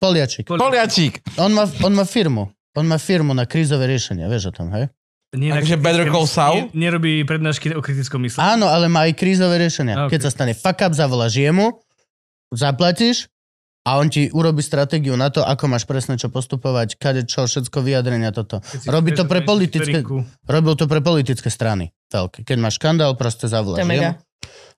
Poliačik. 0.01 0.49
Poliačík. 0.49 1.21
On 1.37 1.53
má, 1.53 1.69
on 1.85 1.93
má 1.93 2.09
firmu. 2.09 2.49
On 2.73 2.87
má 2.87 2.97
firmu 2.97 3.35
na 3.35 3.45
krízové 3.45 3.91
riešenie, 3.91 4.25
vieš 4.31 4.55
o 4.55 4.63
tom, 4.63 4.71
hej? 4.73 4.89
Nie, 5.31 5.55
Takže 5.55 5.79
Better 5.79 6.11
Call 6.11 6.27
Saul? 6.27 6.57
Nie, 6.75 6.91
nerobí 6.91 7.23
prednášky 7.23 7.71
o 7.79 7.83
kritickom 7.83 8.19
mysle. 8.27 8.43
Áno, 8.43 8.67
ale 8.67 8.91
má 8.91 9.07
aj 9.07 9.15
krízové 9.15 9.63
riešenia. 9.63 9.95
A, 9.95 10.01
ok. 10.07 10.11
Keď 10.11 10.21
sa 10.27 10.31
stane 10.35 10.59
fuck 10.59 10.83
up, 10.83 10.91
zavoláš 10.91 11.39
jemu, 11.39 11.79
zaplatíš 12.51 13.31
a 13.87 13.97
on 14.03 14.11
ti 14.11 14.27
urobí 14.35 14.59
stratégiu 14.61 15.15
na 15.15 15.31
to, 15.31 15.47
ako 15.47 15.71
máš 15.71 15.87
presne 15.87 16.19
čo 16.19 16.29
postupovať, 16.29 16.99
kade 16.99 17.23
čo, 17.31 17.47
všetko 17.47 17.79
vyjadrenia 17.79 18.35
toto. 18.35 18.59
Keď 18.59 18.79
si 18.83 18.87
Robí 18.91 19.15
to 19.15 19.25
pre 19.25 19.41
politické, 19.47 20.03
robil 20.45 20.75
to 20.75 20.91
pre 20.91 20.99
politické 21.01 21.47
strany. 21.49 21.95
Veľké. 22.11 22.43
Keď 22.43 22.57
máš 22.59 22.83
škandál, 22.83 23.15
proste 23.15 23.47
To 23.47 23.55
zavoláš 23.55 23.87
mega. 23.87 24.19
jemu. 24.19 24.30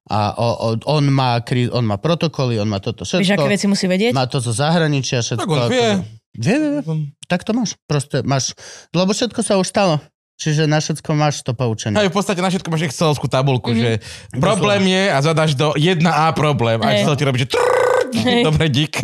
A 0.05 0.35
o, 0.35 0.49
o, 0.51 0.69
on, 0.89 1.05
má, 1.09 1.39
krí- 1.39 1.71
on 1.71 1.85
má 1.85 1.95
protokoly, 1.95 2.59
on 2.59 2.67
má 2.67 2.79
toto 2.79 3.03
Vieš, 3.03 3.23
aké 3.23 3.39
všetko. 3.39 3.47
veci 3.49 3.67
musí 3.67 3.87
vedieť? 3.87 4.11
Má 4.11 4.27
to 4.27 4.39
zo 4.39 4.51
zahraničia, 4.51 5.21
všetko. 5.21 5.47
Tak 5.47 5.55
on 5.57 5.71
vie. 5.71 5.91
Vie, 6.33 6.57
vie, 6.57 6.71
vie. 6.77 6.95
Tak 7.25 7.43
to 7.43 7.53
máš. 7.53 7.79
Proste 7.85 8.21
máš, 8.23 8.51
lebo 8.91 9.11
všetko 9.11 9.41
sa 9.41 9.55
už 9.57 9.65
stalo. 9.65 10.03
Čiže 10.35 10.67
na 10.67 10.83
všetko 10.83 11.07
máš 11.13 11.41
to 11.41 11.55
poučenie. 11.55 11.95
Aj 11.95 12.09
v 12.09 12.13
podstate 12.13 12.43
na 12.43 12.51
všetko 12.51 12.67
máš 12.67 12.83
excelovskú 12.85 13.27
tabulku, 13.27 13.71
Mhm. 13.71 13.79
že 13.79 13.91
problém 14.35 14.83
je 14.85 15.03
a 15.07 15.19
zadaš 15.21 15.55
do 15.55 15.71
1A 15.73 16.35
problém. 16.35 16.83
A 16.83 16.91
Hej. 16.91 16.95
Excel 17.01 17.15
ti 17.15 17.23
robí, 17.23 17.39
že 17.39 17.49
Hej. 18.19 18.43
dobre, 18.49 18.67
dík. 18.67 18.97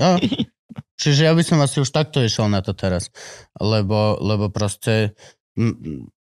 No. 0.00 0.16
Čiže 0.96 1.28
ja 1.28 1.36
by 1.36 1.42
som 1.44 1.60
asi 1.60 1.78
už 1.78 1.90
takto 1.90 2.24
išiel 2.24 2.48
na 2.48 2.64
to 2.64 2.72
teraz. 2.72 3.12
Lebo, 3.54 4.16
lebo 4.16 4.48
proste 4.48 5.12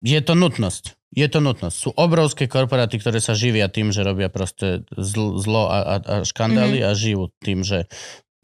je 0.03 0.19
to 0.19 0.35
nutnosť. 0.35 0.99
Je 1.17 1.27
to 1.33 1.41
nutnosť. 1.41 1.77
Sú 1.81 1.91
obrovské 1.97 2.45
korporáty, 2.45 3.01
ktoré 3.01 3.25
sa 3.25 3.33
živia 3.33 3.73
tým, 3.73 3.89
že 3.89 4.05
robia 4.05 4.29
proste 4.29 4.85
zl- 5.01 5.41
zlo 5.41 5.73
a, 5.73 5.79
a, 5.81 5.95
a 5.97 6.15
škandály 6.29 6.85
mm-hmm. 6.85 6.93
a 6.93 7.01
žijú 7.01 7.33
tým, 7.41 7.65
že 7.65 7.89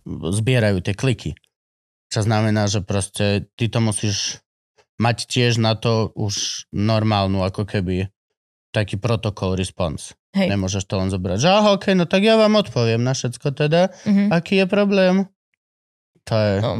zbierajú 0.09 0.81
tie 0.81 0.97
kliky. 0.97 1.37
Čo 2.09 2.25
znamená, 2.25 2.73
že 2.73 2.81
proste 2.81 3.47
ty 3.61 3.69
to 3.69 3.85
musíš 3.85 4.41
mať 4.97 5.29
tiež 5.29 5.61
na 5.61 5.77
to 5.77 6.17
už 6.17 6.67
normálnu, 6.73 7.45
ako 7.45 7.69
keby 7.69 8.09
taký 8.73 8.97
protokol 8.97 9.53
response. 9.53 10.17
Hej. 10.33 10.49
Nemôžeš 10.49 10.89
to 10.89 10.97
len 10.97 11.13
zobrať, 11.13 11.45
že 11.45 11.49
aha, 11.53 11.77
okay, 11.77 11.93
no 11.93 12.09
tak 12.09 12.25
ja 12.25 12.41
vám 12.41 12.57
odpoviem 12.57 13.05
na 13.05 13.13
všetko 13.13 13.53
teda. 13.53 13.93
Mhm. 14.09 14.33
Aký 14.33 14.65
je 14.65 14.67
problém? 14.67 15.29
To 16.25 16.35
je... 16.39 16.53
No. 16.63 16.73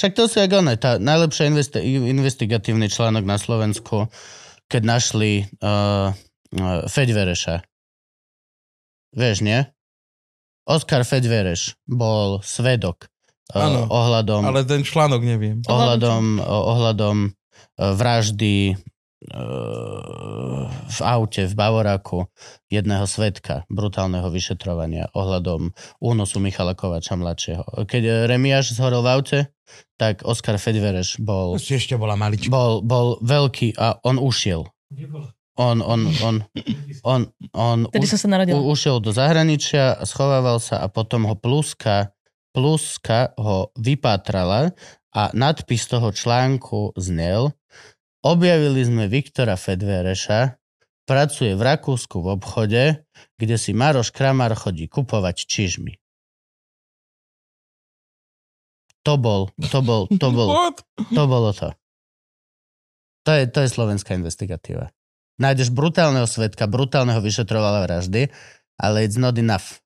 Však 0.00 0.12
to 0.16 0.24
si 0.24 0.38
jak 0.40 0.54
ono, 0.54 0.72
tá 0.78 0.96
najlepšia 1.02 1.50
investi- 1.50 1.82
investigatívny 1.84 2.86
článok 2.88 3.26
na 3.26 3.36
Slovensku, 3.36 4.06
keď 4.68 4.82
našli 4.84 5.32
uh, 5.60 6.10
uh, 6.10 6.86
Feďvereša. 6.88 7.62
Vieš, 9.14 9.46
nie? 9.46 9.62
Oskar 10.64 11.04
Feďvereš 11.04 11.76
bol 11.84 12.40
svedok 12.40 13.06
uh, 13.52 13.68
Áno, 13.68 13.86
ohľadom, 13.92 14.48
Ale 14.48 14.64
ten 14.64 14.80
článok 14.82 15.20
neviem. 15.22 15.60
ohľadom, 15.68 16.40
ohľadom 16.42 17.16
uh, 17.30 17.92
vraždy 17.94 18.74
uh, 18.74 20.66
v 20.68 20.98
aute 21.04 21.44
v 21.44 21.54
Bavoráku 21.54 22.26
jedného 22.72 23.04
svetka 23.04 23.68
brutálneho 23.68 24.26
vyšetrovania 24.32 25.12
ohľadom 25.12 25.70
únosu 26.00 26.40
Michala 26.40 26.72
Kovača 26.72 27.14
mladšieho. 27.14 27.84
Keď 27.84 28.26
Remiáš 28.26 28.74
zhorel 28.74 29.04
v 29.04 29.10
aute, 29.12 29.38
tak 29.96 30.22
Oskar 30.26 30.56
Fedvereš 30.60 31.20
bol, 31.22 31.56
ešte 31.56 31.96
bola 31.96 32.14
malička. 32.14 32.50
bol, 32.50 32.84
bol 32.84 33.20
veľký 33.22 33.78
a 33.78 34.00
on 34.04 34.20
ušiel. 34.20 34.68
On, 35.54 35.78
on, 35.78 36.10
on, 36.18 36.36
on, 37.06 37.20
on 37.54 37.78
Vtedy 37.94 38.10
som 38.10 38.18
sa 38.26 38.42
u, 38.42 38.74
ušiel 38.74 38.98
do 38.98 39.14
zahraničia, 39.14 40.02
schovával 40.02 40.58
sa 40.58 40.82
a 40.82 40.90
potom 40.90 41.30
ho 41.30 41.38
pluska, 41.38 42.10
pluska 42.50 43.30
ho 43.38 43.70
vypátrala 43.78 44.74
a 45.14 45.22
nadpis 45.30 45.86
toho 45.86 46.10
článku 46.10 46.98
znel 46.98 47.54
Objavili 48.24 48.80
sme 48.80 49.04
Viktora 49.04 49.52
Fedvereša, 49.52 50.56
pracuje 51.04 51.52
v 51.52 51.60
Rakúsku 51.60 52.24
v 52.24 52.40
obchode, 52.40 53.04
kde 53.36 53.56
si 53.60 53.76
Maroš 53.76 54.16
Kramar 54.16 54.56
chodí 54.56 54.88
kupovať 54.88 55.44
čižmy. 55.44 56.00
To 59.04 59.20
bol, 59.20 59.52
to 59.68 59.78
bol, 59.84 60.08
to 60.08 60.28
bol, 60.32 60.72
to 61.12 61.22
bolo 61.28 61.52
to. 61.52 61.76
To 63.28 63.30
je, 63.36 63.44
to 63.48 63.64
je 63.64 63.68
slovenská 63.68 64.16
investigatíva. 64.16 64.92
Nájdeš 65.36 65.68
brutálneho 65.72 66.24
svetka, 66.24 66.64
brutálneho 66.64 67.20
vyšetrovala 67.20 67.84
vraždy, 67.84 68.32
ale 68.80 69.04
it's 69.04 69.20
not 69.20 69.36
enough. 69.36 69.80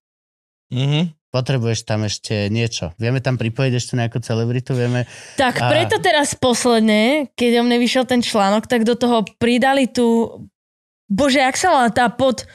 Mhm. 0.71 1.15
Potrebuješ 1.29 1.85
tam 1.85 2.09
ešte 2.09 2.49
niečo. 2.49 2.97
Vieme 2.97 3.21
tam 3.21 3.37
pripojiť 3.37 3.73
ešte 3.77 4.01
nejakú 4.01 4.17
celebritu? 4.25 4.73
Vieme... 4.73 5.05
Tak 5.37 5.61
A- 5.61 5.69
preto 5.69 6.01
teraz 6.01 6.33
posledne, 6.33 7.29
keď 7.37 7.61
o 7.61 7.63
mne 7.69 7.77
vyšiel 7.77 8.09
ten 8.09 8.25
článok, 8.25 8.65
tak 8.65 8.89
do 8.89 8.97
toho 8.97 9.29
pridali 9.37 9.85
tu... 9.93 10.41
Bože, 11.05 11.45
jak 11.45 11.61
sa 11.61 11.69
volá 11.69 11.89
tá 11.93 12.09
pod... 12.09 12.49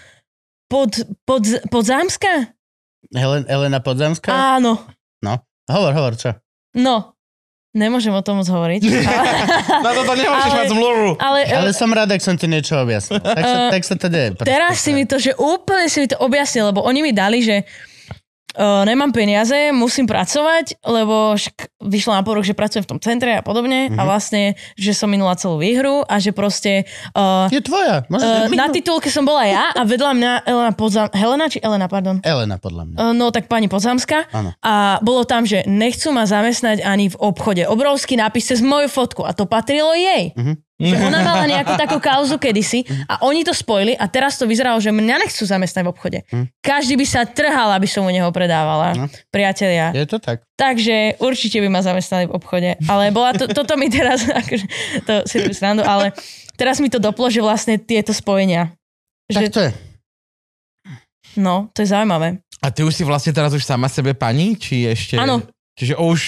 Pod, 0.73 0.89
pod, 1.21 1.45
podzámska? 1.69 2.49
Helen, 3.13 3.45
Elena 3.45 3.77
Podzemská? 3.77 4.57
Áno. 4.57 4.81
Hovor, 5.69 5.95
hovor, 5.95 6.13
čo? 6.19 6.35
No. 6.73 7.13
Nemôžem 7.71 8.09
o 8.09 8.21
tom 8.21 8.37
moc 8.37 8.45
hovoriť. 8.45 8.85
Na 9.79 9.91
toto 9.91 10.13
nemôžeš 10.13 10.45
Ale- 10.47 10.59
mať 10.59 10.67
zmluvu. 10.69 11.09
Ale, 11.17 11.39
Ale 11.47 11.69
som 11.71 11.89
rád, 11.89 12.05
ak 12.07 12.21
som 12.21 12.33
ti 12.33 12.45
niečo 12.45 12.77
objasnil. 12.77 13.17
Tak 13.17 13.33
sa, 13.39 13.57
Eh, 13.59 13.71
tak 13.71 13.81
sa 13.81 13.95
to 13.95 14.07
deje. 14.07 14.29
teraz 14.39 14.77
si 14.77 14.93
mi 14.93 15.03
to, 15.03 15.17
že 15.17 15.33
úplne 15.33 15.87
si 15.87 15.97
mi 15.97 16.05
to 16.05 16.13
objasnil, 16.17 16.69
lebo 16.69 16.81
oni 16.81 17.01
mi 17.01 17.09
dali, 17.11 17.41
že 17.41 17.65
uh, 18.55 18.83
nemám 18.83 19.09
peniaze, 19.09 19.53
musím 19.71 20.05
pracovať, 20.05 20.81
lebo 20.81 21.33
však 21.33 21.55
vyšlo 21.81 22.13
na 22.13 22.21
porok, 22.21 22.41
že 22.41 22.53
pracujem 22.53 22.83
v 22.83 22.89
tom 22.89 22.99
centre 22.99 23.33
a 23.33 23.41
podobne 23.41 23.89
Mhm. 23.89 23.97
a 23.97 24.03
vlastne, 24.03 24.41
že 24.73 24.93
som 24.93 25.07
minula 25.07 25.33
celú 25.33 25.57
výhru 25.57 26.01
a 26.03 26.17
že 26.17 26.31
proste 26.31 26.85
uh, 27.13 27.49
Je 27.49 27.59
tvoja. 27.59 28.05
Uh, 28.07 28.47
na 28.53 28.69
titulke 28.69 29.09
som 29.09 29.23
bola 29.23 29.43
ja 29.43 29.63
a 29.71 29.83
vedľa 29.83 30.11
mňa 30.13 30.31
Elena 30.43 30.71
Podzam... 30.71 31.07
Helena 31.11 31.45
či 31.47 31.59
Elena, 31.59 31.85
pardon? 31.85 32.21
Elena, 32.21 32.55
podľa 32.57 32.83
mňa. 32.87 32.95
Uh, 32.97 33.13
No 33.13 33.29
tak 33.29 33.45
pani 33.45 33.67
Podzámska 33.67 34.25
Áno. 34.31 34.53
a 34.59 34.97
bolo 34.99 35.23
tam, 35.23 35.43
že 35.43 35.63
nechcú 35.63 36.11
ma 36.11 36.23
zamestnať 36.23 36.81
ani 36.81 37.09
v 37.09 37.17
obchode. 37.19 37.63
Obrovský 37.65 38.15
nápis 38.15 38.45
cez 38.45 38.59
moju 38.59 38.87
fotku 38.87 39.23
a 39.23 39.31
to 39.31 39.45
patrilo 39.45 39.93
jej. 39.93 40.33
Mhm. 40.35 40.53
Že 40.83 40.95
ona 40.99 41.19
mala 41.23 41.43
nejakú 41.47 41.73
takú 41.79 41.97
kauzu 42.03 42.35
kedysi 42.35 42.83
a 43.07 43.23
oni 43.23 43.47
to 43.47 43.55
spojili 43.55 43.95
a 43.95 44.05
teraz 44.11 44.35
to 44.35 44.43
vyzeralo, 44.43 44.83
že 44.83 44.91
mňa 44.91 45.23
nechcú 45.23 45.47
zamestnať 45.47 45.83
v 45.87 45.89
obchode. 45.89 46.19
Mhm. 46.27 46.45
Každý 46.59 46.99
by 46.99 47.05
sa 47.07 47.23
trhal, 47.23 47.71
aby 47.71 47.87
som 47.87 48.03
u 48.03 48.11
neho 48.11 48.27
predávala. 48.35 48.91
No. 48.93 49.05
Priatelia. 49.31 49.95
Je 49.95 50.03
to 50.03 50.19
tak. 50.19 50.43
Takže 50.59 51.17
určite 51.23 51.63
by 51.63 51.67
ma 51.71 51.81
zamestnali 51.81 52.27
v 52.27 52.35
obchode. 52.35 52.75
Ale 52.85 53.09
bola 53.15 53.31
to, 53.33 53.47
toto 53.47 53.79
mi 53.79 53.87
teraz, 53.87 54.27
akože, 54.43 54.65
to 55.07 55.13
si 55.25 55.35
robím 55.39 55.55
srandu, 55.55 55.81
ale 55.87 56.11
teraz 56.59 56.83
mi 56.83 56.91
to 56.91 56.99
doplo, 56.99 57.31
že 57.31 57.39
vlastne 57.39 57.79
tieto 57.79 58.11
spojenia. 58.11 58.75
Tak 59.31 59.47
Že, 59.47 59.49
to 59.49 59.61
je. 59.63 59.71
no, 61.39 61.71
to 61.71 61.81
je 61.81 61.89
zaujímavé. 61.89 62.43
A 62.63 62.71
ty 62.71 62.83
už 62.83 62.95
si 62.95 63.03
vlastne 63.03 63.35
teraz 63.35 63.51
už 63.51 63.63
sama 63.63 63.91
sebe 63.91 64.15
pani? 64.15 64.55
Či 64.55 64.87
ešte... 64.87 65.15
Áno. 65.19 65.43
Čiže 65.73 65.97
už 65.97 66.19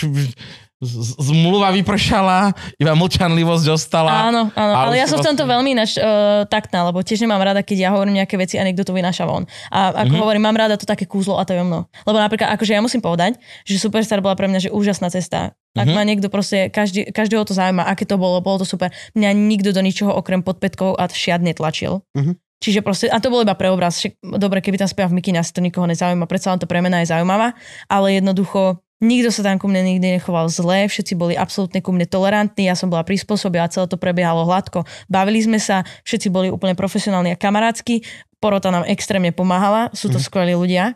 zmluva 1.21 1.71
vypršala, 1.71 2.51
iba 2.75 2.93
mlčanlivosť 2.93 3.65
ostala. 3.71 4.27
Áno, 4.27 4.51
áno, 4.51 4.73
ale 4.75 4.99
ja 4.99 5.07
som 5.07 5.17
v 5.17 5.25
tomto 5.25 5.43
vlastne- 5.43 5.53
veľmi 5.55 5.69
ináč 5.71 5.91
uh, 5.95 6.03
taktná, 6.45 6.83
lebo 6.83 6.99
tiež 6.99 7.23
nemám 7.23 7.39
rada, 7.41 7.63
keď 7.63 7.77
ja 7.79 7.89
hovorím 7.91 8.19
nejaké 8.19 8.35
veci 8.35 8.59
a 8.59 8.63
niekto 8.63 8.83
to 8.83 8.91
vynáša 8.91 9.23
von. 9.23 9.47
A 9.69 10.03
ako 10.03 10.13
Mhm. 10.13 10.21
hovorím, 10.21 10.43
mám 10.43 10.57
rada 10.57 10.75
to 10.75 10.83
také 10.83 11.05
kúzlo 11.05 11.35
a 11.35 11.43
to 11.43 11.53
je 11.53 11.63
mnou. 11.63 11.87
Lebo 12.03 12.17
napríklad, 12.17 12.51
akože 12.51 12.71
ja 12.71 12.83
musím 12.83 12.99
povedať, 12.99 13.39
že 13.63 13.79
Superstar 13.79 14.19
bola 14.19 14.35
pre 14.35 14.45
mňa 14.45 14.67
že 14.67 14.69
úžasná 14.69 15.07
cesta. 15.07 15.55
Ak 15.75 15.87
Mhm. 15.87 15.95
ma 15.95 16.03
niekto 16.03 16.27
proste, 16.27 16.67
každý, 16.67 17.07
každého 17.07 17.43
to 17.43 17.51
zaujíma, 17.51 17.83
aké 17.85 18.03
to 18.03 18.15
bolo, 18.15 18.39
bolo 18.39 18.59
to 18.59 18.67
super. 18.67 18.91
Mňa 19.11 19.31
nikto 19.31 19.71
do 19.71 19.79
ničoho 19.79 20.11
okrem 20.11 20.39
podpätkov 20.39 20.95
a 20.95 21.07
šiat 21.07 21.39
netlačil. 21.39 22.03
Mhm. 22.15 22.35
Čiže 22.55 22.79
proste, 22.81 23.11
a 23.11 23.19
to 23.19 23.27
bolo 23.27 23.43
iba 23.43 23.53
pre 23.53 23.67
obraz. 23.67 23.99
Však, 23.99 24.39
dobre, 24.39 24.63
keby 24.63 24.79
tam 24.79 24.87
spieval 24.87 25.11
v 25.11 25.19
mikine, 25.19 25.37
asi 25.37 25.51
to 25.51 25.59
nikoho 25.59 25.85
nezaujíma, 25.85 26.23
predsa 26.25 26.49
len 26.49 26.57
to 26.57 26.65
premena 26.65 27.03
je 27.03 27.11
zaujímavá, 27.11 27.51
ale 27.91 28.15
jednoducho 28.15 28.79
nikto 28.99 29.29
sa 29.29 29.41
tam 29.41 29.57
ku 29.57 29.67
mne 29.67 29.83
nikdy 29.85 30.15
nechoval 30.15 30.47
zle, 30.47 30.87
všetci 30.87 31.13
boli 31.13 31.33
absolútne 31.33 31.79
ku 31.79 31.91
mne 31.91 32.05
tolerantní, 32.05 32.65
ja 32.65 32.73
som 32.73 32.87
bola 32.87 33.01
prispôsobila, 33.01 33.67
celé 33.67 33.85
to 33.85 33.95
prebiehalo 33.95 34.43
hladko, 34.43 34.83
bavili 35.05 35.39
sme 35.39 35.59
sa, 35.59 35.83
všetci 36.03 36.27
boli 36.29 36.47
úplne 36.47 36.73
profesionálni 36.73 37.31
a 37.31 37.37
kamarátsky, 37.37 38.05
porota 38.37 38.69
nám 38.69 38.85
extrémne 38.85 39.29
pomáhala, 39.29 39.91
sú 39.91 40.07
to 40.07 40.17
Mhm. 40.17 40.23
skvelí 40.23 40.53
ľudia. 40.53 40.95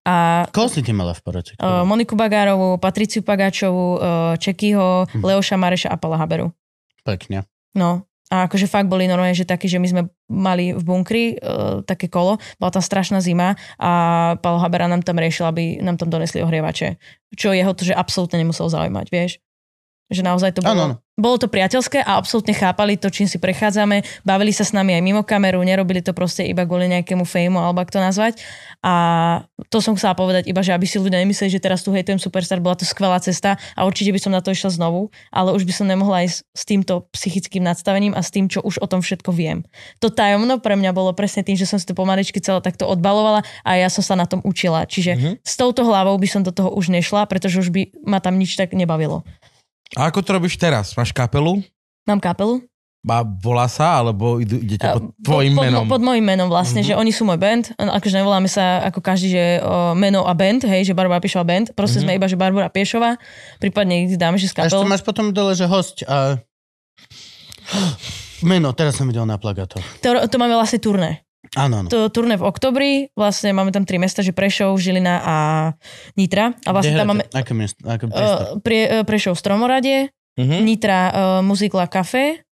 A 0.00 0.48
Koho 0.48 0.66
si 0.66 0.80
ty 0.80 0.90
mala 0.90 1.12
v 1.12 1.20
porote? 1.20 1.52
uh, 1.54 1.84
Moniku 1.84 2.16
Bagárovú, 2.16 2.80
Patriciu 2.80 3.20
Pagáčovú, 3.20 3.88
uh, 3.94 4.32
Čekyho, 4.34 5.04
Mhm. 5.12 5.20
Leoša 5.20 5.56
Mareša 5.56 5.88
a 5.92 6.00
Pala 6.00 6.16
Haberu. 6.16 6.50
Pekne. 7.04 7.44
No, 7.76 8.08
a 8.30 8.46
akože 8.46 8.70
fakt 8.70 8.86
boli 8.86 9.10
normálne, 9.10 9.34
že 9.34 9.42
takí, 9.42 9.66
že 9.66 9.82
my 9.82 9.88
sme 9.90 10.02
mali 10.30 10.70
v 10.70 10.82
bunkri 10.86 11.24
uh, 11.34 11.82
také 11.82 12.06
kolo, 12.06 12.38
bola 12.62 12.70
tam 12.70 12.80
strašná 12.80 13.18
zima 13.18 13.58
a 13.74 13.90
Paolo 14.38 14.62
Habera 14.62 14.86
nám 14.86 15.02
tam 15.02 15.18
riešil, 15.18 15.50
aby 15.50 15.82
nám 15.82 15.98
tam 15.98 16.14
donesli 16.14 16.38
ohrievače. 16.38 16.94
Čo 17.34 17.50
jeho 17.50 17.74
to, 17.74 17.82
že 17.82 17.98
absolútne 17.98 18.38
nemusel 18.38 18.70
zaujímať, 18.70 19.06
vieš? 19.10 19.42
Že 20.10 20.26
naozaj 20.26 20.58
to 20.58 20.66
bolo, 20.66 20.82
áno. 20.90 20.94
bolo 21.14 21.38
to 21.38 21.46
priateľské 21.46 22.02
a 22.02 22.18
absolútne 22.18 22.50
chápali 22.50 22.98
to, 22.98 23.06
čím 23.14 23.30
si 23.30 23.38
prechádzame, 23.38 24.02
bavili 24.26 24.50
sa 24.50 24.66
s 24.66 24.74
nami 24.74 24.98
aj 24.98 25.02
mimo 25.06 25.22
kameru, 25.22 25.62
nerobili 25.62 26.02
to 26.02 26.10
proste 26.10 26.42
iba 26.42 26.66
kvôli 26.66 26.90
nejakému 26.90 27.22
fejmu, 27.22 27.62
alebo 27.62 27.78
ako 27.78 27.94
to 27.94 28.00
nazvať. 28.02 28.34
A 28.82 28.94
to 29.70 29.78
som 29.78 29.94
chcela 29.94 30.18
povedať 30.18 30.50
iba, 30.50 30.64
že 30.66 30.74
aby 30.74 30.82
si 30.88 30.98
ľudia 30.98 31.22
nemysleli, 31.22 31.54
že 31.54 31.62
teraz 31.62 31.86
tu 31.86 31.94
hejtujem 31.94 32.18
Superstar, 32.18 32.58
bola 32.58 32.74
to 32.74 32.82
skvelá 32.82 33.22
cesta 33.22 33.54
a 33.78 33.86
určite 33.86 34.10
by 34.10 34.18
som 34.18 34.34
na 34.34 34.42
to 34.42 34.50
išla 34.50 34.74
znovu, 34.74 35.14
ale 35.30 35.54
už 35.54 35.62
by 35.62 35.72
som 35.78 35.86
nemohla 35.86 36.26
ísť 36.26 36.42
s 36.42 36.62
týmto 36.66 37.06
psychickým 37.14 37.62
nadstavením 37.62 38.18
a 38.18 38.24
s 38.24 38.34
tým, 38.34 38.50
čo 38.50 38.64
už 38.66 38.82
o 38.82 38.90
tom 38.90 38.98
všetko 38.98 39.30
viem. 39.30 39.62
To 40.02 40.10
tajomno 40.10 40.58
pre 40.58 40.74
mňa 40.74 40.90
bolo 40.90 41.14
presne 41.14 41.46
tým, 41.46 41.54
že 41.54 41.70
som 41.70 41.78
si 41.78 41.86
to 41.86 41.94
pomaličky 41.94 42.42
celé 42.42 42.58
takto 42.64 42.88
odbalovala 42.88 43.46
a 43.62 43.70
ja 43.78 43.86
som 43.92 44.02
sa 44.02 44.18
na 44.18 44.26
tom 44.26 44.42
učila. 44.42 44.90
Čiže 44.90 45.12
Mhm. 45.14 45.30
s 45.46 45.54
touto 45.54 45.86
hlavou 45.86 46.18
by 46.18 46.26
som 46.26 46.42
do 46.42 46.50
toho 46.50 46.72
už 46.74 46.90
nešla, 46.90 47.30
pretože 47.30 47.60
už 47.62 47.70
by 47.70 47.94
ma 48.02 48.18
tam 48.18 48.40
nič 48.40 48.56
tak 48.56 48.72
nebavilo. 48.74 49.22
A 49.92 50.06
ako 50.06 50.20
to 50.20 50.30
robíš 50.32 50.54
teraz? 50.54 50.94
Máš 50.94 51.10
kapelu? 51.10 51.58
Mám 52.04 52.18
kapelu? 52.18 52.62
A 53.00 53.24
volá 53.24 53.64
sa, 53.64 53.96
alebo 53.96 54.36
idú, 54.36 54.60
idete 54.60 54.84
pod 54.84 55.16
tvojim 55.18 55.56
pod, 55.56 55.64
menom? 55.64 55.84
Pod, 55.84 55.96
pod 55.96 56.02
môjim 56.04 56.20
menom 56.22 56.46
vlastne, 56.46 56.84
Mhm. 56.84 56.92
mm-hmm. 56.92 56.96
že 56.96 57.00
oni 57.00 57.12
sú 57.12 57.22
môj 57.24 57.38
band. 57.38 57.64
Akože 57.74 58.12
nevoláme 58.14 58.44
sa 58.44 58.84
ako 58.84 59.00
každý, 59.00 59.28
že 59.30 59.44
o, 59.58 59.96
meno 59.96 60.22
a 60.22 60.32
band, 60.32 60.60
hej, 60.62 60.84
že 60.84 60.92
Barbara 60.92 61.16
Piešová 61.18 61.42
band. 61.42 61.72
Proste 61.72 61.96
Mhm. 61.96 62.04
mm-hmm. 62.04 62.12
sme 62.12 62.18
iba, 62.20 62.26
že 62.28 62.36
Barbara 62.36 62.68
Piešová. 62.68 63.16
Prípadne 63.56 64.04
ich 64.04 64.14
dáme, 64.14 64.36
že 64.36 64.46
s 64.46 64.54
A 64.54 64.62
ešte 64.62 64.76
kapelou. 64.76 64.84
máš 64.86 65.00
potom 65.00 65.32
dole, 65.32 65.52
že 65.52 65.64
host 65.64 66.04
a... 66.04 66.36
Meno, 68.42 68.72
teraz 68.72 68.96
som 68.96 69.04
videl 69.04 69.24
na 69.24 69.36
plagátoch. 69.36 69.80
To, 70.00 70.16
to 70.20 70.36
máme 70.36 70.52
vlastne 70.54 70.76
turné. 70.78 71.24
Áno, 71.54 71.82
áno. 71.82 71.88
To 71.90 72.06
turné 72.08 72.38
v 72.38 72.46
oktobri, 72.46 72.90
vlastne 73.12 73.50
máme 73.50 73.70
tam 73.70 73.82
tri 73.82 73.98
mesta, 73.98 74.22
že 74.22 74.30
Prešov, 74.30 74.78
Žilina 74.78 75.18
a 75.18 75.36
Nitra. 76.14 76.54
A 76.62 76.70
vlastne 76.70 76.94
Kde 76.94 77.00
tam 77.00 77.08
máme? 77.10 77.24
Aké 77.30 77.52
miesto? 77.52 77.82
Aké 77.82 78.06
priestor? 78.06 78.46
uh, 78.46 78.62
pre, 78.62 78.78
uh, 78.84 79.02
Prešov 79.02 79.34
v 79.34 79.40
Stromoradie, 79.40 79.98
Mhm. 80.38 80.62
Nitra 80.62 81.00
uh, 81.02 81.12
Muzikla 81.42 81.90
Café, 81.90 82.46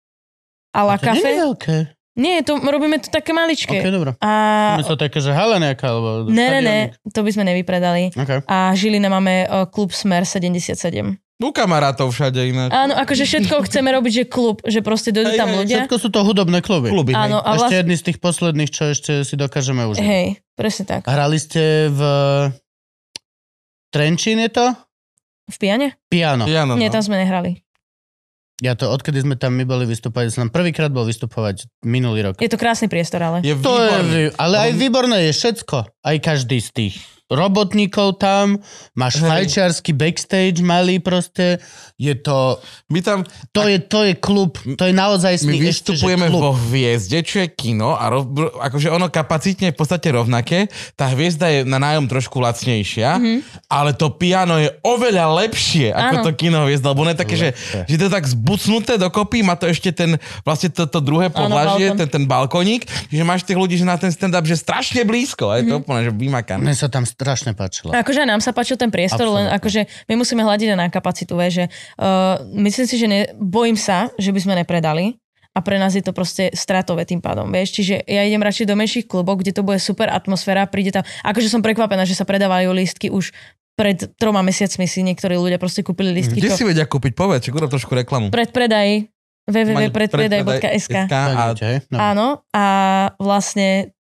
a 0.75 0.83
La 0.85 0.99
to 0.99 1.09
nie 1.09 1.15
je 1.15 1.25
Café. 1.25 1.31
veľké. 1.41 1.77
Nie, 2.19 2.43
to, 2.43 2.59
robíme 2.59 2.99
to 2.99 3.09
také 3.09 3.31
maličké. 3.31 3.79
Ok, 3.79 3.87
dobro. 3.89 4.11
A... 4.19 4.75
My 4.75 4.83
to 4.83 4.99
také, 4.99 5.23
že 5.23 5.31
hala 5.31 5.63
nejaká, 5.63 5.87
alebo... 5.87 6.27
Ne, 6.27 6.51
ne, 6.51 6.61
ne, 6.61 6.79
to 7.07 7.23
by 7.23 7.31
sme 7.31 7.47
nevypredali. 7.47 8.11
Okay. 8.11 8.43
A 8.45 8.75
Žilina 8.75 9.07
máme 9.07 9.47
uh, 9.47 9.71
klub 9.71 9.95
Smer 9.95 10.27
77. 10.27 10.75
U 11.39 11.55
kamarátov 11.55 12.11
všade 12.11 12.51
ináč. 12.51 12.75
Áno, 12.75 12.99
akože 12.99 13.23
všetko 13.23 13.63
chceme 13.71 13.95
robiť, 13.95 14.13
že 14.13 14.25
klub, 14.27 14.59
že 14.67 14.83
proste 14.83 15.15
dojdú 15.15 15.39
tam 15.39 15.55
ľudia. 15.55 15.87
Všetko 15.87 15.97
sú 16.03 16.09
to 16.11 16.27
hudobné 16.27 16.59
kluby. 16.59 16.91
Kluby. 16.91 17.15
Áno, 17.15 17.39
a 17.39 17.55
Ešte 17.55 17.63
vlastne... 17.63 17.79
jedný 17.79 17.95
z 17.95 18.05
tých 18.11 18.19
posledných, 18.19 18.71
čo 18.75 18.83
ešte 18.91 19.13
si 19.23 19.39
dokážeme 19.39 19.87
užiť. 19.87 20.03
Hej, 20.03 20.43
presne 20.59 20.85
tak. 20.91 21.07
Hrali 21.07 21.39
ste 21.39 21.95
v... 21.95 22.01
Trenčín 23.95 24.43
je 24.43 24.51
to? 24.51 24.67
V 25.49 25.57
Piane? 25.63 25.95
Piano. 26.11 26.45
Piano, 26.45 26.75
Nie, 26.75 26.91
no. 26.91 26.95
tam 26.99 27.03
sme 27.07 27.23
nehrali. 27.23 27.63
Ja 28.59 28.75
to, 28.75 28.91
odkedy 28.91 29.23
sme 29.23 29.39
tam 29.39 29.55
my 29.55 29.63
boli 29.63 29.87
vystupovať, 29.87 30.35
som 30.35 30.51
prvýkrát 30.51 30.91
bol 30.91 31.07
vystupovať 31.07 31.71
minulý 31.87 32.27
rok. 32.27 32.43
Je 32.43 32.51
to 32.51 32.59
krásny 32.59 32.91
priestor, 32.91 33.23
ale... 33.23 33.39
Je 33.47 33.55
To 33.55 33.79
je, 33.79 33.87
výborný. 33.87 34.21
ale 34.35 34.55
aj 34.59 34.71
výborné 34.75 35.17
je 35.31 35.33
všetko. 35.39 35.77
Aj 36.03 36.17
každý 36.19 36.59
z 36.59 36.71
tých 36.75 36.95
robotníkov 37.31 38.17
tam, 38.17 38.57
máš 38.93 39.17
Hej. 39.17 39.25
fajčiarsky 39.25 39.93
backstage 39.93 40.59
malý 40.59 40.99
proste, 40.99 41.61
je 41.95 42.15
to, 42.15 42.57
My 42.87 42.99
tam, 42.99 43.21
to 43.51 43.63
je, 43.65 43.79
to 43.81 44.01
je 44.03 44.15
klub, 44.15 44.51
to 44.71 44.83
je 44.83 44.93
naozaj 44.93 45.37
my 45.39 45.55
ešte, 45.61 45.93
vystupujeme 45.93 46.27
klub. 46.27 46.41
vo 46.41 46.53
hviezde, 46.59 47.21
čo 47.21 47.39
je 47.39 47.49
kino 47.49 47.93
a 47.93 48.09
rov, 48.09 48.33
akože 48.57 48.89
ono 48.89 49.09
kapacitne 49.09 49.69
je 49.69 49.75
v 49.75 49.79
podstate 49.79 50.09
rovnaké. 50.09 50.67
Tá 50.95 51.09
hviezda 51.09 51.47
je 51.49 51.61
na 51.63 51.77
nájom 51.77 52.07
trošku 52.07 52.39
lacnejšia, 52.39 53.11
Mhm. 53.15 53.39
ale 53.69 53.93
to 53.93 54.09
piano 54.11 54.57
je 54.57 54.73
oveľa 54.81 55.27
lepšie 55.39 55.91
ako 55.91 56.15
Áno. 56.15 56.25
to 56.25 56.31
kino 56.35 56.65
hviezda, 56.65 56.89
lebo 56.89 57.03
ono 57.03 57.13
je 57.13 57.21
také, 57.21 57.37
že, 57.37 57.49
že 57.85 57.95
to 57.95 58.05
je 58.05 58.13
tak 58.13 58.25
zbucnuté 58.25 58.97
dokopy, 58.97 59.43
má 59.43 59.55
to 59.55 59.67
ešte 59.67 59.91
ten, 59.91 60.17
vlastne 60.43 60.69
to, 60.69 60.85
to 60.85 60.99
druhé 60.99 61.29
podlažie, 61.29 61.93
ten, 61.95 62.09
ten 62.09 62.25
balkoník, 62.25 62.83
že 63.07 63.23
máš 63.23 63.43
tých 63.43 63.55
ľudí, 63.55 63.75
že 63.75 63.85
na 63.85 63.95
ten 63.95 64.09
stand-up, 64.09 64.43
že 64.43 64.57
strašne 64.57 65.03
blízko, 65.03 65.45
a 65.47 65.59
je 65.59 65.63
Mhm. 65.63 65.69
to 65.69 65.77
úplne, 65.79 66.01
že 66.01 66.11
vymakané. 66.11 66.63
Mne 66.63 66.75
sa 66.75 66.89
tam 66.89 67.05
strašne 67.19 67.51
páčilo. 67.59 67.91
Akože 67.91 68.23
nám 68.23 68.39
sa 68.39 68.55
páčil 68.55 68.79
ten 68.79 68.95
priestor, 68.95 69.27
len 69.27 69.51
Absolútne. 69.51 69.59
akože 69.59 69.81
my 70.07 70.15
musíme 70.15 70.43
hľadiť 70.47 70.79
na 70.79 70.87
kapacitu, 70.87 71.35
vie, 71.35 71.51
že 71.51 71.65
uh, 71.99 72.39
myslím 72.55 72.87
si, 72.87 72.95
že 72.95 73.07
ne, 73.11 73.21
bojím 73.35 73.75
sa, 73.75 74.15
že 74.23 74.31
by 74.31 74.39
sme 74.39 74.55
nepredali 74.63 75.19
a 75.51 75.59
pre 75.59 75.83
nás 75.83 75.99
je 75.99 76.05
to 76.07 76.15
proste 76.15 76.55
stratové 76.55 77.03
tým 77.03 77.19
pádom, 77.19 77.51
vieš, 77.51 77.75
čiže 77.83 78.07
ja 78.07 78.23
idem 78.23 78.39
radšej 78.39 78.71
do 78.71 78.79
menších 78.79 79.11
klubov, 79.11 79.43
kde 79.43 79.51
to 79.51 79.67
bude 79.67 79.83
super 79.83 80.07
atmosféra, 80.07 80.71
príde 80.71 80.95
tam, 80.95 81.03
akože 81.27 81.51
som 81.51 81.59
prekvapená, 81.59 82.07
že 82.07 82.15
sa 82.15 82.23
predávajú 82.23 82.71
lístky 82.71 83.11
už 83.11 83.35
pred 83.75 84.11
troma 84.19 84.43
mesiacmi 84.43 84.91
si 84.91 85.07
niektorí 85.07 85.39
ľudia 85.39 85.59
proste 85.59 85.87
kúpili 85.87 86.11
lístky. 86.11 86.43
Kde 86.43 86.51
si 86.51 86.67
vedia 86.67 86.83
kúpiť? 86.83 87.15
Povedz, 87.15 87.47
či 87.47 87.55
urob 87.55 87.71
trošku 87.71 87.95
reklamu. 87.95 88.35
Predpredaj 88.35 89.07
www.predpredaj.sk 89.49 90.97
a-? 91.09 91.55
No. 91.89 91.97
Áno 91.97 92.29
a 92.51 92.65
vlastne 93.23 93.97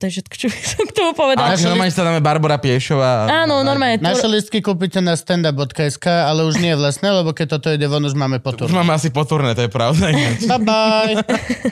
to 0.00 0.08
je 0.08 0.16
všetko, 0.16 0.34
čo 0.34 0.46
by 0.48 0.60
som 0.64 0.82
k 0.88 0.92
tomu 0.96 1.12
povedala. 1.12 1.52
A 1.52 1.60
normálne 1.60 1.92
sa 1.92 2.08
dáme 2.08 2.24
Barbara 2.24 2.56
Piešová. 2.56 3.28
Áno, 3.28 3.60
normálne. 3.60 4.00
Naše 4.00 4.24
listky 4.24 4.64
kúpite 4.64 5.04
na 5.04 5.12
standup.sk, 5.12 6.00
ale 6.08 6.48
už 6.48 6.56
nie 6.56 6.72
vlastne, 6.72 7.12
lebo 7.12 7.36
keď 7.36 7.60
toto 7.60 7.68
ide 7.68 7.84
von, 7.84 8.00
už 8.00 8.16
máme 8.16 8.40
Už 8.40 8.44
potur. 8.48 8.72
máme 8.72 8.96
asi 8.96 9.12
poturné, 9.12 9.52
to 9.52 9.68
je 9.68 9.70
pravda. 9.70 10.08
Bye 10.50 10.62
bye. 10.64 11.14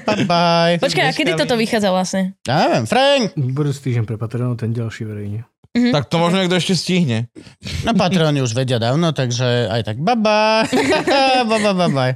bye 0.04 0.24
bye. 0.28 0.74
počkaj, 0.76 1.08
a 1.08 1.12
kedy 1.16 1.40
toto 1.40 1.56
vychádza 1.56 1.88
vlastne? 1.88 2.36
Ja 2.44 2.68
neviem, 2.68 2.84
Frank. 2.84 3.32
Budúci 3.32 3.88
týždeň 3.88 4.04
pre 4.04 4.20
Patreonov, 4.20 4.60
ten 4.60 4.76
ďalší 4.76 5.08
verejne. 5.08 5.48
tak 5.72 6.12
to 6.12 6.20
možno 6.20 6.44
niekto 6.44 6.60
ešte 6.60 6.76
stihne. 6.76 7.32
Na 7.88 7.96
Patreoni 7.96 8.44
už 8.44 8.52
vedia 8.52 8.76
dávno, 8.76 9.16
takže 9.16 9.72
aj 9.72 9.88
tak 9.88 9.96
bye 10.04 10.20
bye. 10.20 10.68
bye 11.48 11.58
bye 11.64 11.72
bye 11.72 11.88
bye. 11.88 12.14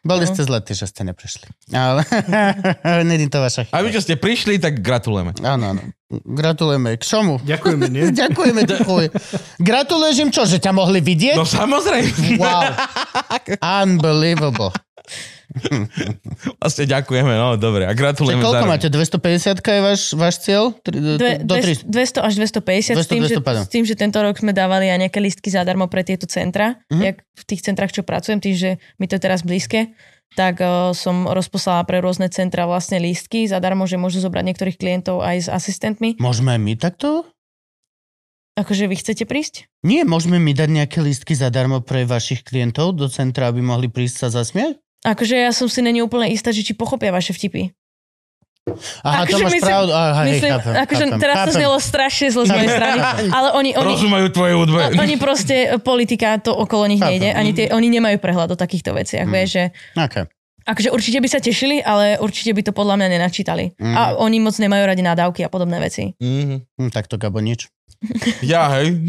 Boli 0.00 0.24
ste 0.24 0.48
zletí, 0.48 0.72
že 0.72 0.88
ste 0.88 1.04
neprišli. 1.04 1.44
Ale 1.76 2.00
není 3.10 3.28
to 3.28 3.36
vaša 3.36 3.68
A 3.68 3.84
vy, 3.84 3.92
chyba. 3.92 3.96
čo 3.96 4.00
ste 4.00 4.14
prišli, 4.16 4.56
tak 4.56 4.80
gratulujeme. 4.80 5.36
Áno, 5.44 5.76
áno. 5.76 5.82
Gratulujeme. 6.10 6.96
K 6.96 7.04
čomu? 7.04 7.36
Ďakujeme, 7.44 7.86
nie? 7.92 8.08
Ďakujeme, 8.20 8.64
ďakujem. 8.64 9.10
Gratuluješ 9.60 10.16
im 10.24 10.30
čo, 10.32 10.48
že 10.48 10.56
ťa 10.56 10.72
mohli 10.72 11.04
vidieť? 11.04 11.36
No 11.36 11.44
samozrejme. 11.44 12.40
Wow. 12.40 12.64
Unbelievable. 13.84 14.72
Vlastne 16.60 16.84
ďakujeme, 16.86 17.32
no 17.32 17.54
dobre. 17.54 17.84
A 17.84 17.90
Čiže 17.90 18.00
gratulujeme 18.00 18.40
koľko 18.40 18.56
zároveň. 18.62 18.72
máte? 18.72 18.88
250 18.88 19.60
je 19.60 19.82
váš, 19.82 20.00
váš 20.12 20.34
cieľ? 20.40 20.72
Tri- 20.78 20.98
Dve, 21.00 21.30
do 21.40 21.54
dve, 21.54 21.74
300. 21.84 22.20
200 22.20 22.20
až 22.20 22.32
250 22.36 22.96
s, 22.96 23.06
tým, 23.06 23.22
200, 23.22 23.28
že, 23.28 23.34
pardon. 23.40 23.64
s 23.64 23.70
tým, 23.70 23.84
že 23.84 23.94
tento 23.94 24.18
rok 24.18 24.34
sme 24.34 24.50
dávali 24.50 24.86
aj 24.86 24.98
nejaké 25.00 25.18
listky 25.18 25.48
zadarmo 25.48 25.86
pre 25.86 26.00
tieto 26.00 26.24
centra, 26.24 26.78
Mhm. 26.78 26.86
mm-hmm. 26.88 27.02
jak 27.02 27.16
v 27.20 27.44
tých 27.44 27.60
centrách, 27.62 27.92
čo 27.92 28.02
pracujem, 28.02 28.38
tým, 28.38 28.54
že 28.54 28.70
mi 28.96 29.04
to 29.04 29.14
je 29.14 29.22
teraz 29.22 29.40
blízke, 29.40 29.92
tak 30.30 30.58
uh, 30.58 30.92
som 30.92 31.26
rozposlala 31.26 31.82
pre 31.82 31.98
rôzne 31.98 32.28
centra 32.28 32.62
vlastne 32.62 32.96
lístky 32.96 33.44
zadarmo, 33.44 33.82
že 33.84 33.98
môžu 33.98 34.20
zobrať 34.20 34.44
niektorých 34.46 34.76
klientov 34.76 35.20
aj 35.20 35.36
s 35.36 35.48
asistentmi. 35.48 36.14
Môžeme 36.16 36.54
my 36.54 36.74
takto? 36.74 37.26
Akože 38.52 38.86
vy 38.86 38.94
chcete 38.94 39.24
prísť? 39.24 39.66
Nie, 39.80 40.04
môžeme 40.04 40.36
mi 40.36 40.52
dať 40.52 40.68
nejaké 40.68 40.98
lístky 41.00 41.32
zadarmo 41.32 41.80
pre 41.80 42.04
vašich 42.04 42.44
klientov 42.44 42.92
do 42.92 43.08
centra, 43.08 43.48
aby 43.48 43.58
mohli 43.58 43.88
prísť 43.88 44.16
sa 44.20 44.28
zasmiať? 44.32 44.76
Akože 45.02 45.36
ja 45.38 45.50
som 45.50 45.64
si 45.64 45.80
není 45.80 45.98
úplne 45.98 46.28
istá, 46.28 46.50
že 46.50 46.60
či 46.60 46.72
pochopia 46.72 47.08
vaše 47.08 47.30
vtipy. 47.30 47.72
Aha, 49.02 49.24
to 49.24 49.34
Akože 49.34 49.42
máš 49.42 49.52
myslím- 49.52 49.66
pravdu. 49.66 49.90
Aha, 49.90 50.20
hej, 50.20 50.30
Myslím, 50.30 50.50
chápem, 50.52 50.72
akože 50.76 51.04
chápem, 51.06 51.18
teraz 51.18 51.34
to 51.34 51.40
chápem. 51.42 51.56
znelo 51.56 51.76
strašne 51.80 52.26
zle 52.28 52.42
z 52.44 52.50
mojej 52.50 52.70
strany, 52.76 53.00
ale 53.28 53.48
oni, 53.52 53.70
oni, 53.72 53.88
Rozumajú 53.90 54.26
tvoje 54.28 54.52
hudbe. 54.54 54.78
o- 54.78 54.92
oni 54.94 55.14
proste, 55.16 55.54
politika, 55.80 56.36
to 56.36 56.52
okolo 56.54 56.84
nich 56.86 56.98
Chápem. 56.98 57.16
nejde, 57.16 57.28
ani 57.32 57.50
tie, 57.50 57.66
oni 57.68 57.88
nemajú 57.90 58.16
prehľad 58.16 58.48
o 58.48 58.56
takýchto 58.56 58.92
veciach, 58.92 59.24
Mm. 59.24 59.32
vieš, 59.32 59.48
že 59.50 59.64
Okay. 59.96 60.24
Akože 60.62 60.92
určite 60.92 61.18
by 61.18 61.26
sa 61.26 61.40
tešili, 61.40 61.80
ale 61.80 62.20
určite 62.20 62.52
by 62.52 62.62
to 62.62 62.70
podľa 62.70 62.94
mňa 62.94 63.08
nenačítali. 63.10 63.64
Mhm. 63.74 63.96
A 63.96 64.00
oni 64.20 64.38
moc 64.38 64.52
nemajú 64.54 64.84
radi 64.84 65.00
nadávky 65.00 65.40
a 65.40 65.48
podobné 65.48 65.80
veci. 65.80 66.12
Mhm. 66.14 66.68
Hm, 66.78 66.90
tak 66.90 67.08
to 67.08 67.16
Gabo 67.16 67.40
nič. 67.40 67.66
Ja, 68.40 68.68
hej. 68.70 68.92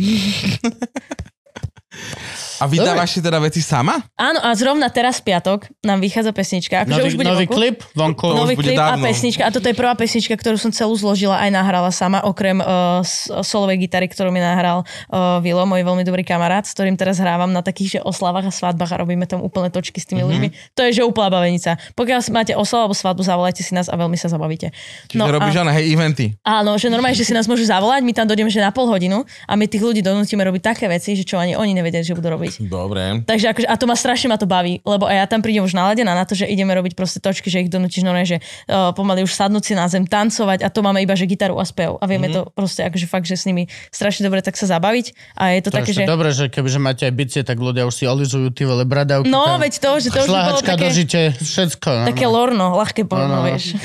A 2.61 2.69
vydávaš 2.69 3.09
si 3.11 3.19
teda 3.19 3.41
veci 3.41 3.57
sama? 3.59 3.97
Áno, 4.13 4.38
a 4.38 4.53
zrovna 4.53 4.85
teraz 4.88 5.17
v 5.17 5.33
piatok 5.33 5.65
nám 5.81 5.97
vychádza 5.97 6.29
pesnička. 6.29 6.85
Akože 6.85 6.93
Nový, 6.93 7.09
už 7.09 7.15
bude 7.17 7.27
nový 7.27 7.45
vonku. 7.45 7.55
klip 7.57 7.77
vonku. 7.91 8.27
Nový 8.29 8.53
už 8.53 8.59
bude 8.61 8.69
klip 8.69 8.79
a 8.79 8.95
pesnička. 8.95 9.41
A 9.43 9.49
toto 9.49 9.65
je 9.65 9.73
prvá 9.73 9.93
pesnička, 9.93 10.31
ktorú 10.31 10.55
som 10.55 10.69
celú 10.69 10.93
zložila 10.93 11.41
aj 11.41 11.49
nahrala 11.49 11.89
sama, 11.89 12.21
okrem 12.21 12.61
uh, 12.61 13.01
solovej 13.41 13.81
gitary, 13.81 14.05
ktorú 14.05 14.29
mi 14.29 14.38
nahral 14.38 14.85
uh, 15.09 15.41
Vilo, 15.41 15.65
môj 15.65 15.81
veľmi 15.81 16.03
dobrý 16.03 16.21
kamarát, 16.21 16.61
s 16.61 16.71
ktorým 16.71 16.93
teraz 16.93 17.17
hrávam 17.17 17.49
na 17.49 17.59
takých 17.59 17.89
že 17.91 17.99
oslavách 17.99 18.47
a 18.47 18.53
svadbách 18.53 18.93
a 18.93 18.97
robíme 18.99 19.25
tam 19.25 19.41
úplne 19.41 19.67
točky 19.67 19.97
s 19.97 20.05
tými 20.05 20.21
Mhm. 20.21 20.27
ľuďmi. 20.27 20.47
To 20.75 20.81
je 20.85 20.91
že 20.93 21.01
úplná 21.01 21.33
bavenica. 21.33 21.81
Pokiaľ 21.91 22.19
máte 22.29 22.53
oslavu 22.53 22.81
alebo 22.83 22.95
svadbu, 22.95 23.21
zavolajte 23.21 23.61
si 23.61 23.73
nás 23.73 23.89
a 23.89 23.95
veľmi 23.95 24.13
sa 24.15 24.29
zabavíte. 24.29 24.69
Čiže 25.07 25.17
No 25.17 25.25
robíš 25.27 25.57
a- 25.57 25.73
hej 25.73 25.89
eventy. 25.89 26.38
Áno, 26.43 26.77
že 26.77 26.88
normálne, 26.88 27.15
že 27.15 27.25
si 27.25 27.33
nás 27.33 27.47
môžu 27.47 27.65
zavolať, 27.65 28.03
my 28.03 28.13
tam 28.13 28.27
dojdeme 28.27 28.51
že 28.51 28.59
na 28.59 28.69
pol 28.69 28.85
hodinu 28.85 29.23
a 29.47 29.53
my 29.55 29.65
tých 29.65 29.81
ľudí 29.81 30.01
donútime 30.01 30.43
robiť 30.43 30.61
také 30.61 30.85
veci, 30.85 31.15
že 31.15 31.23
čo 31.23 31.39
ani 31.39 31.55
oni 31.55 31.73
nevedia, 31.73 32.03
že 32.03 32.13
budú 32.13 32.29
robiť. 32.29 32.51
Dobre. 32.60 33.23
Takže 33.23 33.45
akože, 33.56 33.68
a 33.68 33.76
to 33.80 33.86
ma 33.88 33.95
strašne 33.95 34.28
ma 34.28 34.38
to 34.41 34.49
baví, 34.49 34.84
lebo 34.84 35.07
aj 35.07 35.15
ja 35.22 35.26
tam 35.30 35.40
prídem 35.40 35.64
už 35.64 35.72
naladená 35.72 36.11
na 36.11 36.26
to, 36.28 36.36
že 36.36 36.49
ideme 36.49 36.76
robiť 36.76 36.98
proste 36.98 37.23
točky, 37.23 37.48
že 37.48 37.64
ich 37.64 37.72
donútiš 37.72 38.03
normálne, 38.03 38.28
že 38.28 38.38
uh, 38.41 38.91
pomaly 38.91 39.23
už 39.23 39.32
sadnúť 39.32 39.64
si 39.64 39.73
na 39.78 39.88
zem, 39.88 40.03
tancovať 40.03 40.65
a 40.65 40.68
to 40.68 40.84
máme 40.84 40.99
iba, 40.99 41.15
že 41.15 41.30
gitaru 41.30 41.56
a 41.61 41.65
spev. 41.68 42.02
A 42.02 42.06
vieme 42.10 42.28
mm-hmm. 42.28 42.52
to 42.52 42.56
proste 42.56 42.82
akože 42.84 43.06
fakt, 43.07 43.28
že 43.30 43.40
s 43.40 43.48
nimi 43.48 43.72
strašne 43.94 44.28
dobre 44.28 44.44
tak 44.44 44.60
sa 44.60 44.68
zabaviť. 44.68 45.38
A 45.38 45.56
je 45.56 45.61
to, 45.64 45.69
To 45.72 45.78
také, 45.80 45.91
že... 45.95 46.03
dobre, 46.03 46.34
že 46.36 46.49
kebyže 46.52 46.80
máte 46.82 47.07
aj 47.07 47.14
bicie, 47.14 47.41
tak 47.45 47.61
ľudia 47.61 47.88
už 47.88 47.94
si 47.94 48.03
olizujú 48.10 48.52
tie 48.52 48.65
vele 48.65 48.84
bradavky. 48.84 49.30
No, 49.30 49.45
tam 49.45 49.61
veď 49.61 49.73
to, 49.78 49.91
že 50.02 50.10
to 50.10 50.19
už 50.26 50.30
bolo 50.30 50.61
také, 50.64 50.88
žite, 50.90 51.22
všetko. 51.38 51.90
No, 52.03 52.07
také 52.10 52.26
no. 52.28 52.34
lorno, 52.34 52.65
ľahké 52.76 53.06
porno, 53.06 53.32
No, 53.32 53.36
no. 53.41 53.48
vieš. 53.48 53.80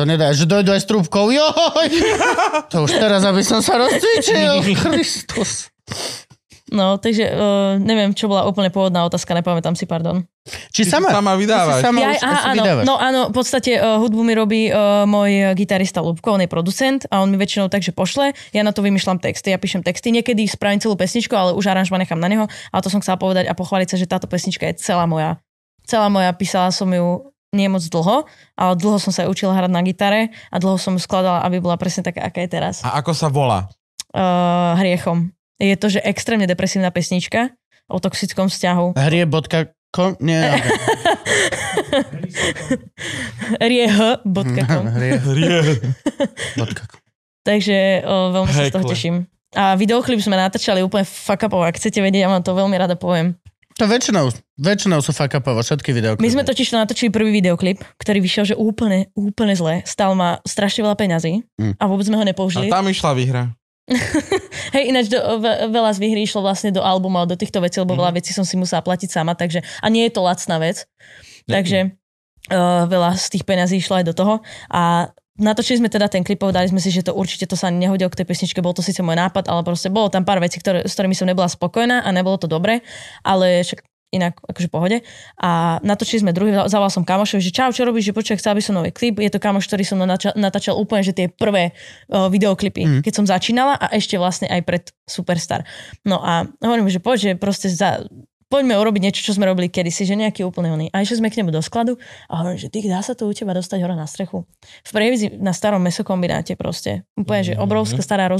To 0.00 0.08
nedá, 0.08 0.32
že 0.32 0.48
dojdu 0.48 0.72
aj 0.72 0.80
s 0.80 0.86
trúbkou. 0.88 1.28
Joj! 1.28 1.88
To 2.72 2.88
už 2.88 2.98
teraz, 2.98 3.22
aby 3.22 3.44
som 3.44 3.60
sa 3.60 3.76
rozcvičil. 3.76 4.64
Kristus. 4.96 5.70
No, 6.66 6.98
takže 6.98 7.30
uh, 7.30 7.78
neviem, 7.78 8.10
čo 8.10 8.26
bola 8.26 8.42
úplne 8.42 8.74
pôvodná 8.74 9.06
otázka, 9.06 9.38
nepamätám 9.38 9.78
si, 9.78 9.86
pardon. 9.86 10.26
Či 10.74 10.82
Ty 10.82 10.98
sama? 10.98 11.14
sama 11.14 11.38
vydávaš. 11.38 11.78
Sama 11.78 11.98
Ja, 12.02 12.08
už 12.10 12.22
aha, 12.26 12.40
áno, 12.50 12.62
vydávaš. 12.66 12.84
no 12.86 12.94
áno, 12.98 13.20
v 13.30 13.34
podstate 13.38 13.78
uh, 13.78 14.02
hudbu 14.02 14.20
mi 14.26 14.34
robí 14.34 14.62
uh, 14.74 15.06
môj 15.06 15.54
gitarista 15.54 16.02
Lubko, 16.02 16.34
on 16.34 16.42
je 16.42 16.50
producent 16.50 17.06
a 17.06 17.22
on 17.22 17.30
mi 17.30 17.38
väčšinou 17.38 17.70
takže 17.70 17.94
pošle, 17.94 18.34
ja 18.50 18.62
na 18.66 18.74
to 18.74 18.82
vymýšľam 18.82 19.22
texty, 19.22 19.54
ja 19.54 19.62
píšem 19.62 19.86
texty, 19.86 20.10
niekedy 20.10 20.42
spravím 20.50 20.82
celú 20.82 20.98
pesničku, 20.98 21.30
ale 21.38 21.54
už 21.54 21.70
aranžma 21.70 22.02
nechám 22.02 22.18
na 22.18 22.26
neho, 22.26 22.50
ale 22.50 22.80
to 22.82 22.90
som 22.90 22.98
chcela 22.98 23.14
povedať 23.14 23.46
a 23.46 23.54
pochváliť 23.54 23.94
sa, 23.94 23.96
že 24.02 24.10
táto 24.10 24.26
pesnička 24.26 24.66
je 24.66 24.82
celá 24.82 25.06
moja. 25.06 25.38
Celá 25.86 26.10
moja, 26.10 26.34
písala 26.34 26.74
som 26.74 26.90
ju 26.90 27.30
nie 27.54 27.70
moc 27.70 27.86
dlho, 27.86 28.26
ale 28.58 28.72
dlho 28.74 28.98
som 28.98 29.14
sa 29.14 29.30
učila 29.30 29.54
hrať 29.54 29.70
na 29.70 29.86
gitare 29.86 30.34
a 30.50 30.58
dlho 30.58 30.82
som 30.82 30.98
ju 30.98 31.00
skladala, 31.02 31.46
aby 31.46 31.62
bola 31.62 31.78
presne 31.78 32.02
taká, 32.02 32.26
aká 32.26 32.42
je 32.42 32.50
teraz. 32.50 32.82
A 32.82 32.98
ako 32.98 33.14
sa 33.14 33.30
volá? 33.30 33.70
Uh, 34.10 34.74
hriechom. 34.82 35.35
Je 35.56 35.72
to, 35.72 35.88
že 35.88 36.00
extrémne 36.00 36.44
depresívna 36.44 36.90
pesnička 36.90 37.48
o 37.86 37.96
toxickom 37.96 38.46
vzťahu. 38.46 38.94
Hrie.com? 38.94 40.10
Nie, 40.20 40.52
okay. 40.56 40.68
Rieh.com 43.58 44.84
Hrie.com. 44.86 46.88
Takže 47.46 48.02
o, 48.02 48.34
veľmi 48.34 48.50
sa 48.50 48.66
z 48.66 48.74
toho 48.74 48.84
teším. 48.84 49.14
A 49.54 49.72
videoklip 49.72 50.18
sme 50.18 50.34
natáčali 50.34 50.82
úplne 50.82 51.06
fuck 51.06 51.40
upov, 51.40 51.62
ak 51.62 51.78
chcete 51.78 52.02
vedieť, 52.02 52.26
ja 52.26 52.28
vám 52.28 52.42
to 52.42 52.52
veľmi 52.52 52.74
rada 52.74 52.98
poviem. 52.98 53.38
To 53.76 53.84
väčšinou, 53.84 54.32
väčšinou 54.58 54.98
sú 54.98 55.12
fuck 55.12 55.30
upovo, 55.32 55.60
všetky 55.60 55.92
videoklipy. 55.92 56.20
My 56.20 56.28
sme 56.28 56.42
totiž 56.42 56.66
to 56.66 56.76
natočili 56.76 57.08
prvý 57.08 57.30
videoklip, 57.30 57.80
ktorý 57.96 58.18
vyšiel, 58.18 58.44
že 58.52 58.54
úplne, 58.56 59.12
úplne 59.12 59.52
zle. 59.52 59.80
Stal 59.84 60.12
ma 60.12 60.40
strašne 60.42 60.82
veľa 60.82 60.96
peňazí 60.96 61.32
Mm. 61.56 61.72
a 61.72 61.82
vôbec 61.86 62.04
sme 62.04 62.18
ho 62.18 62.24
A 62.24 62.26
nepoužili. 62.26 62.66
tam 62.68 62.84
išla 62.84 63.14
výhra. 63.14 63.54
Hej, 64.74 64.84
ináč 64.90 65.06
do, 65.06 65.18
ve, 65.38 65.70
veľa 65.70 65.94
z 65.94 65.98
výhry 66.02 66.26
išlo 66.26 66.42
vlastne 66.42 66.74
do 66.74 66.82
albuma, 66.82 67.22
do 67.22 67.38
týchto 67.38 67.62
vecí, 67.62 67.78
lebo 67.78 67.94
Mhm. 67.94 68.00
veľa 68.02 68.12
vecí 68.18 68.34
som 68.34 68.42
si 68.42 68.58
musela 68.58 68.82
platiť 68.82 69.08
sama, 69.10 69.38
takže, 69.38 69.62
a 69.62 69.86
nie 69.86 70.02
je 70.10 70.12
to 70.14 70.26
lacná 70.26 70.58
vec, 70.58 70.90
takže 71.46 71.94
uh, 72.50 72.84
veľa 72.90 73.14
z 73.14 73.26
tých 73.38 73.44
peňazí 73.46 73.78
išlo 73.78 74.02
aj 74.02 74.04
do 74.10 74.14
toho. 74.14 74.34
A 74.74 75.14
natočili 75.38 75.78
sme 75.78 75.86
teda 75.92 76.10
ten 76.10 76.26
klip, 76.26 76.42
povedali 76.42 76.66
sme 76.66 76.82
si, 76.82 76.90
že 76.90 77.06
to 77.06 77.14
určite 77.14 77.46
to 77.46 77.54
sa 77.54 77.70
nehodilo 77.70 78.10
k 78.10 78.18
tej 78.22 78.26
pesničke, 78.26 78.58
bol 78.58 78.74
to 78.74 78.82
síce 78.82 78.98
môj 79.06 79.14
nápad, 79.14 79.46
ale 79.46 79.62
proste 79.62 79.86
bolo 79.86 80.10
tam 80.10 80.26
pár 80.26 80.42
vecí, 80.42 80.58
ktoré, 80.58 80.82
s 80.82 80.98
ktorými 80.98 81.14
som 81.14 81.30
nebola 81.30 81.46
spokojná 81.46 82.02
a 82.02 82.08
nebolo 82.10 82.40
to 82.42 82.50
dobre, 82.50 82.82
ale 83.22 83.62
však 83.62 83.86
inak 84.14 84.38
akože 84.42 84.68
pohode. 84.70 85.02
A 85.40 85.82
natočili 85.82 86.22
sme 86.22 86.32
druhý, 86.32 86.54
zavolal 86.70 86.92
som 86.92 87.02
kamošovi, 87.02 87.42
že 87.42 87.52
čau, 87.52 87.70
čo 87.74 87.82
robíš, 87.82 88.10
že 88.10 88.16
počkaj, 88.16 88.38
chcel 88.38 88.54
by 88.54 88.62
som 88.62 88.74
nový 88.78 88.90
klip. 88.94 89.18
Je 89.18 89.30
to 89.32 89.42
kamoš, 89.42 89.66
ktorý 89.66 89.82
som 89.82 89.98
natáčal, 90.36 90.78
úplne, 90.78 91.02
že 91.02 91.12
tie 91.12 91.26
prvé 91.26 91.74
uh, 92.10 92.30
videoklipy, 92.30 92.82
mm. 92.82 93.00
keď 93.02 93.12
som 93.12 93.24
začínala 93.26 93.74
a 93.74 93.90
ešte 93.94 94.14
vlastne 94.16 94.46
aj 94.46 94.60
pred 94.62 94.84
Superstar. 95.06 95.62
No 96.02 96.22
a 96.22 96.46
hovorím, 96.62 96.90
že 96.90 97.02
poď, 97.02 97.16
že 97.18 97.30
proste 97.38 97.70
za, 97.70 98.02
poďme 98.46 98.78
urobiť 98.78 99.02
niečo, 99.02 99.22
čo 99.22 99.34
sme 99.34 99.46
robili 99.46 99.66
kedysi, 99.66 100.06
že 100.06 100.14
nejaký 100.14 100.46
úplne 100.46 100.70
oný. 100.70 100.86
A 100.94 101.02
išli 101.02 101.18
sme 101.18 101.30
k 101.30 101.42
nemu 101.42 101.50
do 101.50 101.62
skladu 101.62 101.98
a 102.30 102.42
hovorím, 102.42 102.58
že 102.58 102.70
dá 102.70 103.02
sa 103.02 103.14
to 103.14 103.26
u 103.26 103.32
teba 103.34 103.54
dostať 103.54 103.78
hore 103.82 103.94
na 103.98 104.06
strechu. 104.06 104.46
V 104.86 104.90
prievizi 104.90 105.34
na 105.38 105.50
starom 105.50 105.82
mesokombináte 105.82 106.54
proste. 106.54 107.06
Úplne, 107.18 107.42
že 107.42 107.54
obrovská 107.58 108.02
stará 108.02 108.30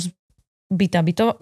rozbitá 0.66 0.98
byto, 0.98 1.38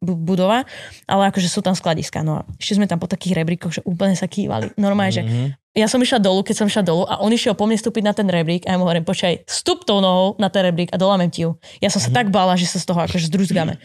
budova, 0.00 0.64
ale 1.04 1.22
akože 1.28 1.44
sú 1.44 1.60
tam 1.60 1.76
skladiska. 1.76 2.24
No 2.24 2.40
a 2.40 2.48
ešte 2.56 2.80
sme 2.80 2.88
tam 2.88 2.96
po 2.96 3.04
takých 3.04 3.36
rebríkoch, 3.36 3.72
že 3.72 3.84
úplne 3.84 4.16
sa 4.16 4.24
kývali. 4.24 4.72
Normálne, 4.80 5.12
že 5.12 5.22
Mhm. 5.22 5.76
ja 5.76 5.86
som 5.88 6.00
išla 6.00 6.16
dolu, 6.18 6.40
keď 6.40 6.56
som 6.56 6.66
išla 6.68 6.80
dolu 6.80 7.04
a 7.04 7.20
on 7.20 7.28
išiel 7.28 7.52
po 7.52 7.68
mne 7.68 7.76
vstúpiť 7.76 8.00
na 8.00 8.16
ten 8.16 8.24
rebrík 8.24 8.64
a 8.64 8.72
ja 8.72 8.80
mu 8.80 8.88
hovorím, 8.88 9.04
počkaj, 9.04 9.44
vstup 9.44 9.84
tou 9.84 10.00
nohou 10.00 10.40
na 10.40 10.48
ten 10.48 10.64
rebrík 10.64 10.88
a 10.88 10.96
dolamem 10.96 11.28
ti 11.28 11.44
ju. 11.44 11.52
Ja 11.84 11.92
som 11.92 12.00
sa 12.00 12.08
tak 12.08 12.32
bála, 12.32 12.56
že 12.56 12.64
sa 12.64 12.80
z 12.80 12.88
toho 12.88 13.00
akože 13.04 13.28
zdruzgame. 13.28 13.76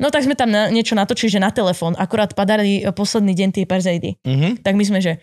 No 0.00 0.08
tak 0.08 0.24
sme 0.24 0.32
tam 0.32 0.48
na, 0.48 0.72
niečo 0.72 0.96
natočili, 0.96 1.28
že 1.28 1.36
na 1.38 1.52
telefón, 1.52 1.92
akurát 2.00 2.32
padali 2.32 2.80
e, 2.80 2.88
posledný 2.90 3.36
deň 3.36 3.48
tie 3.52 3.64
perzeidy. 3.68 4.16
Mhm. 4.24 4.64
Tak 4.64 4.72
my 4.72 4.84
sme, 4.88 4.98
že 5.04 5.20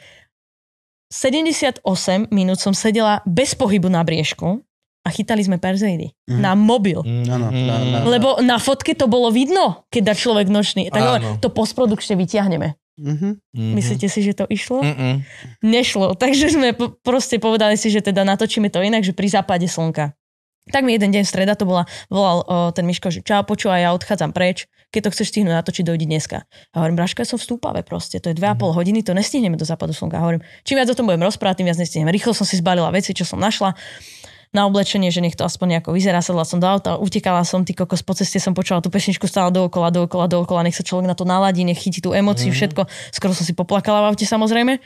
78 1.10 1.81
minút 2.30 2.61
som 2.61 2.77
sedela 2.77 3.26
bez 3.26 3.57
pohybu 3.57 3.90
na 3.90 4.06
briežku 4.06 4.61
a 5.00 5.10
chytali 5.10 5.42
sme 5.42 5.56
perzeidy 5.56 6.12
Mhm. 6.26 6.40
na 6.40 6.52
mobil. 6.54 7.00
Áno, 7.26 7.48
Mhm. 7.48 7.64
na- 7.64 7.84
na- 7.94 8.04
Lebo 8.06 8.40
na 8.40 8.58
fotke 8.58 8.92
to 8.92 9.06
bolo 9.06 9.30
vidno, 9.30 9.88
keď 9.88 10.02
dá 10.04 10.14
človek 10.14 10.48
nočný. 10.48 10.88
Tak 10.88 11.00
hovorím, 11.00 11.38
to 11.38 11.50
postprodukčne 11.50 12.16
vyťahneme. 12.16 12.76
Mhm. 12.98 13.30
Mhm. 13.50 13.74
Myslíte 13.74 14.06
si, 14.06 14.20
že 14.20 14.34
to 14.34 14.44
išlo? 14.46 14.82
Mm-mm. 14.82 15.24
nešlo. 15.62 16.14
Takže 16.20 16.52
sme 16.52 16.72
po- 16.72 16.92
proste 16.96 17.38
povedali 17.38 17.74
si, 17.74 17.88
že 17.88 18.02
teda 18.02 18.22
natočíme 18.24 18.68
to 18.68 18.80
inak, 18.80 19.02
že 19.02 19.12
pri 19.12 19.28
západe 19.30 19.66
slnka. 19.66 20.12
Tak 20.68 20.84
mi 20.84 20.94
jeden 20.94 21.10
deň 21.10 21.24
streda 21.24 21.56
to 21.56 21.64
bola, 21.64 21.82
volal 22.08 22.44
o, 22.44 22.56
ten 22.70 22.86
Miško, 22.86 23.10
že 23.10 23.26
čau, 23.26 23.42
počúvaj, 23.42 23.80
ja 23.80 23.90
odchádzam 23.90 24.30
preč, 24.30 24.70
keď 24.90 25.02
to 25.02 25.12
chceš 25.12 25.28
stihnúť 25.32 25.56
natočiť, 25.56 25.82
dojdi 25.82 26.06
dneska. 26.06 26.46
A 26.46 26.76
hovorím, 26.78 26.94
Braška, 26.96 27.22
ja 27.22 27.28
som 27.28 27.38
v 27.38 27.46
Stúpave 27.48 27.82
proste, 27.82 28.18
to 28.18 28.30
je 28.30 28.36
2,5 28.36 28.70
hodiny, 28.70 29.02
to 29.02 29.12
nestihneme 29.12 29.56
do 29.56 29.64
západu 29.64 29.92
slnka. 29.92 30.18
A 30.18 30.22
hovorím, 30.22 30.46
čím 30.62 30.78
viac 30.78 30.86
o 30.86 30.94
tom 30.94 31.10
budem 31.10 31.22
rozprávať, 31.22 31.56
tým 31.58 31.68
viac 31.68 31.80
nestihneme. 31.80 32.12
Rýchlo 32.12 32.34
som 32.34 32.44
si 32.44 32.54
zbalila 32.56 32.92
veci, 32.92 33.12
čo 33.12 33.24
som 33.24 33.40
našla 33.40 33.74
na 34.50 34.66
oblečenie, 34.66 35.14
že 35.14 35.22
nech 35.22 35.38
to 35.38 35.46
aspoň 35.46 35.78
nejako 35.78 35.94
vyzerá. 35.94 36.20
Sadla 36.26 36.44
som 36.44 36.58
do 36.58 36.66
auta, 36.66 36.98
utekala 36.98 37.46
som, 37.46 37.62
ty 37.62 37.78
kokos, 37.78 38.02
po 38.02 38.18
ceste 38.18 38.42
som 38.42 38.58
počula 38.58 38.82
tú 38.82 38.90
pesničku 38.90 39.30
stále 39.30 39.54
dookola, 39.54 39.94
dookola, 39.94 40.26
dookola, 40.26 40.66
nech 40.66 40.76
sa 40.76 40.84
človek 40.84 41.06
na 41.06 41.16
to 41.16 41.24
naladí, 41.24 41.64
nech 41.64 41.80
chytí 41.80 42.02
tú 42.02 42.12
emóciu, 42.12 42.52
všetko. 42.52 42.90
Skoro 43.14 43.32
som 43.38 43.46
si 43.46 43.54
poplakala 43.54 44.06
v 44.06 44.14
aute 44.14 44.26
samozrejme. 44.26 44.82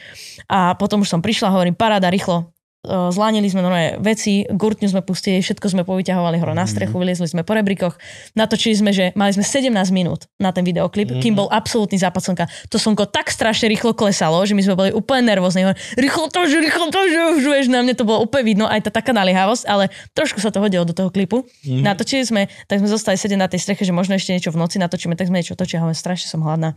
A 0.51 0.75
potom 0.75 1.01
už 1.01 1.09
som 1.09 1.23
prišla, 1.23 1.49
hovorím, 1.49 1.73
paráda, 1.73 2.11
rýchlo. 2.11 2.52
E, 2.83 3.15
Zlánili 3.15 3.47
sme 3.47 3.63
nové 3.63 3.95
veci, 4.03 4.43
gurtňu 4.43 4.91
sme 4.91 5.01
pustili, 5.07 5.39
všetko 5.39 5.71
sme 5.71 5.83
povyťahovali 5.87 6.35
hore 6.43 6.51
na 6.51 6.67
strechu, 6.67 6.99
vyliezli 6.99 7.31
sme 7.31 7.47
po 7.47 7.55
rebrikoch, 7.55 7.95
natočili 8.35 8.75
sme, 8.75 8.91
že 8.91 9.15
mali 9.15 9.31
sme 9.31 9.47
17 9.47 9.71
minút 9.95 10.27
na 10.35 10.51
ten 10.51 10.67
videoklip, 10.67 11.15
kým 11.23 11.31
bol 11.31 11.47
absolútny 11.47 11.95
západ 11.95 12.19
slnka. 12.19 12.45
To 12.67 12.75
slnko 12.75 13.07
tak 13.07 13.31
strašne 13.31 13.71
rýchlo 13.71 13.95
klesalo, 13.95 14.43
že 14.43 14.51
my 14.51 14.67
sme 14.67 14.75
boli 14.75 14.91
úplne 14.91 15.31
nervózni. 15.31 15.63
Rýchlo 15.95 16.27
to, 16.27 16.43
že 16.43 16.59
rýchlo 16.59 16.91
to, 16.91 16.99
že 17.07 17.19
už 17.39 17.43
vieš, 17.47 17.67
na 17.71 17.79
mne 17.79 17.95
to 17.95 18.03
bolo 18.03 18.19
úplne 18.27 18.43
vidno, 18.43 18.65
aj 18.67 18.91
tá 18.91 18.99
taká 18.99 19.15
naliehavosť, 19.15 19.63
ale 19.63 19.87
trošku 20.11 20.43
sa 20.43 20.51
to 20.51 20.59
hodilo 20.59 20.83
do 20.83 20.91
toho 20.91 21.07
klipu. 21.07 21.47
Natočili 21.63 22.27
sme, 22.27 22.41
tak 22.67 22.83
sme 22.83 22.91
zostali 22.91 23.15
sedieť 23.15 23.39
na 23.39 23.47
tej 23.47 23.63
streche, 23.63 23.87
že 23.87 23.95
možno 23.95 24.19
ešte 24.19 24.35
niečo 24.35 24.51
v 24.51 24.59
noci 24.59 24.75
natočíme, 24.83 25.15
tak 25.15 25.31
sme 25.31 25.39
niečo 25.39 25.55
točili, 25.55 25.79
hovorím, 25.79 25.95
strašne 25.95 26.27
som 26.27 26.43
hladná, 26.43 26.75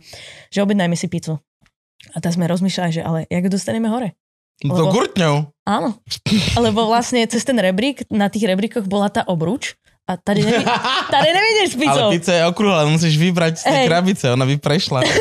že 0.55 0.63
objednajme 0.63 0.95
si 0.95 1.11
pizzu. 1.11 1.43
A 2.15 2.23
tak 2.23 2.31
sme 2.31 2.47
rozmýšľali, 2.47 2.91
že 2.95 3.01
ale 3.03 3.27
jak 3.27 3.43
ju 3.43 3.51
dostaneme 3.51 3.91
hore? 3.91 4.15
To 4.65 4.73
Lebo- 4.73 4.89
gurtňou. 4.89 5.35
Áno. 5.69 6.01
Lebo 6.65 6.89
vlastne 6.89 7.21
cez 7.29 7.45
ten 7.45 7.57
rebrík, 7.61 8.09
na 8.09 8.31
tých 8.31 8.49
rebríkoch 8.49 8.89
bola 8.89 9.13
tá 9.13 9.21
obruč 9.27 9.77
a 10.07 10.17
tady, 10.17 10.39
nevi- 10.41 10.65
tady 11.13 11.29
nevidíš 11.33 11.75
s 11.75 11.77
Ale 11.83 12.11
pizza 12.15 12.33
je 12.33 12.43
okrúhla, 12.47 12.87
musíš 12.87 13.19
vybrať 13.19 13.53
z 13.59 13.63
tej 13.63 13.79
krabice, 13.85 14.31
ona 14.31 14.47
by 14.47 14.55
prešla. 14.55 15.03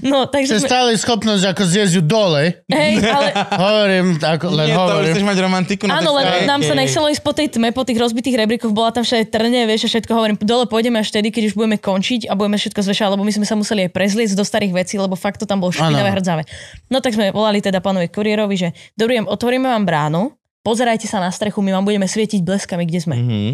No, 0.00 0.24
takže 0.24 0.60
sme, 0.60 0.68
stále 0.68 0.90
schopnosť 0.96 1.44
ako 1.52 1.62
zjesť 1.64 1.92
ju 2.00 2.02
dole. 2.04 2.64
hej, 2.68 2.92
ale 3.00 3.28
Hovorím, 3.64 4.06
ako, 4.16 4.46
len 4.52 4.66
Nie, 4.68 4.76
to 4.76 4.82
hovorím. 4.82 5.12
chceš 5.12 5.24
mať 5.24 5.38
romantiku 5.40 5.84
na 5.88 6.00
Áno, 6.00 6.10
len 6.16 6.24
stránke. 6.24 6.48
nám 6.48 6.60
sa 6.64 6.74
nechcelo 6.76 7.06
ísť 7.12 7.22
po 7.22 7.32
tej 7.32 7.46
tme, 7.52 7.68
po 7.72 7.84
tých 7.84 7.98
rozbitých 8.00 8.36
rebríkoch, 8.38 8.72
bola 8.72 8.92
tam 8.92 9.04
všade 9.04 9.28
trne, 9.28 9.64
vieš, 9.64 9.88
a 9.88 9.98
všetko 9.98 10.12
hovorím, 10.12 10.36
dole 10.40 10.64
pôjdeme 10.68 11.00
až 11.00 11.12
vtedy, 11.12 11.28
keď 11.28 11.52
už 11.52 11.54
budeme 11.56 11.76
končiť 11.76 12.28
a 12.28 12.32
budeme 12.32 12.56
všetko 12.56 12.80
zvešať, 12.80 13.08
lebo 13.12 13.22
my 13.24 13.32
sme 13.32 13.46
sa 13.48 13.56
museli 13.56 13.88
aj 13.88 13.90
prezliecť 13.92 14.34
do 14.36 14.44
starých 14.44 14.72
vecí, 14.74 14.94
lebo 14.96 15.16
fakt 15.16 15.40
to 15.40 15.46
tam 15.48 15.60
bolo 15.60 15.72
špinavé 15.72 16.12
hrdzavé. 16.12 16.42
No 16.88 17.00
tak 17.00 17.16
sme 17.16 17.32
volali 17.32 17.60
teda 17.60 17.80
pánovi 17.80 18.08
kuriérovi, 18.08 18.56
že 18.56 18.68
dobrý, 18.96 19.20
otvoríme 19.24 19.68
vám 19.68 19.84
bránu, 19.84 20.22
pozerajte 20.62 21.10
sa 21.10 21.18
na 21.22 21.30
strechu, 21.30 21.60
my 21.60 21.74
vám 21.74 21.84
budeme 21.86 22.06
svietiť 22.06 22.40
bleskami, 22.42 22.86
kde 22.86 23.00
sme. 23.02 23.16
Mhm. 23.18 23.50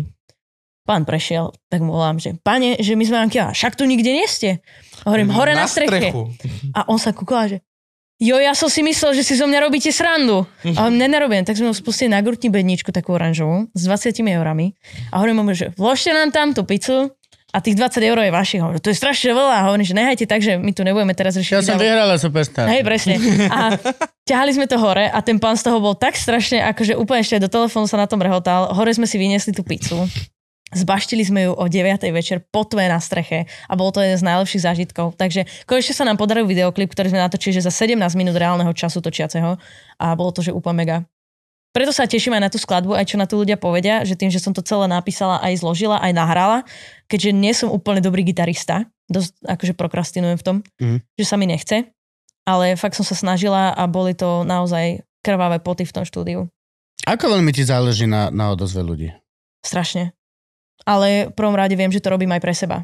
Pán 0.88 1.04
prešiel, 1.04 1.52
tak 1.68 1.84
mu 1.84 1.92
volám, 1.92 2.16
že 2.16 2.40
pane, 2.40 2.80
že 2.80 2.96
my 2.96 3.04
sme 3.04 3.16
vám 3.20 3.28
kiaľa, 3.28 3.52
však 3.52 3.76
tu 3.76 3.84
nikde 3.84 4.08
nie 4.08 4.24
ste. 4.24 4.64
Hovorím, 5.04 5.28
hore 5.28 5.52
na, 5.52 5.68
streche. 5.68 6.08
strechu. 6.08 6.32
A 6.72 6.88
on 6.88 6.96
sa 6.96 7.12
kúkala, 7.12 7.44
že 7.52 7.58
jo, 8.16 8.40
ja 8.40 8.56
som 8.56 8.72
si 8.72 8.80
myslel, 8.80 9.12
že 9.12 9.20
si 9.20 9.36
zo 9.36 9.44
mňa 9.44 9.68
robíte 9.68 9.92
srandu. 9.92 10.48
A 10.80 10.88
on 10.88 10.96
nenarobím. 10.96 11.44
Tak 11.44 11.60
sme 11.60 11.68
ho 11.70 11.76
spustili 11.76 12.08
na 12.08 12.24
gurtni 12.24 12.48
bedničku, 12.48 12.88
takú 12.88 13.14
oranžovú, 13.14 13.68
s 13.76 13.84
20 13.84 14.16
eurami. 14.32 14.74
A 15.12 15.20
hovorím 15.20 15.44
mu, 15.44 15.52
že 15.52 15.76
vložte 15.76 16.10
nám 16.10 16.32
tam 16.32 16.56
tú 16.56 16.64
pizzu 16.64 17.12
a 17.58 17.60
tých 17.60 17.74
20 17.74 17.98
eur 18.06 18.18
je 18.22 18.30
vašich. 18.30 18.62
Hovorím, 18.62 18.78
to 18.78 18.94
je 18.94 18.98
strašne 19.02 19.34
veľa. 19.34 19.66
Hovorím, 19.66 19.82
že 19.82 19.94
nehajte 19.98 20.24
tak, 20.30 20.38
že 20.46 20.54
my 20.54 20.70
tu 20.70 20.86
nebudeme 20.86 21.10
teraz 21.10 21.34
riešiť. 21.34 21.58
Ja 21.58 21.66
som 21.66 21.74
vyhrala 21.74 22.14
Superstar. 22.14 22.70
Hej, 22.70 22.86
presne. 22.86 23.18
A 23.50 23.74
ťahali 24.30 24.54
sme 24.54 24.70
to 24.70 24.78
hore 24.78 25.10
a 25.10 25.18
ten 25.26 25.42
pán 25.42 25.58
z 25.58 25.66
toho 25.66 25.82
bol 25.82 25.98
tak 25.98 26.14
strašne, 26.14 26.62
akože 26.62 26.94
úplne 26.94 27.26
ešte 27.26 27.42
do 27.42 27.50
telefónu 27.50 27.90
sa 27.90 27.98
na 27.98 28.06
tom 28.06 28.22
rehotal. 28.22 28.70
Hore 28.78 28.94
sme 28.94 29.10
si 29.10 29.18
vyniesli 29.18 29.50
tú 29.50 29.66
pizzu. 29.66 30.06
Zbaštili 30.68 31.24
sme 31.24 31.48
ju 31.48 31.52
o 31.56 31.64
9. 31.64 31.98
večer 32.12 32.44
po 32.44 32.60
tve 32.62 32.92
na 32.92 33.00
streche 33.00 33.48
a 33.66 33.72
bolo 33.72 33.88
to 33.88 34.04
jeden 34.04 34.20
z 34.20 34.28
najlepších 34.28 34.62
zážitkov. 34.68 35.16
Takže 35.16 35.48
konečne 35.64 35.96
sa 35.96 36.04
nám 36.04 36.20
podaril 36.20 36.44
videoklip, 36.44 36.92
ktorý 36.92 37.10
sme 37.10 37.24
natočili 37.24 37.56
že 37.56 37.64
za 37.64 37.72
17 37.72 37.98
minút 38.20 38.36
reálneho 38.36 38.68
času 38.76 39.00
točiaceho 39.00 39.56
a 39.96 40.06
bolo 40.12 40.30
to, 40.30 40.44
že 40.44 40.52
úplne 40.52 40.84
mega. 40.84 40.96
Preto 41.68 41.92
sa 41.92 42.04
teším 42.04 42.32
aj 42.32 42.42
na 42.42 42.50
tú 42.50 42.56
skladbu, 42.56 42.92
aj 42.92 43.06
čo 43.06 43.16
na 43.16 43.28
to 43.28 43.36
ľudia 43.36 43.54
povedia, 43.54 44.00
že 44.02 44.16
tým, 44.16 44.28
že 44.28 44.40
som 44.40 44.50
to 44.50 44.60
celé 44.60 44.86
napísala, 44.86 45.38
aj 45.38 45.60
zložila, 45.60 46.00
aj 46.00 46.12
nahrala, 46.12 46.58
keďže 47.06 47.30
nie 47.30 47.52
som 47.52 47.68
úplne 47.68 48.00
dobrý 48.00 48.24
gitarista, 48.24 48.88
dosť 49.06 49.36
akože 49.42 49.72
prokrastinujem 49.74 50.36
v 50.36 50.44
tom, 50.44 50.56
Mhm. 50.80 50.96
že 51.14 51.24
sa 51.24 51.36
mi 51.36 51.44
nechce, 51.44 51.92
ale 52.42 52.72
fakt 52.74 52.96
som 52.96 53.04
sa 53.04 53.12
snažila 53.12 53.70
a 53.70 53.84
boli 53.84 54.12
to 54.12 54.42
naozaj 54.42 55.04
krvavé 55.20 55.60
poty 55.60 55.84
v 55.84 55.92
tom 55.92 56.04
štúdiu. 56.04 56.48
Ako 57.04 57.28
veľmi 57.30 57.52
ti 57.52 57.62
záleží 57.62 58.04
na, 58.04 58.28
na 58.28 58.50
odozve 58.50 58.80
ľudí? 58.80 59.12
Strašne. 59.60 60.12
Ale 60.82 61.28
v 61.28 61.34
prvom 61.34 61.52
rade 61.52 61.74
viem, 61.74 61.90
že 61.90 62.00
to 62.00 62.08
robím 62.08 62.32
aj 62.32 62.40
pre 62.40 62.54
seba. 62.54 62.78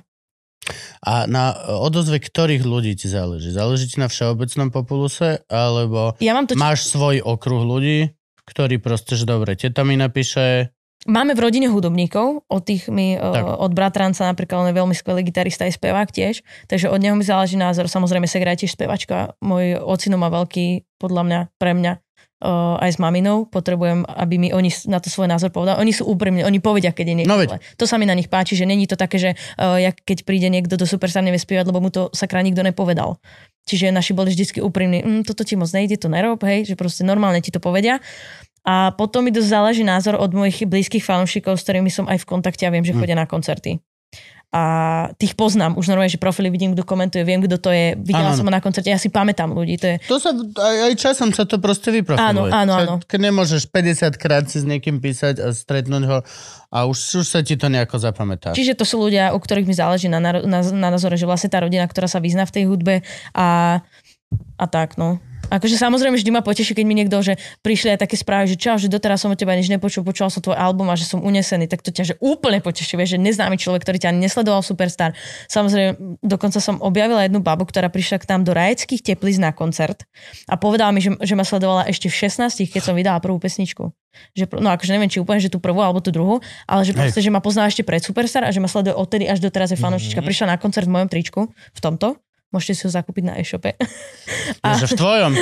A 1.00 1.24
na 1.24 1.52
odozve 1.78 2.16
ktorých 2.18 2.64
ľudí 2.64 2.96
ti 2.96 3.04
záleží? 3.04 3.52
Záleží 3.52 3.84
ti 3.86 4.00
na 4.00 4.08
všeobecnom 4.08 4.68
populuse? 4.68 5.44
Alebo 5.46 6.16
Ja 6.18 6.32
mám 6.32 6.48
to... 6.48 6.56
máš 6.56 6.88
svoj 6.88 7.20
okruh 7.20 7.60
ľudí, 7.60 8.16
ktorý 8.48 8.80
proste, 8.80 9.16
že 9.16 9.24
dobre, 9.28 9.56
teta 9.56 9.82
mi 9.82 9.96
napíše, 9.96 10.74
Máme 11.04 11.36
v 11.36 11.44
rodine 11.44 11.68
hudobníkov, 11.68 12.48
od 12.48 12.62
tých 12.64 12.88
mi, 12.88 13.12
Tak. 13.12 13.44
uh, 13.44 13.60
od 13.60 13.76
bratranca 13.76 14.24
napríklad, 14.24 14.64
on 14.64 14.68
je 14.72 14.78
veľmi 14.80 14.96
skvelý 14.96 15.20
gitarista 15.20 15.68
aj 15.68 15.76
spevák 15.76 16.08
tiež, 16.08 16.40
takže 16.64 16.88
od 16.88 16.96
neho 16.96 17.12
mi 17.12 17.20
záleží 17.20 17.60
názor. 17.60 17.92
Samozrejme, 17.92 18.24
Segra 18.24 18.56
je 18.56 18.64
tiež 18.64 18.72
spevačka. 18.72 19.36
Môj 19.44 19.76
ocino 19.84 20.16
má 20.16 20.32
veľký, 20.32 20.96
podľa 20.96 21.22
mňa, 21.28 21.40
pre 21.60 21.76
mňa, 21.76 21.92
uh, 22.40 22.80
aj 22.80 22.96
s 22.96 22.98
maminou. 23.00 23.44
Potrebujem, 23.44 24.08
aby 24.08 24.34
mi 24.40 24.48
oni 24.56 24.72
na 24.88 24.96
to 24.96 25.12
svoj 25.12 25.28
názor 25.28 25.52
povedali. 25.52 25.84
Oni 25.84 25.92
sú 25.92 26.08
úprimní, 26.08 26.40
oni 26.40 26.64
povedia, 26.64 26.96
keď 26.96 27.06
je 27.12 27.16
niekto 27.20 27.30
No 27.30 27.36
veď. 27.36 27.60
To 27.76 27.84
sa 27.84 28.00
mi 28.00 28.08
na 28.08 28.16
nich 28.16 28.32
páči, 28.32 28.56
že 28.56 28.64
není 28.64 28.88
to 28.88 28.96
také, 28.96 29.20
že 29.20 29.30
uh, 29.60 29.76
jak 29.76 30.00
keď 30.08 30.24
príde 30.24 30.48
niekto 30.48 30.80
do 30.80 30.88
Superstar 30.88 31.20
nevie 31.20 31.40
spievať, 31.40 31.68
lebo 31.68 31.84
mu 31.84 31.92
to 31.92 32.08
sakra 32.16 32.40
nikto 32.40 32.64
nepovedal. 32.64 33.20
Čiže 33.64 33.92
naši 33.92 34.12
boli 34.12 34.32
vždy 34.32 34.60
úprimní, 34.60 35.00
mm, 35.00 35.22
toto 35.24 35.40
ti 35.40 35.56
moc 35.56 35.72
nejde, 35.72 35.96
to 35.96 36.12
nerob, 36.12 36.40
hej, 36.44 36.68
že 36.68 36.74
proste 36.76 37.00
normálne 37.00 37.40
ti 37.40 37.48
to 37.48 37.60
povedia. 37.64 38.00
A 38.64 38.96
potom 38.96 39.24
mi 39.24 39.32
dosť 39.32 39.48
záleží 39.48 39.82
názor 39.84 40.16
od 40.16 40.32
mojich 40.32 40.64
blízkych 40.64 41.04
fanúšikov, 41.04 41.60
s 41.60 41.64
ktorými 41.68 41.92
som 41.92 42.08
aj 42.08 42.24
v 42.24 42.28
kontakte 42.28 42.64
a 42.64 42.72
viem, 42.72 42.84
že 42.84 42.96
chodia 42.96 43.16
na 43.16 43.28
koncerty. 43.28 43.80
A 44.54 44.62
tých 45.18 45.34
poznám. 45.34 45.74
Už 45.74 45.90
normálne, 45.90 46.12
že 46.12 46.20
profily 46.20 46.46
vidím, 46.46 46.78
kto 46.78 46.86
komentuje, 46.86 47.26
viem, 47.26 47.42
kto 47.42 47.58
to 47.58 47.70
je. 47.74 47.98
Videla 47.98 48.30
Áno, 48.30 48.38
som 48.38 48.46
ho 48.46 48.52
na 48.54 48.62
koncerte, 48.62 48.86
ja 48.86 49.00
si 49.02 49.10
pamätám 49.10 49.50
ľudí. 49.50 49.80
To 49.82 49.86
je... 49.90 49.96
To 50.06 50.16
sa, 50.22 50.30
aj, 50.34 50.76
aj 50.90 50.94
časom 50.94 51.34
sa 51.34 51.42
to 51.42 51.58
proste 51.58 51.90
vyprofiluje. 51.90 52.54
Áno, 52.54 52.54
áno, 52.54 52.72
áno. 52.78 52.94
Keď 53.02 53.20
nemôžeš 53.32 53.66
50 53.66 54.14
krát 54.14 54.46
si 54.46 54.62
s 54.62 54.66
niekým 54.66 55.02
písať 55.02 55.42
a 55.42 55.50
stretnúť 55.50 56.02
ho 56.06 56.18
a 56.70 56.78
už, 56.86 57.22
už 57.22 57.26
sa 57.26 57.42
ti 57.42 57.58
to 57.58 57.66
nejako 57.66 57.98
zapamätá. 57.98 58.54
Čiže 58.54 58.78
to 58.78 58.86
sú 58.86 59.02
ľudia, 59.02 59.34
u 59.34 59.38
ktorých 59.42 59.66
mi 59.66 59.74
záleží 59.74 60.06
na, 60.06 60.22
na, 60.22 60.38
na, 60.42 60.60
na 60.62 60.88
názore, 60.94 61.18
že 61.18 61.26
vlastne 61.26 61.50
tá 61.50 61.58
rodina, 61.58 61.86
ktorá 61.90 62.06
sa 62.06 62.22
vyzná 62.22 62.46
v 62.46 62.54
tej 62.54 62.64
hudbe 62.70 62.94
a, 63.34 63.78
a 64.58 64.64
tak, 64.70 64.94
no. 64.98 65.18
Akože 65.52 65.76
samozrejme 65.76 66.16
vždy 66.16 66.30
ma 66.32 66.40
poteší, 66.40 66.72
keď 66.72 66.84
mi 66.86 66.94
niekto, 66.96 67.16
že 67.20 67.36
prišli 67.60 67.96
aj 67.96 68.06
také 68.06 68.16
správy, 68.16 68.52
že 68.52 68.56
čau, 68.56 68.76
že 68.80 68.88
doteraz 68.88 69.24
som 69.24 69.32
od 69.32 69.38
teba 69.38 69.52
nič 69.52 69.68
nepočul, 69.68 70.04
počul 70.06 70.30
som 70.32 70.40
tvoj 70.40 70.56
album 70.56 70.88
a 70.88 70.96
že 70.96 71.04
som 71.04 71.20
unesený, 71.20 71.68
tak 71.68 71.84
to 71.84 71.92
ťa 71.92 72.04
že 72.04 72.14
úplne 72.20 72.64
poteší, 72.64 72.96
vieš, 72.96 73.16
že 73.16 73.20
neznámy 73.20 73.60
človek, 73.60 73.84
ktorý 73.84 73.98
ťa 74.00 74.10
nesledoval 74.16 74.64
Superstar. 74.64 75.12
Samozrejme, 75.50 76.20
dokonca 76.24 76.58
som 76.60 76.80
objavila 76.80 77.24
jednu 77.26 77.44
babu, 77.44 77.68
ktorá 77.68 77.92
prišla 77.92 78.22
k 78.22 78.28
nám 78.32 78.48
do 78.48 78.52
rajeckých 78.56 79.04
teplíc 79.04 79.36
na 79.36 79.52
koncert 79.52 80.08
a 80.48 80.56
povedala 80.56 80.92
mi, 80.94 81.04
že, 81.04 81.12
že 81.20 81.34
ma 81.36 81.44
sledovala 81.44 81.88
ešte 81.90 82.08
v 82.08 82.28
16, 82.28 82.72
keď 82.72 82.80
som 82.80 82.94
vydala 82.96 83.20
prvú 83.20 83.36
pesničku. 83.36 83.92
Že, 84.38 84.62
no 84.62 84.70
akože 84.70 84.94
neviem, 84.94 85.10
či 85.10 85.18
úplne, 85.18 85.42
že 85.42 85.50
tú 85.50 85.58
prvú 85.58 85.82
alebo 85.82 85.98
tú 85.98 86.14
druhú, 86.14 86.38
ale 86.70 86.86
že 86.86 86.94
proste, 86.94 87.18
že 87.18 87.34
ma 87.34 87.42
pozná 87.42 87.66
ešte 87.66 87.82
pred 87.82 87.98
Superstar 87.98 88.46
a 88.46 88.54
že 88.54 88.62
ma 88.62 88.70
sleduje 88.70 88.94
odtedy 88.94 89.26
až 89.26 89.42
doteraz 89.42 89.74
je 89.74 89.78
fanošička. 89.78 90.22
Prišla 90.22 90.54
na 90.54 90.56
koncert 90.56 90.86
v 90.86 90.94
mojom 90.94 91.08
tričku, 91.10 91.40
v 91.50 91.80
tomto. 91.82 92.14
Môžete 92.52 92.74
si 92.76 92.82
ho 92.86 92.90
zakúpiť 92.90 93.24
na 93.26 93.34
e-shope. 93.40 93.74
A... 94.64 94.78
Že 94.78 94.86
v 94.92 94.94
tvojom. 94.98 95.32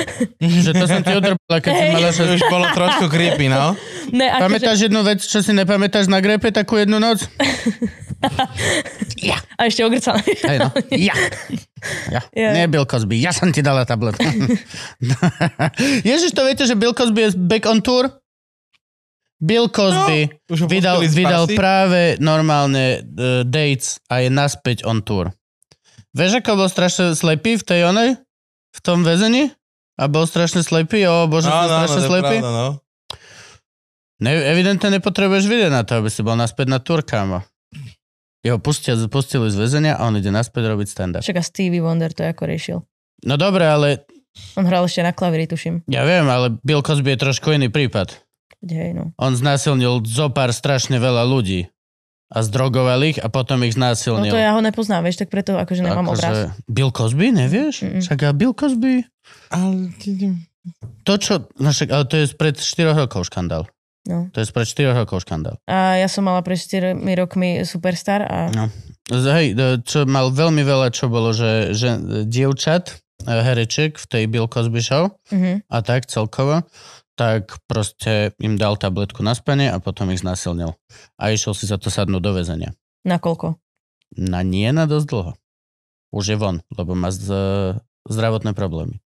že 0.41 0.71
to 0.73 0.85
som 0.89 1.01
ti 1.05 1.13
udrbala, 1.13 1.57
keď 1.61 1.73
si 1.73 1.85
mala 1.93 2.09
že... 2.09 2.23
už 2.25 2.41
bolo 2.49 2.65
trošku 2.73 3.05
creepy, 3.11 3.47
no. 3.47 3.77
Ne, 4.09 4.27
akože, 4.31 4.41
Pamätáš 4.41 4.77
jednu 4.89 5.01
vec, 5.05 5.19
čo 5.21 5.39
si 5.43 5.51
nepamätáš 5.53 6.09
na 6.09 6.19
grepe 6.23 6.49
takú 6.49 6.81
jednu 6.81 6.97
noc? 6.97 7.23
a 9.59 9.61
ešte 9.67 9.83
ogrcané. 9.85 10.23
Hej, 10.43 10.57
no. 10.59 10.69
Ja. 10.97 11.15
Ja. 12.07 12.21
Ja. 12.31 12.49
Nie 12.55 12.71
Bill 12.71 12.87
Cosby. 12.87 13.19
Ja 13.19 13.35
som 13.35 13.51
ti 13.51 13.59
dala 13.59 13.83
tablet. 13.83 14.15
Ježiš, 16.07 16.31
to 16.31 16.47
viete, 16.47 16.63
že 16.63 16.79
Bill 16.79 16.95
Cosby 16.95 17.27
je 17.27 17.29
back 17.35 17.67
on 17.67 17.83
tour? 17.83 18.07
Bill 19.43 19.67
Cosby 19.67 20.31
No, 20.47 20.71
vydal, 20.71 21.03
vydal 21.03 21.43
práve 21.51 22.15
normálne 22.23 23.03
uh, 23.03 23.43
dates 23.43 23.99
a 24.07 24.23
je 24.23 24.31
naspäť 24.31 24.87
on 24.87 25.03
tour. 25.03 25.35
Vieš, 26.13 26.39
ako 26.39 26.51
bol 26.55 26.69
strašne 26.69 27.13
slepý 27.13 27.57
v 27.57 27.63
tej 27.63 27.89
onej? 27.89 28.09
V 28.73 28.79
tom 28.81 29.01
väzení? 29.01 29.49
A 29.97 30.05
bol 30.05 30.25
strašne 30.25 30.61
slepý? 30.61 31.05
O, 31.05 31.25
bože, 31.25 31.49
No, 31.49 31.53
som 31.53 31.65
no, 31.65 31.69
no, 31.69 31.77
strašne 31.85 32.01
je 32.01 32.09
slepý? 32.09 32.35
pravda, 32.41 32.51
no. 32.53 32.67
Ne, 34.23 34.31
evidentne 34.39 34.87
nepotrebuješ 34.93 35.45
vidieť 35.45 35.71
na 35.73 35.83
to, 35.83 35.99
aby 35.99 36.07
si 36.07 36.21
bol 36.23 36.37
naspäť 36.37 36.69
na 36.69 36.79
tour, 36.79 37.03
kámo. 37.03 37.43
Jeho 38.39 38.59
pustia, 38.59 38.95
pustili 39.07 39.47
z 39.49 39.57
väzenia 39.57 39.95
a 39.97 40.07
on 40.07 40.15
ide 40.15 40.29
naspäť 40.29 40.71
robiť 40.71 40.87
stand-up. 40.87 41.23
Však 41.23 41.39
a 41.39 41.43
Stevie 41.43 41.83
Wonder 41.83 42.11
to 42.11 42.23
ako 42.23 42.43
riešil. 42.45 42.77
No 43.23 43.35
dobre, 43.35 43.63
ale 43.63 44.03
On 44.57 44.65
hral 44.65 44.83
ešte 44.83 44.99
na 45.01 45.13
klavíri, 45.13 45.45
tuším. 45.45 45.85
ja 45.87 46.03
viem, 46.03 46.25
ale 46.25 46.55
Bill 46.59 46.81
Cosby 46.81 47.13
je 47.15 47.23
trošku 47.23 47.53
iný 47.53 47.69
prípad. 47.69 48.15
Hej, 48.63 48.95
no. 48.95 49.11
On 49.19 49.31
znásilnil 49.35 50.03
zo 50.07 50.31
pár 50.31 50.51
strašne 50.55 50.97
veľa 50.97 51.27
ľudí 51.27 51.67
a 52.33 52.37
zdrogoval 52.41 52.99
ich 53.05 53.21
a 53.21 53.29
potom 53.29 53.61
ich 53.61 53.77
no 53.77 53.93
znásilnil. 53.93 54.33
to 54.33 54.41
ja 54.41 54.57
ho 54.57 54.61
nepoznám, 54.65 55.05
vieš, 55.05 55.21
tak 55.21 55.29
preto 55.29 55.53
akože 55.53 55.85
nemám 55.85 56.09
obraz. 56.09 56.57
Bill 56.65 56.89
Cosby, 56.89 57.29
nevieš? 57.29 57.85
Mm-mm. 57.85 58.01
Však 58.01 58.19
a 58.25 58.31
Bill 58.33 58.57
Cosby... 58.57 59.05
Ale... 59.53 59.93
To, 61.05 61.13
čo... 61.21 61.45
No 61.61 61.69
však, 61.69 61.89
ale 61.93 62.03
to 62.09 62.15
je 62.17 62.25
spred 62.25 62.57
4 62.57 62.97
rokov 63.05 63.29
škandál. 63.29 63.69
No. 64.09 64.27
To 64.33 64.37
je 64.41 64.47
spred 64.49 64.67
4 64.67 64.99
rokov 65.05 65.23
škandál. 65.23 65.61
A 65.69 66.01
ja 66.01 66.09
som 66.11 66.25
mala 66.25 66.43
pred 66.43 66.57
4 66.59 66.97
rokmi 66.99 67.63
Superstar 67.63 68.25
a 68.25 68.49
No. 68.51 68.67
Hej, 69.11 69.59
čo 69.83 70.07
mal 70.07 70.31
veľmi 70.31 70.63
veľa, 70.63 70.87
čo 70.95 71.11
bolo, 71.11 71.35
že, 71.35 71.75
že 71.75 71.99
dievčat, 72.23 73.03
e, 73.27 73.35
hereček 73.35 73.99
v 73.99 74.05
tej 74.07 74.23
Bill 74.31 74.47
Cosby 74.47 74.79
show 74.79 75.11
uh-huh. 75.27 75.59
a 75.59 75.77
tak 75.83 76.07
celkovo, 76.07 76.63
tak 77.13 77.61
proste 77.69 78.33
im 78.41 78.57
dal 78.57 78.73
tabletku 78.75 79.21
na 79.21 79.37
spanie 79.37 79.69
a 79.69 79.77
potom 79.77 80.09
ich 80.09 80.21
znásilnil. 80.21 80.73
A 81.17 81.29
išiel 81.29 81.53
si 81.53 81.69
za 81.69 81.77
to 81.77 81.93
sadnúť 81.93 82.21
do 82.21 82.31
väzenia. 82.33 82.71
nakoľko. 83.05 83.57
Na 84.13 84.45
nie 84.45 84.69
na 84.69 84.85
dosť 84.85 85.07
dlho. 85.09 85.31
Už 86.13 86.25
je 86.29 86.37
von, 86.37 86.61
lebo 86.69 86.93
má 86.93 87.09
z, 87.09 87.25
zdravotné 88.05 88.53
problémy. 88.53 89.01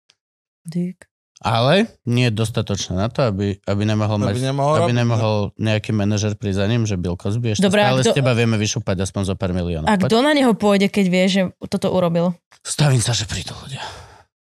Dík. 0.63 1.11
Ale 1.43 1.91
nie 2.07 2.31
je 2.31 2.39
dostatočné 2.39 2.95
na 2.95 3.11
to, 3.11 3.27
aby, 3.27 3.59
aby 3.67 3.81
nemohol, 3.83 4.15
Aby 4.23 4.39
mať, 4.39 4.47
nemohol 4.47 4.75
aby 4.79 4.93
nemohol 4.95 5.37
nejaký 5.59 5.91
manažer 5.91 6.39
prísť 6.39 6.63
za 6.63 6.67
ním, 6.71 6.87
že 6.87 6.95
Bill 6.95 7.19
Cosby 7.19 7.51
ešte 7.51 7.67
Dobre, 7.67 7.83
stále 7.83 7.99
kto- 7.99 8.15
z 8.15 8.17
teba 8.23 8.31
vieme 8.31 8.55
vyšúpať 8.55 9.03
aspoň 9.03 9.21
zo 9.27 9.35
pár 9.35 9.51
miliónov. 9.51 9.91
A 9.91 9.99
kto 9.99 10.23
na 10.23 10.31
neho 10.31 10.55
pôjde, 10.55 10.87
keď 10.87 11.05
vie, 11.11 11.23
že 11.27 11.41
toto 11.67 11.91
urobil? 11.91 12.31
Stavím 12.63 13.03
sa, 13.03 13.11
že 13.11 13.27
prídu 13.27 13.51
ľudia. 13.59 13.83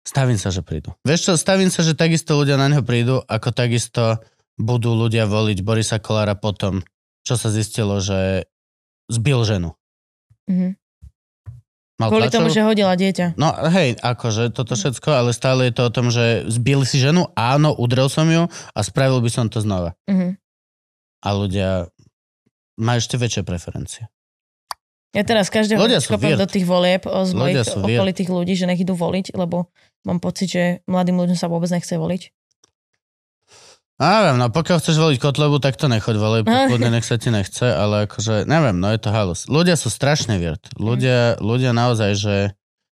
Stavím 0.05 0.37
sa, 0.37 0.53
že 0.53 0.61
prídu. 0.61 0.93
Vieš 1.01 1.21
čo, 1.25 1.33
stavím 1.35 1.73
sa, 1.73 1.81
že 1.81 1.97
takisto 1.97 2.37
ľudia 2.37 2.61
na 2.61 2.69
neho 2.69 2.85
prídu, 2.85 3.25
ako 3.25 3.49
takisto 3.57 4.21
budú 4.61 4.93
ľudia 4.93 5.25
voliť 5.25 5.65
Borisa 5.65 5.97
Kolára 5.97 6.37
potom, 6.37 6.85
čo 7.25 7.41
sa 7.41 7.49
zistilo, 7.49 7.99
že 8.05 8.45
zbil 9.09 9.43
ženu. 9.49 9.73
Mhm. 10.47 10.77
Mal 11.95 12.11
Kvôli 12.11 12.27
tlačovú- 12.27 12.51
tomu, 12.51 12.57
že 12.59 12.67
hodila 12.67 12.93
dieťa. 12.99 13.39
No 13.39 13.55
hej, 13.71 13.95
akože 14.03 14.51
toto 14.51 14.75
všetko, 14.75 15.15
ale 15.15 15.31
stále 15.31 15.71
je 15.71 15.79
to 15.79 15.83
o 15.87 15.95
tom, 15.95 16.11
že 16.11 16.43
zbil 16.51 16.83
si 16.83 16.99
ženu, 16.99 17.31
áno, 17.39 17.71
udrel 17.71 18.11
som 18.11 18.27
ju 18.27 18.51
a 18.51 18.81
spravil 18.83 19.23
by 19.23 19.31
som 19.31 19.47
to 19.47 19.63
znova. 19.63 19.95
Mhm. 20.11 20.35
A 21.25 21.29
ľudia 21.33 21.87
majú 22.77 22.99
ešte 22.99 23.15
väčšie 23.17 23.47
preferencie. 23.47 24.11
Ja 25.15 25.23
teraz 25.23 25.47
každého 25.47 25.79
weird. 25.79 26.43
do 26.43 26.51
tých 26.51 26.67
volieb 26.67 27.07
o, 27.07 27.23
z 27.23 27.33
mojich 27.39 27.63
okolitých 27.63 28.31
ľudí, 28.35 28.59
že 28.59 28.67
nech 28.67 28.83
idú 28.83 28.99
voliť, 28.99 29.39
lebo 29.39 29.71
mám 30.05 30.21
pocit, 30.21 30.49
že 30.53 30.65
mladým 30.87 31.19
ľuďom 31.19 31.37
sa 31.37 31.49
vôbec 31.51 31.69
nechce 31.73 31.97
voliť. 31.97 32.23
Neviem, 33.95 34.43
no 34.43 34.51
pokiaľ 34.51 34.83
chceš 34.83 34.99
voliť 34.99 35.23
Kotlebu, 35.23 35.63
tak 35.63 35.79
to 35.79 35.87
nechoď 35.87 36.19
voliť, 36.19 36.43
pokudne 36.51 36.91
nech 36.91 37.07
sa 37.07 37.15
ti 37.15 37.31
nechce, 37.31 37.63
ale 37.63 38.11
akože, 38.11 38.43
neviem, 38.43 38.75
no 38.75 38.91
je 38.91 38.99
to 38.99 39.15
halus. 39.15 39.47
Ľudia 39.47 39.79
sú 39.79 39.87
strašne 39.87 40.43
weird. 40.43 40.67
Ľudia, 40.75 41.39
ľudia 41.39 41.71
naozaj, 41.71 42.11
že 42.19 42.35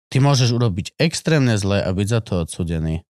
ty 0.10 0.18
môžeš 0.18 0.58
urobiť 0.58 0.98
extrémne 0.98 1.54
zle 1.54 1.86
a 1.86 1.90
byť 1.94 2.08
za 2.10 2.20
to 2.26 2.34
odsudený. 2.42 3.06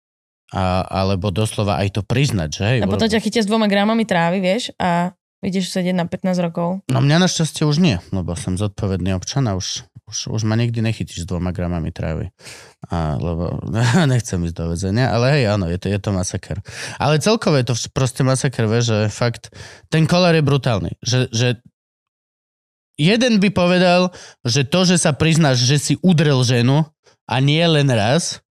A, 0.54 0.86
alebo 0.86 1.34
doslova 1.34 1.82
aj 1.84 2.00
to 2.00 2.02
priznať, 2.06 2.50
že 2.56 2.64
hej. 2.64 2.80
A 2.80 2.88
potom 2.88 3.04
urobil- 3.04 3.14
ťa 3.20 3.24
chytia 3.26 3.42
s 3.44 3.50
dvoma 3.50 3.68
gramami 3.68 4.08
trávy, 4.08 4.40
vieš, 4.40 4.72
a 4.80 5.12
ideš 5.44 5.76
sedieť 5.76 5.96
na 5.96 6.08
15 6.08 6.40
rokov. 6.40 6.82
No 6.88 7.00
mňa 7.04 7.28
našťastie 7.28 7.68
už 7.68 7.78
nie, 7.84 8.00
lebo 8.16 8.34
som 8.34 8.56
zodpovedný 8.56 9.14
občan 9.14 9.46
a 9.52 9.60
už, 9.60 9.84
už, 10.08 10.32
už 10.32 10.42
ma 10.48 10.56
nikdy 10.56 10.80
nechytíš 10.80 11.24
s 11.24 11.30
dvoma 11.30 11.52
gramami 11.52 11.92
trávy. 11.92 12.32
A, 12.88 13.20
lebo 13.20 13.60
nechcem 14.12 14.40
ísť 14.42 14.56
do 14.56 14.66
väzenia, 14.72 15.12
ale 15.12 15.40
hej, 15.40 15.44
áno, 15.52 15.68
je 15.68 15.78
to, 15.78 15.88
je 15.92 16.00
to 16.00 16.10
masaker. 16.16 16.64
Ale 16.98 17.20
celkovo 17.20 17.60
je 17.60 17.68
to 17.68 17.76
proste 17.92 18.24
masaker, 18.24 18.66
vieš, 18.66 18.96
že 18.96 19.00
fakt, 19.12 19.52
ten 19.92 20.08
kolár 20.08 20.34
je 20.34 20.44
brutálny. 20.44 20.96
Že, 21.04 21.20
že 21.30 21.48
jeden 22.98 23.44
by 23.44 23.50
povedal, 23.52 24.16
že 24.48 24.64
to, 24.64 24.88
že 24.88 24.98
sa 25.02 25.12
priznáš, 25.12 25.64
že 25.66 25.78
si 25.78 25.94
udrel 26.00 26.40
ženu 26.48 26.88
a 27.28 27.36
nie 27.40 27.64
len 27.64 27.88
raz, 27.92 28.44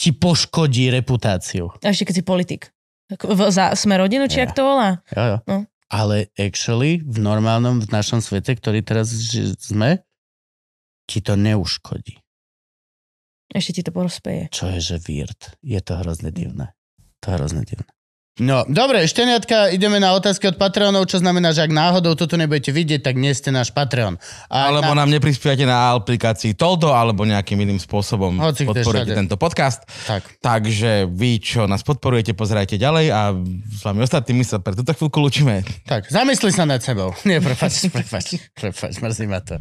ti 0.00 0.16
poškodí 0.16 0.88
reputáciu. 0.88 1.76
A 1.84 1.92
ešte 1.92 2.08
keď 2.08 2.14
si 2.16 2.24
politik. 2.24 2.62
V, 3.18 3.40
za 3.50 3.74
sme 3.74 3.98
rodinu, 3.98 4.30
či 4.30 4.38
Ja. 4.38 4.46
jak 4.46 4.54
to 4.54 4.62
volá? 4.62 5.02
Jo, 5.10 5.24
jo. 5.26 5.36
No. 5.50 5.58
Ale 5.90 6.30
actually 6.38 7.02
v 7.02 7.18
normálnom, 7.18 7.82
v 7.82 7.88
našom 7.90 8.22
svete, 8.22 8.54
ktorý 8.54 8.86
teraz 8.86 9.10
sme, 9.58 10.06
ti 11.10 11.18
to 11.18 11.34
neuškodí. 11.34 12.22
Ešte 13.50 13.74
ti 13.74 13.82
to 13.82 13.90
porozpeje. 13.90 14.46
Čo 14.54 14.70
je, 14.70 14.78
že 14.78 14.96
weird. 15.02 15.58
Je 15.58 15.82
to 15.82 15.98
hrozne 15.98 16.30
divné. 16.30 16.70
To 17.26 17.34
je 17.34 17.34
hrozne 17.34 17.66
divné. 17.66 17.90
No, 18.40 18.64
dobre, 18.64 19.04
šteniatka, 19.04 19.68
ideme 19.68 20.00
na 20.00 20.16
otázky 20.16 20.48
od 20.48 20.56
Patreonov, 20.56 21.04
čo 21.12 21.20
znamená, 21.20 21.52
že 21.52 21.60
ak 21.60 21.76
náhodou 21.76 22.16
toto 22.16 22.40
nebudete 22.40 22.72
vidieť, 22.72 23.04
tak 23.04 23.20
nie 23.20 23.36
ste 23.36 23.52
náš 23.52 23.68
Patreon. 23.68 24.16
A 24.48 24.72
Alebo 24.72 24.96
na... 24.96 25.04
nám 25.04 25.12
neprispiate 25.12 25.68
na 25.68 25.92
aplikácii 25.92 26.56
Toldo, 26.56 26.96
alebo 26.96 27.28
nejakým 27.28 27.60
iným 27.60 27.76
spôsobom 27.76 28.40
Hoci 28.40 28.64
podporujete 28.64 29.12
tento 29.12 29.36
podcast. 29.36 29.84
Tak. 30.08 30.40
Takže 30.40 31.04
vy, 31.12 31.36
čo 31.36 31.68
nás 31.68 31.84
podporujete, 31.84 32.32
pozerajte 32.32 32.80
ďalej 32.80 33.06
a 33.12 33.36
s 33.76 33.84
vami 33.84 34.00
ostatnými 34.08 34.40
sa 34.40 34.56
pre 34.56 34.72
túto 34.72 34.96
chvíľku 34.96 35.20
lúčime. 35.20 35.60
Tak, 35.84 36.08
zamysli 36.08 36.48
sa 36.48 36.64
nad 36.64 36.80
sebou. 36.80 37.12
Nie, 37.28 37.44
prepač, 37.44 37.92
prepač, 37.92 38.40
prepač, 38.56 39.04
mrzí 39.04 39.28
ma 39.28 39.44
to. 39.44 39.60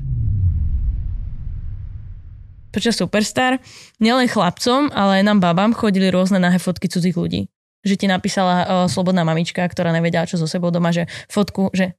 Počas 2.71 2.95
Superstar 2.95 3.59
nielen 3.99 4.31
chlapcom, 4.31 4.87
ale 4.95 5.19
aj 5.19 5.23
nám 5.27 5.43
babám 5.43 5.75
chodili 5.75 6.07
rôzne 6.07 6.39
nahé 6.39 6.63
fotky 6.63 6.87
cudzích 6.87 7.19
ľudí. 7.19 7.51
Že 7.85 7.95
ti 7.95 8.05
napísala 8.11 8.55
uh, 8.63 8.67
slobodná 8.91 9.23
mamička, 9.23 9.63
ktorá 9.63 9.95
nevedela, 9.95 10.27
čo 10.27 10.35
so 10.35 10.47
sebou 10.47 10.67
doma, 10.71 10.91
že 10.91 11.07
fotku, 11.31 11.71
že 11.71 11.95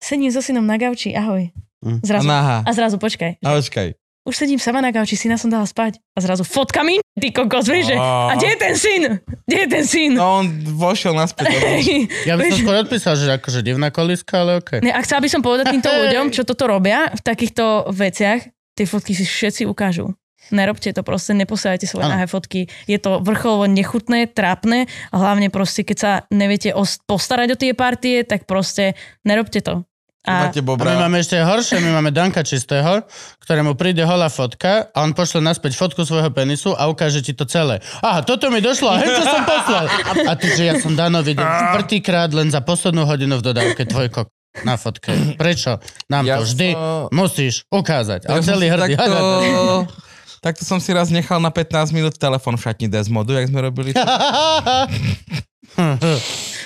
sedím 0.00 0.32
so 0.32 0.40
synom 0.40 0.64
na 0.64 0.80
gauči, 0.80 1.12
ahoj. 1.12 1.52
Hm. 1.80 2.00
Zrazu, 2.04 2.28
Naha. 2.28 2.58
a 2.64 2.70
zrazu 2.76 2.96
počkaj. 3.00 3.40
A 3.40 3.56
počkaj. 3.56 3.96
Už 4.28 4.36
sedím 4.36 4.60
sama 4.60 4.84
na 4.84 4.92
gauči, 4.92 5.16
syna 5.16 5.40
som 5.40 5.48
dala 5.48 5.64
spať. 5.64 5.96
A 6.12 6.20
zrazu 6.20 6.44
fotka 6.44 6.84
mi, 6.84 7.00
ty 7.16 7.32
kokos, 7.32 7.64
vieš, 7.64 7.92
že, 7.92 7.96
a 7.96 8.36
kde 8.36 8.52
je 8.52 8.58
ten 8.60 8.74
syn? 8.76 9.02
Kde 9.48 9.56
je 9.64 9.68
ten 9.72 9.84
syn? 9.88 10.12
No 10.12 10.44
on 10.44 10.46
vošiel 10.76 11.16
naspäť. 11.16 11.48
Ja 12.28 12.36
by 12.36 12.52
som 12.52 12.58
skôr 12.60 12.76
odpísal, 12.84 13.16
že 13.16 13.32
akože 13.40 13.64
divná 13.64 13.88
kolíska, 13.88 14.44
ale 14.44 14.60
okej. 14.60 14.84
Ne, 14.84 14.92
a 14.92 15.00
chcela 15.00 15.24
by 15.24 15.28
som 15.32 15.40
povedať 15.40 15.72
týmto 15.72 15.88
ľuďom, 16.04 16.36
čo 16.36 16.44
toto 16.44 16.68
robia 16.68 17.08
v 17.16 17.20
takýchto 17.24 17.88
veciach, 17.88 18.44
tie 18.76 18.84
fotky 18.84 19.16
si 19.16 19.24
všetci 19.24 19.64
ukážu. 19.64 20.12
Nerobte 20.50 20.90
to 20.90 21.00
proste, 21.00 21.32
neposielajte 21.32 21.84
svoje 21.84 22.04
Áno. 22.04 22.14
nahé 22.14 22.26
fotky. 22.26 22.60
Je 22.84 22.96
to 22.96 23.18
vrcholovo 23.18 23.64
nechutné, 23.64 24.26
trápne 24.26 24.84
a 25.08 25.16
hlavne 25.16 25.46
proste, 25.46 25.80
keď 25.80 25.96
sa 25.96 26.12
neviete 26.28 26.70
os- 26.70 26.98
postarať 27.00 27.48
o 27.50 27.56
tie 27.56 27.72
partie, 27.72 28.22
tak 28.22 28.44
proste 28.44 28.94
nerobte 29.22 29.58
to. 29.58 29.82
A 30.20 30.52
Máte 30.52 30.60
A 30.60 30.84
my 30.84 30.96
máme 31.00 31.16
ešte 31.16 31.32
horšie, 31.34 31.80
my 31.80 31.96
máme 31.96 32.12
Danka 32.12 32.44
Čistého, 32.44 33.08
ktorému 33.40 33.72
príde 33.72 34.04
holá 34.04 34.28
fotka 34.28 34.84
a 34.86 35.00
on 35.00 35.10
pošle 35.10 35.40
naspäť 35.40 35.72
fotku 35.74 36.04
svojho 36.04 36.28
penisu 36.28 36.76
a 36.76 36.86
ukáže 36.86 37.22
ti 37.22 37.32
to 37.32 37.48
celé. 37.48 37.80
Aha, 37.98 38.20
toto 38.20 38.52
mi 38.52 38.60
došlo 38.60 38.92
hneď 38.92 39.08
to 39.08 39.24
som 39.24 39.42
poslal. 39.42 39.88
A 40.20 40.32
ty, 40.34 40.52
že 40.52 40.62
ja 40.66 40.76
som 40.76 40.92
Dano 40.92 41.24
videl 41.24 41.40
štvrtýkrát 41.40 42.28
len 42.30 42.46
za 42.46 42.60
poslednú 42.60 43.02
hodinu 43.02 43.40
v 43.40 43.46
dodávke 43.46 43.82
tvoj 43.82 44.12
kok 44.12 44.28
na 44.60 44.76
fotke. 44.76 45.40
Prečo? 45.40 45.80
Nám 46.06 46.24
Ja 46.26 46.36
to 46.36 46.44
vždy 46.44 46.68
som- 46.68 47.08
musíš 47.10 47.64
ukázať. 47.66 48.28
A 48.28 48.36
Ja 48.36 48.44
celý 48.44 48.68
hrdý. 48.68 48.92
Takto, 48.92 49.16
takto 50.40 50.64
som 50.64 50.76
si 50.76 50.90
raz 50.90 51.08
nechal 51.08 51.38
na 51.38 51.48
15 51.48 51.92
minút 51.92 52.16
telefon 52.16 52.56
v 52.56 52.62
šatni 52.62 52.88
Desmodu, 52.88 53.32
jak 53.32 53.46
sme 53.46 53.60
robili. 53.62 53.92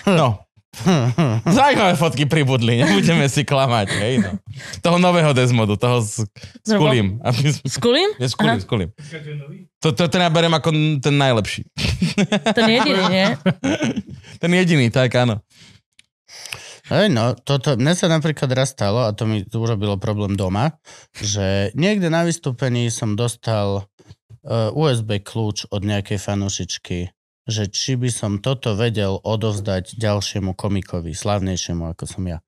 No. 0.07 0.41
Zajímavé 1.47 1.95
fotky 1.95 2.27
pribudli, 2.27 2.83
nebudeme 2.83 3.31
si 3.31 3.47
klamať. 3.47 3.89
Hej, 3.95 4.15
no. 4.21 4.31
Toho 4.83 4.99
nového 4.99 5.31
Desmodu, 5.31 5.79
toho 5.79 6.03
s, 6.03 6.19
s 6.61 6.71
kulím. 6.75 7.23
Aby 7.23 7.55
sme- 7.55 7.71
Skulím? 7.71 8.11
Nie, 8.19 8.27
s 8.27 8.35
kulím, 8.35 8.59
Aha. 8.59 8.63
s 8.63 8.67
kulím. 8.67 8.91
To, 9.79 9.95
to 9.95 10.09
teda 10.09 10.27
berem 10.29 10.51
ako 10.51 10.75
ten 10.99 11.15
najlepší. 11.15 11.63
Ten 12.53 12.67
jediný, 12.67 13.03
nie? 13.07 13.27
Ten 14.43 14.51
jediný, 14.51 14.91
tak 14.91 15.15
áno. 15.15 15.39
Hej, 16.85 17.17
no, 17.17 17.33
toto, 17.33 17.81
mne 17.81 17.97
sa 17.97 18.13
napríklad 18.13 18.53
raz 18.53 18.77
stalo, 18.77 19.09
a 19.09 19.17
to 19.17 19.25
mi 19.25 19.41
urobilo 19.49 19.97
problém 19.97 20.37
doma, 20.37 20.77
že 21.17 21.73
niekde 21.73 22.13
na 22.13 22.29
vystúpení 22.29 22.93
som 22.93 23.17
dostal 23.17 23.89
uh, 24.45 24.69
USB 24.77 25.25
kľúč 25.25 25.73
od 25.73 25.81
nejakej 25.81 26.21
fanúšičky, 26.21 27.09
že 27.49 27.73
či 27.73 27.97
by 27.97 28.13
som 28.13 28.33
toto 28.45 28.77
vedel 28.77 29.17
odovzdať 29.17 29.97
ďalšiemu 29.97 30.53
komikovi, 30.53 31.17
slavnejšiemu 31.17 31.89
ako 31.89 32.05
som 32.05 32.25
ja. 32.29 32.45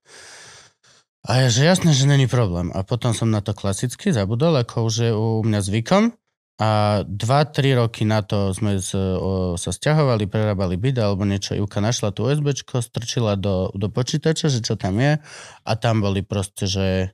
A 1.26 1.42
ja, 1.42 1.48
že 1.48 1.64
jasné, 1.64 1.96
že 1.96 2.04
není 2.04 2.28
problém. 2.28 2.70
A 2.76 2.86
potom 2.86 3.10
som 3.10 3.32
na 3.32 3.42
to 3.42 3.50
klasicky 3.50 4.14
zabudol, 4.14 4.54
ako 4.62 4.86
už 4.86 4.94
je 5.00 5.10
u 5.10 5.42
mňa 5.42 5.60
zvykom. 5.64 6.14
A 6.56 7.04
2-3 7.04 7.76
roky 7.76 8.08
na 8.08 8.24
to 8.24 8.48
sme 8.56 8.80
s, 8.80 8.96
o, 8.96 9.60
sa 9.60 9.70
stiahovali, 9.76 10.24
prerábali 10.24 10.80
byt 10.80 10.96
alebo 11.04 11.28
niečo. 11.28 11.52
Ivka 11.52 11.84
našla 11.84 12.16
tú 12.16 12.24
USBčko, 12.32 12.80
strčila 12.80 13.36
do, 13.36 13.68
do 13.76 13.92
počítača, 13.92 14.48
že 14.48 14.64
čo 14.64 14.80
tam 14.80 14.96
je. 14.96 15.20
A 15.68 15.72
tam 15.76 16.00
boli 16.00 16.24
proste, 16.24 16.64
že 16.64 17.12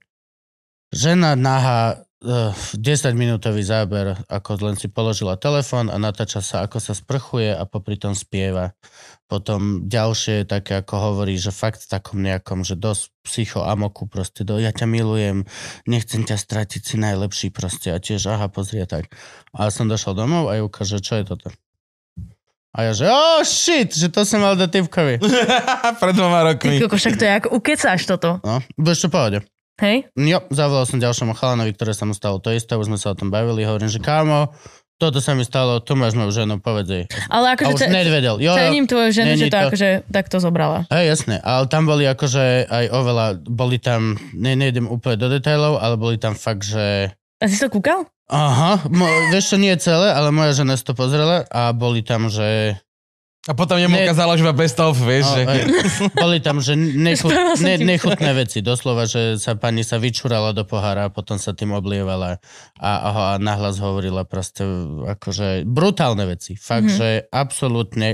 žena 0.94 1.34
nahá 1.34 2.06
uh, 2.22 2.54
10 2.54 3.18
minútový 3.18 3.66
záber, 3.66 4.14
ako 4.30 4.62
len 4.62 4.76
si 4.78 4.86
položila 4.86 5.34
telefón 5.34 5.90
a 5.90 5.98
natáča 5.98 6.38
sa, 6.38 6.62
ako 6.62 6.78
sa 6.78 6.94
sprchuje 6.94 7.50
a 7.50 7.66
popri 7.66 7.98
tom 7.98 8.14
spieva. 8.14 8.78
Potom 9.32 9.88
ďalšie 9.88 10.44
také, 10.44 10.84
ako 10.84 10.94
hovorí, 11.00 11.40
že 11.40 11.56
fakt 11.56 11.80
v 11.80 11.88
takom 11.88 12.20
nejakom, 12.20 12.68
že 12.68 12.76
dosť 12.76 13.16
psychoamoku 13.24 14.04
proste, 14.04 14.44
do, 14.44 14.60
ja 14.60 14.76
ťa 14.76 14.84
milujem, 14.84 15.48
nechcem 15.88 16.20
ťa 16.20 16.36
stratiť, 16.36 16.84
si 16.84 17.00
najlepší 17.00 17.48
proste 17.48 17.88
a 17.88 17.96
tiež, 17.96 18.28
aha, 18.28 18.52
pozri 18.52 18.84
a 18.84 18.86
tak. 18.86 19.08
A 19.56 19.72
som 19.72 19.88
došiel 19.88 20.12
domov 20.12 20.52
a 20.52 20.60
Juka, 20.60 20.84
že 20.84 21.00
čo 21.00 21.16
je 21.16 21.24
toto? 21.24 21.48
A 22.76 22.88
ja, 22.88 22.92
že 22.92 23.08
oh 23.08 23.40
shit, 23.40 23.96
že 23.96 24.12
to 24.12 24.20
som 24.28 24.44
mal 24.44 24.52
do 24.52 24.68
typkovi. 24.68 25.16
Pred 26.04 26.12
dvoma 26.12 26.44
Ty 26.44 26.48
rokmi. 26.52 26.76
koko, 26.84 27.00
však 27.00 27.16
to 27.16 27.24
je 27.24 27.32
ako 27.32 27.48
ukecáš 27.56 28.04
toto. 28.04 28.36
No, 28.44 28.60
budeš 28.76 29.08
to 29.08 29.08
pohode. 29.08 29.40
Hej? 29.80 30.12
Jo, 30.12 30.44
zavolal 30.52 30.84
som 30.84 31.00
ďalšiemu 31.00 31.32
chalanovi, 31.32 31.72
ktoré 31.72 31.96
sa 31.96 32.04
mu 32.04 32.12
stalo 32.12 32.36
to 32.36 32.52
isté, 32.52 32.76
už 32.76 32.92
sme 32.92 33.00
sa 33.00 33.12
o 33.12 33.18
tom 33.18 33.32
bavili, 33.32 33.64
hovorím, 33.64 33.88
že 33.88 33.96
kámo, 33.96 34.52
toto 35.02 35.18
sa 35.18 35.32
mi 35.32 35.42
stalo, 35.42 35.78
tu 35.78 35.92
máš 35.92 36.14
moju 36.14 36.30
ženu, 36.32 36.56
povedz 36.56 36.86
jej. 36.88 37.04
Ale 37.26 37.46
A 37.48 37.52
akože 37.52 37.74
už 37.74 37.80
ce- 37.80 37.90
nedvedel. 37.90 38.38
Jo, 38.38 38.54
cením 38.54 38.86
tvoju 38.86 39.10
ženu, 39.10 39.34
že 39.34 39.46
to 39.46 39.52
to- 39.52 39.62
akože 39.66 39.88
takto 40.06 40.36
zobrala. 40.38 40.86
Hej, 40.88 41.06
jasné, 41.10 41.36
ale 41.40 41.66
tam 41.66 41.82
boli 41.84 42.04
akože 42.04 42.44
aj 42.64 42.84
oveľa, 42.88 43.26
boli 43.42 43.76
tam, 43.76 44.14
ne, 44.32 44.54
nejdem 44.54 44.86
úplne 44.86 45.16
do 45.16 45.26
detailov, 45.28 45.76
ale 45.76 45.94
boli 45.96 46.14
tam 46.16 46.32
fakt, 46.32 46.62
že 46.62 47.10
A 47.36 47.44
si 47.44 47.58
to 47.58 47.66
kúkal? 47.68 48.06
aha, 48.26 48.86
mo, 48.88 49.02
vieš 49.28 49.50
čo, 49.50 49.56
nie 49.56 49.74
celé, 49.76 50.08
ale 50.08 50.30
moja 50.30 50.54
žena 50.54 50.72
si 50.72 50.82
to 50.82 50.92
pozrela 50.92 51.42
a 51.46 51.70
boli 51.70 52.00
tam, 52.00 52.26
že 52.26 52.78
A 53.42 53.52
potom 53.52 53.74
nemu 53.74 53.90
Ne- 53.90 54.06
ukázala 54.06 54.34
už 54.34 54.40
iba 54.40 54.54
best 54.54 54.78
of, 54.78 54.94
vieš, 54.94 55.26
No, 55.26 55.34
že... 55.34 55.42
hej. 55.44 55.62
Boli 56.14 56.38
tam, 56.38 56.62
že 56.62 56.78
nechut, 56.78 57.26
ne, 57.58 57.74
nechutné 57.76 58.30
veci. 58.32 58.62
Doslova, 58.62 59.02
že 59.02 59.34
sa 59.34 59.54
pani 59.54 59.82
sa 59.82 59.98
vyčúrala 59.98 60.50
do 60.50 60.62
pohára 60.62 61.06
a 61.06 61.12
potom 61.12 61.34
sa 61.36 61.50
tým 61.50 61.70
oblievala 61.70 62.38
a, 62.76 62.90
a, 62.92 63.10
a 63.10 63.42
nahlas 63.42 63.76
hovorila 63.76 64.22
proste 64.22 64.62
akože 65.08 65.64
brutálne 65.64 66.22
veci. 66.24 66.54
Fakt, 66.54 66.86
Mhm. 66.86 66.88
mm-hmm. 66.88 67.00
že 67.00 67.08
absolútne 67.28 68.08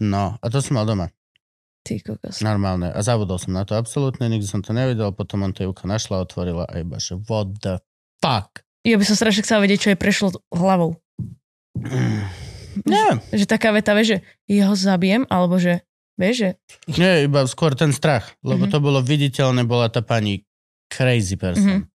No, 0.00 0.34
a 0.34 0.46
to 0.46 0.58
som 0.58 0.74
mal 0.74 0.84
doma. 0.84 1.06
Ty 1.82 1.98
kokos. 2.00 2.42
Normálne. 2.42 2.90
A 2.90 2.98
zabudol 3.00 3.38
som 3.38 3.54
na 3.54 3.62
to 3.62 3.74
absolútne, 3.74 4.26
nikdy 4.26 4.42
som 4.42 4.58
to 4.58 4.70
nevedel, 4.70 5.10
potom 5.10 5.42
on 5.42 5.50
to 5.50 5.62
Juka 5.62 5.82
našla, 5.84 6.18
otvorila 6.20 6.62
a 6.64 6.78
iba, 6.78 6.98
že 6.98 7.14
what 7.22 7.54
the 7.58 7.78
fuck. 8.18 8.66
Ja 8.82 8.94
by 8.94 9.04
som 9.04 9.14
strašne 9.14 9.42
chcela 9.42 9.62
vedieť, 9.62 9.78
čo 9.80 9.88
jej 9.90 9.98
prešlo 9.98 10.28
hlavou. 10.50 10.98
Nie, 12.82 13.20
Že 13.30 13.44
taká 13.46 13.70
veta, 13.70 13.92
vieš, 13.92 14.08
že 14.08 14.18
ja 14.48 14.66
ho 14.66 14.74
zabijem, 14.74 15.24
alebo 15.26 15.56
že, 15.56 15.84
vieš, 16.14 16.36
že 16.36 16.50
nie, 16.92 17.24
iba 17.24 17.44
skôr 17.44 17.72
ten 17.72 17.90
strach, 17.90 18.32
lebo 18.40 18.64
Mhm. 18.64 18.70
to 18.70 18.78
bolo 18.78 18.98
viditeľné, 18.98 19.62
bola 19.62 19.86
tá 19.86 20.00
pani 20.00 20.44
crazy 20.86 21.34
person. 21.34 21.84
Mhm. 21.84 21.90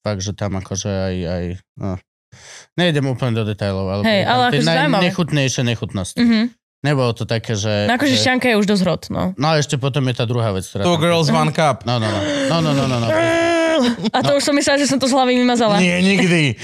Fakt, 0.00 0.20
že 0.20 0.32
tam 0.32 0.54
akože 0.54 0.88
aj, 0.88 1.14
aj 1.26 1.44
no. 1.76 1.96
Nejdem 2.74 3.04
úplne 3.06 3.32
do 3.32 3.42
detailov, 3.42 3.88
ale, 3.90 4.02
tam 4.02 4.12
ale 4.30 4.44
tie 4.46 4.60
akože 4.60 4.62
zaujímavé. 4.62 4.92
najnechutnejšie 4.94 5.62
nechutnosti. 5.64 6.16
Mhm. 6.16 6.40
Nebolo 6.78 7.10
to 7.10 7.24
také, 7.24 7.52
že... 7.52 7.84
No 7.84 7.98
akože 7.98 8.14
že- 8.14 8.22
šťanka 8.22 8.46
je 8.46 8.56
už 8.56 8.66
dosť 8.68 8.82
hrot, 8.84 9.02
no. 9.10 9.34
No 9.34 9.46
a 9.48 9.58
ešte 9.58 9.74
potom 9.74 9.98
je 10.04 10.14
tá 10.14 10.22
druhá 10.22 10.54
vec, 10.54 10.62
ktorá... 10.62 10.86
Two 10.86 10.94
girls, 10.96 11.26
one 11.26 11.50
cup. 11.50 11.82
No, 11.82 11.98
no, 11.98 12.06
no. 12.06 12.20
No, 12.46 12.56
no, 12.60 12.70
no, 12.70 12.84
no, 12.86 12.96
no. 13.00 13.08
A 14.10 14.18
to 14.20 14.34
už 14.34 14.42
som 14.42 14.54
myslela, 14.54 14.76
že 14.76 14.86
som 14.86 14.96
to 14.96 15.04
z 15.04 15.14
hlavy 15.14 15.34
vymazala. 15.36 15.78
Nie, 15.78 15.98
nikdy. 16.00 16.54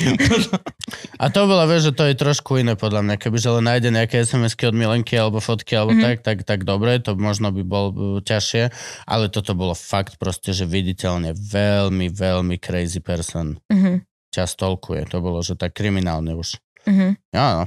A 1.22 1.28
to 1.28 1.44
bola, 1.44 1.64
vieš, 1.64 1.88
že 1.88 1.96
to 1.96 2.04
je 2.04 2.14
trošku 2.14 2.56
iné 2.56 2.74
podľa 2.74 3.00
mňa. 3.00 3.14
Kebyže 3.16 3.48
len 3.50 3.64
nájde 3.64 3.88
nejaké 3.88 4.20
SMS-ky 4.20 4.66
od 4.66 4.76
Milenky 4.76 5.14
alebo 5.14 5.38
fotky 5.38 5.72
alebo 5.72 5.92
Mhm. 5.92 5.98
mm-hmm. 5.98 6.06
tak, 6.06 6.18
tak, 6.20 6.38
tak 6.44 6.60
dobre, 6.62 6.98
to 6.98 7.14
možno 7.14 7.50
by 7.50 7.62
bol 7.62 7.86
uh, 7.88 7.96
ťažšie, 8.20 8.68
ale 9.04 9.28
toto 9.28 9.52
bolo 9.52 9.72
fakt 9.72 10.16
proste, 10.16 10.50
že 10.50 10.64
viditeľne 10.64 11.32
veľmi, 11.32 12.08
veľmi 12.08 12.56
crazy 12.58 13.00
person 13.00 13.56
Mhm. 13.68 14.04
ťa 14.30 14.44
stolkuje. 14.44 15.06
To 15.08 15.18
bolo, 15.18 15.40
že 15.40 15.54
tak 15.54 15.72
kriminálne 15.72 16.34
už. 16.34 16.58
Mhm. 16.84 17.16
Áno. 17.32 17.64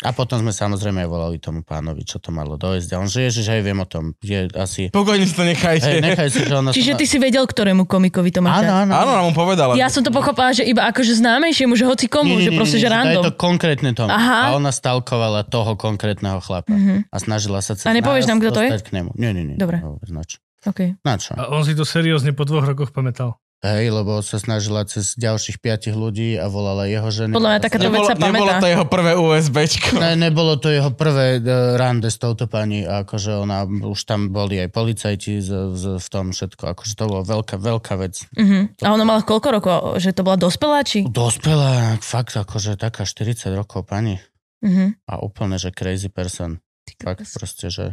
A 0.00 0.16
potom 0.16 0.40
sme 0.40 0.48
samozrejme 0.48 1.04
volali 1.04 1.36
tomu 1.36 1.60
pánovi, 1.60 2.08
čo 2.08 2.16
to 2.16 2.32
malo 2.32 2.56
dojsť. 2.56 2.88
A 2.96 3.04
on 3.04 3.08
že 3.08 3.28
ježiš, 3.28 3.52
aj 3.52 3.60
viem 3.60 3.76
o 3.76 3.84
tom. 3.84 4.16
Je 4.24 4.48
asi... 4.56 4.88
Pokojne 4.88 5.28
si 5.28 5.36
to 5.36 5.44
nechajte. 5.44 5.84
Hej, 5.84 6.00
nechaj 6.00 6.28
si, 6.32 6.40
že 6.48 6.54
ona... 6.56 6.72
Čiže 6.72 6.96
ty 6.96 7.04
si 7.04 7.20
vedel, 7.20 7.44
ktorému 7.44 7.84
komikovi 7.84 8.32
to 8.32 8.40
máš 8.40 8.64
Áno, 8.64 8.88
áno. 8.88 8.92
Áno, 8.96 9.10
nám 9.12 9.24
mu 9.28 9.34
povedala. 9.36 9.76
Ja 9.76 9.92
som 9.92 10.00
to 10.00 10.08
pochopila, 10.08 10.56
že 10.56 10.64
iba 10.64 10.88
akože 10.88 11.20
známejšiemu, 11.20 11.76
že 11.76 11.84
hoci 11.84 12.08
komu, 12.08 12.40
že 12.40 12.48
proste, 12.56 12.80
že 12.80 12.88
random. 12.88 13.28
to 13.28 13.32
konkrétne 13.36 13.92
tomu. 13.92 14.08
Aha. 14.08 14.48
A 14.48 14.56
ona 14.56 14.72
stalkovala 14.72 15.44
toho 15.44 15.76
konkrétneho 15.76 16.40
chlapa. 16.40 16.72
Mhm. 16.72 17.12
A 17.12 17.16
snažila 17.20 17.60
sa 17.60 17.76
cez 17.76 17.84
A 17.84 17.92
nepovieš 17.92 18.24
nám, 18.24 18.40
kto 18.40 18.56
to 18.56 18.60
je? 18.64 18.70
k 18.80 18.96
nemu. 18.96 19.12
Nie, 19.20 19.36
nie, 19.36 19.44
nie. 19.52 19.56
Dobre. 19.60 19.84
Dobre. 19.84 20.08
Na 20.08 20.24
čo? 20.24 20.40
Okay. 20.64 20.96
Na 21.04 21.20
čo? 21.20 21.36
A 21.36 21.52
on 21.52 21.60
si 21.60 21.76
to 21.76 21.84
seriózne 21.84 22.32
po 22.32 22.48
dvoch 22.48 22.64
rokoch 22.64 22.92
pamätal. 22.92 23.36
Hej, 23.60 23.92
lebo 23.92 24.24
sa 24.24 24.40
snažila 24.40 24.88
cez 24.88 25.12
ďalších 25.20 25.60
piatich 25.60 25.92
ľudí 25.92 26.32
a 26.40 26.48
volala 26.48 26.88
jeho 26.88 27.12
ženy. 27.12 27.36
Podľa 27.36 27.50
mňa 27.52 27.60
takáto 27.60 27.84
nebolo, 27.84 28.00
vec 28.00 28.08
sa 28.08 28.16
nebolo 28.16 28.48
pamätá. 28.48 28.62
to 28.64 28.68
jeho 28.72 28.86
prvé 28.88 29.12
USBčko. 29.20 29.92
Ne, 30.00 30.12
nebolo 30.16 30.56
to 30.56 30.72
jeho 30.72 30.90
prvé 30.96 31.36
uh, 31.36 31.76
rande 31.76 32.08
s 32.08 32.16
touto 32.16 32.48
pani, 32.48 32.88
a 32.88 33.04
akože 33.04 33.36
ona, 33.36 33.68
už 33.68 34.00
tam 34.08 34.32
boli 34.32 34.64
aj 34.64 34.72
policajti 34.72 35.44
z, 35.44 35.76
z, 35.76 35.84
v 36.00 36.08
tom 36.08 36.32
všetko, 36.32 36.72
akože 36.72 36.92
to 36.96 37.04
bola 37.04 37.20
veľká, 37.20 37.60
veľká 37.60 37.94
vec. 38.00 38.24
Mhm. 38.32 38.80
A 38.80 38.96
ona 38.96 39.04
mala 39.04 39.20
koľko 39.20 39.48
rokov? 39.52 39.76
Že 40.00 40.10
to 40.16 40.22
bola 40.24 40.40
dospelá, 40.40 40.80
či? 40.80 41.04
Dospelá, 41.04 42.00
fakt 42.00 42.32
akože 42.32 42.80
taká 42.80 43.04
40 43.04 43.52
rokov 43.52 43.84
pani 43.84 44.16
Mhm. 44.64 45.04
a 45.04 45.20
úplne, 45.20 45.60
že 45.60 45.68
crazy 45.68 46.08
person. 46.08 46.64
Fakt 46.96 47.28
proste, 47.32 47.68
že 47.68 47.84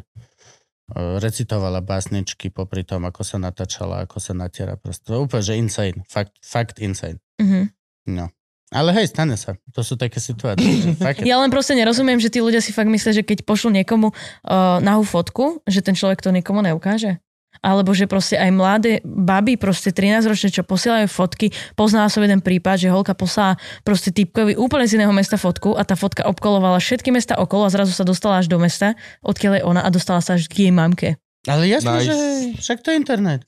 recitovala 0.95 1.83
básničky 1.83 2.47
popri 2.47 2.87
tom, 2.87 3.03
ako 3.03 3.21
sa 3.27 3.37
natáčala, 3.37 4.07
ako 4.07 4.23
sa 4.23 4.31
natiera. 4.31 4.79
Proste 4.79 5.11
úplne, 5.11 5.43
že 5.43 5.59
insane. 5.59 5.99
Fakt, 6.07 6.39
fakt 6.39 6.79
insane. 6.79 7.19
Mhm. 7.43 7.75
No. 8.07 8.31
Ale 8.67 8.91
hej, 8.91 9.15
stane 9.15 9.39
sa. 9.39 9.55
To 9.71 9.79
sú 9.79 9.95
také 9.95 10.19
situácie. 10.19 10.67
Fakt, 10.99 11.23
Ja 11.23 11.39
len 11.39 11.47
proste 11.47 11.71
nerozumiem, 11.71 12.19
že 12.19 12.27
tí 12.27 12.43
ľudia 12.43 12.59
si 12.59 12.75
fakt 12.75 12.91
myslia, 12.91 13.15
že 13.15 13.23
keď 13.23 13.47
pošlu 13.47 13.71
niekomu 13.71 14.11
uh, 14.11 14.83
nahú 14.83 15.07
fotku, 15.07 15.63
že 15.63 15.79
ten 15.79 15.95
človek 15.95 16.19
to 16.19 16.35
nikomu 16.35 16.59
neukáže. 16.59 17.23
Alebo 17.61 17.93
že 17.93 18.05
proste 18.05 18.35
aj 18.35 18.49
mladé 18.51 18.91
baby, 19.03 19.55
proste 19.55 19.89
13-ročné, 19.91 20.49
čo 20.49 20.63
posielajú 20.63 21.07
fotky. 21.07 21.49
Poznala 21.73 22.07
som 22.07 22.23
jeden 22.23 22.41
prípad, 22.41 22.81
že 22.81 22.89
holka 22.89 23.13
poslala 23.13 23.55
proste 23.81 24.09
typkovi 24.09 24.57
úplne 24.57 24.85
z 24.85 24.97
iného 25.01 25.13
mesta 25.13 25.35
fotku 25.35 25.75
a 25.75 25.85
tá 25.85 25.97
fotka 25.97 26.25
obkolovala 26.25 26.77
všetky 26.77 27.09
mesta 27.11 27.37
okolo 27.37 27.67
a 27.67 27.73
zrazu 27.73 27.93
sa 27.93 28.07
dostala 28.07 28.39
až 28.41 28.49
do 28.49 28.57
mesta, 28.57 28.93
odkiaľ 29.21 29.53
je 29.59 29.63
ona 29.63 29.81
a 29.83 29.89
dostala 29.89 30.19
sa 30.19 30.35
až 30.35 30.49
k 30.49 30.67
jej 30.67 30.73
mamke. 30.73 31.15
Ale 31.47 31.63
jasné, 31.69 32.03
Nice. 32.03 32.07
že 32.07 32.15
však 32.59 32.77
to 32.83 32.91
je 32.91 32.95
internet. 32.99 33.41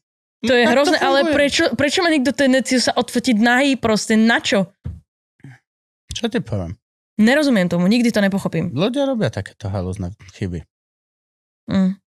To 0.48 0.56
je 0.56 0.64
tak 0.64 0.72
to 0.72 0.73
hrozné, 0.77 0.98
ale 1.03 1.19
funguje. 1.27 1.36
prečo, 1.36 1.64
prečo 1.76 1.99
má 1.99 2.07
niekto 2.07 2.31
tendenciu 2.31 2.80
sa 2.80 2.95
odfotiť 2.95 3.36
nahý 3.36 3.76
proste 3.76 4.15
na 4.15 4.40
čo? 4.40 4.72
Čo 6.15 6.31
ti 6.31 6.40
poviem? 6.40 6.80
Nerozumiem 7.19 7.68
tomu, 7.68 7.91
nikdy 7.91 8.15
to 8.15 8.23
nepochopím. 8.23 8.72
Ľudia 8.72 9.03
robia 9.03 9.27
takéto 9.27 9.68
halúzne 9.68 10.15
chyby. 10.40 10.64
Mm. 11.68 11.99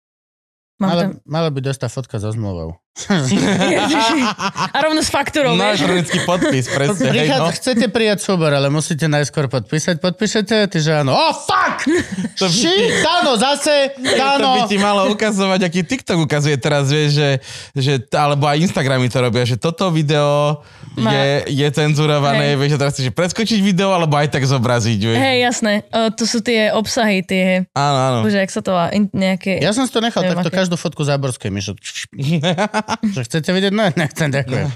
Mám 0.81 0.89
Mala, 0.89 1.01
tam... 1.05 1.11
mala 1.29 1.49
by 1.53 1.61
dostať 1.61 1.89
fotka 1.93 2.17
so 2.17 2.33
zmluvou. 2.33 2.80
A 2.91 4.83
rovno 4.83 4.99
s 4.99 5.07
faktúrou, 5.07 5.55
No, 5.55 5.63
vieš? 5.71 5.87
podpis, 6.21 6.67
presne. 6.67 7.07
hej, 7.07 7.23
Prichádza, 7.23 7.39
no. 7.41 7.55
chcete 7.55 7.85
prijať 7.87 8.19
súbor, 8.19 8.51
ale 8.51 8.67
musíte 8.67 9.07
najskôr 9.07 9.47
podpísať. 9.47 9.97
Podpíšete? 9.97 10.67
Ty 10.67 10.77
že 10.77 10.91
áno. 10.99 11.15
Oh, 11.15 11.31
fuck! 11.31 11.87
To 12.35 12.45
by- 12.45 12.51
Shit, 12.51 12.99
Tano, 12.99 13.39
zase, 13.39 13.95
To 13.95 14.47
by 14.53 14.67
ti 14.67 14.75
malo 14.75 15.07
ukazovať, 15.07 15.59
aký 15.63 15.81
TikTok 15.81 16.19
ukazuje 16.21 16.59
teraz, 16.59 16.91
vieš, 16.91 17.15
že, 17.15 17.29
že 17.73 17.93
alebo 18.11 18.43
aj 18.45 18.59
Instagramy 18.61 19.07
to 19.07 19.17
robia, 19.17 19.47
že 19.47 19.55
toto 19.55 19.87
video 19.87 20.59
Má- 20.93 21.15
je, 21.15 21.63
je 21.63 21.67
cenzurované, 21.71 22.53
Hej. 22.53 22.59
vieš, 22.59 22.71
a 22.75 22.77
teraz 22.77 22.93
chceš 22.93 23.07
preskočiť 23.09 23.59
video, 23.61 23.95
alebo 23.95 24.19
aj 24.19 24.27
tak 24.29 24.43
zobraziť, 24.43 24.99
vieš. 24.99 25.15
Hej, 25.17 25.37
jasné. 25.41 25.73
O, 25.87 26.11
to 26.11 26.27
sú 26.27 26.43
tie 26.43 26.69
obsahy, 26.69 27.23
tie... 27.23 27.63
Áno, 27.71 27.99
áno. 28.03 28.17
Bože, 28.21 28.35
jak 28.37 28.51
sa 28.51 28.59
to? 28.59 28.75
In, 28.91 29.07
nejaké... 29.09 29.57
Ja 29.57 29.71
som 29.71 29.87
si 29.87 29.91
to 29.91 30.03
nechal 30.03 30.19
Neviem, 30.21 30.35
takto 30.37 30.51
aké. 30.51 30.59
každú 30.59 30.75
fotku 30.75 31.07
záborskej, 31.07 31.47
Mišo. 31.47 31.79
Že 33.03 33.21
chcete 33.23 33.49
vidieť? 33.49 33.71
No, 33.71 33.87
nechcem, 33.91 34.29
ďakujem. 34.29 34.67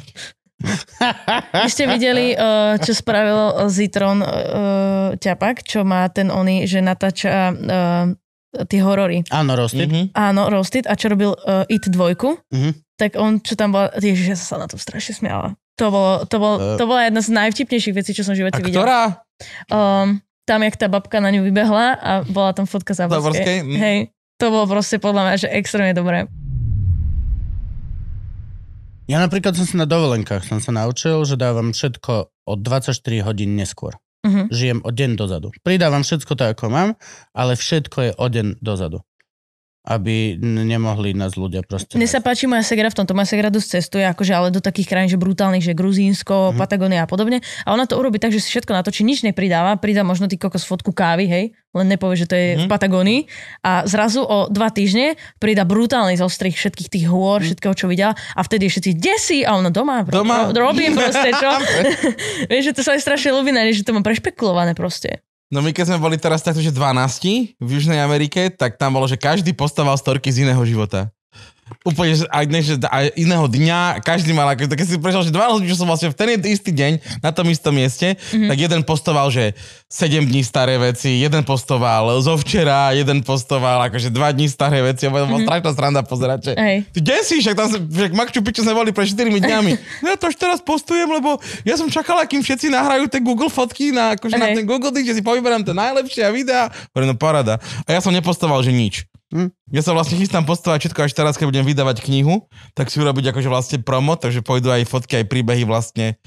Vy 1.54 1.70
ste 1.70 1.86
videli, 1.86 2.32
uh, 2.32 2.80
čo 2.80 2.92
spravil 2.92 3.68
Zitron 3.68 4.20
uh, 4.20 4.30
ťapak, 5.14 5.62
čo 5.62 5.84
má 5.84 6.08
ten 6.08 6.28
oný, 6.28 6.64
že 6.64 6.80
natáča 6.80 7.52
tie 8.64 8.80
horory. 8.80 9.20
Áno, 9.30 9.52
Rostit. 9.54 9.92
Mhm. 9.92 10.16
Áno, 10.16 10.48
Roasted. 10.48 10.88
A 10.88 10.96
čo 10.96 11.12
robil 11.12 11.36
uh, 11.36 11.68
It 11.68 11.86
2, 11.86 12.16
Mhm. 12.48 12.72
tak 12.96 13.20
on, 13.20 13.44
čo 13.44 13.60
tam 13.60 13.76
bola, 13.76 13.92
ježiš, 13.94 14.28
ja 14.32 14.38
som 14.40 14.48
sa 14.48 14.58
na 14.58 14.68
to 14.68 14.80
strašne 14.80 15.12
smiala. 15.14 15.60
To, 15.76 15.92
bolo, 15.92 16.24
to, 16.24 16.40
bol, 16.40 16.56
Eh. 16.56 16.80
to 16.80 16.88
bola 16.88 17.04
jedna 17.04 17.20
z 17.20 17.36
najvtipnejších 17.36 17.92
vecí, 17.94 18.16
čo 18.16 18.24
som 18.24 18.32
v 18.32 18.48
živote 18.48 18.64
videla. 18.64 18.80
ktorá? 18.80 19.02
Um, 19.68 20.24
tam, 20.48 20.64
jak 20.64 20.80
tá 20.80 20.88
babka 20.88 21.20
na 21.20 21.28
ňu 21.28 21.44
vybehla 21.44 22.00
a 22.00 22.12
bola 22.24 22.56
tam 22.56 22.64
fotka 22.64 22.96
Záborskej? 22.96 23.20
Záborskej. 23.20 23.58
Mm. 23.68 23.76
Hej, 23.76 23.98
to 24.40 24.46
bolo 24.48 24.72
proste 24.72 25.04
podľa 25.04 25.22
mňa, 25.28 25.36
že 25.36 25.48
extrémne 25.52 25.92
dobré. 25.92 26.32
Ja 29.06 29.22
napríklad 29.22 29.54
som 29.54 29.70
sa 29.70 29.86
na 29.86 29.86
dovolenkách 29.86 30.50
som 30.50 30.58
sa 30.58 30.74
naučil, 30.74 31.22
že 31.30 31.38
dávam 31.38 31.78
všetko 31.78 32.14
o 32.50 32.54
24 32.58 33.22
hodín 33.22 33.54
neskôr. 33.54 33.94
Mhm. 34.26 34.50
Žijem 34.50 34.80
o 34.82 34.90
deň 34.90 35.12
dozadu. 35.14 35.54
Pridávam 35.62 36.02
všetko 36.02 36.34
tak, 36.34 36.58
ako 36.58 36.74
mám, 36.74 36.90
ale 37.30 37.54
všetko 37.54 37.98
je 38.02 38.12
o 38.18 38.26
deň 38.26 38.48
dozadu. 38.66 39.06
Aby 39.86 40.34
nemohli 40.42 41.14
nás 41.14 41.38
ľudia 41.38 41.62
proste... 41.62 41.94
Mne 41.94 42.10
sa 42.10 42.18
páči 42.18 42.50
moja 42.50 42.66
segra 42.66 42.90
v 42.90 42.98
tomto. 42.98 43.14
Moja 43.14 43.30
segra 43.30 43.54
dosť 43.54 43.68
cestuje, 43.78 44.02
akože 44.02 44.34
ale 44.34 44.50
do 44.50 44.58
takých 44.58 44.90
krajín, 44.90 45.10
že 45.10 45.22
brutálnych, 45.22 45.62
že 45.62 45.78
Gruzínsko, 45.78 46.52
Mhm. 46.52 46.58
Patagónia 46.58 47.06
a 47.06 47.08
podobne. 47.08 47.46
A 47.64 47.72
ona 47.72 47.86
to 47.86 47.96
urobí 47.96 48.18
tak, 48.18 48.34
že 48.34 48.42
si 48.42 48.50
všetko 48.50 48.74
natočí, 48.74 49.06
nič 49.06 49.22
nepridáva, 49.22 49.78
pridá 49.78 50.02
možno 50.02 50.26
ty 50.26 50.42
kokos 50.42 50.66
fotku 50.66 50.90
kávy, 50.90 51.30
hej, 51.30 51.46
len 51.72 51.86
nepovie, 51.86 52.18
že 52.18 52.26
to 52.26 52.34
je 52.34 52.48
v 52.58 52.66
Mhm. 52.66 52.72
Patagónii. 52.72 53.20
A 53.62 53.86
zrazu 53.86 54.26
o 54.26 54.50
dva 54.50 54.74
týždne 54.74 55.14
pridá 55.38 55.62
brutálny 55.62 56.18
zostrih 56.18 56.58
všetkých 56.58 56.90
tých 56.90 57.06
hôr, 57.06 57.46
všetkého, 57.46 57.78
čo 57.78 57.86
videla. 57.86 58.18
A 58.34 58.42
vtedy 58.42 58.66
všetci 58.66 58.92
desí 58.98 59.46
a 59.46 59.54
ona 59.54 59.70
doma. 59.70 60.02
Doma? 60.02 60.50
Ro, 60.50 60.74
robím 60.74 60.98
proste, 60.98 61.30
čo? 61.30 61.52
Vieš, 62.50 62.74
že 62.74 62.74
to 62.74 62.82
sa 62.82 62.98
aj 62.98 63.06
strašne 63.06 63.30
nej, 63.54 63.70
že 63.70 63.86
to 63.86 63.94
má 63.94 64.02
prešpekulované 64.02 64.74
proste. 64.74 65.22
No 65.54 65.62
my 65.62 65.70
keď 65.70 65.94
sme 65.94 66.02
boli 66.02 66.18
teraz 66.18 66.42
takto, 66.42 66.58
že 66.58 66.74
12 66.74 67.58
v 67.62 67.70
Južnej 67.70 68.02
Amerike, 68.02 68.50
tak 68.50 68.82
tam 68.82 68.98
bolo, 68.98 69.06
že 69.06 69.20
každý 69.20 69.54
postával 69.54 69.94
storky 69.94 70.34
z 70.34 70.50
iného 70.50 70.62
života. 70.66 71.14
Úplne, 71.82 72.14
že 72.14 72.26
aj, 72.30 72.46
dnes, 72.46 72.64
že 72.70 72.78
aj 72.78 73.18
iného 73.18 73.42
dňa, 73.50 74.06
každý 74.06 74.38
mal, 74.38 74.46
ako, 74.54 74.70
keď 74.70 74.86
si 74.86 75.02
prešiel, 75.02 75.26
že 75.26 75.34
12 75.34 75.58
ľudí, 75.58 75.68
čo 75.74 75.82
som 75.82 75.90
vlastne 75.90 76.14
v 76.14 76.18
ten 76.18 76.38
istý 76.46 76.70
deň 76.70 77.26
na 77.26 77.34
tom 77.34 77.50
istom 77.50 77.74
mieste, 77.74 78.14
mm-hmm. 78.14 78.50
tak 78.54 78.58
jeden 78.70 78.82
postoval, 78.86 79.34
že 79.34 79.58
7 79.90 80.30
dní 80.30 80.46
staré 80.46 80.78
veci, 80.78 81.18
jeden 81.18 81.42
postoval 81.42 82.22
zo 82.22 82.38
včera, 82.38 82.94
jeden 82.94 83.26
postoval 83.26 83.82
akože 83.90 84.14
2 84.14 84.38
dní 84.38 84.46
staré 84.46 84.86
veci, 84.86 85.10
a 85.10 85.14
mm-hmm. 85.14 85.42
strašná 85.42 85.72
sranda 85.74 86.02
pozerať, 86.06 86.40
že 86.46 86.54
Hej. 86.54 86.78
ty 86.94 87.00
kde 87.02 87.18
si, 87.26 87.36
však 87.42 87.56
tam, 87.58 87.68
však 87.74 88.12
Makču 88.14 88.40
Piču 88.46 88.62
sme 88.62 88.78
boli 88.78 88.94
pred 88.94 89.10
4 89.10 89.26
dňami. 89.26 89.72
No 90.06 90.08
ja 90.14 90.18
to 90.22 90.30
už 90.30 90.38
teraz 90.38 90.62
postujem, 90.62 91.10
lebo 91.10 91.42
ja 91.66 91.82
som 91.82 91.90
čakal, 91.90 92.22
kým 92.30 92.46
všetci 92.46 92.70
nahrajú 92.70 93.10
tie 93.10 93.18
Google 93.26 93.50
fotky 93.50 93.90
na, 93.90 94.14
akože 94.14 94.38
na 94.38 94.54
Hej. 94.54 94.62
ten 94.62 94.66
Google, 94.70 94.94
že 95.02 95.18
si 95.18 95.26
povyberám 95.26 95.66
tie 95.66 95.74
najlepšie 95.74 96.22
a 96.22 96.30
videá. 96.30 96.70
No 96.94 97.18
parada. 97.18 97.58
A 97.90 97.98
ja 97.98 98.02
som 98.06 98.14
nepostoval, 98.14 98.62
že 98.62 98.70
nič. 98.70 99.10
Hm. 99.34 99.50
Ja 99.74 99.82
sa 99.82 99.98
vlastne 99.98 100.22
chystám 100.22 100.46
postovať 100.46 100.86
všetko 100.86 101.00
až 101.10 101.14
teraz, 101.18 101.34
keď 101.36 101.50
budem 101.50 101.66
vydávať 101.66 102.06
knihu, 102.06 102.46
tak 102.78 102.94
si 102.94 103.02
urobiť 103.02 103.34
akože 103.34 103.50
vlastne 103.50 103.78
promo, 103.82 104.14
takže 104.14 104.46
pôjdu 104.46 104.70
aj 104.70 104.86
fotky, 104.86 105.22
aj 105.22 105.30
príbehy 105.30 105.66
vlastne 105.66 106.22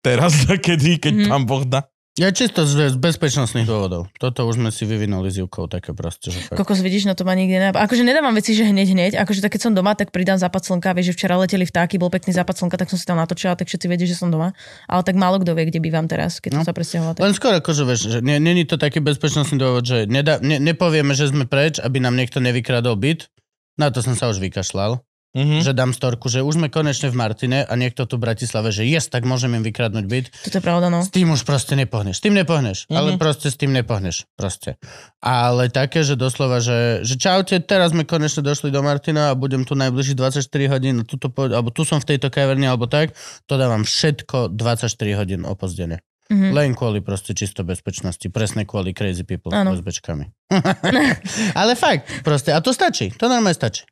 teraz, 0.00 0.32
kedy, 0.66 1.00
keď 1.00 1.12
mm-hmm. 1.14 1.30
pán 1.30 1.44
Boh 1.44 1.64
dá. 1.64 1.88
Ja 2.14 2.30
čisto 2.30 2.62
z, 2.62 2.94
z 2.94 2.96
bezpečnostných 3.02 3.66
dôvodov. 3.66 4.06
Toto 4.22 4.46
už 4.46 4.62
sme 4.62 4.70
si 4.70 4.86
vyvinuli 4.86 5.34
s 5.34 5.42
Jukou 5.42 5.66
také 5.66 5.90
proste, 5.90 6.30
že 6.30 6.46
fakt. 6.46 6.54
Kokos, 6.54 6.78
vidíš, 6.78 7.10
no 7.10 7.18
to 7.18 7.26
ma 7.26 7.34
nikdy 7.34 7.58
ne... 7.58 7.68
Akože 7.74 8.06
nedávam 8.06 8.30
veci, 8.38 8.54
že 8.54 8.62
hneď, 8.62 8.86
hneď. 8.94 9.12
Akože 9.18 9.42
tak 9.42 9.58
keď 9.58 9.66
som 9.66 9.72
doma, 9.74 9.98
tak 9.98 10.14
pridám 10.14 10.38
západ 10.38 10.62
slnka. 10.62 10.94
Vieš, 10.94 11.10
že 11.10 11.14
včera 11.18 11.34
leteli 11.34 11.66
vtáky, 11.66 11.98
bol 11.98 12.14
pekný 12.14 12.30
západ 12.30 12.54
slnka, 12.54 12.78
tak 12.78 12.86
som 12.86 13.02
si 13.02 13.02
tam 13.02 13.18
natočila, 13.18 13.58
tak 13.58 13.66
všetci 13.66 13.90
vedia, 13.90 14.06
že 14.06 14.14
som 14.14 14.30
doma. 14.30 14.54
Ale 14.86 15.02
tak 15.02 15.18
málo 15.18 15.42
kto 15.42 15.58
vie, 15.58 15.66
kde 15.74 15.82
bývam 15.82 16.06
teraz, 16.06 16.38
keď 16.38 16.54
som 16.54 16.62
No. 16.62 16.68
sa 16.70 16.74
presťahovala. 16.78 17.14
Tak... 17.18 17.22
Len 17.26 17.34
skôr 17.34 17.52
akože 17.58 17.82
vieš, 17.82 18.00
že 18.06 18.18
nie, 18.22 18.38
není 18.38 18.62
to 18.62 18.78
taký 18.78 19.02
bezpečnostný 19.02 19.58
dôvod, 19.58 19.82
že 19.82 20.06
nedá, 20.06 20.38
ne, 20.38 20.62
nepovieme, 20.62 21.18
že 21.18 21.34
sme 21.34 21.50
preč, 21.50 21.82
aby 21.82 21.98
nám 21.98 22.14
niekto 22.14 22.38
nevykradol 22.38 22.94
byt. 22.94 23.26
Na 23.74 23.90
to 23.90 24.06
som 24.06 24.14
sa 24.14 24.30
už 24.30 24.38
vykašľal. 24.38 25.02
Mm-hmm. 25.34 25.66
Že 25.66 25.72
dám 25.74 25.90
storku, 25.90 26.30
že 26.30 26.46
už 26.46 26.62
sme 26.62 26.70
konečne 26.70 27.10
v 27.10 27.18
Martine 27.18 27.66
a 27.66 27.72
niekto 27.74 28.06
tu 28.06 28.22
v 28.22 28.30
Bratislave, 28.30 28.70
že 28.70 28.86
yes, 28.86 29.10
tak 29.10 29.26
môžem 29.26 29.50
im 29.58 29.66
vykradnúť 29.66 30.06
byt. 30.06 30.26
Toto 30.30 30.56
je 30.58 30.62
pravda, 30.62 30.86
no. 30.94 31.02
S 31.02 31.10
tým 31.10 31.34
už 31.34 31.42
proste 31.42 31.74
nepohneš. 31.74 32.22
S 32.22 32.22
tým 32.22 32.38
nepohneš. 32.38 32.86
Mhm. 32.86 32.94
Ale 32.94 33.08
proste 33.18 33.50
s 33.50 33.58
tým 33.58 33.74
nepohneš. 33.74 34.30
Proste. 34.38 34.78
Ale 35.18 35.74
také, 35.74 36.06
že 36.06 36.14
doslova, 36.14 36.62
že, 36.62 37.02
že 37.02 37.18
čaute, 37.18 37.58
teraz 37.66 37.90
sme 37.90 38.06
konečne 38.06 38.46
došli 38.46 38.70
do 38.70 38.78
Martina 38.86 39.34
a 39.34 39.38
budem 39.38 39.66
tu 39.66 39.74
najbližších 39.74 40.14
24 40.14 40.70
hodín, 40.70 41.02
tuto, 41.02 41.26
po- 41.34 41.50
alebo 41.50 41.74
tu 41.74 41.82
som 41.82 41.98
v 41.98 42.14
tejto 42.14 42.30
kaverni, 42.30 42.70
alebo 42.70 42.86
tak, 42.86 43.18
to 43.50 43.58
dávam 43.58 43.82
všetko 43.82 44.54
24 44.54 44.86
hodín 45.18 45.42
opozdene. 45.42 45.98
Mhm. 46.30 46.56
Len 46.56 46.72
kvôli 46.78 47.02
proste 47.02 47.34
čisto 47.34 47.66
bezpečnosti. 47.66 48.24
Presne 48.30 48.64
kvôli 48.64 48.94
crazy 48.96 49.26
people 49.26 49.50
Áno. 49.50 49.74
s 49.74 49.82
bezpečkami. 49.82 50.30
Ale 51.58 51.74
fakt, 51.74 52.22
proste. 52.22 52.54
A 52.54 52.62
to 52.62 52.70
stačí. 52.70 53.10
To 53.18 53.26
normálne 53.26 53.52
stačí. 53.52 53.84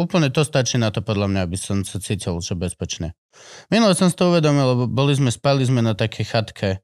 Úplne 0.00 0.32
to 0.32 0.48
stačí 0.48 0.80
na 0.80 0.88
to 0.88 1.04
podľa 1.04 1.28
mňa, 1.28 1.40
aby 1.44 1.60
som 1.60 1.84
sa 1.84 2.00
cítil, 2.00 2.40
že 2.40 2.56
bezpečne. 2.56 3.12
Minule 3.68 3.92
som 3.92 4.08
si 4.08 4.16
to 4.16 4.32
uvedomil, 4.32 4.72
lebo 4.72 4.84
boli 4.88 5.12
sme, 5.12 5.28
spali 5.28 5.60
sme 5.60 5.84
na 5.84 5.92
takej 5.92 6.24
chatke 6.24 6.80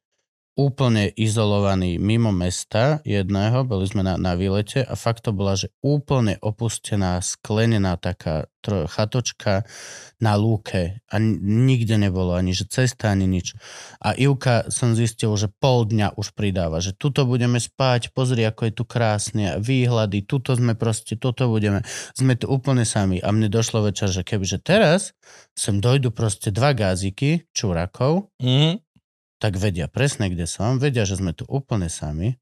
úplne 0.56 1.12
izolovaný 1.12 2.00
mimo 2.00 2.32
mesta 2.32 3.04
jedného, 3.04 3.68
boli 3.68 3.84
sme 3.84 4.00
na, 4.00 4.16
na 4.16 4.32
výlete 4.32 4.80
a 4.80 4.96
fakt 4.96 5.28
to 5.28 5.36
bola, 5.36 5.52
že 5.52 5.68
úplne 5.84 6.40
opustená, 6.40 7.20
sklenená 7.20 8.00
taká 8.00 8.48
tro, 8.64 8.88
chatočka 8.88 9.68
na 10.16 10.34
lúke 10.34 11.04
a 11.12 11.14
nikde 11.20 12.00
nebolo 12.00 12.32
ani 12.32 12.56
že 12.56 12.66
cesta, 12.66 13.12
ani 13.12 13.28
nič. 13.28 13.52
A 14.00 14.16
Ivka 14.16 14.72
som 14.72 14.96
zistil, 14.96 15.30
že 15.36 15.52
pol 15.52 15.84
dňa 15.86 16.16
už 16.16 16.32
pridáva, 16.32 16.80
že 16.80 16.96
tuto 16.96 17.28
budeme 17.28 17.60
spať, 17.60 18.16
pozri, 18.16 18.42
ako 18.48 18.66
je 18.66 18.72
tu 18.72 18.84
krásne, 18.88 19.60
výhľady, 19.60 20.24
tuto 20.24 20.56
sme 20.56 20.72
proste, 20.72 21.20
toto 21.20 21.52
budeme, 21.52 21.84
sme 22.16 22.32
tu 22.34 22.48
úplne 22.48 22.88
sami. 22.88 23.20
A 23.20 23.28
mne 23.30 23.52
došlo 23.52 23.84
večer, 23.84 24.08
že 24.08 24.24
kebyže 24.24 24.64
teraz 24.64 25.12
sem 25.52 25.78
dojdu 25.78 26.10
proste 26.10 26.48
dva 26.48 26.72
gáziky 26.72 27.46
čurakov, 27.52 28.32
Mm-hmm. 28.36 28.85
Tak 29.36 29.56
vedia 29.56 29.86
presne, 29.86 30.28
kde 30.28 30.44
som, 30.44 30.76
vedia, 30.76 31.04
že 31.04 31.16
sme 31.16 31.32
tu 31.32 31.44
úplne 31.46 31.88
sami 31.88 32.36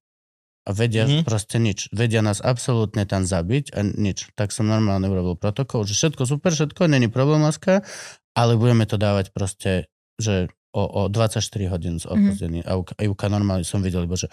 a 0.64 0.72
vedia 0.72 1.04
Mhm. 1.04 1.10
mm-hmm. 1.10 1.26
proste 1.26 1.56
nič. 1.58 1.92
Vedia 1.92 2.24
nás 2.24 2.40
absolútne 2.40 3.04
tam 3.04 3.22
zabiť 3.22 3.74
a 3.74 3.84
nič. 3.84 4.32
Tak 4.32 4.48
som 4.48 4.64
normálne 4.64 5.04
urobil 5.06 5.36
protokol, 5.36 5.84
že 5.84 5.92
všetko 5.92 6.22
super, 6.24 6.54
všetko, 6.54 6.88
není 6.88 7.12
problém, 7.12 7.44
láska, 7.44 7.84
ale 8.32 8.56
budeme 8.56 8.88
to 8.88 8.96
dávať 8.96 9.28
proste, 9.30 9.92
že 10.16 10.48
o, 10.72 11.06
o 11.06 11.12
24 11.12 11.44
hodín 11.68 12.00
z 12.00 12.08
opozdení. 12.08 12.64
Mm-hmm. 12.64 12.96
A 12.96 13.02
Juka- 13.04 13.28
normálne 13.30 13.62
som 13.62 13.84
videl, 13.84 14.08
že 14.16 14.26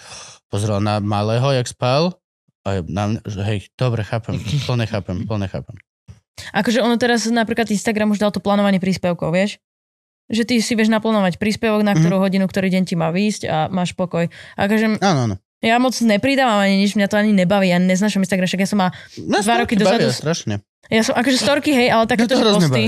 pozrel 0.47 0.79
na 0.79 0.97
malého, 1.03 1.51
jak 1.51 1.67
spal 1.67 2.15
a 2.63 2.79
na 2.85 3.03
mňa, 3.11 3.19
že 3.25 3.41
hej, 3.43 3.59
dobre, 3.75 4.05
chápem, 4.05 4.37
plne 4.65 4.85
chápem, 4.85 5.25
plne 5.25 5.49
chápem. 5.49 5.75
Akože 6.57 6.81
ono 6.81 6.95
teraz 6.97 7.27
napríklad 7.27 7.69
Instagram 7.69 8.13
už 8.15 8.21
dal 8.21 8.31
to 8.31 8.39
plánovanie 8.41 8.79
príspevkov, 8.79 9.35
vieš? 9.35 9.59
Že 10.31 10.43
ty 10.47 10.55
si 10.57 10.73
vieš 10.73 10.87
naplánovať 10.87 11.35
príspevok, 11.35 11.83
na 11.83 11.91
ktorú 11.91 12.17
hodinu, 12.17 12.47
ktorý 12.47 12.71
deň 12.71 12.83
ti 12.87 12.95
má 12.95 13.11
výjsť 13.11 13.41
a 13.45 13.57
máš 13.67 13.91
pokoj. 13.91 14.31
Akože 14.55 14.97
Áno, 14.97 15.19
áno. 15.27 15.35
ja 15.59 15.75
moc 15.75 15.91
nepridávam 15.93 16.63
ani 16.63 16.79
nič, 16.79 16.95
mňa 16.95 17.07
to 17.07 17.19
ani 17.19 17.35
nebaví, 17.35 17.67
ja 17.67 17.77
neznášam 17.77 18.23
Instagram, 18.23 18.47
však 18.47 18.63
ja 18.63 18.69
som 18.69 18.79
má 18.79 18.95
Nás 19.19 19.43
Dva 19.43 19.59
roky 19.59 19.75
bavia 19.75 20.07
dozadu- 20.07 20.15
strašne. 20.15 20.63
Ja 20.87 21.03
som, 21.03 21.13
akože 21.13 21.37
storky, 21.37 21.71
hej, 21.71 21.91
ale 21.91 22.07
takéto 22.07 22.33
to 22.33 22.39
že 22.39 22.47
posty. 22.47 22.83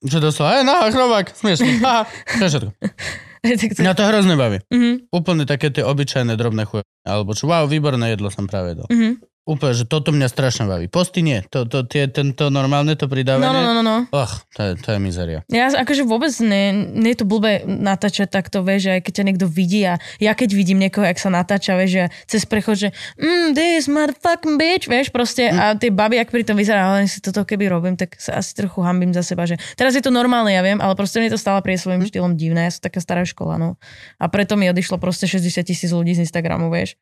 Čo 0.00 0.18
doslova, 0.18 0.60
aj 0.60 0.64
no, 0.64 0.74
chrobák, 0.88 1.26
smiešný. 1.32 1.80
Aha, 1.80 2.02
to 2.08 2.42
je 2.42 2.50
všetko. 2.50 2.70
Mňa 3.78 3.92
to 3.94 4.02
hrozne 4.02 4.34
baví. 4.34 4.58
Mhm, 4.68 5.08
Úplne 5.08 5.44
také 5.44 5.70
tie 5.70 5.80
obyčajné 5.80 6.34
drobné 6.34 6.66
chuje. 6.66 6.82
Alebo 7.06 7.32
čo, 7.32 7.46
wow, 7.46 7.64
výborné 7.64 8.10
jedlo 8.10 8.28
som 8.28 8.44
práve 8.44 8.74
jedol. 8.74 8.88
mhm. 8.90 9.22
Úplne, 9.48 9.72
že 9.72 9.88
toto 9.88 10.12
mňa 10.12 10.28
strašne 10.28 10.68
baví. 10.68 10.92
Posty 10.92 11.24
nie. 11.24 11.40
To, 11.48 11.64
to, 11.64 11.88
tie, 11.88 12.04
tento 12.12 12.52
normálne 12.52 12.92
to 13.00 13.08
No, 13.08 13.12
pridávanie. 13.16 13.48
no, 13.48 13.72
no, 13.72 13.72
no, 13.72 13.82
no. 13.82 13.96
Och, 14.12 14.44
to 14.52 14.60
je, 14.60 14.70
to 14.76 14.88
je 14.92 14.98
mizeria. 15.00 15.40
Ja 15.48 15.72
akože 15.72 16.04
vôbec 16.04 16.28
ne, 16.44 16.76
nie 16.76 17.16
je 17.16 17.24
to 17.24 17.26
blbé 17.26 17.64
natáčať 17.64 18.28
takto, 18.28 18.60
vieš, 18.60 18.92
aj 18.92 19.08
keď 19.08 19.12
ťa 19.16 19.24
niekto 19.24 19.46
vidí 19.48 19.88
a 19.88 19.96
ja 20.20 20.36
keď 20.36 20.52
vidím 20.52 20.84
niekoho, 20.84 21.08
jak 21.08 21.16
sa 21.16 21.32
natáča, 21.32 21.80
vieš, 21.80 21.90
že 21.96 22.04
cez 22.28 22.44
prechod, 22.44 22.76
že 22.76 22.88
mm, 23.16 23.56
this 23.56 23.88
motherfucking 23.88 24.60
bitch, 24.60 24.84
vieš, 24.84 25.08
proste 25.08 25.48
a 25.48 25.72
tie 25.80 25.88
baby, 25.88 26.20
ak 26.20 26.28
pri 26.28 26.44
tom 26.44 26.60
vyzerá, 26.60 26.84
ale 26.84 27.08
si 27.08 27.24
toto 27.24 27.48
keby 27.48 27.72
robím, 27.72 27.96
tak 27.96 28.20
sa 28.20 28.36
asi 28.44 28.52
trochu 28.52 28.84
hambím 28.84 29.16
za 29.16 29.24
seba, 29.24 29.48
že 29.48 29.56
teraz 29.80 29.96
je 29.96 30.04
to 30.04 30.12
normálne, 30.12 30.52
ja 30.52 30.60
viem, 30.60 30.76
ale 30.76 30.92
proste 30.92 31.24
mi 31.24 31.32
to 31.32 31.40
stále 31.40 31.64
prie 31.64 31.80
svojím 31.80 32.04
štýlom 32.04 32.36
divné, 32.36 32.68
ja 32.68 32.76
som 32.76 32.84
taká 32.84 33.00
stará 33.00 33.24
škola, 33.24 33.56
no. 33.56 33.80
A 34.20 34.28
preto 34.28 34.60
mi 34.60 34.68
odišlo 34.68 35.00
proste 35.00 35.24
60 35.24 35.64
tisíc 35.64 35.88
ľudí 35.88 36.12
z 36.12 36.28
Instagramu, 36.28 36.68
vieš. 36.68 37.00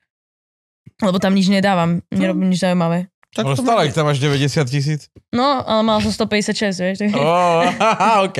Lebo 0.98 1.16
tam 1.16 1.32
nič 1.32 1.46
nedávam, 1.46 2.00
nerobím 2.08 2.48
nič 2.48 2.60
zaujímavé. 2.60 3.06
Tak 3.28 3.44
Ale 3.44 3.52
stále 3.54 3.80
ich 3.84 3.92
tam 3.92 4.08
máš 4.08 4.16
90 4.16 4.48
tisíc. 4.64 5.12
No, 5.28 5.60
ale 5.60 5.84
mal 5.84 6.00
som 6.00 6.08
156, 6.08 6.56
vieš. 6.72 6.96
tak- 7.04 7.12
Oh, 7.12 7.68
OK. 8.24 8.38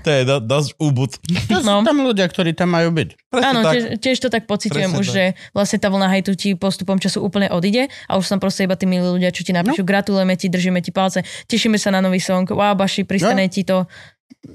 To 0.00 0.08
je 0.08 0.22
do, 0.22 0.38
dosť 0.38 0.78
úbud. 0.78 1.10
To 1.50 1.58
sú 1.58 1.66
No. 1.66 1.82
tam 1.82 1.98
ľudia, 1.98 2.30
ktorí 2.30 2.54
tam 2.54 2.70
majú 2.70 2.94
byť. 2.94 3.08
Presne 3.26 3.42
Áno, 3.44 3.60
tak. 3.60 3.74
tiež, 3.74 3.84
tiež 3.98 4.16
to 4.20 4.28
tak 4.30 4.46
pociťujem 4.46 4.86
Presne 4.86 5.02
už, 5.02 5.06
tak. 5.08 5.14
že 5.16 5.24
vlastne 5.50 5.78
tá 5.78 5.90
vlna 5.90 6.06
hejtu 6.08 6.38
ti 6.38 6.54
postupom 6.54 6.94
času 6.96 7.18
úplne 7.18 7.50
odíde 7.50 7.90
a 8.06 8.12
už 8.14 8.24
som 8.24 8.38
proste 8.38 8.62
iba 8.62 8.78
tí 8.78 8.86
milí 8.86 9.02
ľudia, 9.02 9.34
čo 9.34 9.42
ti 9.42 9.50
napíšu, 9.50 9.82
no. 9.82 9.88
gratulujeme 9.88 10.38
ti, 10.38 10.46
držíme 10.46 10.78
ti 10.78 10.94
palce, 10.94 11.20
tešíme 11.44 11.74
sa 11.74 11.90
na 11.90 11.98
nový 11.98 12.22
song, 12.22 12.46
wow, 12.46 12.70
baši, 12.72 13.02
pristane 13.02 13.42
no. 13.42 13.50
ti 13.50 13.66
to, 13.66 13.90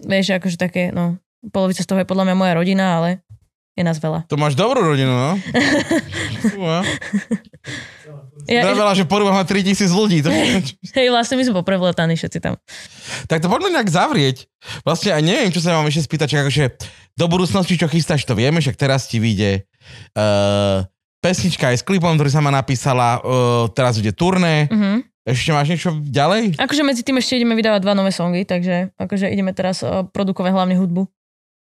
vieš, 0.07 0.31
akože 0.31 0.55
také, 0.55 0.87
no, 0.89 1.19
polovica 1.45 1.83
z 1.83 1.85
toho 1.85 1.99
je 1.99 2.07
podľa 2.07 2.25
mňa 2.25 2.35
moja 2.37 2.53
rodina, 2.55 2.95
ale 2.95 3.24
je 3.75 3.83
nás 3.83 3.99
veľa. 3.99 4.23
To 4.31 4.39
máš 4.39 4.55
dobrú 4.55 4.79
rodinu, 4.81 5.11
no. 5.11 5.31
Ja, 8.45 8.61
Vravela, 8.61 8.93
že 8.93 9.09
porúba 9.09 9.33
má 9.33 9.41
3000 9.41 9.89
ľudí. 9.89 10.21
To... 10.21 10.29
hej, 11.01 11.07
vlastne 11.09 11.33
my 11.33 11.43
sme 11.49 11.55
poprevletaní 11.65 12.13
všetci 12.13 12.39
tam. 12.45 12.61
tak 13.25 13.41
to 13.41 13.49
poďme 13.49 13.73
nejak 13.73 13.89
zavrieť. 13.89 14.45
Vlastne 14.85 15.17
aj 15.17 15.23
neviem, 15.25 15.49
čo 15.49 15.65
sa 15.65 15.73
vám 15.73 15.89
ešte 15.89 16.05
spýtať, 16.05 16.27
čiže 16.29 16.41
akože 16.45 16.63
do 17.17 17.25
budúcnosti, 17.25 17.73
čo 17.73 17.89
chystáš, 17.89 18.21
to 18.21 18.37
vieme, 18.37 18.61
však 18.61 18.77
teraz 18.77 19.09
ti 19.09 19.17
vyjde 19.17 19.65
uh, 20.13 20.85
pesnička 21.25 21.73
aj 21.73 21.81
s 21.81 21.87
klipom, 21.87 22.13
ktorý 22.13 22.29
sama 22.29 22.53
napísala, 22.53 23.17
uh, 23.17 23.65
teraz 23.73 23.97
ide 23.97 24.13
turné. 24.13 24.69
Mhm. 24.69 25.09
Ešte 25.25 25.49
máš 25.49 25.73
niečo 25.73 25.89
ďalej? 26.05 26.61
Akože 26.61 26.85
medzi 26.85 27.01
tým 27.01 27.17
ešte 27.17 27.33
ideme 27.41 27.57
vydávať 27.57 27.81
dva 27.81 27.97
nové 27.97 28.13
songy, 28.13 28.45
takže 28.45 28.93
akože 28.93 29.33
ideme 29.33 29.57
teraz 29.57 29.81
uh, 29.81 30.05
produkovať 30.05 30.53
hlavne 30.53 30.77
hudbu. 30.77 31.09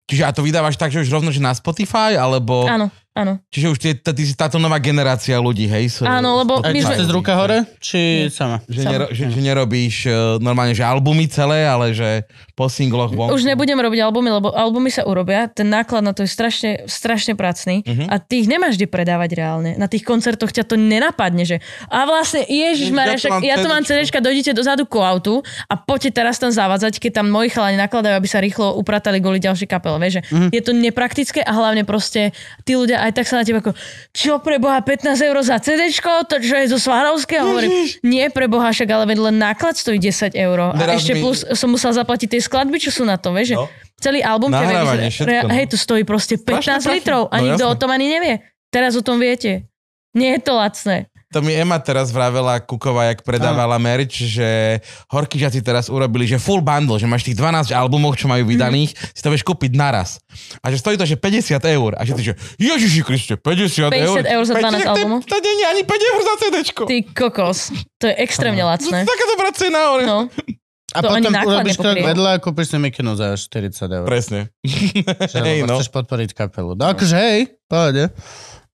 Čiže 0.08 0.24
a 0.28 0.32
to 0.36 0.44
vydávaš 0.44 0.76
tak, 0.76 0.92
že 0.92 1.04
už 1.04 1.12
rovno, 1.12 1.32
že 1.32 1.40
na 1.40 1.56
Spotify, 1.56 2.20
alebo... 2.20 2.68
Áno, 2.68 2.92
áno. 3.14 3.38
Čiže 3.48 3.68
už 3.68 3.78
tie, 3.78 3.94
si 4.20 4.34
táto 4.34 4.58
nová 4.58 4.78
generácia 4.78 5.38
ľudí, 5.38 5.66
hej? 5.66 5.86
So, 5.88 6.04
Áno, 6.04 6.34
lebo 6.36 6.60
my 6.60 6.80
sme- 6.80 6.98
cez 6.98 7.08
ruka 7.08 7.34
hore? 7.34 7.62
Či 7.78 8.28
sama? 8.28 8.58
Že, 8.66 8.80
nero, 8.84 9.06
že, 9.08 9.24
že 9.28 9.40
nerobíš 9.40 9.96
uh, 10.04 10.14
normálne, 10.38 10.72
že 10.72 10.82
albumy 10.82 11.26
celé, 11.26 11.64
ale 11.64 11.92
že 11.92 12.26
po 12.52 12.66
singloch 12.68 13.12
von. 13.12 13.30
Už 13.30 13.44
nebudem 13.44 13.76
robiť 13.76 14.00
albumy, 14.02 14.30
lebo 14.32 14.50
albumy 14.50 14.90
sa 14.90 15.04
urobia, 15.04 15.46
ten 15.48 15.68
náklad 15.68 16.02
na 16.02 16.12
to 16.12 16.22
je 16.22 16.30
strašne, 16.30 16.72
strašne 16.86 17.34
pracný 17.34 17.82
Mhm. 17.84 18.06
a 18.08 18.18
ty 18.18 18.40
ich 18.40 18.48
nemáš 18.48 18.76
kde 18.76 18.88
predávať 18.88 19.30
reálne. 19.34 19.72
Na 19.76 19.86
tých 19.86 20.02
koncertoch 20.02 20.50
ťa 20.50 20.66
to 20.66 20.74
nenapadne, 20.74 21.44
že 21.44 21.62
a 21.86 22.04
vlastne 22.04 22.42
Ježiš 22.44 22.90
Maria, 22.90 23.14
Ja 23.14 23.22
tu 23.56 23.70
však 23.70 23.70
mám 23.70 23.84
ja. 23.84 23.88
CDčka, 23.88 24.18
dojdete 24.20 24.52
dozadu 24.52 24.84
ku 24.84 25.00
autu 25.00 25.40
a 25.64 25.76
poďte 25.76 26.16
teraz 26.16 26.38
tam 26.38 26.50
zavadzať, 26.50 26.98
keď 26.98 27.12
tam 27.16 27.30
moji 27.30 27.50
chalani 27.50 27.78
nakladajú, 27.78 28.16
aby 28.16 28.26
sa 28.26 28.40
rýchlo 28.40 28.74
upratali 28.74 29.20
kvôli 29.20 29.38
ďalšej 29.38 29.68
kapele. 29.68 29.98
Vieš, 30.00 30.26
Mhm. 30.26 30.48
je 30.50 30.62
to 30.62 30.72
nepraktické 30.74 31.40
a 31.40 31.52
hlavne 31.52 31.84
proste 31.84 32.34
tí 32.62 32.74
ľudia 32.74 33.03
aj 33.04 33.12
tak 33.14 33.26
sa 33.26 33.36
na 33.36 33.44
teba 33.44 33.60
ako, 33.60 33.76
čo 34.10 34.40
pre 34.40 34.58
Boha 34.58 34.80
15 34.80 35.04
eur 35.20 35.38
za 35.40 35.58
CDčko, 35.58 36.24
to 36.24 36.40
čo 36.40 36.56
je 36.56 36.66
zo 36.68 36.80
Svárovského? 36.80 37.44
Hovorím, 37.46 37.72
nie 38.02 38.26
pre 38.28 38.48
Boha, 38.48 38.70
však 38.70 38.88
ale 38.88 39.04
len 39.06 39.36
náklad 39.36 39.76
stojí 39.76 39.98
10 39.98 40.32
eur. 40.34 40.58
A 40.66 40.78
Teraz 40.78 41.00
ešte 41.00 41.14
mi- 41.14 41.22
plus 41.22 41.44
som 41.46 41.68
musel 41.68 41.92
zaplatiť 41.92 42.28
tie 42.30 42.42
skladby, 42.42 42.80
čo 42.80 42.90
sú 42.90 43.04
na 43.04 43.16
to, 43.16 43.30
vieš, 43.30 43.54
No. 43.54 43.68
celý 43.98 44.20
album, 44.20 44.50
Nahrávanie, 44.50 45.08
všetko, 45.08 45.46
no. 45.46 45.52
hej, 45.52 45.66
to 45.68 45.78
stojí 45.78 46.02
proste 46.02 46.36
15 46.36 46.64
Strašné 46.64 46.80
prachy. 46.82 46.96
litrov 46.98 47.22
a 47.26 47.36
No, 47.36 47.44
nikto 47.46 47.62
jasné. 47.62 47.70
o 47.70 47.78
tom 47.78 47.90
ani 47.90 48.08
nevie. 48.10 48.34
Teraz 48.68 48.92
o 48.94 49.04
tom 49.04 49.18
viete. 49.18 49.68
Nie 50.12 50.36
je 50.36 50.42
to 50.42 50.54
lacné. 50.54 51.13
To 51.34 51.42
mi 51.42 51.50
Ema 51.58 51.82
teraz 51.82 52.14
vravela 52.14 52.62
Kuková, 52.62 53.10
jak 53.10 53.26
predávala 53.26 53.82
merch, 53.82 54.22
že 54.22 54.78
horky 55.10 55.42
žiaci 55.42 55.66
teraz 55.66 55.90
urobili, 55.90 56.30
že 56.30 56.38
full 56.38 56.62
bundle, 56.62 57.02
že 57.02 57.10
máš 57.10 57.26
tých 57.26 57.34
12 57.42 57.74
albumov, 57.74 58.14
čo 58.14 58.30
majú 58.30 58.46
vydaných, 58.46 58.94
si 58.94 59.22
to 59.26 59.34
vieš 59.34 59.42
kúpiť 59.42 59.74
naraz. 59.74 60.22
A 60.62 60.70
že 60.70 60.78
stojí 60.78 60.94
to, 60.94 61.10
že 61.10 61.18
50 61.18 61.58
eur. 61.74 61.98
A 61.98 62.06
že 62.06 62.14
ty, 62.14 62.22
že 62.22 62.34
Ježiši 62.62 63.02
Kriste, 63.02 63.34
50, 63.34 63.90
50 63.90 64.30
eur 64.30 64.44
za 64.46 64.54
12 64.62 64.78
Peť- 64.78 64.90
albumov? 64.94 65.20
To, 65.26 65.34
to 65.34 65.38
nie 65.42 65.54
je 65.58 65.66
ani 65.66 65.84
5 65.90 66.10
eur 66.14 66.20
za 66.22 66.34
CDčko. 66.38 66.84
Ty 66.86 66.98
kokos. 67.18 67.60
To 67.98 68.06
je 68.06 68.16
extrémne 68.22 68.62
To 68.62 68.70
lacné. 68.70 68.98
je 69.02 69.10
taká 69.10 69.26
dobrá 69.34 69.50
cena, 69.58 69.80
ale... 69.90 70.02
No, 70.06 70.30
A 70.94 71.02
To 71.02 71.10
potom 71.10 71.34
urobíš 71.34 71.78
krok 71.82 71.98
vedľa 71.98 72.30
a 72.30 72.38
kúpiš 72.38 72.70
si 72.70 72.78
mikinu 72.78 73.18
za 73.18 73.34
40 73.34 73.74
eur. 73.90 74.06
Presne. 74.06 74.54
Že 75.34 75.42
lebo 75.42 75.66
no. 75.66 75.82
chceš 75.82 75.90
podporiť 75.90 76.38
kapelu. 76.38 76.78
No 76.78 76.94
akože 76.94 77.18
hej, 77.18 77.58
pohode. 77.66 78.14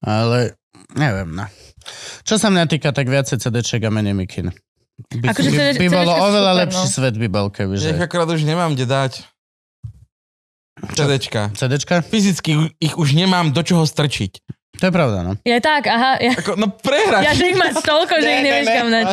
Ale 0.03 0.59
neviem, 0.99 1.31
no. 1.31 1.47
Čo 2.23 2.35
sa 2.37 2.47
mňa 2.53 2.65
týka, 2.69 2.89
tak 2.91 3.07
viacej 3.07 3.41
CD-ček 3.41 3.81
a 3.85 3.91
menej 3.91 4.15
mikin. 4.17 4.53
By, 5.09 5.31
Akože 5.31 5.49
by, 5.49 5.79
by 5.79 5.87
bolo 5.87 6.11
oveľa 6.11 6.51
super, 6.51 6.61
lepší 6.67 6.85
no. 6.85 6.91
svet 6.91 7.15
by 7.15 7.27
bol, 7.31 7.47
keby, 7.47 7.73
že... 7.79 7.95
Nech 7.95 8.03
akorát 8.03 8.27
už 8.27 8.43
nemám 8.43 8.75
kde 8.75 8.85
dať. 8.85 9.23
CDčka. 10.95 11.55
CDčka? 11.55 12.03
Fyzicky 12.03 12.75
ich 12.79 12.95
už 12.99 13.15
nemám 13.15 13.51
do 13.55 13.63
čoho 13.63 13.83
strčiť. 13.87 14.59
To 14.79 14.87
je 14.87 14.93
pravda, 14.95 15.27
no. 15.27 15.33
je 15.43 15.59
tak, 15.59 15.91
aha. 15.91 16.23
Ja, 16.23 16.31
Ako, 16.39 16.55
no 16.55 16.71
prehrať. 16.71 17.27
ja 17.27 17.31
že 17.35 17.51
ich 17.51 17.57
máš 17.59 17.83
toľko, 17.83 18.15
že 18.23 18.29
ich 18.31 18.43
nevieš 18.47 18.67
kam 18.71 18.87
dať. 18.87 19.05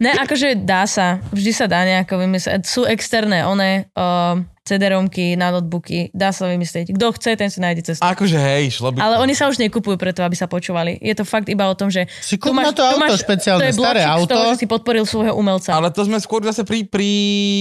Ne, 0.00 0.10
akože 0.16 0.48
dá 0.64 0.88
sa. 0.88 1.20
Vždy 1.36 1.52
sa 1.52 1.66
dá 1.68 1.84
nejako 1.84 2.16
vymyslieť. 2.16 2.64
Sú 2.64 2.88
externé, 2.88 3.44
one, 3.44 3.92
uh, 3.92 4.40
CD-romky 4.62 5.34
na 5.34 5.50
notebooky. 5.50 6.08
Dá 6.10 6.30
sa 6.30 6.46
vymyslieť. 6.46 6.90
Kto 6.90 7.10
chce, 7.10 7.34
ten 7.34 7.46
si 7.46 7.58
nájde 7.58 7.82
cestu. 7.84 8.00
Akože 8.00 8.38
hej, 8.38 8.70
šlo 8.72 8.90
by 8.90 8.98
Ale 8.98 9.16
to. 9.16 9.22
oni 9.22 9.34
sa 9.34 9.46
už 9.46 9.58
nekupujú 9.58 9.96
preto, 9.96 10.22
aby 10.22 10.32
sa 10.32 10.46
počúvali. 10.46 10.96
Je 10.96 11.12
to 11.12 11.22
fakt 11.22 11.46
iba 11.46 11.66
o 11.66 11.74
tom, 11.74 11.86
že 11.86 12.06
Si 12.18 12.38
kúp 12.38 12.54
na 12.54 12.70
to 12.70 12.80
auto 12.80 13.10
špeciálne, 13.12 13.58
to 13.58 13.66
je 13.66 13.74
staré 13.74 14.00
z 14.00 14.22
toho, 14.22 14.22
auto. 14.22 14.38
že 14.48 14.58
si 14.58 14.66
podporil 14.66 15.02
svojho 15.02 15.34
umelca. 15.34 15.72
Ale 15.72 15.88
to 15.88 16.02
sme 16.02 16.16
skôr 16.16 16.40
zase 16.40 16.62
pri, 16.62 16.84
pri 16.84 17.10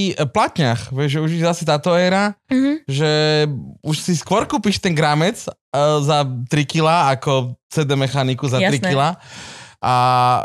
e, 0.09 0.23
platniach, 0.23 0.89
vieš, 0.89 1.09
že 1.11 1.19
už 1.19 1.31
je 1.31 1.41
zase 1.41 1.63
táto 1.63 1.91
éra, 1.91 2.37
Mhm. 2.47 2.85
že 2.85 3.11
už 3.81 3.95
si 3.97 4.13
skôr 4.13 4.43
kúpiš 4.43 4.77
ten 4.77 4.91
gramec 4.91 5.39
uh, 5.41 5.51
za 5.99 6.21
3 6.21 6.45
kila 6.63 7.09
ako 7.09 7.55
CD 7.65 7.95
mechaniku 7.95 8.45
za 8.45 8.59
3 8.59 8.77
Jasné. 8.77 8.85
kila. 8.85 9.15
A 9.81 9.93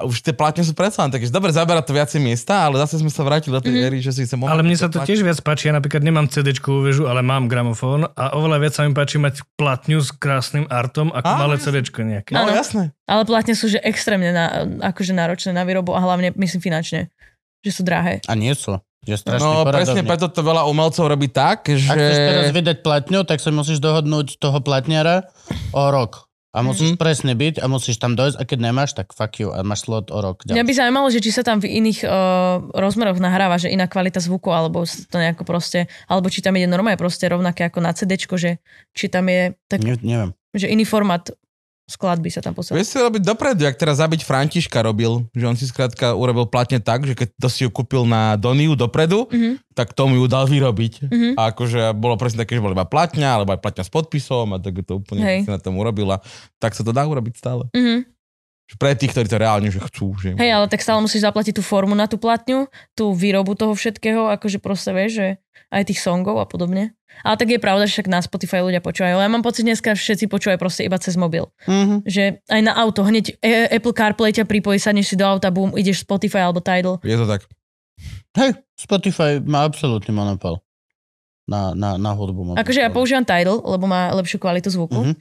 už 0.09 0.25
tie 0.25 0.33
platne 0.33 0.65
sú 0.65 0.73
predsa 0.73 1.05
len 1.05 1.13
také, 1.13 1.29
že 1.29 1.33
dobre, 1.33 1.53
zabera 1.53 1.85
to 1.85 1.93
viacej 1.93 2.25
miesta, 2.25 2.65
ale 2.65 2.81
zase 2.81 2.97
sme 3.05 3.13
sa 3.13 3.21
vrátili 3.21 3.53
do 3.53 3.61
tej 3.61 3.77
Mhm. 3.77 3.85
éry, 3.85 3.99
že 4.01 4.17
si 4.17 4.25
sa 4.25 4.41
mohol... 4.41 4.49
Ale 4.49 4.65
mne 4.65 4.81
sa 4.81 4.89
to 4.89 4.97
tiež 5.05 5.21
viac 5.21 5.37
páči, 5.45 5.69
ja 5.69 5.77
napríklad 5.77 6.01
nemám 6.01 6.25
cd 6.33 6.57
väžu, 6.57 7.05
ale 7.05 7.21
mám 7.21 7.45
gramofón 7.45 8.09
a 8.17 8.33
oveľa 8.33 8.57
viac 8.65 8.73
sa 8.73 8.89
mi 8.89 8.97
páči 8.97 9.21
mať 9.21 9.45
platňu 9.61 10.01
s 10.01 10.09
krásnym 10.09 10.65
artom 10.73 11.13
ako 11.13 11.29
Á, 11.29 11.37
malé 11.37 11.61
cd 11.61 11.85
nejaké. 11.85 12.33
No 12.33 12.49
Áno. 12.49 12.57
jasné. 12.57 12.97
Ale 13.05 13.29
platne 13.29 13.53
sú 13.53 13.69
že 13.69 13.77
extrémne 13.85 14.33
na, 14.33 14.65
akože 14.89 15.13
náročné 15.13 15.53
na 15.53 15.69
výrobu 15.69 15.93
a 15.93 16.01
hlavne 16.01 16.33
myslím 16.33 16.65
finančne, 16.65 17.13
že 17.61 17.71
sú 17.77 17.85
drahé. 17.85 18.25
A 18.25 18.33
nie 18.33 18.57
sú. 18.57 18.81
Je 19.07 19.15
strašný 19.15 19.39
No 19.47 19.63
presne 19.63 20.03
preto 20.03 20.27
to 20.27 20.43
veľa 20.43 20.67
umelcov 20.67 21.07
robí 21.07 21.31
tak, 21.31 21.71
že... 21.71 21.87
Ak 21.87 21.95
chceš 21.95 22.19
teraz 22.19 22.51
vydať 22.51 22.77
platňu, 22.83 23.23
tak 23.23 23.39
sa 23.39 23.55
musíš 23.55 23.79
dohodnúť 23.79 24.43
toho 24.43 24.59
platňara 24.59 25.31
o 25.71 25.83
rok. 25.95 26.26
A 26.57 26.65
musíš 26.65 26.91
Mhm. 26.91 26.99
presne 26.99 27.33
byť 27.33 27.61
a 27.61 27.67
musíš 27.69 27.97
tam 27.97 28.17
dojsť 28.17 28.37
a 28.37 28.43
keď 28.43 28.59
nemáš, 28.63 28.91
tak 28.93 29.13
fuck 29.13 29.37
you 29.37 29.53
a 29.53 29.61
máš 29.61 29.85
slot 29.85 30.09
o 30.09 30.19
rok. 30.19 30.41
Mňa 30.43 30.65
by 30.65 30.73
zaujímalo, 30.73 31.13
že 31.13 31.21
či 31.21 31.29
sa 31.29 31.45
tam 31.45 31.61
v 31.61 31.69
iných 31.71 32.01
uh, 32.01 32.11
rozmeroch 32.73 33.19
nahráva, 33.19 33.57
že 33.57 33.69
iná 33.69 33.85
kvalita 33.85 34.19
zvuku, 34.19 34.49
alebo 34.49 34.83
to 34.83 35.17
nejako 35.17 35.45
proste, 35.45 35.85
alebo 36.07 36.27
či 36.27 36.41
tam 36.41 36.57
ide 36.57 36.65
normálne 36.65 36.97
proste 36.97 37.29
rovnaké 37.29 37.69
ako 37.69 37.79
na 37.79 37.93
CD, 37.93 38.17
že 38.17 38.57
či 38.91 39.07
tam 39.07 39.29
je 39.29 39.53
tak, 39.69 39.85
Ne, 39.85 40.01
neviem. 40.01 40.33
že 40.51 40.67
iný 40.67 40.83
formát 40.83 41.29
skladby 41.87 42.29
sa 42.29 42.43
tam 42.43 42.53
posiela. 42.53 42.77
Vieš 42.77 42.89
si 42.91 42.99
robiť 42.99 43.23
dopredu, 43.23 43.63
jak 43.63 43.79
teraz 43.79 43.99
zabiť 43.99 44.27
Františka 44.27 44.83
robil, 44.83 45.23
že 45.31 45.45
on 45.47 45.55
si 45.55 45.65
skrátka 45.65 46.13
urobil 46.13 46.45
platne 46.45 46.83
tak, 46.83 47.07
že 47.07 47.15
keď 47.15 47.29
to 47.39 47.49
si 47.49 47.63
ju 47.63 47.71
kúpil 47.71 48.03
na 48.03 48.35
Doniu 48.35 48.75
dopredu, 48.75 49.31
Mhm. 49.31 49.63
tak 49.73 49.95
tomu 49.95 50.19
ju 50.19 50.27
dal 50.27 50.45
vyrobiť. 50.45 51.07
Mhm. 51.07 51.29
A 51.35 51.55
akože 51.55 51.95
bolo 51.95 52.19
presne 52.19 52.43
také, 52.43 52.59
že 52.59 52.63
bola 52.63 52.75
iba 52.75 52.85
platňa, 52.85 53.39
alebo 53.39 53.55
aj 53.55 53.63
platňa 53.63 53.85
s 53.87 53.91
podpisom 53.91 54.51
a 54.51 54.59
tak 54.59 54.83
to 54.83 54.99
úplne 54.99 55.23
Hej. 55.23 55.39
si 55.47 55.51
na 55.51 55.63
tom 55.63 55.79
urobila. 55.79 56.19
Tak 56.59 56.75
sa 56.75 56.83
to 56.83 56.91
dá 56.91 57.07
urobiť 57.07 57.39
stále. 57.39 57.71
Mhm. 57.71 58.16
Pre 58.75 58.99
tých, 58.99 59.15
ktorí 59.15 59.31
to 59.31 59.39
reálne 59.39 59.71
že 59.71 59.79
chcú. 59.79 60.19
Že... 60.19 60.35
Hej, 60.35 60.51
ale 60.51 60.67
tak 60.67 60.83
stále 60.83 60.99
musíš 60.99 61.23
zaplatiť 61.23 61.55
tú 61.55 61.63
formu 61.63 61.95
na 61.95 62.11
tú 62.11 62.19
platňu, 62.19 62.67
tú 62.99 63.15
výrobu 63.15 63.55
toho 63.55 63.79
všetkého, 63.79 64.27
akože 64.35 64.59
proste 64.59 64.91
vieš, 64.91 65.13
že 65.23 65.29
aj 65.71 65.87
tých 65.87 66.03
songov 66.03 66.43
a 66.43 66.47
podobne. 66.51 66.99
Ale 67.23 67.39
tak 67.39 67.49
je 67.49 67.63
pravda, 67.63 67.89
že 67.89 68.03
však 68.03 68.13
na 68.13 68.21
Spotify 68.21 68.61
ľudia 68.61 68.83
počúvajú. 68.83 69.17
Ja 69.17 69.31
mám 69.31 69.41
pocit 69.47 69.65
dneska, 69.65 69.95
všetci 69.97 70.29
počúvajú 70.29 70.59
proste 70.61 70.83
iba 70.85 70.99
cez 70.99 71.15
mobil. 71.15 71.47
Mhm. 71.71 72.05
Že 72.05 72.43
aj 72.43 72.61
na 72.67 72.75
auto, 72.75 73.07
hneď 73.07 73.39
e- 73.41 73.71
Apple 73.71 73.95
CarPlay 73.95 74.35
ťa 74.35 74.45
pripojí, 74.45 74.83
sadneš 74.83 75.15
si 75.15 75.17
do 75.17 75.25
auta, 75.25 75.49
boom, 75.55 75.73
ideš 75.79 76.03
Spotify 76.03 76.45
alebo 76.45 76.59
Tidal. 76.59 76.99
Je 77.07 77.17
to 77.17 77.25
tak. 77.25 77.47
Hej, 78.37 78.61
Spotify 78.77 79.41
má 79.41 79.65
absolútny 79.65 80.13
monopol 80.13 80.61
na, 81.49 81.73
na, 81.73 81.97
na 81.97 82.11
hudbu. 82.13 82.59
Akože 82.59 82.83
ja 82.85 82.91
používam 82.93 83.25
Tidal, 83.25 83.63
lebo 83.63 83.87
má 83.89 84.13
lepšiu 84.13 84.43
kvalitu 84.43 84.69
zvuku. 84.69 85.01
Mhm. 85.01 85.15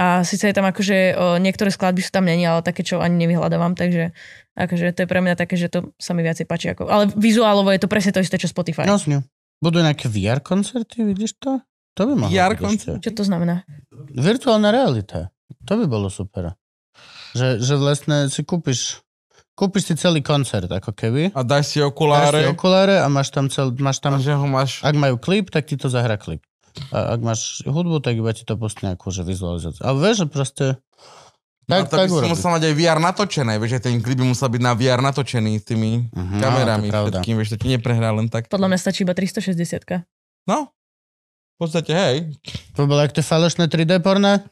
A 0.00 0.24
síce 0.24 0.48
je 0.48 0.56
tam 0.56 0.64
akože 0.64 0.96
o, 1.12 1.36
niektoré 1.36 1.68
skladby 1.68 2.00
sú 2.00 2.08
tam 2.08 2.24
není, 2.24 2.48
ale 2.48 2.64
také, 2.64 2.80
čo 2.80 3.04
ani 3.04 3.28
nevyhľadávam, 3.28 3.76
takže 3.76 4.16
akože 4.56 4.96
to 4.96 5.04
je 5.04 5.08
pre 5.08 5.20
mňa 5.20 5.36
také, 5.36 5.60
že 5.60 5.68
to 5.68 5.92
sa 6.00 6.16
mi 6.16 6.24
viacej 6.24 6.48
páči. 6.48 6.72
Ako, 6.72 6.88
ale 6.88 7.12
vizuálovo 7.12 7.68
je 7.68 7.80
to 7.80 7.92
presne 7.92 8.16
to 8.16 8.24
isté, 8.24 8.40
čo 8.40 8.48
Spotify. 8.48 8.88
No 8.88 8.96
s 8.96 9.04
ňou. 9.04 9.20
Budú 9.60 9.84
nejaké 9.84 10.08
VR 10.08 10.40
koncerty, 10.40 11.04
vidíš 11.04 11.36
to? 11.38 11.60
To 11.94 12.08
by 12.08 12.12
mohlo 12.16 12.32
VR 12.32 12.56
koncert? 12.56 13.04
Čo 13.04 13.12
to 13.12 13.22
znamená? 13.22 13.68
Virtuálna 14.16 14.72
realita. 14.72 15.28
To 15.68 15.76
by 15.76 15.84
bolo 15.84 16.08
super. 16.08 16.56
Že, 17.36 17.60
že 17.60 17.74
vlastne 17.76 18.16
si 18.32 18.42
kúpiš, 18.48 19.04
kúpiš 19.52 19.92
si 19.92 19.94
celý 20.00 20.24
koncert, 20.24 20.72
ako 20.72 20.96
keby. 20.96 21.36
A 21.36 21.44
dáš 21.44 21.76
si 21.76 21.78
Dáš 21.78 21.84
si 21.84 21.84
okuláre. 21.84 22.40
okuláre 22.48 22.96
a 23.00 23.06
máš 23.12 23.28
tam, 23.28 23.52
cel, 23.52 23.76
máš 23.76 24.00
A 24.00 24.08
tam 24.08 24.12
že 24.18 24.32
ho 24.32 24.46
máš... 24.48 24.80
ak 24.80 24.96
majú 24.96 25.20
klip, 25.20 25.52
tak 25.52 25.68
ti 25.68 25.76
to 25.76 25.92
zahra 25.92 26.16
klip. 26.16 26.42
A 26.90 27.14
ak 27.14 27.20
máš 27.20 27.40
hudbu, 27.62 28.00
tak 28.00 28.16
iba 28.16 28.30
ti 28.30 28.42
to 28.42 28.54
pustí 28.54 28.84
nejakú 28.84 29.08
že 29.08 29.22
vizualizáciu. 29.22 29.82
Ale 29.82 29.96
vieš, 29.98 30.16
že 30.22 30.26
proste... 30.26 30.64
No, 31.70 31.78
Tak, 31.78 31.88
to 31.88 31.94
by 31.94 32.00
tak 32.00 32.08
si 32.10 32.26
musel 32.26 32.48
mať 32.50 32.62
aj 32.68 32.74
VR 32.74 32.98
natočené, 32.98 33.52
vieš, 33.56 33.78
že 33.78 33.80
ten 33.86 34.02
klip 34.02 34.18
by 34.18 34.26
musel 34.26 34.50
byť 34.50 34.60
na 34.60 34.72
VR 34.74 35.00
natočený 35.00 35.52
s 35.56 35.64
tými 35.64 36.10
Mhm, 36.10 36.36
kamerami, 36.42 36.88
no, 36.90 37.06
to 37.06 37.22
všetkým, 37.22 37.34
vieš, 37.38 37.54
to 37.54 37.58
ti 37.58 37.68
neprehrá 37.70 38.10
len 38.10 38.26
tak. 38.26 38.50
Podľa 38.50 38.68
mňa 38.68 38.78
stačí 38.78 39.06
iba 39.06 39.14
360 39.14 40.02
No, 40.42 40.74
v 41.54 41.56
podstate, 41.56 41.92
hej. 41.94 42.16
To 42.74 42.90
bolo 42.90 42.98
jak 43.00 43.14
tie 43.14 43.22
falošné 43.22 43.70
3D 43.70 44.02
porné? 44.02 44.42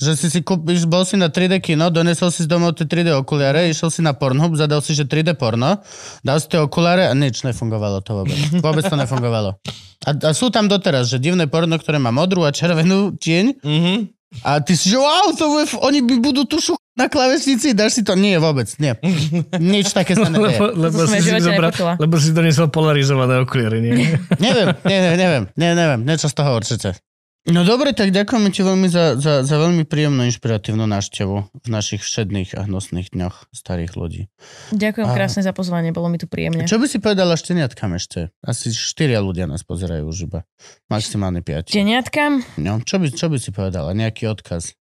Že 0.00 0.16
si 0.16 0.28
si 0.32 0.40
kúpiš, 0.40 0.88
bol 0.88 1.04
si 1.04 1.20
na 1.20 1.28
3D 1.28 1.60
kino, 1.60 1.92
donesol 1.92 2.32
si 2.32 2.44
z 2.44 2.48
domov 2.48 2.72
tie 2.72 2.88
3D 2.88 3.12
okuliare, 3.12 3.68
išiel 3.68 3.92
si 3.92 4.00
na 4.00 4.16
Pornhub, 4.16 4.56
zadal 4.56 4.80
si, 4.80 4.96
že 4.96 5.04
3D 5.04 5.36
porno, 5.36 5.84
dal 6.24 6.40
si 6.40 6.48
tie 6.48 6.56
okuliare 6.56 7.04
a 7.04 7.12
nič 7.12 7.44
nefungovalo 7.44 8.00
to 8.00 8.24
vôbec. 8.24 8.32
Vôbec 8.64 8.88
to 8.88 8.96
nefungovalo. 8.96 9.60
A, 10.08 10.10
a 10.16 10.30
sú 10.32 10.48
tam 10.48 10.72
doteraz, 10.72 11.12
že 11.12 11.20
divné 11.20 11.44
porno, 11.44 11.76
ktoré 11.76 12.00
má 12.00 12.08
modrú 12.08 12.48
a 12.48 12.50
červenú 12.50 13.12
tieň 13.20 13.60
Mhm. 13.60 13.94
a 14.40 14.64
ty 14.64 14.72
si, 14.72 14.88
že 14.88 14.96
wow, 14.96 15.36
to 15.36 15.44
bude, 15.52 15.68
oni 15.84 16.00
by 16.00 16.14
budú 16.16 16.48
tu 16.48 16.64
šu 16.64 16.80
na 16.96 17.12
klavesnici, 17.12 17.76
dáš 17.76 18.00
si 18.00 18.02
to? 18.04 18.16
Nie, 18.16 18.40
vôbec, 18.40 18.72
nie. 18.80 18.96
Nič 19.60 19.92
také 19.92 20.16
sa 20.16 20.32
nedeje. 20.32 20.56
Lebo, 20.64 20.64
lebo, 20.80 20.98
si 21.04 21.20
si 21.20 21.28
nepočula. 21.28 22.00
lebo 22.00 22.16
si 22.16 22.32
doniesol 22.32 22.72
polarizované 22.72 23.36
okuliare, 23.44 23.84
nie? 23.84 24.16
Neviem, 24.40 24.72
neviem, 24.80 25.12
neviem, 25.20 25.44
neviem, 25.76 26.00
niečo 26.08 26.24
z 26.32 26.34
toho 26.40 26.56
určite. 26.56 26.96
No 27.42 27.64
dobre, 27.64 27.90
tak 27.90 28.10
ďakujeme 28.10 28.48
ti 28.48 28.60
veľmi 28.60 28.84
za, 28.84 29.16
za, 29.16 29.40
za 29.40 29.56
veľmi 29.56 29.82
príjemnú, 29.82 30.28
inšpiratívnu 30.28 30.84
návštevu 30.84 31.36
v 31.56 31.68
našich 31.68 32.00
všedných 32.00 32.52
a 32.52 32.68
hnusných 32.68 33.08
dňoch 33.10 33.48
starých 33.50 33.96
ľudí. 33.96 34.22
Ďakujem 34.70 35.06
A- 35.06 35.14
krásne 35.14 35.40
za 35.40 35.50
pozvanie, 35.50 35.88
bolo 35.88 36.06
mi 36.06 36.16
tu 36.16 36.26
príjemne. 36.26 36.62
Čo 36.62 36.76
by 36.76 36.84
si 36.84 36.98
povedala 36.98 37.34
šteniatkám 37.34 37.96
ešte? 37.96 38.28
Asi 38.38 38.68
štyria 38.68 39.18
ľudia 39.18 39.44
nás 39.44 39.62
pozerajú 39.62 40.04
už 40.04 40.28
iba. 40.28 40.44
Maximálne 40.86 41.40
piati. 41.40 41.72
Deniatkam? 41.72 42.44
No, 42.56 42.76
čo, 42.78 42.96
by, 42.96 43.08
čo 43.08 43.26
by 43.26 43.36
si 43.36 43.48
povedala? 43.48 43.94
Nejaký 43.94 44.28
odkaz? 44.28 44.76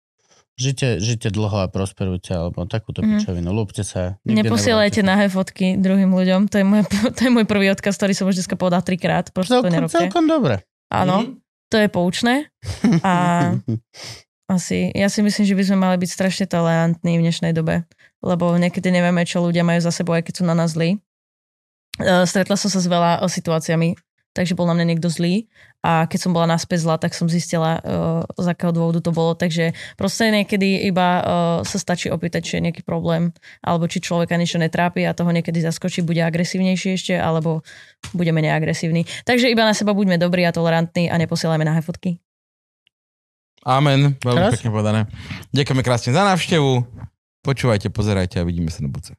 Žite, 0.55 1.03
žite 1.03 1.27
dlho 1.27 1.59
a 1.59 1.67
prosperujte, 1.67 2.31
alebo 2.31 2.63
takúto 2.63 3.03
Mhm. 3.03 3.19
pičovinu. 3.19 3.51
Lúbte 3.51 3.83
sa. 3.83 4.15
Neposielajte 4.23 5.03
nahé 5.03 5.27
fotky 5.27 5.75
druhým 5.75 6.07
ľuďom. 6.09 6.47
To 6.47 6.55
je, 6.55 6.63
môj, 6.63 6.87
to 7.11 7.19
je 7.19 7.29
môj 7.29 7.43
prvý 7.43 7.67
odkaz, 7.67 7.99
ktorý 7.99 8.15
som 8.15 8.25
už 8.25 8.39
dneska 8.39 8.55
povedal 8.55 8.79
trikrát. 8.79 9.27
Proste 9.29 9.51
to 9.51 9.59
Celkom, 9.59 9.75
nerobte. 9.75 9.99
celkom 9.99 10.23
dobre. 10.23 10.63
Áno, 10.87 11.27
Mhm. 11.27 11.43
To 11.69 11.75
je 11.81 11.87
poučné. 11.89 12.49
A 13.01 13.13
asi, 14.55 14.93
ja 14.93 15.09
si 15.09 15.25
myslím, 15.25 15.45
že 15.45 15.57
by 15.57 15.63
sme 15.65 15.77
mali 15.81 15.95
byť 15.97 16.09
strašne 16.09 16.45
tolerantní 16.45 17.17
v 17.17 17.25
dnešnej 17.25 17.53
dobe, 17.55 17.85
lebo 18.21 18.53
niekedy 18.55 18.93
nevieme, 18.93 19.25
čo 19.25 19.41
ľudia 19.41 19.65
majú 19.65 19.81
za 19.81 19.89
sebou, 19.89 20.13
aj 20.13 20.29
keď 20.29 20.33
sú 20.41 20.43
na 20.45 20.55
nás 20.57 20.77
zlí. 20.77 21.01
Uh, 21.95 22.27
stretla 22.27 22.59
som 22.59 22.67
sa 22.67 22.83
s 22.83 22.91
veľa 22.91 23.23
uh, 23.23 23.31
situáciami, 23.31 23.95
takže 24.35 24.53
bol 24.53 24.67
na 24.67 24.75
mňa 24.75 24.85
niekto 24.91 25.07
zlý 25.07 25.47
a 25.79 26.03
keď 26.11 26.19
som 26.27 26.35
bola 26.35 26.49
naspäť 26.49 26.83
zlá, 26.83 26.99
tak 26.99 27.15
som 27.15 27.31
zistila, 27.31 27.79
uh, 27.79 28.27
z 28.35 28.47
akého 28.51 28.75
dôvodu 28.75 28.99
to 28.99 29.15
bolo, 29.15 29.31
takže 29.37 29.71
proste 29.95 30.27
niekedy 30.27 30.83
iba 30.91 31.07
uh, 31.07 31.23
sa 31.63 31.79
stačí 31.79 32.11
opýtať, 32.11 32.41
či 32.43 32.53
je 32.59 32.65
nejaký 32.67 32.83
problém, 32.83 33.31
alebo 33.63 33.87
či 33.87 34.03
človeka 34.03 34.35
niečo 34.35 34.59
netrápi 34.59 35.07
a 35.07 35.15
toho 35.15 35.31
niekedy 35.31 35.63
zaskočí, 35.63 36.03
bude 36.03 36.19
agresívnejší 36.19 36.99
ešte, 36.99 37.13
alebo 37.15 37.63
bude 38.11 38.35
menej 38.35 38.51
agresívny. 38.51 39.07
Takže 39.23 39.47
iba 39.47 39.63
na 39.63 39.71
seba 39.71 39.95
buďme 39.95 40.19
dobrí 40.19 40.43
a 40.43 40.51
tolerantní 40.51 41.07
a 41.07 41.15
neposielajme 41.15 41.63
nahé 41.63 41.79
fotky. 41.85 42.19
Amen, 43.65 44.13
veľmi 44.21 44.41
Krásne. 44.45 44.53
pekne 44.61 44.69
povedané. 44.69 45.01
Ďakujeme 45.49 45.81
krásne 45.81 46.13
za 46.13 46.21
návštevu. 46.21 46.85
Počúvajte, 47.41 47.89
pozerajte 47.89 48.41
a 48.41 48.45
vidíme 48.45 48.69
sa 48.69 48.85
na 48.85 48.93
budúce. 48.93 49.17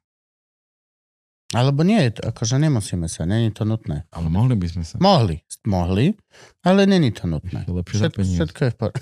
Alebo 1.54 1.86
nie, 1.86 2.10
akože 2.10 2.58
nemusíme 2.58 3.06
sa, 3.06 3.22
není 3.22 3.54
to 3.54 3.62
nutné. 3.62 4.02
Ale 4.10 4.26
mohli 4.26 4.58
by 4.58 4.66
sme 4.66 4.82
sa. 4.82 4.98
Mohli, 4.98 5.46
mohli, 5.62 6.10
ale 6.66 6.90
není 6.90 7.14
to 7.14 7.30
nutné. 7.30 7.62
Je 7.62 7.72
lepšie 7.74 7.96
za 8.02 8.10
Všetko, 8.10 8.60
je 8.66 8.70
v 8.70 8.76
por- 8.76 8.96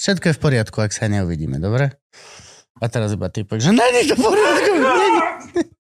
všetko 0.00 0.24
je 0.32 0.34
v 0.34 0.40
poriadku, 0.40 0.80
ak 0.80 0.96
sa 0.96 1.12
neuvidíme, 1.12 1.60
dobre? 1.60 1.92
A 2.80 2.88
teraz 2.88 3.12
iba 3.12 3.28
typek, 3.28 3.60
že 3.60 3.68
není 3.68 4.08
to 4.08 4.16
v 4.16 4.22
poriadku. 4.22 4.72
Není. 4.80 5.20